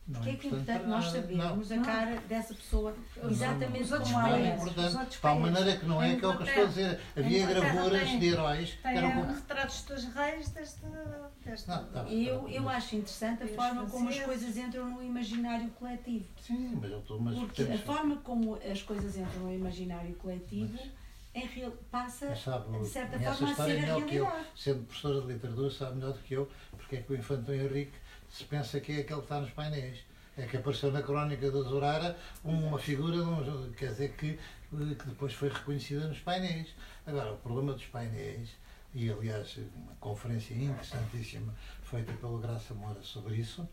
Não 0.05 0.15
Porquê 0.21 0.31
é 0.31 0.35
que 0.37 0.47
é 0.47 0.51
importante 0.51 0.79
para 0.81 0.89
nós 0.89 1.05
sabermos 1.13 1.71
a 1.73 1.77
Não. 1.77 1.83
cara 1.85 2.17
dessa 2.29 2.55
pessoa 2.55 2.95
exatamente 3.31 3.83
Os 3.83 3.93
outros 3.93 4.11
como 4.11 4.23
Não 4.23 4.29
ela 4.29 4.39
é 4.39 4.51
é? 4.51 4.55
Importante, 4.57 5.19
tal 5.21 5.37
países. 5.37 5.53
maneira 5.53 5.79
que 5.79 5.87
não 5.87 6.03
é 6.03 6.09
Em 6.09 6.13
aquilo 6.17 6.37
que 6.37 6.43
eu 6.43 6.47
estou 6.47 6.65
a 6.65 6.67
dizer. 6.67 7.01
Havia 7.17 7.47
gravuras 7.47 8.03
tem- 8.03 8.19
de 8.19 8.27
heróis 8.27 8.71
que 8.73 8.83
Tem 8.83 8.97
eram 8.97 9.13
como. 9.13 9.33
retratos 9.33 9.83
dos 9.85 10.05
reis 10.07 10.49
deste. 10.51 10.81
deste 11.45 11.69
Não, 11.69 11.85
tá 11.85 12.03
bem. 12.03 12.15
E 12.15 12.27
eu, 12.27 12.49
eu 12.49 12.69
acho 12.69 12.97
interessante 12.97 13.45
a 13.45 13.49
forma 13.49 13.87
como 13.87 14.09
as 14.09 14.19
coisas 14.19 14.57
entram 14.57 14.91
no 14.91 15.03
imaginário 15.05 15.69
coletivo. 15.71 16.25
Sim, 16.41 16.79
mas 16.83 16.91
eu 16.91 16.99
estou. 16.99 17.21
Mas 17.21 17.39
Porque 17.39 17.63
a 17.63 17.79
forma 17.79 18.17
como 18.17 18.59
as 18.71 18.83
coisas 18.83 19.17
entram 19.17 19.43
no 19.45 19.55
imaginário 19.55 20.15
coletivo 20.17 20.79
em 21.35 21.47
real, 21.47 21.73
passa, 21.91 22.35
sabe, 22.37 22.77
de 22.79 22.87
certa 22.89 23.19
forma, 23.19 23.49
a 23.49 23.53
a 23.53 23.55
ser 23.55 23.63
a 23.63 23.95
que 24.05 24.17
eu, 24.17 24.25
realidade. 24.25 24.47
sendo 24.57 24.83
professora 24.85 25.21
de 25.23 25.27
literatura, 25.29 25.71
sabe 25.71 25.95
melhor 25.97 26.13
do 26.13 26.19
que 26.19 26.35
eu, 26.35 26.51
porque 26.77 26.97
é 26.97 27.01
que 27.03 27.11
o 27.13 27.17
Infante 27.17 27.53
Henrique 27.53 28.02
se 28.33 28.45
pensa 28.45 28.81
que 28.81 28.93
é 28.93 29.01
aquele 29.01 29.19
que 29.21 29.25
está 29.27 29.41
nos 29.41 29.51
painéis. 29.51 29.99
É 30.37 30.47
que 30.47 30.57
apareceu 30.57 30.91
na 30.91 31.03
crónica 31.03 31.51
da 31.51 31.61
Zorara 31.61 32.17
uma 32.43 32.79
figura, 32.79 33.19
quer 33.77 33.89
dizer, 33.91 34.17
que, 34.17 34.39
que 34.71 35.07
depois 35.07 35.35
foi 35.35 35.51
reconhecida 35.51 36.09
nos 36.09 36.19
painéis. 36.21 36.69
Agora, 37.07 37.35
o 37.35 37.37
problema 37.37 37.75
dos 37.75 37.85
painéis, 37.85 38.49
e 38.95 39.11
aliás, 39.11 39.59
uma 39.77 39.93
conferência 40.01 40.55
interessantíssima 40.55 41.55
feita 41.83 42.15
pelo 42.15 42.39
Graça 42.39 42.73
Moura 42.73 43.03
sobre 43.03 43.37
isso, 43.37 43.69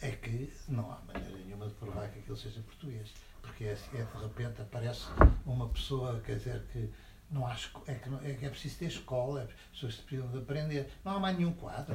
é 0.00 0.10
que 0.10 0.52
não 0.68 0.90
há 0.90 0.98
maneira 1.06 1.38
nenhuma 1.38 1.68
de 1.68 1.74
provar 1.74 2.08
que 2.10 2.18
aquilo 2.18 2.36
seja 2.36 2.60
português. 2.62 3.08
Porque 3.40 3.64
é, 3.64 3.78
é 3.94 4.02
de 4.04 4.22
repente 4.22 4.60
aparece 4.60 5.06
uma 5.46 5.68
pessoa, 5.68 6.20
quer 6.26 6.36
dizer, 6.36 6.64
que 6.72 6.90
não 7.30 7.46
há, 7.46 7.56
é, 7.86 7.94
que 7.94 8.08
não- 8.10 8.20
é 8.22 8.32
é 8.32 8.48
preciso 8.50 8.78
ter 8.78 8.86
escola, 8.86 9.42
as 9.44 9.70
pessoas 9.70 9.94
precisam 9.96 10.28
de 10.32 10.38
aprender. 10.38 10.90
Não 11.04 11.12
há 11.16 11.20
mais 11.20 11.36
nenhum 11.38 11.52
quadro. 11.52 11.94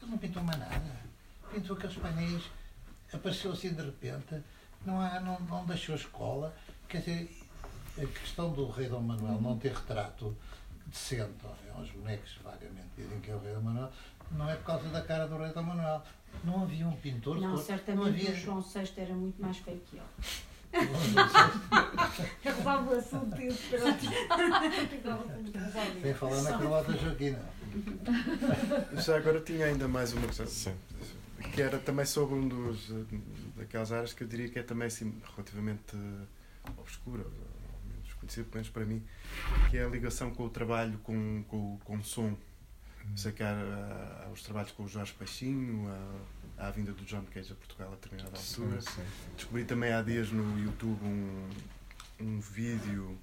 Eles 0.00 0.08
não 0.10 0.18
pintam 0.18 0.44
mais 0.44 0.58
nada. 0.60 1.13
Pintam 1.54 1.76
aqueles 1.76 1.96
painéis, 1.96 2.42
apareceu 3.12 3.52
assim 3.52 3.72
de 3.72 3.82
repente, 3.82 4.42
não, 4.84 5.00
há, 5.00 5.20
não, 5.20 5.38
não 5.40 5.64
deixou 5.64 5.94
escola. 5.94 6.52
Quer 6.88 6.98
dizer, 6.98 7.30
a 7.96 8.06
questão 8.06 8.52
do 8.52 8.68
rei 8.68 8.88
Dom 8.88 9.00
Manuel 9.00 9.40
não 9.40 9.56
ter 9.56 9.72
retrato 9.72 10.36
decente, 10.86 11.30
é 11.68 11.72
uns 11.78 11.90
bonecos 11.90 12.36
vagamente 12.42 12.88
dizem 12.96 13.20
que 13.20 13.30
é 13.30 13.34
o 13.34 13.38
rei 13.38 13.54
Dom 13.54 13.60
Manuel, 13.60 13.90
não 14.32 14.50
é 14.50 14.56
por 14.56 14.64
causa 14.64 14.88
da 14.88 15.00
cara 15.00 15.28
do 15.28 15.38
rei 15.38 15.52
Dom 15.52 15.62
Manuel. 15.62 16.02
Não 16.42 16.62
havia 16.64 16.88
um 16.88 16.96
pintor, 16.96 17.40
Não, 17.40 17.50
não 17.50 17.56
certamente 17.56 18.08
havia. 18.08 18.30
o 18.32 18.34
João 18.34 18.60
VI 18.60 18.92
era 18.96 19.14
muito 19.14 19.40
mais 19.40 19.56
feio 19.58 19.80
que. 19.80 20.00
Eu 22.44 22.56
levava 22.56 22.92
o 22.92 22.98
assunto 22.98 23.40
e 23.40 23.52
Sem 26.02 26.14
falar 26.14 26.42
na 26.42 26.50
Carlota 26.50 26.92
Joaquina. 26.96 27.38
Já 28.94 29.16
agora 29.16 29.40
tinha 29.40 29.66
ainda 29.66 29.86
mais 29.86 30.12
uma 30.12 30.26
questão. 30.26 30.46
Sim. 30.46 30.74
Que 31.54 31.62
era 31.62 31.78
também 31.78 32.04
sobre 32.04 32.34
um 32.34 32.48
dos 32.48 32.90
daquelas 33.56 33.92
áreas 33.92 34.12
que 34.12 34.24
eu 34.24 34.28
diria 34.28 34.48
que 34.48 34.58
é 34.58 34.62
também 34.62 34.88
assim, 34.88 35.14
relativamente 35.34 35.94
eh, 35.94 36.70
obscura, 36.78 37.22
ou 37.22 37.88
menos 37.88 38.12
conhecida, 38.14 38.44
pelo 38.44 38.56
menos 38.56 38.70
para 38.70 38.84
mim, 38.84 39.02
que 39.70 39.76
é 39.76 39.84
a 39.84 39.88
ligação 39.88 40.30
com 40.32 40.44
o 40.44 40.50
trabalho 40.50 40.98
com, 40.98 41.44
com, 41.44 41.78
com 41.84 41.96
o 41.96 42.04
som. 42.04 42.36
Sei 43.14 43.32
que 43.32 43.42
há, 43.42 44.24
há 44.26 44.30
os 44.32 44.42
trabalhos 44.42 44.72
com 44.72 44.84
o 44.84 44.88
Jorge 44.88 45.12
Peixinho, 45.12 45.86
há, 45.88 46.64
há 46.64 46.68
a 46.68 46.70
vinda 46.70 46.92
do 46.92 47.04
John 47.04 47.22
Cage 47.32 47.52
a 47.52 47.54
Portugal 47.54 47.92
a 47.92 47.94
determinada 47.96 48.36
altura. 48.36 48.80
Sim, 48.80 48.90
sim. 48.90 49.02
Descobri 49.36 49.64
também 49.64 49.92
há 49.92 50.00
dias 50.02 50.30
no 50.30 50.58
YouTube 50.58 51.04
um, 51.04 51.50
um 52.20 52.40
vídeo 52.40 53.18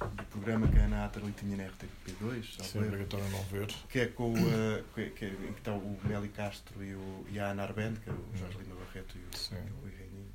do 0.00 0.24
programa 0.24 0.68
que 0.68 0.78
a 0.78 0.84
Ana 0.84 1.04
Atterley 1.06 1.32
tinha 1.32 1.56
na 1.56 1.64
RTP2, 1.64 2.62
Sim, 2.62 2.78
é 2.78 2.82
obrigatório 2.82 3.28
não 3.30 3.42
ver. 3.44 3.66
que 3.88 4.00
é 4.00 4.06
com 4.06 4.34
eh, 4.36 4.82
que, 4.94 5.10
que, 5.10 5.24
em 5.26 5.52
que 5.52 5.58
estão 5.58 5.78
o 5.78 5.98
Meli 6.04 6.28
Castro 6.28 6.84
e, 6.84 6.94
o, 6.94 7.26
e 7.30 7.38
a 7.38 7.50
Ana 7.50 7.62
Arbende, 7.62 8.00
que 8.00 8.10
é 8.10 8.12
o 8.12 8.36
Jorge 8.36 8.58
Lima 8.58 8.74
Barreto 8.76 9.16
e 9.16 9.20
o, 9.20 9.56
e 9.56 9.70
o 9.70 9.80
Rui 9.80 9.92
Reininho, 9.98 10.32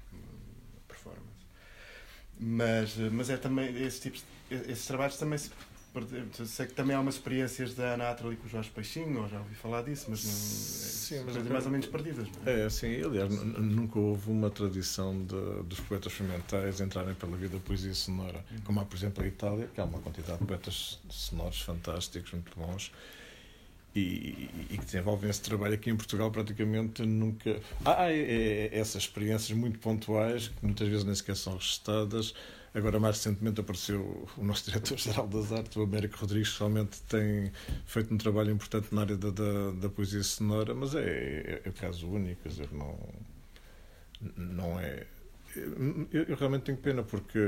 performance. 0.88 1.46
Mas, 2.40 3.00
eh, 3.00 3.10
mas 3.12 3.30
é 3.30 3.38
também, 3.38 3.76
esses, 3.84 4.00
tipos, 4.00 4.24
esses 4.50 4.86
trabalhos 4.86 5.18
também 5.18 5.38
se 5.38 5.52
sei 6.46 6.68
que 6.68 6.74
também 6.74 6.96
há 6.96 7.00
umas 7.00 7.16
experiências 7.16 7.74
da 7.76 7.94
Ana 7.94 8.10
Atterley 8.10 8.38
com 8.38 8.48
o 8.48 8.50
Jorge 8.50 8.70
Peixinho, 8.70 9.22
ou 9.22 9.28
já 9.28 9.40
ouvi 9.40 9.56
falar 9.56 9.84
disso, 9.84 10.08
mas 10.10 10.24
não, 10.24 10.32
Sim, 10.32 11.16
é, 11.16 11.24
mas 11.24 11.48
mais 11.48 11.66
ou 11.66 11.72
menos 11.72 11.88
perdidas. 11.88 12.28
Não 12.30 12.52
é? 12.52 12.62
É, 12.62 12.66
assim, 12.66 13.02
aliás, 13.04 13.30
nunca 13.30 14.00
houve 14.00 14.32
uma 14.32 14.50
tradição 14.50 15.22
de, 15.26 15.64
dos 15.64 15.80
poetas 15.82 16.14
experimentais 16.14 16.80
entrarem 16.80 17.14
pela 17.14 17.36
vida 17.36 17.58
da 17.58 17.60
poesia 17.60 17.94
sonora, 17.94 18.44
como 18.64 18.80
há, 18.80 18.86
por 18.86 18.96
exemplo, 18.96 19.24
a 19.24 19.28
Itália, 19.28 19.70
que 19.74 19.82
há 19.82 19.84
uma 19.84 20.00
quantidade 20.00 20.40
de 20.40 20.46
poetas 20.46 21.00
sonoros 21.10 21.60
fantásticos, 21.62 22.32
muito 22.32 22.58
bons, 22.58 22.92
e, 23.94 24.50
e 24.70 24.78
que 24.78 24.86
desenvolvem 24.86 25.30
esse 25.30 25.42
trabalho 25.42 25.74
aqui 25.74 25.90
em 25.90 25.98
Portugal 25.98 26.32
praticamente 26.32 27.06
nunca. 27.06 27.60
Há 27.84 28.10
é, 28.10 28.70
é, 28.72 28.80
essas 28.80 29.04
experiências 29.04 29.58
muito 29.58 29.80
pontuais, 29.80 30.48
que 30.48 30.66
muitas 30.66 30.88
vezes 30.88 31.04
nem 31.04 31.14
sequer 31.14 31.36
são 31.36 31.56
registadas. 31.56 32.34
Agora, 32.74 33.00
mais 33.00 33.18
recentemente, 33.18 33.60
apareceu 33.60 34.28
o 34.38 34.44
nosso 34.44 34.66
diretor-geral 34.72 35.28
das 35.28 35.52
artes, 35.52 35.76
o 35.76 35.84
Américo 35.84 36.18
Rodrigues, 36.18 36.54
que 36.54 36.60
realmente 36.60 37.02
tem 37.04 37.52
feito 37.86 38.14
um 38.14 38.18
trabalho 38.18 38.52
importante 38.52 38.94
na 38.94 39.02
área 39.02 39.18
da, 39.18 39.30
da, 39.30 39.72
da 39.72 39.90
poesia 39.90 40.24
sonora, 40.24 40.74
mas 40.74 40.96
é, 40.96 41.02
é, 41.02 41.62
é 41.66 41.70
o 41.70 41.74
caso 41.74 42.08
único, 42.08 42.44
quer 42.44 42.50
dizer, 42.50 42.70
não, 42.72 42.98
não 44.38 44.80
é. 44.80 45.06
Eu, 45.56 46.24
eu 46.30 46.36
realmente 46.38 46.64
tenho 46.64 46.78
pena 46.78 47.04
porque 47.04 47.40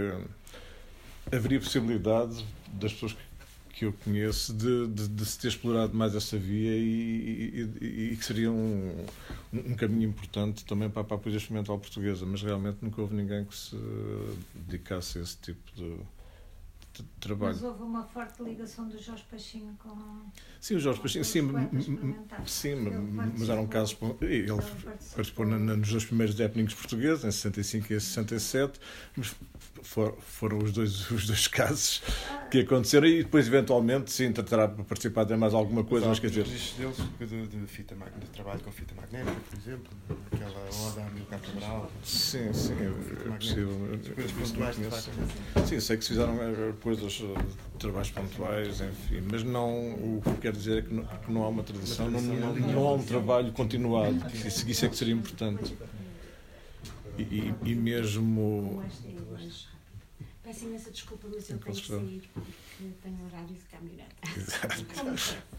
haveria 1.32 1.60
possibilidade 1.60 2.46
das 2.74 2.92
pessoas 2.92 3.14
que, 3.14 3.20
que 3.84 3.88
eu 3.88 3.94
conheço 4.04 4.54
de, 4.54 4.88
de, 4.88 5.08
de 5.10 5.26
se 5.26 5.38
ter 5.40 5.50
explorado 5.50 5.94
mais 5.96 6.16
essa 6.16 6.38
via 6.38 6.72
e, 6.76 7.70
e, 7.82 8.12
e 8.14 8.16
que 8.16 8.24
seria 8.26 8.50
um, 8.52 9.06
um 9.52 9.76
caminho 9.76 10.10
importante 10.10 10.64
também 10.66 10.90
para, 10.90 11.04
para 11.04 11.16
a 11.18 11.20
poesia 11.20 11.38
experimental 11.40 11.78
portuguesa, 11.78 12.26
mas 12.26 12.42
realmente 12.42 12.78
nunca 12.82 13.02
houve 13.02 13.16
ninguém 13.16 13.44
que 13.46 13.56
se 13.56 13.76
dedicasse 14.56 15.18
a 15.18 15.22
esse 15.22 15.38
tipo 15.38 15.62
de, 15.76 15.98
t- 16.94 17.04
trabalho. 17.20 17.54
Mas 17.56 17.64
houve 17.64 17.84
uma 17.84 18.04
forte 18.06 18.42
ligação 18.42 18.88
do 18.88 18.98
Jorge 19.02 19.24
Pachinho 19.30 19.76
com. 19.80 19.94
Sim, 20.62 20.76
o 20.76 20.80
Jorge 20.80 21.02
Pachinho, 21.02 21.26
sim, 21.26 21.42
sim, 22.46 22.70
Ele 22.70 22.90
mas 23.38 23.50
eram 23.50 23.68
casos. 23.68 23.98
Ele 24.22 24.48
participou 25.14 25.46
na- 25.46 25.60
na- 25.60 25.76
nos 25.76 25.90
dois 25.90 26.06
primeiros 26.06 26.40
happenings 26.40 26.74
portugueses, 26.74 27.26
em 27.26 27.32
65 27.32 27.92
e 27.92 27.96
em 27.98 28.00
67, 28.00 28.80
mas 29.18 29.36
for- 29.84 30.16
foram 30.20 30.58
os 30.60 30.72
dois, 30.72 31.10
os 31.12 31.28
dois 31.28 31.48
casos 31.48 32.02
que 32.50 32.60
aconteceram 32.62 33.08
e 33.08 33.24
depois, 33.24 33.48
eventualmente, 33.48 34.12
sim, 34.12 34.32
tentará 34.32 34.68
participar 34.68 35.24
de 35.26 35.36
mais 35.36 35.54
alguma 35.54 35.84
coisa, 35.84 36.08
mas 36.08 36.20
quer 36.20 36.28
dizer. 36.30 36.42
Os 36.44 36.50
registros 36.52 36.98
deles 37.20 37.50
de, 37.50 37.60
de 37.62 37.68
fita 37.68 37.96
de 37.96 38.28
trabalho 38.30 38.60
com 38.62 38.72
fita 38.72 38.94
magnética, 38.96 39.36
por 39.50 39.58
exemplo, 39.60 39.90
aquela 40.32 40.88
Oda 40.88 41.02
a 41.04 41.10
Milcar 41.10 41.40
Cabral. 41.42 41.92
Sim, 42.04 42.54
sim, 42.54 42.74
é 42.74 43.38
possível. 43.38 43.70
As 43.94 44.08
coisas 44.10 44.32
Eu 44.32 44.48
pontuais 44.48 44.78
facto. 44.78 45.68
Sim, 45.68 45.80
sei 45.80 45.98
que 45.98 46.04
se 46.04 46.10
fizeram 46.10 46.38
eh, 46.42 46.74
coisas, 46.82 47.22
eh, 47.24 47.42
trabalhos 47.80 48.12
pontuais, 48.12 48.82
enfim, 48.82 49.24
mas 49.32 49.44
não, 49.44 49.70
o 49.94 50.22
que 50.24 50.34
quer 50.42 50.52
dizer 50.54 50.78
é 50.80 50.82
que 50.84 50.94
não, 50.94 51.04
que 51.06 51.32
não 51.32 51.44
há 51.44 51.50
uma 51.50 51.64
tradição, 51.64 52.10
não, 52.10 52.22
não, 52.22 52.56
não 52.56 52.88
há 52.88 52.94
um 52.94 53.04
trabalho 53.04 53.52
continuado, 53.52 54.16
isso, 54.34 54.70
isso 54.70 54.86
é 54.86 54.90
que 54.90 54.96
seria 54.96 55.14
importante. 55.14 55.76
E, 57.18 57.22
e, 57.22 57.54
e 57.66 57.76
mesmo. 57.76 58.74
Mais 58.78 58.98
tempo, 58.98 59.22
mais 59.32 59.44
rápido. 59.44 60.43
Peço 60.54 60.66
imensa 60.66 60.92
desculpa, 60.92 61.28
mas 61.34 61.50
eu 61.50 61.58
tenho 61.58 61.76
que 61.76 61.88
sair 61.88 62.30
porque 62.32 62.52
tenho 63.02 63.26
horário 63.26 63.48
de 63.48 63.62
caminhonete. 63.72 64.14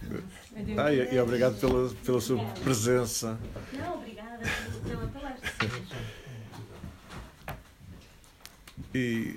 Ah, 0.78 0.92
e, 0.92 1.14
e 1.14 1.18
obrigado 1.18 1.58
pela, 1.58 1.88
pela 2.04 2.20
sua 2.20 2.38
presença. 2.62 3.40
Não, 3.72 3.96
obrigada 3.96 4.38
pela 4.86 5.06
palestra. 5.08 5.68
E, 8.94 9.36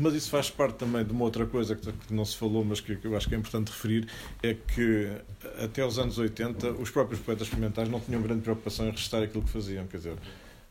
mas 0.00 0.14
isso 0.14 0.30
faz 0.30 0.50
parte 0.50 0.76
também 0.76 1.04
de 1.04 1.10
uma 1.10 1.24
outra 1.24 1.44
coisa 1.46 1.74
que, 1.74 2.14
não 2.14 2.24
se 2.24 2.36
falou, 2.36 2.64
mas 2.64 2.80
que, 2.80 2.94
que 2.94 3.06
eu 3.06 3.16
acho 3.16 3.28
que 3.28 3.34
é 3.34 3.38
importante 3.38 3.72
referir, 3.72 4.08
é 4.42 4.54
que 4.54 5.10
até 5.58 5.84
os 5.84 5.98
anos 5.98 6.18
80 6.18 6.72
os 6.72 6.90
próprios 6.90 7.20
poetas 7.20 7.48
experimentais 7.48 7.88
não 7.88 7.98
tinham 7.98 8.22
grande 8.22 8.42
preocupação 8.42 8.86
em 8.86 8.92
restar 8.92 9.22
aquilo 9.22 9.42
que 9.42 9.50
faziam, 9.50 9.86
quer 9.88 9.96
dizer, 9.96 10.16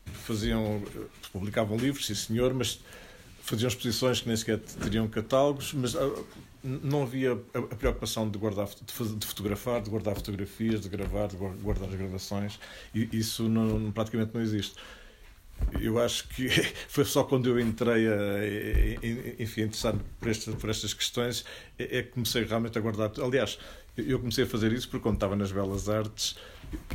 faziam, 0.06 0.82
publicavam 1.32 1.76
livros, 1.76 2.06
sim 2.06 2.14
senhor, 2.14 2.54
mas 2.54 2.80
faziam 3.44 3.68
exposições 3.68 4.20
que 4.22 4.26
nem 4.28 4.36
sequer 4.36 4.58
teriam 4.58 5.06
catálogos, 5.06 5.74
mas 5.74 5.94
ah, 5.94 6.10
não 6.62 7.02
havia 7.02 7.32
a, 7.52 7.60
preocupação 7.76 8.28
de 8.28 8.38
guardar, 8.38 8.66
de, 8.66 9.26
fotografar, 9.26 9.82
de 9.82 9.90
guardar 9.90 10.14
fotografias, 10.14 10.80
de 10.80 10.88
gravar, 10.88 11.28
de 11.28 11.36
guar- 11.36 11.54
guardar 11.56 11.88
as 11.90 11.94
gravações, 11.94 12.58
e 12.94 13.06
isso 13.12 13.46
não- 13.48 13.92
praticamente 13.92 14.32
não 14.34 14.40
existe. 14.40 14.74
Eu 15.78 16.00
acho 16.00 16.26
que 16.28 16.48
foi 16.88 17.04
só 17.04 17.22
quando 17.22 17.48
eu 17.48 17.60
entrei 17.60 18.08
a, 18.08 19.42
enfim, 19.42 19.62
interessado 19.62 20.00
por, 20.18 20.28
esta, 20.28 20.50
por 20.52 20.70
estas 20.70 20.94
questões 20.94 21.44
é 21.78 21.98
é 21.98 22.02
que 22.02 22.10
comecei 22.10 22.44
realmente 22.44 22.78
a 22.78 22.80
guardar. 22.80 23.12
Aliás, 23.22 23.58
eu 23.96 24.18
comecei 24.18 24.44
a 24.44 24.46
fazer 24.46 24.72
isso 24.72 24.88
porque 24.88 25.02
quando 25.02 25.16
estava 25.16 25.36
nas 25.36 25.52
Belas 25.52 25.88
Artes 25.88 26.36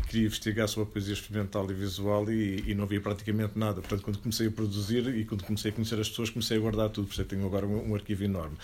queria 0.07 0.25
investigar 0.25 0.67
sobre 0.67 0.89
a 0.89 0.91
poesia 0.93 1.13
experimental 1.13 1.69
e 1.69 1.73
visual 1.73 2.29
e, 2.31 2.63
e 2.67 2.75
não 2.75 2.83
havia 2.83 2.99
praticamente 3.01 3.57
nada. 3.57 3.81
Portanto, 3.81 4.01
quando 4.03 4.19
comecei 4.19 4.47
a 4.47 4.51
produzir 4.51 5.07
e 5.15 5.25
quando 5.25 5.43
comecei 5.43 5.71
a 5.71 5.73
conhecer 5.73 5.99
as 5.99 6.09
pessoas, 6.09 6.29
comecei 6.29 6.57
a 6.57 6.59
guardar 6.59 6.89
tudo. 6.89 7.07
Por 7.07 7.13
isso 7.13 7.21
eu 7.21 7.25
tenho 7.25 7.45
agora 7.45 7.65
um, 7.65 7.91
um 7.91 7.95
arquivo 7.95 8.23
enorme. 8.23 8.57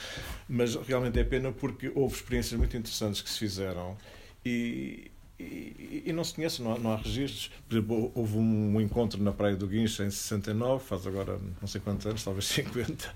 Mas 0.48 0.76
realmente 0.76 1.20
é 1.20 1.24
pena 1.24 1.52
porque 1.52 1.92
houve 1.94 2.16
experiências 2.16 2.58
muito 2.60 2.76
interessantes 2.76 3.22
que 3.22 3.30
se 3.30 3.40
fizeram 3.40 3.98
e, 4.46 5.12
e, 5.40 6.04
e 6.06 6.14
não 6.14 6.24
se 6.24 6.34
conhece, 6.34 6.62
não 6.62 6.74
há, 6.74 6.80
não 6.80 6.92
há 6.92 6.98
registros. 6.98 7.52
Por 7.68 7.76
exemplo, 7.76 8.12
houve 8.16 8.38
um 8.38 8.80
encontro 8.82 9.22
na 9.22 9.32
Praia 9.32 9.56
do 9.56 9.68
Guincho 9.68 10.04
em 10.04 10.10
69, 10.10 10.84
faz 10.84 11.06
agora 11.08 11.40
não 11.62 11.68
sei 11.68 11.82
quantos 11.82 12.06
anos, 12.06 12.24
talvez 12.24 12.46
50, 12.46 13.14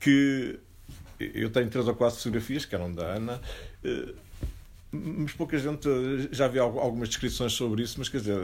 que 0.00 0.58
eu 1.18 1.50
tenho 1.50 1.70
três 1.70 1.88
ou 1.88 1.94
quatro 1.94 2.18
fotografias, 2.18 2.64
que 2.64 2.74
eram 2.74 2.92
da 2.92 3.04
Ana, 3.04 3.40
eh, 3.82 4.14
mas 5.18 5.32
pouca 5.32 5.58
gente 5.58 5.88
já 6.32 6.46
havia 6.46 6.62
al- 6.62 6.78
algumas 6.78 7.08
descrições 7.08 7.52
sobre 7.52 7.82
isso, 7.82 7.96
mas 7.98 8.08
quer 8.08 8.18
dizer, 8.18 8.36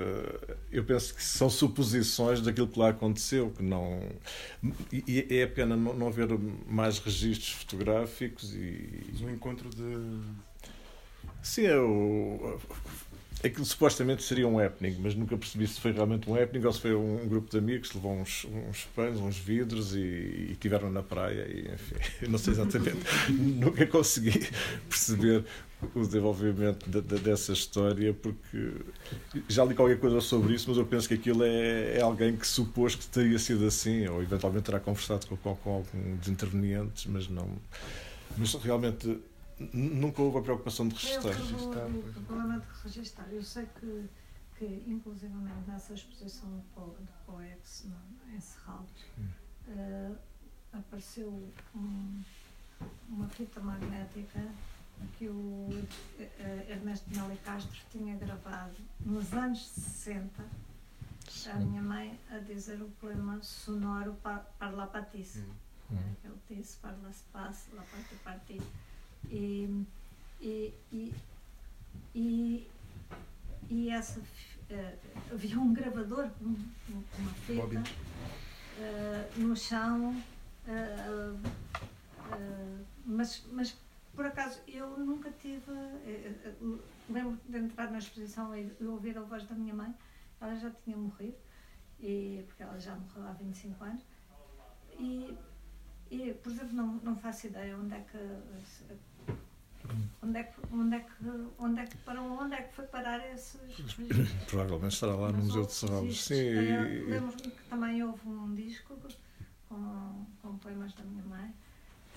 eu 0.70 0.84
penso 0.84 1.14
que 1.14 1.22
são 1.22 1.48
suposições 1.50 2.40
daquilo 2.40 2.68
que 2.68 2.78
lá 2.78 2.90
aconteceu, 2.90 3.50
que 3.50 3.62
não 3.62 4.00
e 4.92 5.26
é 5.30 5.46
pena 5.46 5.76
não, 5.76 6.06
haver 6.06 6.28
mais 6.66 6.98
registros 6.98 7.50
fotográficos 7.52 8.54
e 8.54 9.04
um 9.22 9.30
encontro 9.30 9.68
de. 9.70 10.20
Sim, 11.42 11.66
é 11.66 11.78
o. 11.78 12.58
Aquilo 13.44 13.64
supostamente 13.64 14.22
seria 14.22 14.46
um 14.46 14.58
happening, 14.58 14.96
mas 15.00 15.14
nunca 15.16 15.36
percebi 15.36 15.66
se 15.66 15.80
foi 15.80 15.90
realmente 15.90 16.30
um 16.30 16.40
happening 16.40 16.64
ou 16.64 16.72
se 16.72 16.80
foi 16.80 16.94
um, 16.94 17.26
grupo 17.28 17.50
de 17.50 17.58
amigos 17.58 17.88
que 17.90 17.96
levou 17.96 18.12
uns, 18.12 18.44
uns 18.44 18.84
pães, 18.94 19.18
uns 19.18 19.36
vidros 19.36 19.96
e, 19.96 19.98
e 20.52 20.56
tiveram 20.60 20.90
na 20.90 21.02
praia. 21.02 21.46
E, 21.48 21.72
enfim, 21.72 21.96
não 22.30 22.38
sei 22.38 22.52
exatamente. 22.52 22.98
nunca 23.32 23.84
consegui 23.86 24.48
perceber 24.88 25.44
o 25.94 26.00
desenvolvimento 26.06 26.88
de- 26.88 27.00
de- 27.00 27.18
dessa 27.18 27.52
história, 27.52 28.14
porque 28.14 28.72
já 29.48 29.64
li 29.64 29.74
qualquer 29.74 29.98
coisa 29.98 30.20
sobre 30.20 30.54
isso, 30.54 30.68
mas 30.68 30.78
eu 30.78 30.86
penso 30.86 31.08
que 31.08 31.14
aquilo 31.14 31.42
é, 31.42 31.98
é 31.98 32.00
alguém 32.00 32.36
que 32.36 32.46
supôs 32.46 32.94
que 32.94 33.06
teria 33.06 33.38
sido 33.40 33.66
assim, 33.66 34.06
ou 34.06 34.22
eventualmente 34.22 34.64
terá 34.66 34.78
conversado 34.78 35.26
com, 35.26 35.36
com, 35.36 35.56
com 35.56 35.70
algum 35.74 36.16
dos 36.16 36.28
intervenientes, 36.28 37.06
mas 37.06 37.28
não. 37.28 37.48
Mas 38.38 38.54
realmente 38.54 39.18
nunca 39.72 40.22
houve 40.22 40.38
a 40.38 40.42
preocupação 40.42 40.88
de 40.88 40.94
É 41.12 41.18
o 41.18 41.22
registrar. 41.22 41.58
problema- 41.86 41.98
o 42.18 42.22
problema 42.24 42.60
de 42.60 42.66
registrar. 42.84 43.32
Eu 43.32 43.42
sei 43.42 43.66
que, 43.80 44.08
que 44.58 44.84
inclusivamente 44.86 45.68
nessa 45.68 45.94
exposição 45.94 46.48
do 46.50 46.62
Po- 46.74 46.96
do 46.98 47.08
POEX 47.26 47.86
no- 47.86 48.34
em 48.34 48.40
Serralves, 48.40 49.04
eh, 49.68 50.12
apareceu 50.72 51.52
um- 51.74 52.22
uma 53.08 53.28
fita 53.28 53.60
magnética 53.60 54.40
que 55.18 55.28
o 55.28 55.68
eh, 56.18 56.66
Ernesto 56.70 57.08
Meli 57.10 57.36
Castro 57.38 57.80
tinha 57.90 58.16
gravado 58.16 58.74
nos 59.00 59.32
anos 59.32 59.66
60 59.68 60.44
a 61.50 61.54
minha 61.56 61.82
mãe 61.82 62.18
a 62.30 62.38
dizer 62.38 62.80
o 62.82 62.88
poema 63.00 63.40
sonoro 63.42 64.14
pa- 64.22 64.44
Parla 64.58 64.86
Patisse. 64.86 65.40
Hum. 65.90 65.96
Ele 66.24 66.34
disse 66.60 66.76
Parla 66.78 67.12
se 67.12 67.24
passe, 67.32 67.74
la 67.74 67.82
parte 67.82 68.14
parti. 68.24 68.60
E, 69.28 69.68
e, 70.40 70.74
e, 70.92 71.14
e, 72.14 72.70
e 73.70 73.88
essa 73.90 74.20
eh, 74.68 74.98
havia 75.30 75.58
um 75.58 75.72
gravador 75.72 76.30
um- 76.40 77.04
uma 77.18 77.30
fita 77.34 77.82
eh, 78.78 79.32
no 79.36 79.54
chão 79.56 80.22
eh, 80.66 81.34
mas, 83.06 83.44
mas 83.52 83.78
por 84.14 84.26
acaso 84.26 84.60
eu 84.68 84.98
nunca 84.98 85.30
tive 85.32 85.70
lembro 87.08 87.38
de 87.48 87.58
entrar 87.58 87.90
na 87.90 87.98
exposição 87.98 88.54
e 88.54 88.70
e 88.80 88.84
ouvir 88.84 89.16
a 89.16 89.22
voz 89.22 89.44
da 89.44 89.54
minha 89.54 89.74
mãe 89.74 89.94
ela 90.40 90.54
já 90.56 90.70
tinha 90.70 90.96
morrido 90.96 91.38
e, 91.98 92.42
porque 92.46 92.62
ela 92.62 92.78
já 92.78 92.94
morreu 92.96 93.26
há 93.26 93.32
25 93.32 93.84
anos 93.84 94.02
e, 94.98 95.36
e 96.10 96.34
por 96.34 96.50
exemplo 96.52 96.74
não, 96.74 96.94
não 96.96 97.16
faço 97.16 97.46
ideia 97.46 97.76
onde 97.76 97.94
é 97.94 98.00
que 98.00 98.18
onde 100.22 100.38
é 100.38 100.42
que 100.44 100.60
onde 100.72 100.96
é 100.96 101.00
que 101.00 101.12
onde 101.58 101.80
é 101.80 101.86
que 101.86 101.96
para 101.98 102.20
onde 102.22 102.54
é 102.54 102.62
que 102.62 102.74
foi 102.74 102.86
parar 102.86 103.18
esses 103.32 103.60
registros? 103.62 104.28
Provavelmente 104.48 104.94
estará 104.94 105.14
lá 105.14 105.32
no 105.32 105.38
Museu 105.38 105.64
de 105.66 105.72
Serralves. 105.72 106.20
Sim, 106.24 106.34
Eh, 106.34 107.04
Lembro-me 107.08 107.50
que 107.50 107.62
também 107.68 108.02
houve 108.02 108.28
um 108.28 108.54
disco 108.54 108.96
com, 109.68 110.26
com 110.40 110.58
poemas 110.58 110.92
da 110.94 111.02
minha 111.04 111.24
mãe 111.24 111.54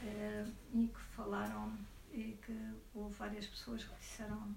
eh, 0.04 0.46
e 0.74 0.88
que 0.88 1.00
falaram 1.16 1.72
e 2.14 2.38
que 2.46 2.58
houve 2.94 3.14
várias 3.16 3.46
pessoas 3.48 3.84
que 3.84 3.96
disseram 4.00 4.56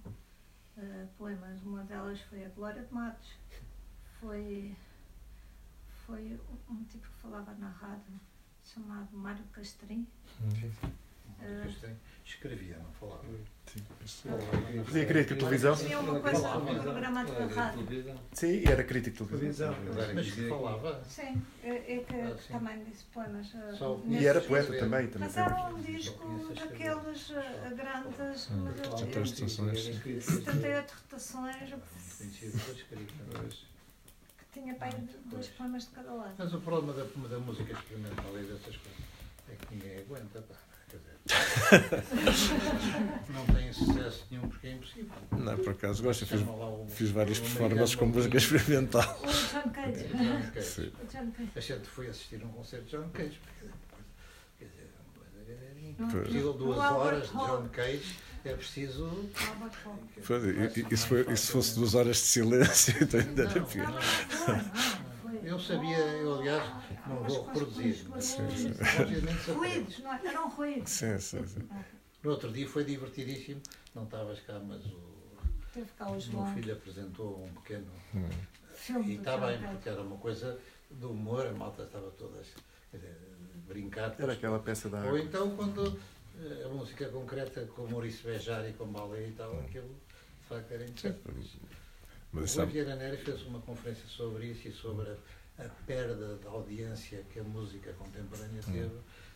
eh, 0.76 1.06
poemas. 1.16 1.62
Uma 1.62 1.82
delas 1.84 2.20
foi 2.22 2.44
a 2.44 2.48
Glória 2.50 2.82
de 2.84 2.92
Matos, 2.94 3.32
foi, 4.20 4.76
foi 6.06 6.38
um 6.70 6.84
tipo 6.84 7.06
que 7.08 7.20
falava 7.22 7.52
na 7.54 7.68
rádio 7.68 8.20
chamado 8.64 9.16
Mário 9.16 9.44
Castrim. 9.52 10.06
Escrevia, 12.24 12.76
não 12.78 12.92
falava. 12.92 13.24
Sim. 14.06 14.28
Fazia 14.84 15.06
crítica 15.06 15.34
de 15.34 15.40
televisão? 15.40 15.76
Tinha 15.76 15.98
uma 16.00 16.20
coisa, 16.20 16.56
um 16.56 16.78
programa 16.80 17.24
de 17.24 17.54
rádio. 17.54 17.86
Sim, 18.32 18.62
era 18.66 18.84
crítico 18.84 19.24
de 19.24 19.30
televisão. 19.30 19.74
Mas 20.14 20.30
que 20.30 20.48
falava. 20.48 21.02
Sim, 21.04 21.42
é, 21.62 21.68
é 21.96 21.98
que 22.04 22.14
Ah, 22.14 22.36
sim. 22.38 22.52
também 22.52 22.84
disse 22.84 23.04
poemas. 23.12 23.46
Só- 23.78 24.00
E 24.06 24.26
era 24.26 24.40
poeta 24.40 24.72
também. 24.74 25.06
também 25.08 25.28
Mas 25.28 25.36
era 25.36 25.54
um 25.74 25.80
disco 25.82 26.24
daqueles 26.54 27.30
eh, 27.30 27.74
grandes. 27.74 28.50
Hum, 28.50 28.64
mas 28.64 28.78
eu- 28.78 28.98
já 28.98 29.04
eu- 29.06 29.12
tens 29.12 29.30
estações. 29.32 29.84
78 30.24 30.92
rotações, 30.92 31.74
que 34.38 34.60
tinha 34.60 34.74
pai 34.74 34.90
de 34.90 35.16
dois 35.30 35.48
poemas 35.48 35.84
de 35.84 35.90
cada 35.90 36.12
lado. 36.12 36.34
Mas 36.38 36.54
o 36.54 36.60
problema 36.60 36.92
da, 36.92 37.04
da 37.04 37.38
música 37.38 37.72
experimental 37.72 38.38
e 38.38 38.42
dessas 38.44 38.76
coisas 38.76 39.04
é 39.50 39.54
que 39.56 39.74
ninguém 39.74 39.98
aguenta, 39.98 40.40
pá. 40.42 40.54
Dizer, 40.88 42.04
não 43.28 43.44
tem 43.54 43.72
sucesso 43.72 44.26
nenhum 44.30 44.48
porque 44.48 44.66
é 44.68 44.72
impossível. 44.72 45.12
Não, 45.32 45.56
por 45.58 45.70
acaso 45.70 46.02
gosto. 46.02 46.26
Fiz, 46.26 46.40
fiz 46.88 47.10
várias 47.10 47.38
performances 47.38 47.94
com 47.94 48.06
música 48.06 48.36
experimental. 48.38 49.20
O 49.22 49.26
John 49.26 49.70
Cage. 49.70 50.04
John 50.08 50.50
Cage. 50.54 50.66
Sim. 50.66 50.92
O 51.02 51.06
John 51.06 51.30
Cage. 51.32 51.50
A 51.56 51.60
gente 51.60 51.86
foi 51.88 52.08
assistir 52.08 52.40
a 52.42 52.46
um 52.46 52.50
concerto 52.50 52.86
de 52.86 52.90
John 52.92 53.08
Cage. 53.10 53.38
porque, 53.44 53.72
Quer 54.58 54.64
dizer, 54.66 54.90
uma 55.04 55.12
coisa- 55.14 55.98
Não, 55.98 56.08
Pois. 56.10 56.22
Preciso 56.24 56.52
de 56.52 56.58
duas 56.58 56.78
horas 56.78 57.22
de. 57.26 57.32
John 57.32 57.68
Cage, 57.72 58.16
é 58.44 58.52
preciso. 58.54 59.30
Foi, 60.22 60.38
e, 60.38 60.80
e, 60.80 60.86
e 60.90 60.96
se 60.96 61.14
e 61.14 61.36
fosse 61.52 61.74
duas 61.74 61.94
horas 61.94 62.16
de 62.16 62.22
silêncio, 62.22 62.94
então 63.02 63.20
ainda 63.20 63.42
era 63.44 63.60
Não, 63.60 63.66
pior. 63.66 64.00
Eu 65.42 65.58
sabia, 65.58 65.96
eu 65.98 66.34
aliás 66.38 66.62
não 67.06 67.22
vou 67.22 67.46
reproduzir, 67.46 68.04
mas 68.08 68.24
Sim, 68.24 68.50
sim. 68.50 68.70
aprende. 68.98 69.50
Ruídos, 69.52 69.98
não, 70.00 70.12
é? 70.12 70.20
eram 70.26 70.48
ruídos. 70.50 70.90
Sim, 70.92 71.18
sim, 71.18 71.46
sim. 71.46 71.68
No 72.22 72.30
outro 72.30 72.50
dia 72.52 72.68
foi 72.68 72.84
divertidíssimo, 72.84 73.60
não 73.94 74.04
estavas 74.04 74.40
cá, 74.40 74.58
mas 74.58 74.84
o, 74.86 75.18
Teve 75.72 75.88
cá 75.96 76.06
o 76.06 76.08
o 76.08 76.12
meu 76.12 76.20
João. 76.20 76.54
filho 76.54 76.72
apresentou 76.72 77.44
um 77.44 77.52
pequeno. 77.54 77.86
Hum. 78.14 78.28
E 79.06 79.14
está 79.16 79.36
bem, 79.38 79.58
porque 79.60 79.88
era 79.88 80.02
uma 80.02 80.16
coisa 80.16 80.58
do 80.90 81.10
humor, 81.12 81.46
a 81.46 81.52
malta 81.52 81.82
estava 81.82 82.10
todas 82.12 82.46
dizer, 82.92 83.16
brincar. 83.66 84.14
Era 84.18 84.32
aquela 84.32 84.58
peça 84.58 84.88
da 84.88 84.98
Ou 84.98 85.06
água. 85.08 85.20
então 85.20 85.54
quando 85.56 85.98
eh, 86.40 86.64
a 86.64 86.68
música 86.68 87.08
concreta 87.08 87.66
com 87.66 87.82
o 87.82 87.90
Maurício 87.90 88.24
Bejar 88.30 88.68
e 88.68 88.72
com 88.72 88.86
Balé 88.86 89.28
e 89.28 89.32
tal, 89.32 89.58
aquilo 89.60 89.88
de 90.40 90.46
facto 90.48 90.72
era 90.72 90.84
interessante. 90.84 91.20
Mas 92.32 92.56
O 92.64 92.66
Vieira 92.66 92.94
Nery 92.96 93.16
fez 93.16 93.42
uma 93.42 93.60
conferência 93.60 94.06
sobre 94.06 94.46
isso 94.46 94.68
e 94.68 94.72
sobre 94.72 95.08
a, 95.58 95.64
a 95.64 95.68
perda 95.86 96.36
de 96.36 96.46
audiência 96.46 97.24
que 97.32 97.40
a 97.40 97.42
música 97.44 97.92
contemporânea 97.94 98.62
teve 98.62 98.90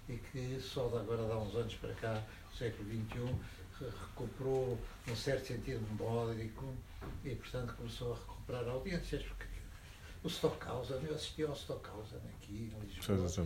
e 0.09 0.17
que 0.19 0.61
só 0.61 0.89
de 0.89 0.97
agora, 0.99 1.25
de 1.25 1.33
há 1.33 1.37
uns 1.37 1.55
anos 1.55 1.75
para 1.77 1.95
cá, 1.95 2.23
no 2.51 2.57
século 2.57 2.89
XXI, 2.89 3.35
re- 3.81 3.87
recuperou 4.09 4.79
um 5.09 5.17
certo 5.17 5.47
sentido 5.47 5.81
melódico 5.99 6.75
e, 7.25 7.35
portanto, 7.35 7.75
começou 7.77 8.13
a 8.13 8.17
recuperar 8.17 8.69
audiências. 8.69 9.23
Porque 9.23 9.47
o 10.25 10.29
Stockhausen, 10.29 10.99
eu 11.05 11.15
assisti 11.15 11.43
ao 11.45 11.55
Stockhausen 11.55 12.19
aqui 12.37 12.73
em 12.77 12.81
Lisboa. 12.81 13.03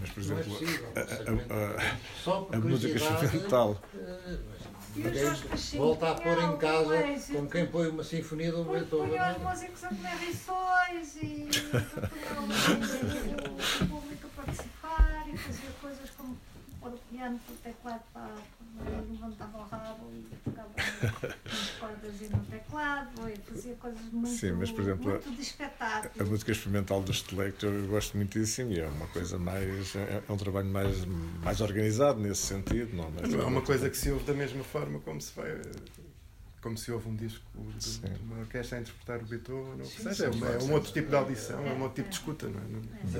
Mas, 0.00 0.10
por 0.10 0.24
não 0.24 0.36
é 0.38 0.40
exemplo, 0.40 0.86
a- 0.94 1.00
a- 1.00 1.76
a- 1.76 2.56
a 2.56 2.58
música 2.60 2.94
experimental. 2.96 3.82
eh, 3.94 4.38
mas 4.48 4.73
O 4.94 4.98
ninguém 4.98 5.24
Jorge 5.24 5.48
Pacheco 5.48 5.82
volta 5.82 6.10
a 6.10 6.14
pôr 6.14 6.38
em 6.38 6.56
casa 6.56 7.02
como 7.32 7.50
quem 7.50 7.66
põe 7.66 7.88
uma 7.88 8.04
sinfonia 8.04 8.52
do 8.52 8.62
Beethoven. 8.64 9.08
punha 9.08 9.32
os 9.32 9.42
músicos 9.42 9.84
a 9.84 9.88
comer 9.88 10.16
rissóis 10.18 11.16
e 11.16 11.48
o, 13.82 13.86
público 13.88 14.26
a 14.26 14.42
participar 14.42 15.24
e 15.32 15.36
fazia 15.36 15.70
coisas 15.80 16.10
como 16.10 16.38
pôr 16.80 16.92
o 16.92 16.98
piano 17.10 17.40
para 17.44 17.54
o 17.54 17.56
teclado 17.56 18.02
para 18.12 18.30
e 18.86 19.12
levantava 19.12 19.58
o 19.58 19.62
rabo 19.64 20.12
e 20.12 20.36
tocava 20.44 20.70
no 22.30 22.44
teclado 22.46 23.28
e 23.28 23.36
fazia 23.50 23.74
coisas 23.74 24.00
muito, 24.12 24.28
Sim, 24.38 24.52
mas, 24.52 24.70
por 24.70 24.82
exemplo, 24.82 25.10
muito 25.12 25.30
de 25.32 25.40
espetáculo. 25.42 26.12
A 26.18 26.24
música 26.24 26.52
experimental 26.52 27.02
do 27.02 27.12
Stelecto 27.12 27.66
eu 27.66 27.86
gosto 27.88 28.16
muitíssimo 28.16 28.72
e 28.72 28.80
é 28.80 28.86
uma 28.88 29.06
coisa 29.08 29.38
mais. 29.38 29.94
É, 29.96 30.22
é 30.28 30.32
um 30.32 30.36
trabalho 30.36 30.68
mais, 30.68 31.04
mais 31.42 31.60
organizado 31.60 32.20
nesse 32.20 32.42
sentido. 32.42 32.94
Não, 32.96 33.10
Não 33.10 33.40
é 33.40 33.44
uma 33.44 33.62
coisa 33.62 33.88
que 33.88 33.96
se 33.96 34.10
ouve 34.10 34.24
da 34.24 34.34
mesma 34.34 34.62
forma 34.64 34.98
como 35.00 35.20
se 35.20 35.32
vai. 35.34 35.50
Como 36.60 36.78
se 36.78 36.90
ouve 36.90 37.08
um 37.10 37.14
disco 37.16 37.44
de, 37.78 37.98
de 37.98 38.22
uma 38.22 38.38
orquestra 38.38 38.78
a 38.78 38.80
interpretar 38.80 39.20
o 39.20 39.26
Beethoven, 39.26 39.80
ou 39.80 39.84
seja, 39.84 40.14
sim, 40.14 40.22
é, 40.24 40.28
uma- 40.30 40.48
é 40.48 40.58
um 40.62 40.72
outro 40.72 40.92
tipo 40.92 41.10
de 41.10 41.14
audição, 41.16 41.66
é 41.66 41.72
um 41.72 41.82
outro 41.82 41.96
tipo 41.96 42.08
de 42.08 42.14
escuta, 42.14 42.48
não 42.48 42.58
é? 42.58 42.62
Mas, 43.02 43.12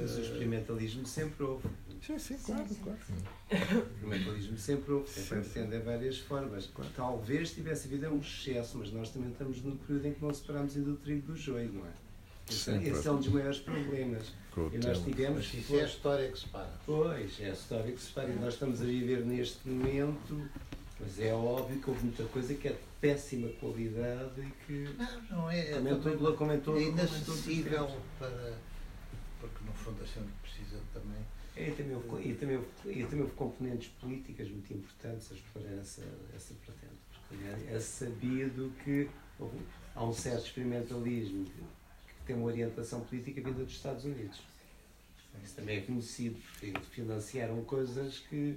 mas 0.00 0.16
o 0.16 0.20
experimentalismo 0.20 1.04
sempre 1.04 1.42
houve. 1.42 1.68
Sim, 2.04 2.18
sim, 2.18 2.36
claro, 2.44 2.66
claro. 2.82 2.98
O 3.50 3.54
experimentalismo 3.54 4.58
sempre 4.58 4.92
houve, 4.92 5.08
sempre 5.08 5.40
pretende 5.40 5.76
em 5.76 5.80
várias 5.80 6.18
formas. 6.18 6.68
Talvez 6.96 7.52
tivesse 7.52 7.86
havido 7.86 8.08
um 8.08 8.18
excesso, 8.18 8.78
mas 8.78 8.92
nós 8.92 9.10
também 9.10 9.30
estamos 9.30 9.62
num 9.62 9.76
período 9.76 10.06
em 10.08 10.12
que 10.14 10.22
não 10.24 10.34
separamos 10.34 10.76
ainda 10.76 10.90
o 10.90 10.96
trigo 10.96 11.28
do 11.32 11.36
joio, 11.36 11.72
não 11.72 11.86
é? 11.86 11.90
Esse, 12.50 12.58
Sim, 12.64 12.82
esse 12.90 13.06
é 13.06 13.12
um 13.12 13.16
dos 13.18 13.28
maiores 13.28 13.58
problemas. 13.60 14.32
E 14.72 14.78
nós 14.78 14.98
tivemos. 15.04 15.36
Mas 15.52 15.54
isso 15.62 15.76
é 15.76 15.82
a 15.82 15.86
história 15.86 16.28
que 16.30 16.38
se 16.40 16.46
para. 16.48 16.72
Pois, 16.84 17.40
é 17.40 17.50
a 17.50 17.52
história 17.52 17.92
que 17.92 18.00
se 18.00 18.10
faz. 18.10 18.28
E 18.28 18.38
nós 18.40 18.54
estamos 18.54 18.80
a 18.82 18.84
viver 18.84 19.24
neste 19.24 19.66
momento, 19.68 20.50
mas 20.98 21.20
é 21.20 21.32
óbvio 21.32 21.80
que 21.80 21.88
houve 21.88 22.02
muita 22.04 22.24
coisa 22.24 22.52
que 22.54 22.66
é 22.68 22.72
de 22.72 22.78
péssima 23.00 23.48
qualidade 23.60 24.40
e 24.40 24.50
que. 24.66 24.88
Não, 24.98 25.22
não 25.38 25.50
é. 25.50 25.60
é 25.60 25.70
em 25.70 25.74
também- 25.74 26.00
todo- 26.00 26.76
é 26.76 26.82
inacessível 26.82 27.90
para. 28.18 28.54
Porque 29.40 29.64
no 29.64 29.72
fundo 29.72 30.02
a 30.02 30.06
gente 30.06 30.32
precisa 30.42 30.78
também. 30.92 31.24
É, 31.54 31.70
também 31.70 31.94
houve, 31.94 32.28
e, 32.28 32.34
também 32.34 32.56
houve, 32.56 32.68
e 32.86 33.04
também 33.04 33.20
houve 33.22 33.34
componentes 33.34 33.88
políticas 34.00 34.48
muito 34.48 34.72
importantes 34.72 35.30
a 35.30 35.34
explorar 35.34 35.72
essa, 35.72 36.02
essa 36.34 36.54
vertente. 36.54 36.92
Porque 37.28 37.44
é, 37.44 37.74
é 37.74 37.80
sabido 37.80 38.72
que 38.82 39.08
houve- 39.38 39.58
há 39.94 40.04
um 40.04 40.12
certo 40.12 40.46
experimentalismo 40.46 41.44
que, 41.44 41.52
que 42.14 42.26
tem 42.26 42.36
uma 42.36 42.46
orientação 42.46 43.00
política 43.02 43.40
vinda 43.42 43.64
dos 43.64 43.74
Estados 43.74 44.04
Unidos. 44.04 44.40
Isso 45.44 45.56
também 45.56 45.78
é 45.78 45.80
conhecido, 45.82 46.36
porque 46.58 46.72
financiaram 46.90 47.62
coisas 47.64 48.18
que, 48.18 48.56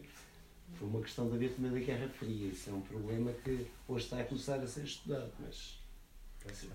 por 0.77 0.85
uma 0.85 1.01
questão 1.01 1.29
da 1.29 1.37
também 1.49 1.71
da 1.71 1.79
Guerra 1.79 2.09
Fria, 2.09 2.47
isso 2.47 2.69
é 2.69 2.73
um 2.73 2.81
problema 2.81 3.31
que 3.43 3.65
hoje 3.87 4.05
está 4.05 4.19
a 4.19 4.23
começar 4.23 4.59
a 4.59 4.67
ser 4.67 4.83
estudado, 4.83 5.31
mas. 5.39 5.79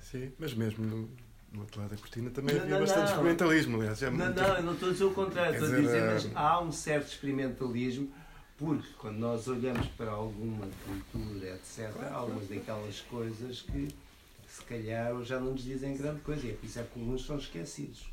Sim, 0.02 0.32
mas 0.38 0.52
mesmo 0.52 1.08
no, 1.52 1.60
outro 1.60 1.80
lado 1.80 1.90
da 1.90 1.96
cortina 1.96 2.30
também 2.30 2.54
Não, 2.54 2.62
havia 2.62 2.74
não, 2.74 2.80
bastante 2.80 3.04
não. 3.04 3.10
experimentalismo, 3.10 3.76
aliás. 3.76 4.00
Não, 4.00 4.12
muito- 4.12 4.40
não, 4.40 4.56
eu 4.56 4.62
não 4.62 4.72
estou 4.74 4.88
a 4.88 4.92
dizer 4.92 5.04
o 5.04 5.14
contrário, 5.14 5.52
estou 5.52 5.68
a 5.68 5.70
dizer, 5.70 5.82
dizer, 5.82 5.98
eh, 5.98 6.12
mas 6.14 6.36
há 6.36 6.60
um 6.60 6.72
certo 6.72 7.08
experimentalismo, 7.08 8.12
porque 8.58 8.88
quando 8.98 9.18
nós 9.18 9.48
olhamos 9.48 9.86
para 9.88 10.10
alguma 10.10 10.68
cultura, 10.84 11.54
etc., 11.54 11.90
há 12.10 12.14
algumas 12.14 12.48
daquelas 12.48 13.00
coisas 13.00 13.62
que 13.62 13.88
se 14.48 14.62
calhar 14.64 15.22
já 15.22 15.38
não 15.38 15.52
nos 15.52 15.62
dizem 15.62 15.96
grande 15.96 16.20
coisa, 16.20 16.46
e 16.46 16.50
é 16.50 16.54
por 16.54 16.66
isso 16.66 16.78
é 16.78 16.82
que 16.82 16.98
alguns 16.98 17.24
são 17.24 17.36
esquecidos. 17.38 18.08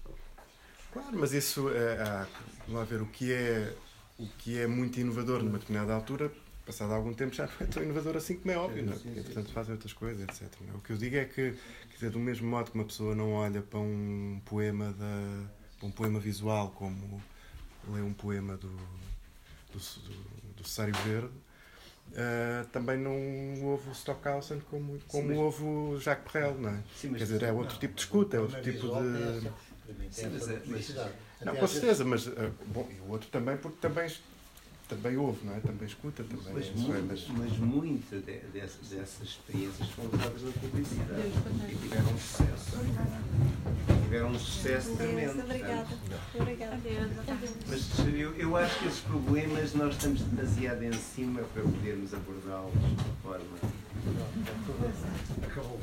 Claro, 0.93 1.17
mas 1.19 1.33
isso 1.33 1.69
é, 1.69 2.01
há, 2.01 2.27
vamos 2.65 2.79
lá 2.79 2.83
ver, 2.85 3.01
o 3.01 3.07
que 3.07 3.31
é 3.31 3.73
o 4.19 4.27
que 4.39 4.57
é 4.59 4.65
muito 4.65 4.99
inovador 4.99 5.43
numa 5.43 5.59
determinada 5.59 5.93
altura, 5.93 6.31
passado 6.65 6.91
algum 6.91 7.13
tempo 7.13 7.35
já 7.35 7.45
não 7.45 7.53
é 7.61 7.65
tão 7.65 7.83
inovador 7.83 8.17
assim 8.17 8.35
como 8.35 8.51
é 8.51 8.57
óbvio, 8.57 8.85
não 8.85 8.93
é? 8.93 8.95
Sim, 8.95 9.03
sim, 9.03 9.15
sim, 9.15 9.23
portanto 9.23 9.47
sim. 9.47 9.53
fazem 9.53 9.73
outras 9.73 9.93
coisas, 9.93 10.23
etc. 10.23 10.41
é? 10.67 10.75
O 10.75 10.79
que 10.79 10.91
eu 10.91 10.97
digo 10.97 11.15
é 11.15 11.25
que, 11.25 11.53
quer 11.99 12.05
dizer, 12.05 12.09
do 12.11 12.19
mesmo 12.19 12.47
modo 12.49 12.69
que 12.71 12.75
uma 12.77 12.85
pessoa 12.85 13.15
não 13.15 13.33
olha 13.33 13.61
para 13.61 13.79
um 13.79 14.39
poema 14.45 14.93
da, 14.93 15.49
para 15.79 15.87
um 15.87 15.91
poema 15.91 16.19
visual 16.19 16.69
como 16.71 17.21
lê 17.89 18.01
um 18.01 18.13
poema 18.13 18.55
do, 18.57 18.69
do, 18.69 19.79
do, 19.79 20.53
do 20.57 20.67
Cessário 20.67 20.93
Verde, 21.05 21.31
ah, 22.15 22.65
também 22.71 22.97
não 22.97 23.63
ouve 23.63 23.89
o 23.89 23.93
Stockhausen 23.93 24.59
como, 24.69 24.99
como 25.07 25.29
mas- 25.29 25.37
ouve 25.37 25.63
o 25.63 25.99
Jacques 25.99 26.31
Brel, 26.31 26.55
não 26.59 26.69
é? 26.69 26.83
Sim, 26.95 27.09
mas- 27.09 27.17
Quer 27.19 27.23
dizer, 27.25 27.43
é 27.43 27.51
outro 27.51 27.77
tipo 27.79 27.95
de 27.95 28.01
escuta, 28.01 28.37
é 28.37 28.39
outro 28.39 28.57
Mas 28.57 28.65
tipo 28.65 28.87
de... 28.87 28.93
mim, 28.99 29.51
tem 29.99 30.11
Sim, 30.11 30.29
mas 30.31 30.49
é-. 30.97 31.11
Não, 31.45 31.55
com 31.55 31.67
certeza, 31.67 32.03
mas 32.05 32.27
ah, 32.27 32.51
bom, 32.67 32.87
e 32.91 32.99
o 33.01 33.11
outro 33.11 33.29
também, 33.29 33.57
porque 33.57 33.77
também, 33.79 34.11
também 34.87 35.17
ouve, 35.17 35.45
não 35.45 35.55
é? 35.55 35.59
Também 35.59 35.87
escuta, 35.87 36.23
também. 36.23 36.53
Mas, 36.53 36.67
é, 36.67 36.71
muito, 36.71 37.05
mas- 37.07 37.27
mas 37.37 37.57
muita 37.59 38.17
de- 38.19 38.39
dessas, 38.53 38.87
dessas 38.89 39.27
experiências 39.27 39.89
foram 39.89 40.09
usadas 40.13 40.41
na 40.43 40.51
publicidade 40.51 41.31
e 41.71 41.75
tiveram 41.75 42.11
um 42.13 42.17
sucesso. 42.17 42.77
Tiveram 44.03 44.29
um 44.29 44.39
sucesso 44.39 44.95
tremendo. 44.95 45.41
Obrigada. 45.43 45.85
portanto, 45.85 46.41
Obrigada. 46.41 46.77
Mas 47.67 47.99
eu, 48.15 48.33
eu 48.35 48.55
acho 48.55 48.79
que 48.79 48.87
esses 48.87 48.99
problemas 49.01 49.73
nós 49.73 49.93
estamos 49.95 50.21
demasiado 50.21 50.83
em 50.83 50.93
cima 50.93 51.41
para 51.53 51.63
podermos 51.63 52.13
abordá-los 52.13 52.73
de 52.73 53.21
forma. 53.21 53.77
Acabou. 55.43 55.79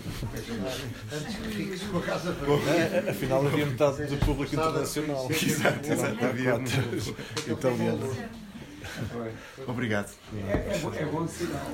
Antes 1.13 1.37
que 1.37 1.49
fiques 1.51 1.83
com 1.83 1.99
a 1.99 2.03
casa 2.03 2.33
vazia. 2.33 3.11
afinal 3.11 3.47
havia 3.47 3.67
metade 3.67 4.07
do 4.07 4.17
público 4.25 4.55
internacional. 4.55 5.29
Exato, 5.31 5.93
exato, 5.93 6.25
havia 6.25 6.53
Quatro 6.53 7.53
italianos. 7.53 8.17
Obrigado. 9.67 10.13
É, 10.35 10.73
é, 10.73 11.03
é 11.03 11.07
bom 11.07 11.27
sinal. 11.27 11.67